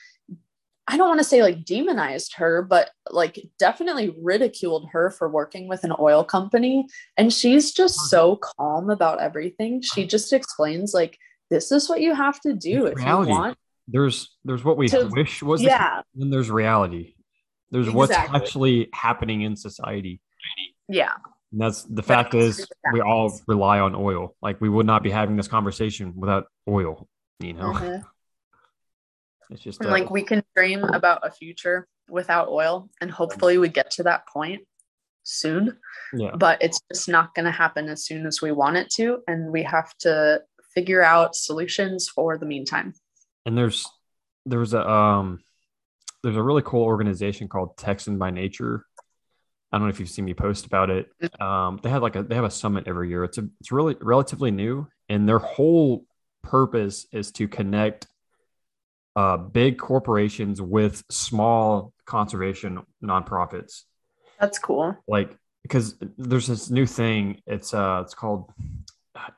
i 0.88 0.97
don't 0.97 1.09
want 1.09 1.20
to 1.20 1.24
say 1.32 1.42
like 1.42 1.64
demonized 1.64 2.34
her 2.34 2.62
but 2.62 2.90
like 3.10 3.38
definitely 3.59 4.12
ridiculed 4.20 4.88
her 4.92 5.10
for 5.10 5.28
working 5.28 5.68
with 5.68 5.84
an 5.84 5.92
oil 6.01 6.24
company 6.24 6.86
and 7.16 7.32
she's 7.32 7.72
just 7.72 7.97
so 8.09 8.36
calm 8.36 8.90
about 8.90 9.20
everything 9.20 9.80
she 9.80 10.05
just 10.06 10.32
explains 10.32 10.92
like 10.94 11.16
this 11.51 11.70
is 11.70 11.88
what 11.88 12.01
you 12.01 12.14
have 12.14 12.40
to 12.40 12.52
do 12.55 12.86
It's 12.86 12.92
if 12.98 13.05
reality. 13.05 13.30
you 13.30 13.38
want 13.38 13.59
There's 13.90 14.36
there's 14.44 14.62
what 14.64 14.76
we 14.76 14.88
To- 14.88 15.08
wish 15.12 15.42
was. 15.42 15.62
yeah 15.62 16.02
The, 16.14 16.20
then 16.20 16.30
there's 16.30 16.50
reality. 16.50 17.14
There's 17.70 17.90
what's 17.90 18.12
actually 18.12 18.88
happening 18.92 19.42
in 19.42 19.56
society. 19.56 20.20
yeah 20.88 21.14
And 21.52 21.60
that's 21.60 21.82
the 21.84 22.02
fact 22.02 22.34
is 22.34 22.56
That's- 22.58 22.92
we 22.92 23.00
all 23.00 23.32
rely 23.46 23.80
on 23.80 23.94
oil. 23.94 24.34
Like 24.42 24.60
we 24.60 24.68
would 24.68 24.86
not 24.86 25.02
be 25.02 25.10
having 25.10 25.36
this 25.36 25.48
conversation 25.48 26.14
without 26.16 26.44
oil. 26.68 27.08
You 27.40 27.54
know, 27.54 27.72
Mhm. 27.72 28.04
it's 29.50 29.62
just 29.62 29.80
and 29.80 29.88
uh, 29.88 29.92
like 29.92 30.10
we 30.10 30.22
can 30.22 30.42
dream 30.56 30.84
about 30.84 31.20
a 31.26 31.30
future 31.30 31.86
without 32.08 32.48
oil 32.48 32.88
and 33.00 33.10
hopefully 33.10 33.56
we 33.58 33.68
get 33.68 33.90
to 33.92 34.02
that 34.02 34.26
point 34.28 34.62
soon 35.22 35.76
yeah. 36.14 36.30
but 36.36 36.60
it's 36.62 36.80
just 36.92 37.08
not 37.08 37.34
going 37.34 37.44
to 37.44 37.50
happen 37.52 37.88
as 37.88 38.04
soon 38.04 38.26
as 38.26 38.40
we 38.42 38.50
want 38.52 38.76
it 38.76 38.88
to 38.90 39.18
and 39.28 39.52
we 39.52 39.62
have 39.62 39.92
to 39.98 40.40
figure 40.74 41.02
out 41.02 41.34
solutions 41.36 42.08
for 42.08 42.36
the 42.38 42.46
meantime 42.46 42.92
and 43.46 43.56
there's 43.56 43.86
there's 44.46 44.74
a 44.74 44.88
um 44.88 45.40
there's 46.22 46.36
a 46.36 46.42
really 46.42 46.62
cool 46.62 46.82
organization 46.84 47.48
called 47.48 47.76
Texan 47.76 48.18
by 48.18 48.30
Nature. 48.30 48.84
I 49.72 49.78
don't 49.78 49.86
know 49.86 49.90
if 49.90 50.00
you've 50.00 50.10
seen 50.10 50.24
me 50.24 50.34
post 50.34 50.66
about 50.66 50.90
it. 50.90 51.10
Um, 51.40 51.78
they 51.82 51.90
have 51.90 52.02
like 52.02 52.16
a 52.16 52.22
they 52.22 52.34
have 52.34 52.44
a 52.44 52.50
summit 52.50 52.84
every 52.86 53.08
year. 53.08 53.24
It's 53.24 53.38
a 53.38 53.48
it's 53.60 53.72
really 53.72 53.96
relatively 54.00 54.50
new, 54.50 54.88
and 55.08 55.28
their 55.28 55.38
whole 55.38 56.04
purpose 56.42 57.06
is 57.12 57.30
to 57.32 57.46
connect 57.46 58.06
uh, 59.16 59.36
big 59.36 59.78
corporations 59.78 60.60
with 60.60 61.04
small 61.10 61.92
conservation 62.04 62.80
nonprofits. 63.02 63.84
That's 64.40 64.58
cool. 64.58 64.96
Like 65.06 65.36
because 65.62 65.96
there's 66.18 66.46
this 66.46 66.70
new 66.70 66.86
thing. 66.86 67.40
It's 67.46 67.72
uh 67.72 68.02
it's 68.04 68.14
called 68.14 68.52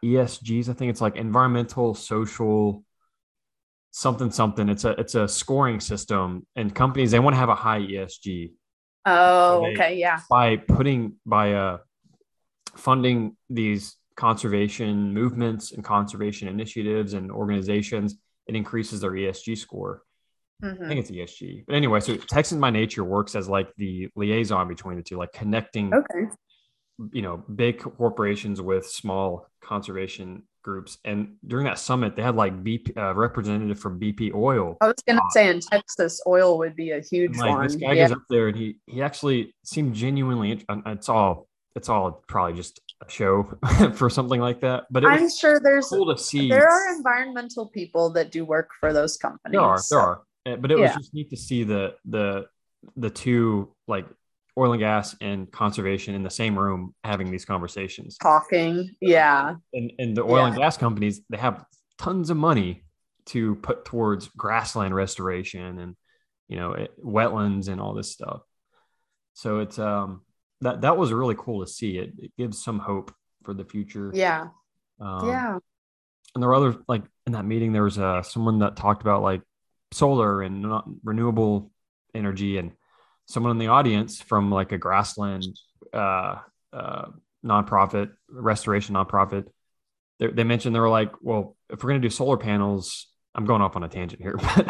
ESGs. 0.04 0.68
I 0.68 0.72
think 0.72 0.90
it's 0.90 1.00
like 1.00 1.16
environmental, 1.16 1.94
social, 1.94 2.84
something 3.92 4.30
something. 4.32 4.68
It's 4.68 4.84
a 4.84 4.90
it's 4.98 5.14
a 5.14 5.28
scoring 5.28 5.78
system, 5.78 6.44
and 6.56 6.74
companies 6.74 7.12
they 7.12 7.20
want 7.20 7.34
to 7.34 7.38
have 7.38 7.48
a 7.48 7.54
high 7.54 7.80
ESG. 7.80 8.52
Oh, 9.06 9.62
they- 9.62 9.72
okay, 9.74 9.96
yeah. 9.98 10.20
by 10.28 10.56
putting 10.56 11.14
by 11.24 11.52
uh 11.54 11.78
funding 12.74 13.36
these 13.50 13.96
conservation 14.16 15.12
movements 15.14 15.72
and 15.72 15.82
conservation 15.84 16.48
initiatives 16.48 17.12
and 17.14 17.30
organizations 17.30 18.16
it 18.46 18.54
increases 18.54 19.00
their 19.00 19.10
esg 19.12 19.56
score 19.58 20.02
i 20.62 20.66
Mhm. 20.66 20.88
think 20.88 21.00
it's 21.00 21.10
esg 21.10 21.64
but 21.66 21.74
anyway 21.74 21.98
so 22.00 22.16
texans 22.16 22.60
by 22.60 22.70
nature 22.70 23.04
works 23.04 23.34
as 23.34 23.48
like 23.48 23.68
the 23.76 24.08
liaison 24.16 24.68
between 24.68 24.96
the 24.96 25.02
two 25.02 25.16
like 25.16 25.32
connecting 25.32 25.92
Okay. 25.92 26.24
you 27.12 27.22
know 27.22 27.38
big 27.54 27.80
corporations 27.80 28.60
with 28.60 28.86
small 28.86 29.46
conservation 29.62 30.42
groups 30.62 30.98
and 31.04 31.34
during 31.46 31.64
that 31.66 31.78
summit 31.78 32.14
they 32.16 32.22
had 32.22 32.36
like 32.36 32.62
bp 32.64 32.96
uh, 32.96 33.14
representative 33.14 33.78
from 33.78 33.98
bp 34.00 34.32
oil 34.34 34.76
I 34.80 34.86
was 34.86 34.96
gonna 35.06 35.20
Uh, 35.20 35.28
say 35.30 35.48
in 35.50 35.60
Texas, 35.60 36.20
oil 36.26 36.58
would 36.58 36.76
be 36.76 36.90
a 36.92 37.00
huge 37.00 37.36
like 37.36 37.50
one. 37.50 37.66
this 37.66 37.76
guy 37.76 37.92
yeah. 37.92 38.08
goes 38.08 38.16
up 38.16 38.22
there 38.30 38.48
and 38.48 38.56
he 38.56 38.76
he 38.86 39.02
actually 39.02 39.54
seemed 39.64 39.94
genuinely 39.94 40.64
it's 40.86 41.08
all 41.08 41.48
it's 41.74 41.88
all 41.88 42.22
probably 42.28 42.54
just 42.54 42.80
a 43.06 43.10
show 43.10 43.44
for 43.94 44.08
something 44.10 44.40
like 44.40 44.60
that 44.60 44.84
but 44.90 45.04
I'm 45.04 45.28
sure 45.30 45.60
there's 45.60 45.88
cool 45.88 46.14
to 46.14 46.20
see 46.20 46.48
there 46.48 46.68
are 46.68 46.94
environmental 46.96 47.66
people 47.66 48.10
that 48.10 48.30
do 48.30 48.44
work 48.44 48.70
for 48.78 48.92
those 48.92 49.16
companies. 49.16 49.52
there 49.52 49.60
are 49.60 49.80
there 49.90 50.00
are 50.00 50.22
Uh, 50.46 50.56
but 50.56 50.70
it 50.70 50.78
was 50.78 50.92
just 50.94 51.14
neat 51.14 51.30
to 51.30 51.36
see 51.36 51.64
the 51.64 51.94
the 52.04 52.46
the 52.96 53.10
two 53.10 53.72
like 53.88 54.06
oil 54.58 54.72
and 54.72 54.80
gas 54.80 55.16
and 55.20 55.50
conservation 55.50 56.14
in 56.14 56.22
the 56.22 56.30
same 56.30 56.58
room 56.58 56.94
having 57.04 57.30
these 57.30 57.44
conversations 57.44 58.18
talking. 58.18 58.94
Yeah. 59.00 59.54
and 59.72 59.92
and 59.98 60.16
the 60.16 60.22
oil 60.22 60.44
and 60.44 60.56
gas 60.56 60.76
companies 60.76 61.20
they 61.30 61.38
have 61.38 61.64
tons 61.98 62.30
of 62.30 62.36
money 62.36 62.84
to 63.26 63.54
put 63.56 63.84
towards 63.84 64.28
grassland 64.28 64.94
restoration 64.94 65.78
and 65.78 65.96
you 66.48 66.56
know 66.56 66.72
it, 66.72 66.90
wetlands 67.02 67.68
and 67.68 67.80
all 67.80 67.94
this 67.94 68.10
stuff 68.10 68.40
so 69.32 69.60
it's 69.60 69.78
um 69.78 70.22
that 70.60 70.80
that 70.82 70.96
was 70.96 71.12
really 71.12 71.36
cool 71.38 71.64
to 71.64 71.70
see 71.70 71.96
it 71.98 72.12
it 72.18 72.32
gives 72.36 72.62
some 72.62 72.78
hope 72.78 73.14
for 73.44 73.54
the 73.54 73.64
future 73.64 74.10
Yeah. 74.12 74.48
um, 75.00 75.28
yeah. 75.28 75.58
and 76.34 76.42
there 76.42 76.48
were 76.48 76.54
other 76.56 76.76
like 76.88 77.04
in 77.26 77.32
that 77.32 77.44
meeting 77.44 77.72
there 77.72 77.84
was 77.84 77.98
uh 77.98 78.22
someone 78.22 78.58
that 78.58 78.76
talked 78.76 79.02
about 79.02 79.22
like 79.22 79.40
solar 79.92 80.42
and 80.42 80.60
not 80.62 80.84
renewable 81.04 81.70
energy 82.14 82.58
and 82.58 82.72
someone 83.32 83.50
in 83.52 83.58
the 83.58 83.68
audience 83.68 84.20
from 84.20 84.50
like 84.50 84.72
a 84.72 84.78
grassland 84.78 85.44
uh 85.92 86.36
uh 86.72 87.06
nonprofit 87.44 88.10
restoration 88.30 88.94
nonprofit 88.94 89.46
they, 90.18 90.28
they 90.28 90.44
mentioned 90.44 90.74
they 90.74 90.80
were 90.80 90.88
like 90.88 91.12
well 91.20 91.56
if 91.70 91.82
we're 91.82 91.90
going 91.90 92.00
to 92.00 92.06
do 92.08 92.12
solar 92.12 92.36
panels 92.36 93.08
i'm 93.34 93.44
going 93.44 93.62
off 93.62 93.76
on 93.76 93.82
a 93.82 93.88
tangent 93.88 94.20
here 94.22 94.36
but 94.56 94.66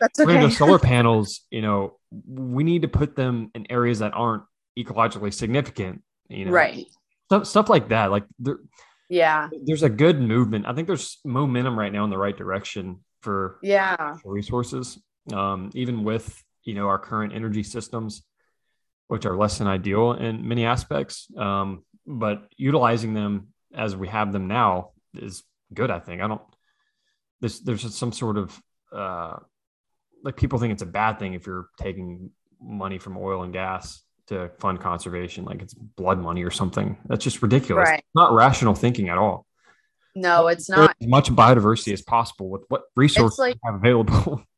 That's 0.00 0.18
if 0.18 0.26
we're 0.26 0.32
going 0.32 0.42
to 0.42 0.48
do 0.48 0.54
solar 0.54 0.78
panels 0.92 1.42
you 1.50 1.62
know 1.62 1.98
we 2.26 2.64
need 2.64 2.82
to 2.82 2.88
put 2.88 3.16
them 3.16 3.50
in 3.54 3.70
areas 3.70 4.00
that 4.00 4.12
aren't 4.14 4.42
ecologically 4.78 5.32
significant 5.32 6.02
you 6.28 6.44
know 6.46 6.50
right. 6.50 6.86
stuff, 7.26 7.46
stuff 7.46 7.68
like 7.68 7.88
that 7.90 8.10
like 8.10 8.24
there, 8.38 8.58
Yeah. 9.08 9.48
there's 9.64 9.84
a 9.84 9.88
good 9.88 10.20
movement. 10.20 10.66
I 10.66 10.72
think 10.74 10.86
there's 10.88 11.18
momentum 11.24 11.78
right 11.78 11.92
now 11.92 12.02
in 12.04 12.10
the 12.10 12.18
right 12.18 12.36
direction 12.36 13.04
for 13.20 13.58
Yeah. 13.62 14.16
resources. 14.24 14.98
Um, 15.32 15.70
even 15.74 16.02
with 16.04 16.42
you 16.66 16.74
know 16.74 16.88
our 16.88 16.98
current 16.98 17.32
energy 17.32 17.62
systems, 17.62 18.22
which 19.06 19.24
are 19.24 19.36
less 19.36 19.56
than 19.56 19.66
ideal 19.66 20.12
in 20.12 20.46
many 20.46 20.66
aspects, 20.66 21.28
um, 21.38 21.82
but 22.06 22.46
utilizing 22.58 23.14
them 23.14 23.48
as 23.74 23.96
we 23.96 24.08
have 24.08 24.32
them 24.32 24.48
now 24.48 24.90
is 25.14 25.42
good. 25.72 25.90
I 25.90 26.00
think 26.00 26.20
I 26.20 26.28
don't. 26.28 26.42
There's 27.40 27.60
there's 27.60 27.82
just 27.82 27.96
some 27.96 28.12
sort 28.12 28.36
of 28.36 28.62
uh, 28.92 29.36
like 30.22 30.36
people 30.36 30.58
think 30.58 30.72
it's 30.74 30.82
a 30.82 30.86
bad 30.86 31.18
thing 31.18 31.32
if 31.32 31.46
you're 31.46 31.68
taking 31.80 32.30
money 32.60 32.98
from 32.98 33.16
oil 33.16 33.42
and 33.42 33.52
gas 33.52 34.02
to 34.26 34.50
fund 34.58 34.80
conservation, 34.80 35.44
like 35.44 35.62
it's 35.62 35.72
blood 35.74 36.18
money 36.18 36.42
or 36.42 36.50
something. 36.50 36.96
That's 37.06 37.22
just 37.22 37.42
ridiculous. 37.42 37.88
Right. 37.88 38.04
Not 38.14 38.32
rational 38.32 38.74
thinking 38.74 39.08
at 39.08 39.18
all 39.18 39.46
No, 40.16 40.48
it's 40.48 40.68
not. 40.68 40.96
as 41.00 41.06
much 41.06 41.30
biodiversity 41.30 41.92
as 41.92 42.02
possible 42.02 42.48
with 42.48 42.62
what 42.68 42.82
resources 42.96 43.38
like- 43.38 43.54
we 43.54 43.60
have 43.64 43.74
available. 43.76 44.42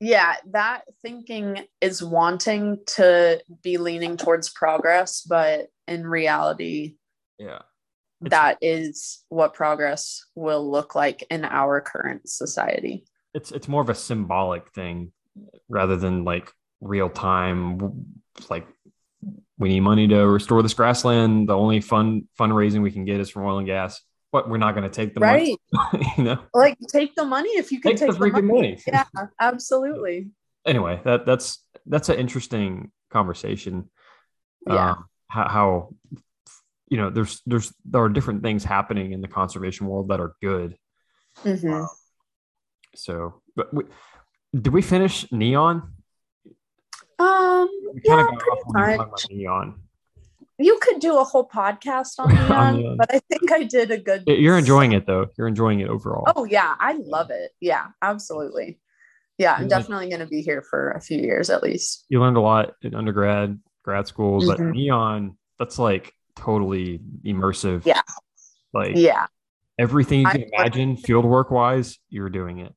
Yeah, 0.00 0.36
that 0.52 0.82
thinking 1.02 1.64
is 1.80 2.02
wanting 2.02 2.78
to 2.96 3.42
be 3.62 3.78
leaning 3.78 4.16
towards 4.16 4.48
progress, 4.48 5.22
but 5.22 5.66
in 5.86 6.06
reality, 6.06 6.96
yeah. 7.38 7.60
It's- 8.20 8.30
that 8.30 8.58
is 8.60 9.24
what 9.28 9.54
progress 9.54 10.24
will 10.34 10.68
look 10.68 10.94
like 10.94 11.24
in 11.30 11.44
our 11.44 11.80
current 11.80 12.28
society. 12.28 13.04
It's 13.34 13.52
it's 13.52 13.68
more 13.68 13.82
of 13.82 13.90
a 13.90 13.94
symbolic 13.94 14.72
thing 14.72 15.12
rather 15.68 15.96
than 15.96 16.24
like 16.24 16.52
real 16.80 17.10
time 17.10 18.06
like 18.50 18.66
we 19.58 19.68
need 19.68 19.80
money 19.80 20.06
to 20.08 20.26
restore 20.26 20.62
this 20.62 20.74
grassland. 20.74 21.48
The 21.48 21.56
only 21.56 21.80
fund 21.80 22.24
fundraising 22.38 22.82
we 22.82 22.92
can 22.92 23.04
get 23.04 23.20
is 23.20 23.30
from 23.30 23.44
oil 23.44 23.58
and 23.58 23.66
gas. 23.66 24.00
But 24.30 24.50
we're 24.50 24.58
not 24.58 24.74
going 24.74 24.84
to 24.84 24.90
take 24.94 25.14
the 25.14 25.20
Right. 25.20 25.56
money. 25.72 26.12
you 26.18 26.24
know, 26.24 26.38
Like 26.52 26.76
take 26.88 27.14
the 27.14 27.24
money 27.24 27.48
if 27.50 27.72
you 27.72 27.80
can 27.80 27.92
take, 27.92 28.00
take, 28.10 28.18
the 28.18 28.24
freaking 28.26 28.44
money. 28.44 28.78
Yeah, 28.86 29.04
absolutely. 29.40 30.30
Anyway, 30.66 31.00
that 31.04 31.24
that's 31.24 31.64
that's 31.86 32.08
an 32.10 32.18
interesting 32.18 32.90
conversation. 33.10 33.88
Yeah. 34.66 34.90
Um, 34.90 35.04
how, 35.28 35.48
how 35.48 35.94
you 36.88 36.96
know 36.98 37.08
there's 37.10 37.40
there's 37.46 37.72
there 37.86 38.02
are 38.02 38.08
different 38.10 38.42
things 38.42 38.64
happening 38.64 39.12
in 39.12 39.20
the 39.22 39.28
conservation 39.28 39.86
world 39.86 40.08
that 40.08 40.20
are 40.20 40.34
good. 40.42 40.76
Mhm. 41.44 41.86
So, 42.94 43.42
but 43.56 43.72
we, 43.72 43.84
did 44.52 44.72
we 44.72 44.82
finish 44.82 45.30
Neon? 45.32 45.94
Um, 47.18 47.68
We 47.94 48.00
yeah, 48.04 48.22
pretty 48.24 48.36
off 48.36 48.58
when 48.66 48.84
we 48.84 48.90
were 48.90 48.96
talking 48.96 49.10
much. 49.10 49.26
Neon. 49.30 49.80
You 50.58 50.78
could 50.82 50.98
do 51.00 51.18
a 51.18 51.24
whole 51.24 51.48
podcast 51.48 52.14
on 52.18 52.36
On 52.36 52.48
Neon, 52.48 52.76
Neon. 52.76 52.96
but 52.96 53.14
I 53.14 53.20
think 53.30 53.52
I 53.52 53.62
did 53.62 53.90
a 53.90 53.98
good. 53.98 54.24
You're 54.26 54.58
enjoying 54.58 54.92
it 54.92 55.06
though. 55.06 55.26
You're 55.38 55.48
enjoying 55.48 55.80
it 55.80 55.88
overall. 55.88 56.24
Oh 56.34 56.44
yeah, 56.44 56.74
I 56.80 56.94
love 57.04 57.30
it. 57.30 57.52
Yeah, 57.60 57.86
absolutely. 58.02 58.80
Yeah, 59.38 59.54
I'm 59.54 59.68
definitely 59.68 60.08
going 60.08 60.18
to 60.20 60.26
be 60.26 60.42
here 60.42 60.62
for 60.62 60.90
a 60.90 61.00
few 61.00 61.18
years 61.18 61.48
at 61.48 61.62
least. 61.62 62.04
You 62.08 62.20
learned 62.20 62.36
a 62.36 62.40
lot 62.40 62.72
in 62.82 62.92
undergrad, 62.96 63.56
grad 63.84 64.08
school, 64.08 64.44
but 64.44 64.58
Mhm. 64.58 64.72
Neon, 64.72 65.38
that's 65.60 65.78
like 65.78 66.12
totally 66.34 67.00
immersive. 67.24 67.82
Yeah. 67.86 68.02
Like 68.74 68.96
Yeah, 68.96 69.26
everything 69.78 70.20
you 70.22 70.26
can 70.28 70.40
I'm- 70.42 70.50
imagine 70.54 70.96
field 70.96 71.24
work 71.24 71.52
wise, 71.52 71.98
you're 72.08 72.30
doing 72.30 72.58
it. 72.58 72.74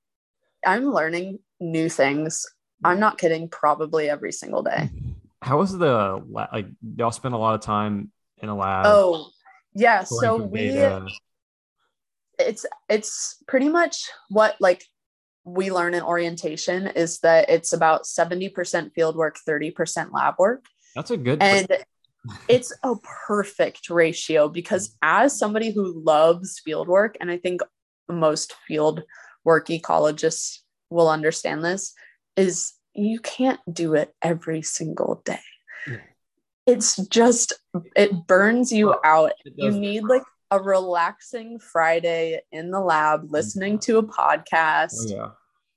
I'm 0.64 0.94
learning 0.94 1.40
new 1.60 1.90
things. 1.90 2.45
I'm 2.84 2.99
not 2.99 3.18
kidding. 3.18 3.49
Probably 3.49 4.08
every 4.08 4.32
single 4.32 4.62
day. 4.62 4.91
How 5.41 5.57
was 5.57 5.77
the 5.77 6.23
like? 6.30 6.68
Y'all 6.95 7.11
spent 7.11 7.34
a 7.34 7.38
lot 7.38 7.55
of 7.55 7.61
time 7.61 8.11
in 8.41 8.49
a 8.49 8.55
lab. 8.55 8.85
Oh, 8.88 9.30
yeah. 9.73 10.03
So 10.03 10.38
we 10.38 10.72
data. 10.72 11.07
it's 12.38 12.65
it's 12.89 13.43
pretty 13.47 13.69
much 13.69 14.09
what 14.30 14.55
like 14.59 14.84
we 15.43 15.72
learn 15.72 15.93
in 15.93 16.03
orientation 16.03 16.88
is 16.88 17.19
that 17.19 17.49
it's 17.49 17.73
about 17.73 18.03
70% 18.03 18.93
field 18.93 19.15
work 19.15 19.38
30% 19.47 20.11
lab 20.11 20.35
work 20.38 20.65
that's 20.95 21.11
a 21.11 21.18
good. 21.18 21.41
and 21.41 21.68
it's 22.47 22.72
a 22.84 22.93
perfect 23.27 23.89
ratio 23.89 24.47
because 24.47 24.95
as 25.01 25.38
somebody 25.38 25.72
who 25.72 25.99
loves 26.03 26.61
field 26.63 26.88
work 26.88 27.18
and 27.19 27.31
i 27.31 27.38
think 27.38 27.61
most 28.07 28.53
field 28.68 29.01
work 29.43 29.68
ecologists 29.69 30.59
will 30.89 31.09
understand 31.09 31.63
this 31.63 31.93
is 32.35 32.73
you 32.93 33.19
can't 33.19 33.59
do 33.72 33.93
it 33.95 34.13
every 34.22 34.61
single 34.61 35.22
day 35.26 35.39
it's 36.68 36.95
just 37.07 37.53
it 37.95 38.11
burns 38.27 38.72
you 38.72 38.93
out 39.03 39.31
you 39.55 39.72
need 39.72 40.03
like 40.03 40.22
a 40.51 40.59
relaxing 40.61 41.57
friday 41.59 42.39
in 42.51 42.69
the 42.72 42.80
lab 42.80 43.31
listening 43.31 43.80
to 43.80 43.97
a 43.97 44.03
podcast 44.03 44.93
Oh, 44.99 45.07
yeah. 45.07 45.27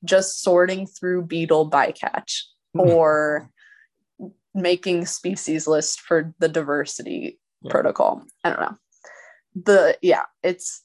just 0.04 0.42
sorting 0.42 0.86
through 0.86 1.22
beetle 1.26 1.70
bycatch 1.70 2.40
or 2.74 3.48
making 4.54 5.06
species 5.06 5.66
list 5.66 6.00
for 6.00 6.34
the 6.38 6.48
diversity 6.48 7.38
Yeah. 7.62 7.70
protocol. 7.70 8.22
I 8.44 8.50
don't 8.50 8.60
know. 8.60 8.76
The 9.64 9.98
yeah, 10.02 10.24
it's 10.42 10.82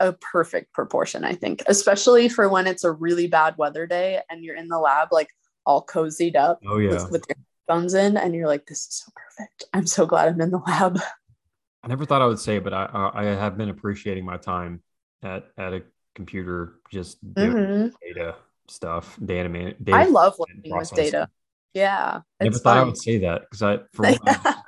a 0.00 0.12
perfect 0.14 0.72
proportion, 0.72 1.24
I 1.24 1.34
think, 1.34 1.62
especially 1.66 2.28
for 2.28 2.48
when 2.48 2.66
it's 2.66 2.84
a 2.84 2.90
really 2.92 3.26
bad 3.26 3.54
weather 3.58 3.86
day 3.86 4.20
and 4.30 4.42
you're 4.44 4.56
in 4.56 4.68
the 4.68 4.78
lab 4.78 5.08
like 5.12 5.28
all 5.70 5.86
cozied 5.86 6.36
up 6.36 6.60
Oh 6.66 6.78
yeah. 6.78 6.90
with, 6.90 7.10
with 7.12 7.24
your 7.28 7.36
phones 7.68 7.94
in 7.94 8.16
and 8.16 8.34
you're 8.34 8.48
like, 8.48 8.66
this 8.66 8.78
is 8.88 9.04
so 9.04 9.12
perfect. 9.14 9.64
I'm 9.72 9.86
so 9.86 10.04
glad 10.06 10.28
I'm 10.28 10.40
in 10.40 10.50
the 10.50 10.58
lab. 10.58 10.98
I 11.82 11.88
never 11.88 12.04
thought 12.04 12.20
I 12.22 12.26
would 12.26 12.38
say, 12.38 12.58
but 12.58 12.74
I 12.74 12.84
I 12.84 13.22
I 13.22 13.24
have 13.36 13.56
been 13.56 13.70
appreciating 13.70 14.24
my 14.24 14.36
time 14.36 14.82
at 15.22 15.46
at 15.56 15.72
a 15.72 15.82
computer 16.14 16.74
just 16.90 17.18
doing 17.34 17.52
Mhm. 17.56 17.92
data. 18.02 18.34
stuff, 18.68 19.18
data 19.24 19.48
man. 19.48 19.68
I 19.68 19.82
Data 20.04 20.10
love 20.10 20.34
working 20.38 20.62
with 20.76 20.92
data. 20.94 21.28
Yeah, 21.74 22.20
I 22.40 22.44
Never 22.44 22.58
thought 22.58 22.76
I 22.76 22.82
would 22.84 22.96
say 22.98 23.18
that 23.18 23.42
because 23.42 23.62
I, 23.62 23.78
for 23.94 24.06
I- 24.26 24.62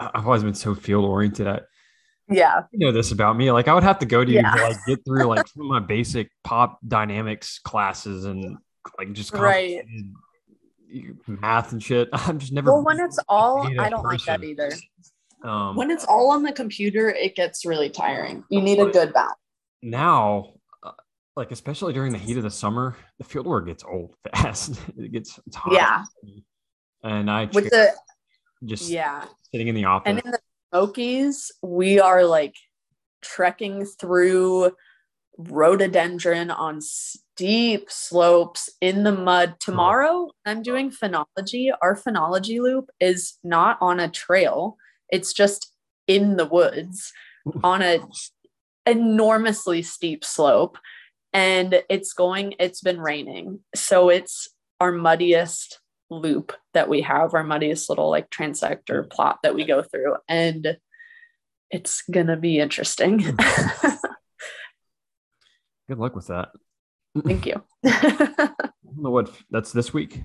I've 0.00 0.26
always 0.26 0.42
been 0.42 0.54
so 0.54 0.74
field 0.74 1.04
oriented. 1.04 1.46
I 1.46 1.60
yeah, 2.28 2.64
you 2.72 2.78
know 2.80 2.92
this 2.92 3.12
about 3.12 3.36
me. 3.36 3.50
Like 3.52 3.68
I 3.68 3.74
would 3.74 3.84
have 3.84 4.00
to 4.00 4.06
go 4.06 4.24
to 4.24 4.30
you 4.30 4.40
Yeah. 4.40 4.54
to 4.54 4.62
like 4.62 4.76
get 4.86 5.04
through 5.06 5.24
like 5.24 5.46
some 5.48 5.62
of 5.62 5.68
my 5.68 5.78
basic 5.80 6.30
pop 6.44 6.78
dynamics 6.86 7.58
classes 7.60 8.24
and 8.24 8.58
like 8.98 9.12
just 9.12 9.32
Right. 9.32 9.84
math 11.26 11.72
and 11.72 11.82
shit. 11.82 12.08
I'm 12.12 12.38
just 12.38 12.52
never. 12.52 12.72
well, 12.72 12.84
when 12.84 13.00
it's 13.00 13.18
all, 13.28 13.66
I 13.80 13.88
don't 13.88 14.04
like 14.04 14.24
that 14.24 14.42
either. 14.44 14.70
um, 15.42 15.76
When 15.76 15.90
it's 15.90 16.04
all 16.04 16.30
on 16.30 16.42
the 16.42 16.52
computer, 16.52 17.08
it 17.10 17.34
gets 17.36 17.64
really 17.66 17.90
tiring. 17.90 18.44
You 18.50 18.60
need 18.60 18.78
a 18.78 18.86
good 18.86 19.12
balance. 19.12 19.34
now, 19.82 20.54
uh, 20.82 20.92
like 21.36 21.50
especially 21.50 21.92
during 21.92 22.12
the 22.12 22.18
heat 22.18 22.36
of 22.36 22.42
the 22.42 22.50
summer, 22.50 22.96
the 23.18 23.24
field 23.24 23.46
work 23.46 23.66
gets 23.66 23.84
old 23.84 24.14
fast. 24.34 24.80
it 24.96 25.12
gets 25.12 25.38
it's 25.46 25.56
hot. 25.56 25.72
Yeah. 25.72 26.04
and 27.02 27.30
I 27.30 27.44
With 27.52 27.70
the 27.70 27.92
just 28.64 28.88
yeah, 28.88 29.24
sitting 29.52 29.68
in 29.68 29.74
the 29.74 29.84
office. 29.84 30.08
and 30.08 30.18
in 30.24 30.30
the 30.30 30.38
Smokies, 30.72 31.52
we 31.62 32.00
are 32.00 32.24
like 32.24 32.54
trekking 33.22 33.84
through 33.84 34.72
rhododendron 35.38 36.50
on 36.50 36.80
steep 37.36 37.90
slopes 37.90 38.70
in 38.80 39.04
the 39.04 39.12
mud. 39.12 39.56
Tomorrow, 39.60 40.30
I'm 40.46 40.62
doing 40.62 40.90
phenology. 40.90 41.70
Our 41.82 41.94
phenology 41.94 42.60
loop 42.60 42.88
is 42.98 43.34
not 43.44 43.76
on 43.82 44.00
a 44.00 44.08
trail; 44.08 44.78
it's 45.10 45.34
just 45.34 45.70
in 46.06 46.36
the 46.36 46.46
woods 46.46 47.12
on 47.62 47.82
a 47.82 47.98
enormously 48.86 49.82
steep 49.82 50.24
slope, 50.24 50.78
and 51.34 51.82
it's 51.90 52.14
going. 52.14 52.54
It's 52.58 52.80
been 52.80 53.00
raining, 53.00 53.60
so 53.74 54.08
it's 54.08 54.48
our 54.80 54.92
muddiest 54.92 55.80
loop 56.08 56.54
that 56.72 56.88
we 56.88 57.02
have, 57.02 57.34
our 57.34 57.44
muddiest 57.44 57.90
little 57.90 58.08
like 58.08 58.30
transector 58.30 59.10
plot 59.10 59.40
that 59.42 59.54
we 59.54 59.66
go 59.66 59.82
through, 59.82 60.16
and 60.26 60.78
it's 61.70 62.02
gonna 62.10 62.38
be 62.38 62.58
interesting. 62.60 63.18
Good 65.88 65.98
luck 65.98 66.16
with 66.16 66.28
that. 66.28 66.48
Thank 67.24 67.46
you. 67.46 67.62
I 67.84 68.50
don't 68.84 68.98
know 69.02 69.10
what 69.10 69.30
that's 69.50 69.72
this 69.72 69.92
week. 69.94 70.22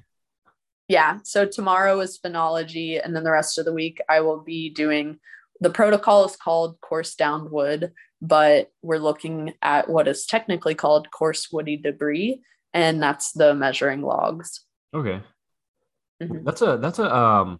yeah. 0.88 1.20
So 1.24 1.46
tomorrow 1.46 2.00
is 2.02 2.20
phenology, 2.24 3.00
and 3.04 3.16
then 3.16 3.24
the 3.24 3.32
rest 3.32 3.58
of 3.58 3.66
the 3.66 3.74
week 3.74 4.02
I 4.10 4.22
will 4.22 4.40
be 4.42 4.70
doing 4.70 5.20
the 5.60 5.70
protocol 5.70 6.26
is 6.26 6.36
called 6.36 6.80
coarse 6.82 7.14
downed 7.16 7.52
wood, 7.52 7.92
but 8.22 8.72
we're 8.82 8.98
looking 8.98 9.54
at 9.62 9.88
what 9.90 10.08
is 10.08 10.26
technically 10.26 10.74
called 10.76 11.12
coarse 11.12 11.48
woody 11.52 11.78
debris, 11.78 12.42
and 12.74 13.02
that's 13.02 13.32
the 13.34 13.54
measuring 13.54 14.02
logs. 14.02 14.62
Okay. 14.94 15.22
Mhm. 16.22 16.44
That's 16.44 16.62
a 16.62 16.78
that's 16.78 17.00
a 17.00 17.16
um 17.16 17.60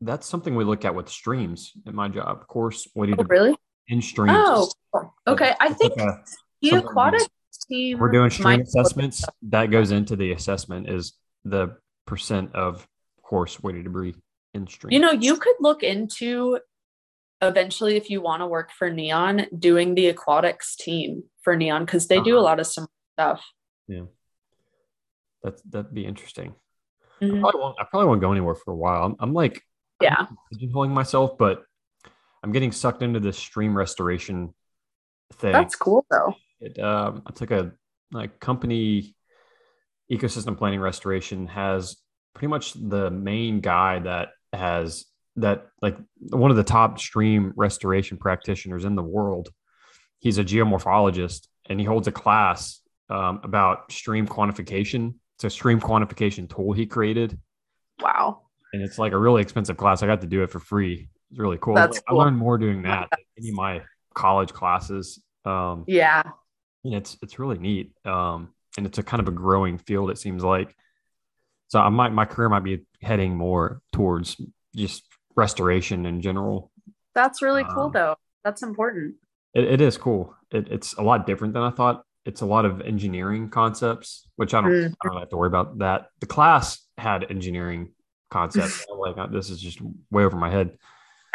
that's 0.00 0.26
something 0.26 0.54
we 0.54 0.64
look 0.64 0.84
at 0.84 0.94
with 0.94 1.08
streams 1.08 1.72
at 1.86 1.94
my 1.94 2.08
job. 2.08 2.38
Of 2.40 2.46
course, 2.46 2.86
what 2.94 3.08
Oh, 3.10 3.14
do 3.16 3.24
really? 3.28 3.56
in 3.88 4.00
streams? 4.02 4.36
Oh, 4.38 4.70
okay. 5.26 5.54
I 5.60 5.72
think 5.72 5.94
the 5.96 6.70
aquatic 6.76 7.26
team. 7.68 7.98
we're 7.98 8.10
doing 8.10 8.30
stream 8.30 8.60
assessments. 8.60 9.24
That 9.42 9.70
goes 9.70 9.90
into 9.90 10.16
the 10.16 10.32
assessment 10.32 10.88
is 10.88 11.14
the 11.44 11.76
percent 12.06 12.54
of 12.54 12.86
coarse 13.22 13.60
woody 13.62 13.82
debris 13.82 14.14
in 14.54 14.66
stream. 14.66 14.92
You 14.92 15.00
know, 15.00 15.12
you 15.12 15.36
could 15.36 15.56
look 15.60 15.82
into 15.82 16.58
eventually 17.42 17.96
if 17.96 18.08
you 18.10 18.20
want 18.20 18.40
to 18.40 18.46
work 18.46 18.70
for 18.72 18.90
Neon 18.90 19.46
doing 19.58 19.94
the 19.94 20.06
aquatics 20.08 20.74
team 20.76 21.24
for 21.42 21.56
Neon 21.56 21.84
because 21.84 22.06
they 22.06 22.20
do 22.20 22.34
a 22.36 22.38
Uh-huh. 22.38 22.44
lot 22.44 22.60
of 22.60 22.66
some 22.66 22.86
stuff. 23.14 23.44
Yeah, 23.88 24.04
that's 25.42 25.62
that'd 25.62 25.92
be 25.94 26.06
interesting. 26.06 26.54
Mhm. 27.20 27.38
I, 27.38 27.40
probably 27.40 27.60
won't, 27.60 27.76
I 27.80 27.84
probably 27.84 28.08
won't 28.08 28.20
go 28.20 28.32
anywhere 28.32 28.54
for 28.54 28.72
a 28.72 28.76
while. 28.76 29.04
I'm, 29.04 29.16
I'm 29.20 29.32
like 29.32 29.62
Yeah. 30.00 30.26
pigeonholing 30.52 30.90
myself, 30.90 31.38
but 31.38 31.64
I'm 32.42 32.52
getting 32.52 32.72
sucked 32.72 33.02
into 33.02 33.20
this 33.20 33.38
stream 33.38 33.76
restoration 33.76 34.54
thing. 35.34 35.52
That's 35.52 35.74
cool 35.76 36.04
though. 36.10 36.34
It 36.60 36.78
um 36.78 37.22
it's 37.28 37.40
like 37.40 37.50
a 37.50 37.72
like 38.12 38.40
company 38.40 39.14
ecosystem 40.10 40.56
planning 40.56 40.80
restoration 40.80 41.46
has 41.46 41.96
pretty 42.34 42.48
much 42.48 42.72
the 42.74 43.10
main 43.10 43.60
guy 43.60 43.98
that 43.98 44.28
has 44.52 45.06
that 45.36 45.66
like 45.82 45.96
one 46.30 46.50
of 46.50 46.56
the 46.56 46.64
top 46.64 46.98
stream 46.98 47.52
restoration 47.56 48.16
practitioners 48.16 48.84
in 48.84 48.94
the 48.94 49.02
world. 49.02 49.50
He's 50.18 50.38
a 50.38 50.44
geomorphologist 50.44 51.46
and 51.68 51.78
he 51.78 51.84
holds 51.84 52.08
a 52.08 52.12
class 52.12 52.80
um, 53.10 53.40
about 53.42 53.92
stream 53.92 54.26
quantification. 54.26 55.14
It's 55.36 55.44
a 55.44 55.50
stream 55.50 55.80
quantification 55.80 56.48
tool 56.48 56.72
he 56.72 56.86
created. 56.86 57.38
Wow. 58.00 58.42
and 58.72 58.82
it's 58.82 58.98
like 58.98 59.12
a 59.12 59.18
really 59.18 59.40
expensive 59.42 59.76
class. 59.76 60.02
I 60.02 60.06
got 60.06 60.20
to 60.20 60.26
do 60.26 60.42
it 60.42 60.50
for 60.50 60.58
free. 60.58 61.08
It's 61.30 61.40
really 61.40 61.58
cool. 61.60 61.74
That's 61.74 61.98
i 61.98 62.02
cool. 62.10 62.18
learned 62.18 62.36
more 62.36 62.58
doing 62.58 62.82
that 62.82 63.08
than 63.10 63.20
any 63.38 63.48
of 63.48 63.54
my 63.54 63.82
college 64.14 64.52
classes. 64.52 65.22
Um 65.44 65.84
Yeah. 65.86 66.22
And 66.84 66.94
it's 66.94 67.16
it's 67.22 67.38
really 67.38 67.58
neat 67.58 67.92
um 68.04 68.52
and 68.76 68.86
it's 68.86 68.98
a 68.98 69.02
kind 69.02 69.20
of 69.20 69.28
a 69.28 69.32
growing 69.32 69.78
field 69.78 70.10
it 70.10 70.18
seems 70.18 70.42
like 70.44 70.74
so 71.68 71.80
i 71.80 71.88
might 71.88 72.12
my 72.12 72.24
career 72.24 72.48
might 72.48 72.64
be 72.64 72.84
heading 73.02 73.36
more 73.36 73.80
towards 73.92 74.40
just 74.74 75.02
restoration 75.36 76.06
in 76.06 76.20
general 76.20 76.70
That's 77.14 77.42
really 77.42 77.64
cool 77.64 77.84
Um, 77.86 77.92
though. 77.92 78.16
That's 78.44 78.62
important. 78.62 79.16
it, 79.54 79.64
it 79.64 79.80
is 79.80 79.96
cool 79.98 80.34
it, 80.50 80.68
it's 80.70 80.94
a 80.94 81.02
lot 81.02 81.26
different 81.26 81.54
than 81.54 81.62
i 81.62 81.70
thought 81.70 82.02
it's 82.24 82.40
a 82.40 82.46
lot 82.46 82.64
of 82.64 82.80
engineering 82.80 83.48
concepts 83.50 84.28
which 84.36 84.54
i 84.54 84.60
don't 84.60 84.70
Mm. 84.70 84.94
i 85.04 85.08
don't 85.08 85.18
have 85.18 85.28
to 85.30 85.36
worry 85.36 85.48
about 85.48 85.78
that 85.78 86.06
the 86.20 86.26
class 86.26 86.80
had 86.98 87.24
engineering 87.30 87.92
concepts 88.30 88.84
I'm 88.92 88.98
like 88.98 89.16
"Oh, 89.18 89.28
this 89.32 89.50
is 89.50 89.60
just 89.60 89.78
way 90.10 90.24
over 90.24 90.36
my 90.36 90.50
head 90.50 90.76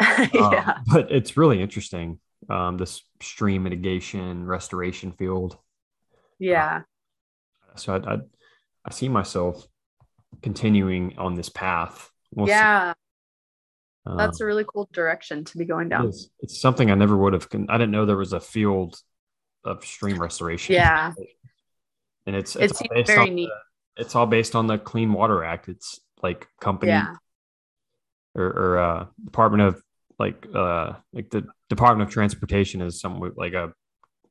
Um, 0.00 0.28
yeah. 0.34 0.78
but 0.92 1.10
it's 1.12 1.36
really 1.36 1.60
interesting 1.62 2.18
um 2.50 2.76
this 2.76 3.02
stream 3.20 3.62
mitigation 3.62 4.44
restoration 4.46 5.12
field 5.12 5.56
Yeah. 6.38 6.82
so 7.76 7.94
I, 7.94 8.14
I, 8.14 8.18
I 8.84 8.90
see 8.90 9.08
myself 9.08 9.66
continuing 10.42 11.16
on 11.18 11.34
this 11.34 11.48
path. 11.48 12.10
We'll 12.34 12.48
yeah. 12.48 12.94
Um, 14.04 14.16
That's 14.16 14.40
a 14.40 14.44
really 14.46 14.64
cool 14.66 14.88
direction 14.92 15.44
to 15.44 15.58
be 15.58 15.64
going 15.64 15.88
down. 15.88 16.08
is. 16.08 16.30
It's 16.40 16.60
something 16.60 16.90
I 16.90 16.94
never 16.96 17.16
would 17.16 17.34
have. 17.34 17.48
Con- 17.48 17.66
I 17.68 17.78
didn't 17.78 17.92
know 17.92 18.04
there 18.06 18.16
was 18.16 18.32
a 18.32 18.40
field 18.40 18.96
of 19.64 19.84
stream 19.84 20.20
restoration. 20.26 20.74
Yeah. 20.74 21.12
and 22.26 22.34
it's 22.34 22.56
It 22.56 22.64
it's 22.72 22.80
all 22.82 22.88
based 22.92 23.06
very 23.06 23.20
on 23.28 23.34
neat. 23.36 23.50
the, 23.96 24.02
it's 24.02 24.14
all 24.16 24.26
based 24.26 24.56
on 24.56 24.66
the 24.66 24.78
Clean 24.78 25.12
Water 25.12 25.44
Act. 25.44 25.68
It's 25.68 26.00
like 26.22 26.48
company 26.60 26.90
Yeah. 26.90 27.14
or, 28.34 28.44
or 28.46 28.78
uh, 28.78 29.06
Department 29.24 29.62
of 29.62 29.82
like 30.18 30.46
uh 30.54 30.94
like 31.12 31.30
the 31.30 31.46
Department 31.74 32.08
of 32.08 32.12
Transportation 32.12 32.80
is 32.82 33.00
some 33.00 33.20
like 33.36 33.54
a 33.54 33.72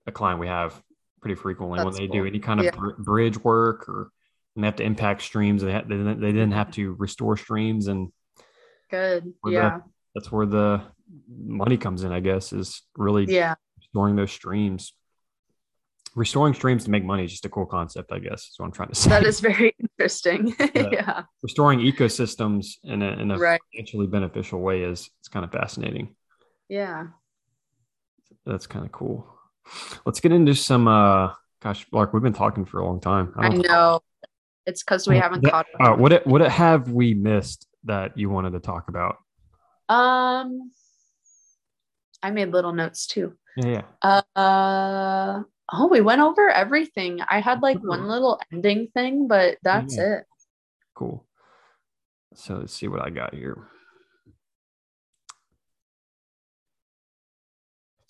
a 0.08 0.12
client 0.12 0.40
we 0.40 0.48
have 0.48 0.82
pretty 1.22 1.36
frequently 1.36 1.84
when 1.84 1.94
they 1.94 2.08
cool. 2.08 2.18
do 2.22 2.26
any 2.26 2.40
kind 2.40 2.60
of 2.60 2.66
Yeah. 2.66 2.72
br- 2.76 3.02
bridge 3.02 3.38
work 3.44 3.88
or 3.90 4.12
they 4.56 4.66
have 4.66 4.76
to 4.78 4.84
impact 4.84 5.22
streams. 5.22 5.62
They 5.62 5.72
ha- 5.72 5.82
they 5.88 5.96
didn't- 5.98 6.20
they 6.22 6.32
didn't 6.32 6.52
have 6.54 6.72
to 6.72 6.94
restore 6.94 7.38
streams, 7.38 7.88
and 7.88 8.12
Good. 8.90 9.34
Where 9.42 9.52
the- 9.54 9.58
Yeah. 9.60 9.80
that's 10.14 10.32
where 10.32 10.46
the 10.46 10.82
money 11.30 11.78
comes 11.78 12.04
in. 12.04 12.12
I 12.12 12.20
guess 12.20 12.52
is 12.54 12.82
really 12.98 13.26
Yeah. 13.26 13.56
restoring 13.78 14.16
those 14.18 14.32
streams. 14.32 14.94
Restoring 16.14 16.54
streams 16.54 16.84
to 16.84 16.92
make 16.92 17.06
money 17.06 17.24
is 17.24 17.32
just 17.32 17.46
a 17.46 17.50
cool 17.50 17.66
concept, 17.66 18.12
I 18.12 18.20
guess. 18.20 18.42
Is 18.50 18.56
what 18.58 18.66
I'm 18.66 18.72
trying 18.74 18.90
to 18.90 18.96
say. 18.96 19.10
That 19.10 19.24
is 19.24 19.40
very 19.40 19.74
interesting. 19.80 20.54
Yeah. 20.76 20.90
yeah. 20.92 21.24
restoring 21.42 21.80
ecosystems 21.80 22.66
in 22.84 23.02
a, 23.02 23.12
in 23.14 23.32
a 23.32 23.38
Right. 23.38 23.62
financially 23.72 24.08
beneficial 24.08 24.60
way 24.60 24.84
is 24.84 25.10
it's 25.20 25.30
kind 25.30 25.46
of 25.46 25.52
fascinating. 25.52 26.16
Yeah. 26.68 27.08
That's 28.46 28.68
kind 28.68 28.86
of 28.86 28.92
cool. 28.92 29.28
Let's 30.06 30.20
get 30.20 30.32
into 30.32 30.56
some. 30.56 30.88
uh 30.88 31.34
Gosh, 31.62 31.86
Lark, 31.92 32.12
we've 32.12 32.24
been 32.24 32.34
talking 32.34 32.66
for 32.66 32.80
a 32.80 32.86
long 32.86 33.00
time. 33.00 33.34
I 33.38 33.50
don't- 33.50 33.68
know. 33.68 34.00
It's 34.66 34.82
because 34.84 35.08
we 35.08 35.18
haven't 35.18 35.44
That- 35.44 35.52
caught 35.52 35.66
Uh, 35.80 35.94
up. 35.94 36.00
what 36.00 36.12
it, 36.12 36.26
what 36.26 36.42
it 36.42 36.50
have 36.52 36.90
we 36.92 37.14
missed 37.14 37.68
that 37.84 38.18
you 38.18 38.30
wanted 38.32 38.54
to 38.54 38.60
talk 38.60 38.90
about? 38.90 39.18
Um, 39.88 40.72
I 42.24 42.32
made 42.32 42.50
little 42.50 42.74
notes 42.74 43.06
too. 43.06 43.38
Yeah, 43.58 43.84
yeah. 44.04 44.22
Uh, 44.36 45.44
oh, 45.74 45.88
we 45.88 46.02
went 46.02 46.22
over 46.22 46.50
everything. 46.50 47.22
I 47.30 47.42
had 47.42 47.62
like 47.62 47.78
one 47.80 48.08
little 48.08 48.40
ending 48.52 48.88
thing, 48.96 49.28
but 49.28 49.58
that's 49.62 49.98
Yeah. 49.98 50.18
it. 50.20 50.26
Cool. 50.96 51.28
So 52.34 52.56
let's 52.58 52.74
see 52.74 52.88
what 52.88 53.02
I 53.06 53.10
got 53.12 53.34
here. 53.36 53.68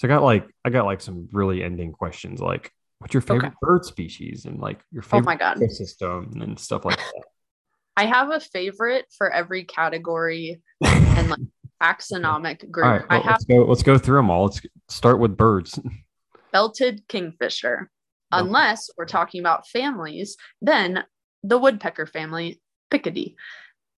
So 0.01 0.07
I 0.07 0.09
got 0.09 0.23
like 0.23 0.49
I 0.65 0.71
got 0.71 0.85
like 0.85 0.99
some 0.99 1.29
really 1.31 1.63
ending 1.63 1.91
questions 1.91 2.41
like 2.41 2.71
what's 2.97 3.13
your 3.13 3.21
favorite 3.21 3.49
Okay. 3.49 3.55
bird 3.61 3.85
species 3.85 4.45
and 4.45 4.59
like 4.59 4.79
your 4.91 5.03
Oh 5.03 5.05
favorite 5.05 5.25
my 5.25 5.35
God. 5.35 5.57
ecosystem 5.57 6.41
and 6.41 6.57
stuff 6.57 6.85
like 6.85 6.97
that. 6.97 7.13
I 7.97 8.05
have 8.07 8.31
a 8.31 8.39
favorite 8.39 9.05
for 9.15 9.31
every 9.31 9.63
category 9.63 10.59
and 10.83 11.29
like 11.29 11.39
taxonomic 11.83 12.71
group. 12.71 12.87
all 12.87 12.93
right, 12.93 13.05
I 13.11 13.13
well, 13.17 13.23
have 13.25 13.31
let's 13.33 13.45
go 13.45 13.55
let's 13.65 13.83
go 13.83 13.97
through 13.99 14.17
them 14.17 14.31
all. 14.31 14.45
Let's 14.45 14.61
start 14.89 15.19
with 15.19 15.37
birds. 15.37 15.79
belted 16.51 17.07
kingfisher. 17.07 17.91
Unless 18.31 18.89
we're 18.97 19.05
talking 19.05 19.39
about 19.39 19.67
families, 19.67 20.35
then 20.63 21.03
the 21.43 21.59
woodpecker 21.59 22.07
family, 22.07 22.59
Picidae. 22.89 23.35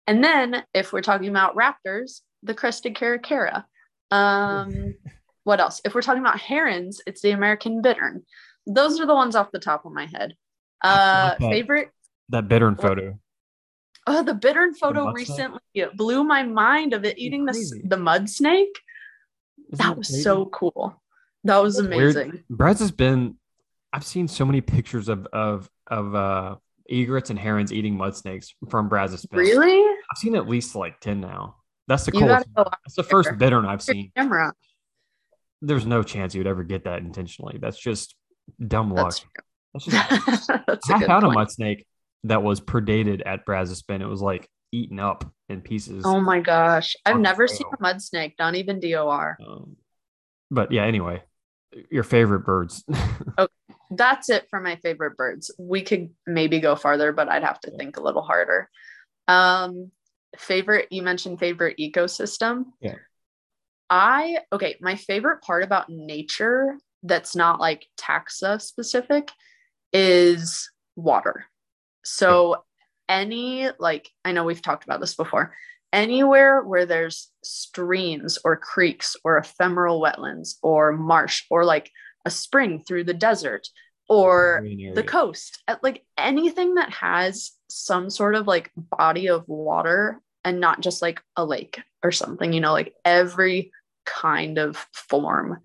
And 0.08 0.24
then 0.24 0.64
if 0.74 0.92
we're 0.92 1.00
talking 1.02 1.28
about 1.28 1.54
raptors, 1.54 2.22
the 2.42 2.54
crested 2.54 2.94
caracara. 2.94 3.66
Um, 4.10 4.94
what 5.44 5.60
else? 5.60 5.80
If 5.84 5.94
we're 5.94 6.02
talking 6.02 6.22
about 6.22 6.38
herons, 6.40 7.00
it's 7.06 7.20
the 7.22 7.30
American 7.30 7.82
bittern. 7.82 8.24
Those 8.66 9.00
are 9.00 9.06
the 9.06 9.14
ones 9.14 9.34
off 9.34 9.50
the 9.52 9.58
top 9.58 9.84
of 9.84 9.92
my 9.92 10.06
head. 10.06 10.34
Uh, 10.82 11.30
that. 11.30 11.40
favorite 11.40 11.90
That 12.30 12.48
bittern 12.48 12.76
photo. 12.76 13.18
Oh, 14.06 14.22
the 14.24 14.34
bittern 14.34 14.74
photo 14.74 15.04
snake? 15.04 15.14
recently 15.16 15.60
it 15.74 15.96
blew 15.96 16.24
my 16.24 16.42
mind 16.42 16.92
of 16.92 17.04
it 17.04 17.18
eating 17.18 17.44
the, 17.44 17.82
the 17.84 17.96
mud 17.96 18.28
snake. 18.28 18.76
Isn't 19.72 19.84
That 19.86 19.96
was 19.96 20.08
crazy? 20.08 20.22
so 20.22 20.46
cool. 20.46 21.00
That 21.44 21.58
was 21.58 21.76
That's 21.76 21.88
weird. 21.88 22.16
amazing. 22.16 22.44
Brad's 22.50 22.80
has 22.80 22.90
been. 22.90 23.36
I've 23.92 24.04
seen 24.04 24.26
so 24.26 24.44
many 24.44 24.60
pictures 24.60 25.08
of 25.08 25.26
of 25.32 25.68
of 25.88 26.14
uh 26.14 26.56
egrets 26.88 27.30
and 27.30 27.38
herons 27.38 27.72
eating 27.72 27.96
mud 27.96 28.16
snakes 28.16 28.54
from 28.70 28.88
Brazos. 28.88 29.26
Really? 29.30 29.78
I've 30.10 30.18
seen 30.18 30.34
at 30.36 30.48
least 30.48 30.74
like 30.74 30.98
ten 31.00 31.20
now. 31.20 31.56
That's 31.88 32.04
the 32.04 32.12
coolest. 32.12 32.46
That's 32.56 32.94
the 32.96 33.02
first 33.02 33.30
bittern 33.38 33.66
I've 33.66 33.82
seen. 33.82 34.10
camera. 34.16 34.52
There's 35.62 35.86
no 35.86 36.02
chance 36.02 36.34
you 36.34 36.40
would 36.40 36.46
ever 36.46 36.64
get 36.64 36.84
that 36.84 36.98
intentionally. 36.98 37.58
That's 37.60 37.78
just 37.78 38.14
dumb 38.66 38.92
luck. 38.92 39.14
That's 39.72 39.86
That's 39.86 39.86
just 39.86 40.46
true. 40.46 40.56
That's 40.66 40.90
a 40.90 40.94
I 40.94 41.06
found 41.06 41.24
a 41.24 41.30
mud 41.30 41.50
snake 41.50 41.86
that 42.24 42.42
was 42.42 42.60
predated 42.60 43.22
at 43.24 43.46
Brazos 43.46 43.82
Bend. 43.82 44.02
It 44.02 44.06
was 44.06 44.20
like 44.20 44.48
eaten 44.72 44.98
up 44.98 45.24
in 45.48 45.60
pieces. 45.60 46.04
Oh 46.06 46.20
my 46.20 46.40
gosh. 46.40 46.94
I've 47.06 47.20
never 47.20 47.46
seen 47.46 47.66
a 47.72 47.80
mud 47.80 48.02
snake, 48.02 48.34
not 48.38 48.54
even 48.54 48.80
DOR. 48.80 49.38
Um, 49.46 49.76
but 50.50 50.72
yeah, 50.72 50.84
anyway, 50.84 51.22
your 51.90 52.02
favorite 52.02 52.40
birds. 52.40 52.84
That's 53.90 54.30
it 54.30 54.46
for 54.50 54.60
my 54.60 54.76
favorite 54.76 55.16
birds. 55.16 55.54
We 55.58 55.82
could 55.82 56.10
maybe 56.26 56.60
go 56.60 56.76
farther, 56.76 57.12
but 57.12 57.28
I'd 57.28 57.44
have 57.44 57.60
to 57.60 57.70
think 57.70 57.96
a 57.96 58.02
little 58.02 58.22
harder. 58.22 58.70
Um, 59.28 59.90
favorite, 60.36 60.88
you 60.90 61.02
mentioned 61.02 61.38
favorite 61.38 61.76
ecosystem. 61.78 62.66
Yeah. 62.80 62.96
I, 63.92 64.38
okay, 64.50 64.76
my 64.80 64.96
favorite 64.96 65.42
part 65.42 65.62
about 65.62 65.90
nature 65.90 66.78
that's 67.02 67.36
not 67.36 67.60
like 67.60 67.86
taxa 67.98 68.58
specific 68.62 69.30
is 69.92 70.70
water. 70.96 71.44
So, 72.02 72.64
any, 73.06 73.68
like, 73.78 74.08
I 74.24 74.32
know 74.32 74.44
we've 74.44 74.62
talked 74.62 74.84
about 74.84 75.00
this 75.00 75.14
before, 75.14 75.54
anywhere 75.92 76.62
where 76.62 76.86
there's 76.86 77.30
streams 77.44 78.38
or 78.42 78.56
creeks 78.56 79.14
or 79.24 79.36
ephemeral 79.36 80.00
wetlands 80.00 80.54
or 80.62 80.92
marsh 80.92 81.44
or 81.50 81.66
like 81.66 81.90
a 82.24 82.30
spring 82.30 82.82
through 82.82 83.04
the 83.04 83.12
desert 83.12 83.68
or 84.08 84.64
the 84.94 85.02
coast 85.02 85.62
like 85.82 86.04
anything 86.16 86.74
that 86.74 86.90
has 86.90 87.52
some 87.68 88.08
sort 88.08 88.34
of 88.34 88.46
like 88.46 88.70
body 88.76 89.28
of 89.28 89.46
water 89.48 90.20
and 90.44 90.60
not 90.60 90.80
just 90.80 91.02
like 91.02 91.22
a 91.36 91.44
lake 91.44 91.80
or 92.02 92.10
something 92.10 92.52
you 92.52 92.60
know 92.60 92.72
like 92.72 92.94
every 93.04 93.70
kind 94.04 94.58
of 94.58 94.86
form. 94.92 95.58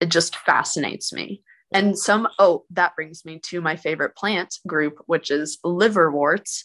It 0.00 0.10
just 0.10 0.36
fascinates 0.36 1.12
me. 1.12 1.42
And 1.72 1.98
some 1.98 2.28
oh 2.38 2.64
that 2.70 2.94
brings 2.94 3.24
me 3.24 3.40
to 3.46 3.60
my 3.60 3.74
favorite 3.74 4.14
plant 4.14 4.58
group 4.66 4.98
which 5.06 5.30
is 5.30 5.58
liverworts 5.64 6.64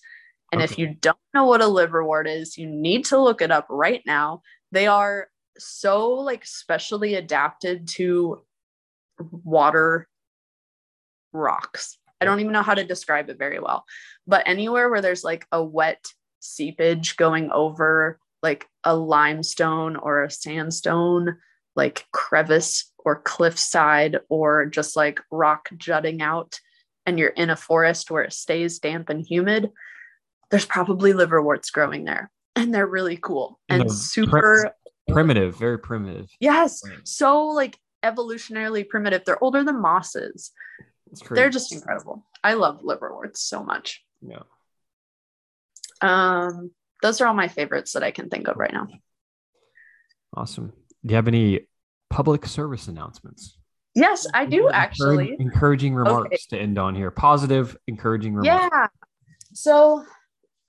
and 0.51 0.61
if 0.61 0.77
you 0.77 0.93
don't 0.93 1.17
know 1.33 1.45
what 1.45 1.61
a 1.61 1.65
liverwort 1.65 2.27
is 2.27 2.57
you 2.57 2.67
need 2.67 3.05
to 3.05 3.17
look 3.17 3.41
it 3.41 3.51
up 3.51 3.65
right 3.69 4.01
now. 4.05 4.41
They 4.71 4.85
are 4.85 5.29
so 5.57 6.11
like 6.11 6.45
specially 6.45 7.15
adapted 7.15 7.87
to 7.87 8.43
water 9.19 10.07
rocks. 11.33 11.97
I 12.21 12.25
don't 12.25 12.39
even 12.39 12.53
know 12.53 12.61
how 12.61 12.73
to 12.73 12.83
describe 12.83 13.29
it 13.29 13.37
very 13.37 13.59
well. 13.59 13.85
But 14.27 14.47
anywhere 14.47 14.89
where 14.89 15.01
there's 15.01 15.23
like 15.23 15.45
a 15.51 15.63
wet 15.63 16.05
seepage 16.39 17.17
going 17.17 17.51
over 17.51 18.19
like 18.41 18.67
a 18.83 18.95
limestone 18.95 19.95
or 19.95 20.23
a 20.23 20.31
sandstone, 20.31 21.37
like 21.75 22.05
crevice 22.11 22.91
or 22.97 23.21
cliffside, 23.21 24.17
or 24.29 24.65
just 24.65 24.95
like 24.95 25.21
rock 25.31 25.69
jutting 25.77 26.21
out, 26.21 26.59
and 27.05 27.17
you're 27.17 27.29
in 27.29 27.49
a 27.49 27.55
forest 27.55 28.11
where 28.11 28.23
it 28.23 28.33
stays 28.33 28.79
damp 28.79 29.09
and 29.09 29.25
humid, 29.25 29.71
there's 30.51 30.65
probably 30.65 31.13
liverworts 31.13 31.69
growing 31.71 32.05
there. 32.05 32.31
And 32.55 32.73
they're 32.73 32.87
really 32.87 33.17
cool 33.17 33.59
And 33.69 33.83
and 33.83 33.91
super 33.91 34.73
primitive, 35.07 35.57
very 35.57 35.79
primitive. 35.79 36.29
Yes, 36.39 36.81
so 37.03 37.47
like 37.47 37.77
evolutionarily 38.03 38.87
primitive. 38.87 39.23
They're 39.25 39.43
older 39.43 39.63
than 39.63 39.81
mosses. 39.81 40.51
They're 41.31 41.49
just 41.49 41.73
incredible. 41.73 42.25
I 42.43 42.53
love 42.53 42.83
liverworts 42.83 43.41
so 43.41 43.63
much. 43.63 44.03
yeah. 44.21 44.43
Um, 46.01 46.71
those 47.01 47.21
are 47.21 47.27
all 47.27 47.33
my 47.33 47.47
favorites 47.47 47.93
that 47.93 48.03
I 48.03 48.11
can 48.11 48.29
think 48.29 48.47
of 48.47 48.57
right 48.57 48.73
now. 48.73 48.87
Awesome. 50.35 50.73
Do 51.05 51.11
you 51.11 51.15
have 51.15 51.27
any 51.27 51.61
public 52.09 52.45
service 52.45 52.87
announcements? 52.87 53.57
Yes, 53.95 54.27
I 54.33 54.45
do 54.45 54.67
Encourage- 54.67 54.75
actually. 54.75 55.35
Encouraging 55.39 55.95
remarks 55.95 56.45
to 56.47 56.57
end 56.57 56.77
on 56.77 56.95
here. 56.95 57.11
Positive, 57.11 57.75
encouraging 57.87 58.35
remarks. 58.35 58.69
Yeah. 58.71 58.87
So 59.53 60.05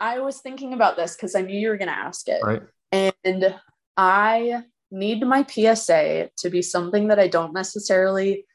I 0.00 0.20
was 0.20 0.40
thinking 0.40 0.72
about 0.72 0.96
this 0.96 1.14
because 1.14 1.34
I 1.34 1.42
knew 1.42 1.58
you 1.58 1.68
were 1.68 1.76
going 1.76 1.88
to 1.88 1.98
ask 1.98 2.28
it. 2.28 2.40
Right. 2.42 2.62
And 2.92 3.54
I 3.96 4.62
need 4.90 5.24
my 5.26 5.44
PSA 5.44 6.30
to 6.38 6.50
be 6.50 6.62
something 6.62 7.08
that 7.08 7.18
I 7.18 7.28
don't 7.28 7.52
necessarily 7.52 8.46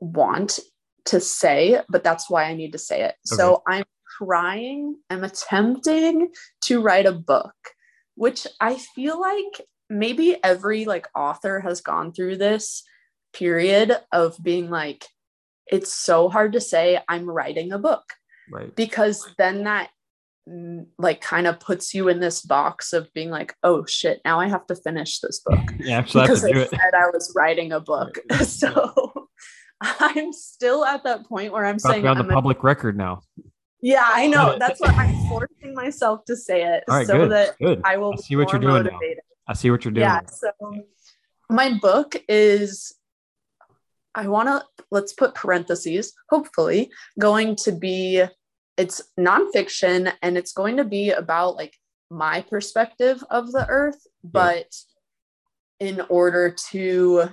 want 0.00 0.58
to 1.06 1.20
say, 1.20 1.80
but 1.88 2.04
that's 2.04 2.28
why 2.28 2.44
I 2.44 2.54
need 2.54 2.72
to 2.72 2.78
say 2.78 3.02
it. 3.02 3.14
So 3.24 3.62
I'm 3.66 3.84
trying, 4.24 4.96
I'm 5.08 5.24
attempting 5.24 6.30
to 6.62 6.82
write 6.82 7.06
a 7.06 7.12
book, 7.12 7.54
which 8.14 8.46
I 8.60 8.76
feel 8.76 9.20
like 9.20 9.66
maybe 9.88 10.36
every 10.42 10.84
like 10.84 11.08
author 11.14 11.60
has 11.60 11.80
gone 11.80 12.12
through 12.12 12.36
this 12.36 12.82
period 13.32 13.96
of 14.12 14.36
being 14.42 14.70
like, 14.70 15.06
it's 15.66 15.92
so 15.92 16.28
hard 16.28 16.52
to 16.54 16.60
say 16.60 17.00
I'm 17.08 17.28
writing 17.30 17.72
a 17.72 17.78
book 17.78 18.04
Right. 18.52 18.74
because 18.74 19.24
then 19.38 19.64
that 19.64 19.90
mm, 20.48 20.86
like 20.98 21.20
kind 21.20 21.46
of 21.46 21.60
puts 21.60 21.94
you 21.94 22.08
in 22.08 22.18
this 22.18 22.42
box 22.42 22.92
of 22.92 23.12
being 23.14 23.30
like 23.30 23.54
oh 23.62 23.84
shit 23.86 24.20
now 24.24 24.40
i 24.40 24.48
have 24.48 24.66
to 24.66 24.74
finish 24.74 25.20
this 25.20 25.40
book 25.44 25.60
actually 25.88 26.26
have 26.26 26.28
because 26.30 26.44
i 26.44 26.48
it. 26.48 26.70
said 26.70 26.80
i 26.98 27.08
was 27.12 27.32
writing 27.36 27.70
a 27.70 27.78
book 27.78 28.18
Right. 28.28 28.40
so 28.44 29.28
i'm 29.80 30.32
still 30.32 30.84
at 30.84 31.04
that 31.04 31.26
point 31.26 31.52
where 31.52 31.64
i'm 31.64 31.76
About 31.76 31.92
saying 31.92 32.06
on 32.08 32.16
the 32.16 32.24
I'm 32.24 32.30
a- 32.30 32.34
public 32.34 32.64
record 32.64 32.96
now. 32.98 33.20
Yeah 33.82 34.08
i 34.12 34.26
know 34.26 34.56
that's 34.58 34.80
why 34.80 34.88
i'm 34.88 35.28
forcing 35.28 35.74
myself 35.74 36.24
to 36.24 36.36
say 36.36 36.62
it 36.62 36.84
right, 36.88 37.06
so 37.06 37.18
good. 37.18 37.30
that 37.30 37.58
good. 37.58 37.80
i 37.84 37.96
will 37.96 38.12
I 38.12 38.16
see 38.16 38.36
what 38.36 38.52
you're 38.52 38.60
doing 38.60 38.88
I 39.50 39.52
see 39.52 39.72
what 39.72 39.84
you're 39.84 39.92
doing. 39.92 40.06
Yeah. 40.06 40.20
So 40.26 40.52
my 41.48 41.76
book 41.82 42.14
is, 42.28 42.94
I 44.14 44.28
want 44.28 44.48
to, 44.48 44.64
let's 44.92 45.12
put 45.12 45.34
parentheses, 45.34 46.12
hopefully, 46.28 46.92
going 47.18 47.56
to 47.64 47.72
be, 47.72 48.22
it's 48.76 49.02
nonfiction 49.18 50.12
and 50.22 50.38
it's 50.38 50.52
going 50.52 50.76
to 50.76 50.84
be 50.84 51.10
about 51.10 51.56
like 51.56 51.76
my 52.10 52.42
perspective 52.42 53.24
of 53.28 53.50
the 53.50 53.66
earth, 53.68 54.06
but 54.22 54.72
in 55.80 56.00
order 56.08 56.54
to, 56.70 57.24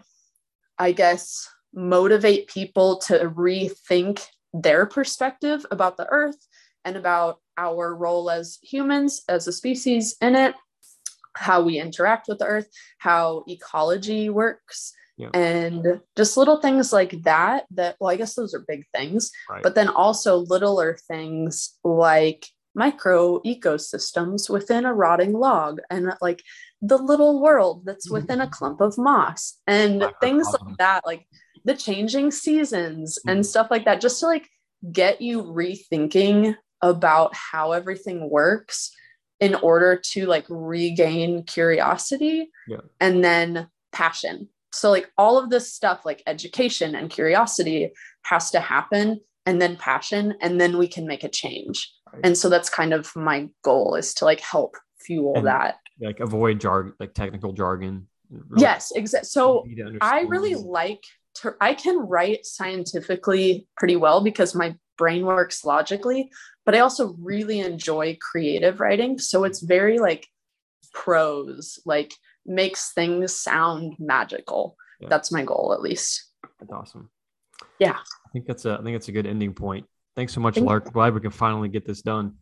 I 0.79 0.93
guess, 0.93 1.47
motivate 1.71 2.47
people 2.47 2.97
to 2.97 3.29
rethink 3.29 4.25
their 4.61 4.85
perspective 4.85 5.65
about 5.71 5.97
the 5.97 6.07
earth 6.09 6.37
and 6.85 6.95
about 6.95 7.39
our 7.57 7.93
role 7.95 8.29
as 8.29 8.59
humans, 8.61 9.23
as 9.27 9.47
a 9.47 9.51
species 9.51 10.15
in 10.21 10.35
it, 10.35 10.55
how 11.35 11.61
we 11.61 11.79
interact 11.79 12.27
with 12.27 12.39
the 12.39 12.45
earth, 12.45 12.67
how 12.97 13.43
ecology 13.47 14.29
works, 14.29 14.93
Yeah. 15.17 15.29
and 15.33 16.01
just 16.15 16.37
little 16.37 16.61
things 16.61 16.93
like 16.93 17.23
that. 17.23 17.65
That, 17.71 17.95
well, 17.99 18.11
I 18.11 18.15
guess 18.15 18.35
those 18.35 18.53
are 18.53 18.65
big 18.67 18.85
things, 18.95 19.31
Right. 19.49 19.63
but 19.63 19.75
then 19.75 19.89
also 19.89 20.37
littler 20.37 20.97
things 21.07 21.77
like 21.83 22.47
micro 22.77 23.39
ecosystems 23.41 24.49
within 24.49 24.85
a 24.85 24.93
rotting 24.93 25.33
log 25.33 25.79
and 25.89 26.13
like 26.21 26.43
the 26.79 26.97
little 26.97 27.41
world 27.41 27.83
that's 27.85 28.07
mm. 28.07 28.13
within 28.13 28.39
a 28.39 28.47
clump 28.47 28.79
of 28.81 28.97
moss 28.99 29.57
and 29.65 30.05
things 30.21 30.47
like 30.47 30.77
that 30.77 31.03
like 31.03 31.25
the 31.67 31.75
changing 31.75 32.31
seasons 32.31 33.19
and 33.27 33.41
mm-hmm. 33.41 33.43
stuff 33.43 33.67
like 33.69 33.83
that 33.85 33.99
just 33.99 34.21
to 34.21 34.25
like 34.25 34.49
get 34.91 35.21
you 35.21 35.43
rethinking 35.43 36.55
about 36.81 37.35
how 37.35 37.73
everything 37.73 38.29
works 38.29 38.91
in 39.41 39.53
order 39.53 39.99
to 40.13 40.25
like 40.25 40.45
regain 40.49 41.43
curiosity 41.43 42.49
Yeah. 42.67 42.77
and 43.01 43.23
then 43.23 43.67
passion 43.91 44.47
so 44.71 44.89
like 44.91 45.11
all 45.17 45.37
of 45.37 45.49
this 45.49 45.73
stuff 45.73 46.05
like 46.05 46.23
education 46.25 46.95
and 46.95 47.09
curiosity 47.09 47.91
has 48.23 48.49
to 48.51 48.61
happen 48.61 49.19
and 49.45 49.61
then 49.61 49.75
passion 49.75 50.35
and 50.41 50.61
then 50.61 50.77
we 50.77 50.87
can 50.87 51.05
make 51.05 51.23
a 51.23 51.29
change 51.29 51.93
Right. 52.13 52.21
and 52.23 52.37
so 52.37 52.47
that's 52.47 52.69
kind 52.69 52.93
of 52.93 53.13
my 53.15 53.49
goal 53.63 53.95
is 53.95 54.13
to 54.15 54.25
like 54.25 54.39
help 54.39 54.77
fuel 54.99 55.35
And 55.35 55.47
that 55.47 55.79
like 55.99 56.21
avoid 56.21 56.61
jargon, 56.61 56.93
like 56.99 57.13
technical 57.13 57.51
jargon. 57.51 58.07
Really 58.29 58.61
yes 58.61 58.91
exactly 58.95 59.27
so 59.27 59.65
I 60.01 60.21
really 60.21 60.55
like 60.55 61.03
to, 61.41 61.55
I 61.61 61.73
can 61.73 61.97
write 61.97 62.45
scientifically 62.45 63.67
pretty 63.77 63.95
well 63.95 64.21
because 64.21 64.55
my 64.55 64.75
brain 64.97 65.25
works 65.25 65.63
logically, 65.63 66.31
but 66.65 66.75
I 66.75 66.79
also 66.79 67.15
really 67.19 67.59
enjoy 67.59 68.17
creative 68.19 68.79
writing. 68.79 69.19
So 69.19 69.43
it's 69.43 69.61
very 69.61 69.99
like 69.99 70.27
prose, 70.93 71.79
like 71.85 72.13
makes 72.45 72.93
things 72.93 73.33
sound 73.33 73.95
magical. 73.99 74.75
Yeah. 74.99 75.09
That's 75.09 75.31
my 75.31 75.43
goal, 75.43 75.73
at 75.73 75.81
least. 75.81 76.25
That's 76.59 76.71
awesome. 76.71 77.09
Yeah. 77.79 77.97
I 77.97 78.29
think 78.33 78.45
that's 78.45 78.65
a 78.65 78.77
I 78.79 78.83
think 78.83 78.95
that's 78.95 79.07
a 79.07 79.11
good 79.11 79.27
ending 79.27 79.53
point. 79.53 79.85
Thanks 80.15 80.33
so 80.33 80.41
much, 80.41 80.55
Thank 80.55 80.67
Lark. 80.67 80.91
Glad 80.93 81.13
we 81.13 81.21
can 81.21 81.31
finally 81.31 81.69
get 81.69 81.85
this 81.85 82.01
done. 82.01 82.33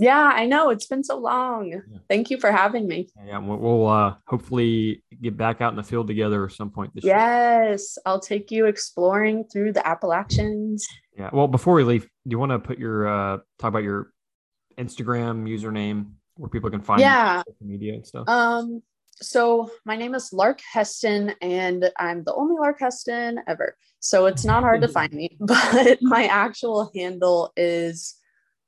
Yeah, 0.00 0.32
I 0.34 0.46
know 0.46 0.70
it's 0.70 0.86
been 0.86 1.04
so 1.04 1.18
long. 1.18 1.70
Yeah. 1.70 1.98
Thank 2.08 2.30
you 2.30 2.38
for 2.38 2.50
having 2.50 2.88
me. 2.88 3.08
Yeah, 3.24 3.38
we'll, 3.38 3.86
uh, 3.86 4.14
hopefully 4.26 5.02
get 5.20 5.36
back 5.36 5.60
out 5.60 5.72
in 5.72 5.76
the 5.76 5.82
field 5.82 6.06
together 6.06 6.46
at 6.46 6.52
some 6.52 6.70
point 6.70 6.94
this 6.94 7.04
yes, 7.04 7.16
year. 7.16 7.70
Yes, 7.70 7.98
I'll 8.06 8.20
take 8.20 8.50
you 8.50 8.66
exploring 8.66 9.44
through 9.52 9.74
the 9.74 9.86
Appalachians. 9.86 10.86
Yeah. 11.16 11.28
Well, 11.32 11.48
before 11.48 11.74
we 11.74 11.84
leave, 11.84 12.04
do 12.04 12.30
you 12.30 12.38
want 12.38 12.52
to 12.52 12.58
put 12.58 12.78
your 12.78 13.08
uh, 13.08 13.36
talk 13.58 13.68
about 13.68 13.82
your 13.82 14.10
Instagram 14.78 15.46
username 15.46 16.12
where 16.36 16.48
people 16.48 16.70
can 16.70 16.80
find 16.80 17.00
you? 17.00 17.06
yeah 17.06 17.42
media 17.60 17.94
and 17.94 18.06
stuff? 18.06 18.28
Um. 18.28 18.82
So 19.22 19.70
my 19.84 19.96
name 19.96 20.14
is 20.14 20.32
Lark 20.32 20.60
Heston, 20.72 21.34
and 21.42 21.90
I'm 21.98 22.24
the 22.24 22.32
only 22.32 22.54
Lark 22.58 22.80
Heston 22.80 23.40
ever. 23.46 23.76
So 23.98 24.24
it's 24.24 24.46
not 24.46 24.62
hard 24.62 24.80
to 24.80 24.88
find 24.88 25.12
me. 25.12 25.36
But 25.40 25.98
my 26.00 26.24
actual 26.24 26.90
handle 26.94 27.52
is 27.54 28.14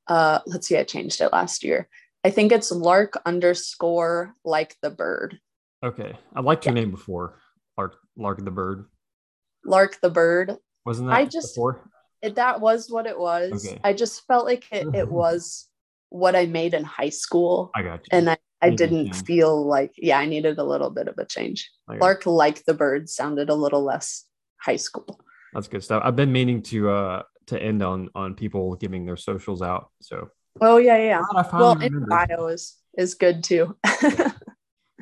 uh, 0.07 0.39
let's 0.45 0.67
see, 0.67 0.77
I 0.77 0.83
changed 0.83 1.21
it 1.21 1.31
last 1.31 1.63
year. 1.63 1.87
I 2.23 2.29
think 2.29 2.51
it's 2.51 2.71
Lark 2.71 3.21
underscore 3.25 4.33
like 4.45 4.75
the 4.81 4.89
bird. 4.89 5.39
Okay. 5.83 6.17
I 6.35 6.41
liked 6.41 6.65
your 6.65 6.75
yeah. 6.75 6.81
name 6.81 6.91
before. 6.91 7.39
Lark 7.77 7.97
Lark 8.17 8.43
the 8.43 8.51
bird. 8.51 8.85
Lark 9.65 9.99
the 10.01 10.09
bird. 10.09 10.55
Wasn't 10.85 11.09
that 11.09 11.15
I 11.15 11.25
just 11.25 11.55
before? 11.55 11.89
It, 12.21 12.35
that 12.35 12.61
was 12.61 12.89
what 12.89 13.05
it 13.05 13.19
was. 13.19 13.67
Okay. 13.67 13.79
I 13.83 13.93
just 13.93 14.25
felt 14.27 14.45
like 14.45 14.65
it, 14.71 14.87
it 14.95 15.07
was 15.11 15.67
what 16.09 16.35
I 16.35 16.45
made 16.45 16.73
in 16.73 16.83
high 16.83 17.09
school. 17.09 17.71
I 17.75 17.81
got 17.81 17.99
you. 17.99 18.17
And 18.17 18.29
I, 18.29 18.37
I 18.61 18.69
didn't 18.69 19.13
feel 19.13 19.65
like, 19.65 19.91
yeah, 19.97 20.19
I 20.19 20.25
needed 20.25 20.57
a 20.57 20.63
little 20.63 20.89
bit 20.89 21.09
of 21.09 21.17
a 21.17 21.25
change. 21.25 21.69
Lark 21.89 22.25
like 22.25 22.63
the 22.63 22.73
bird 22.73 23.09
sounded 23.09 23.49
a 23.49 23.55
little 23.55 23.83
less 23.83 24.23
high 24.57 24.77
school. 24.77 25.19
That's 25.53 25.67
good 25.67 25.83
stuff. 25.83 26.01
I've 26.05 26.15
been 26.15 26.31
meaning 26.31 26.61
to 26.63 26.89
uh 26.89 27.23
to 27.47 27.61
end 27.61 27.81
on 27.81 28.09
on 28.15 28.35
people 28.35 28.75
giving 28.75 29.05
their 29.05 29.17
socials 29.17 29.61
out. 29.61 29.89
So. 30.01 30.29
Oh 30.61 30.77
yeah, 30.77 30.97
yeah. 30.97 31.21
Well, 31.51 31.79
in 31.81 32.05
bio 32.07 32.47
is 32.47 32.77
is 32.97 33.15
good 33.15 33.43
too. 33.43 33.75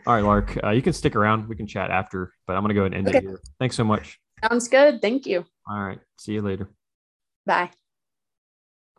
All 0.07 0.15
right, 0.15 0.23
Lark. 0.23 0.57
Uh, 0.63 0.69
you 0.69 0.81
can 0.81 0.93
stick 0.93 1.15
around. 1.15 1.47
We 1.47 1.55
can 1.55 1.68
chat 1.68 1.91
after, 1.91 2.34
but 2.47 2.55
I'm 2.55 2.63
gonna 2.63 2.73
go 2.73 2.85
and 2.85 2.95
end 2.95 3.09
okay. 3.09 3.19
it 3.19 3.23
here. 3.23 3.41
Thanks 3.59 3.76
so 3.76 3.84
much. 3.84 4.19
Sounds 4.47 4.68
good. 4.68 5.01
Thank 5.01 5.26
you. 5.26 5.45
All 5.69 5.80
right. 5.80 5.99
See 6.19 6.34
you 6.34 6.41
later. 6.41 6.72
Bye. 7.45 7.72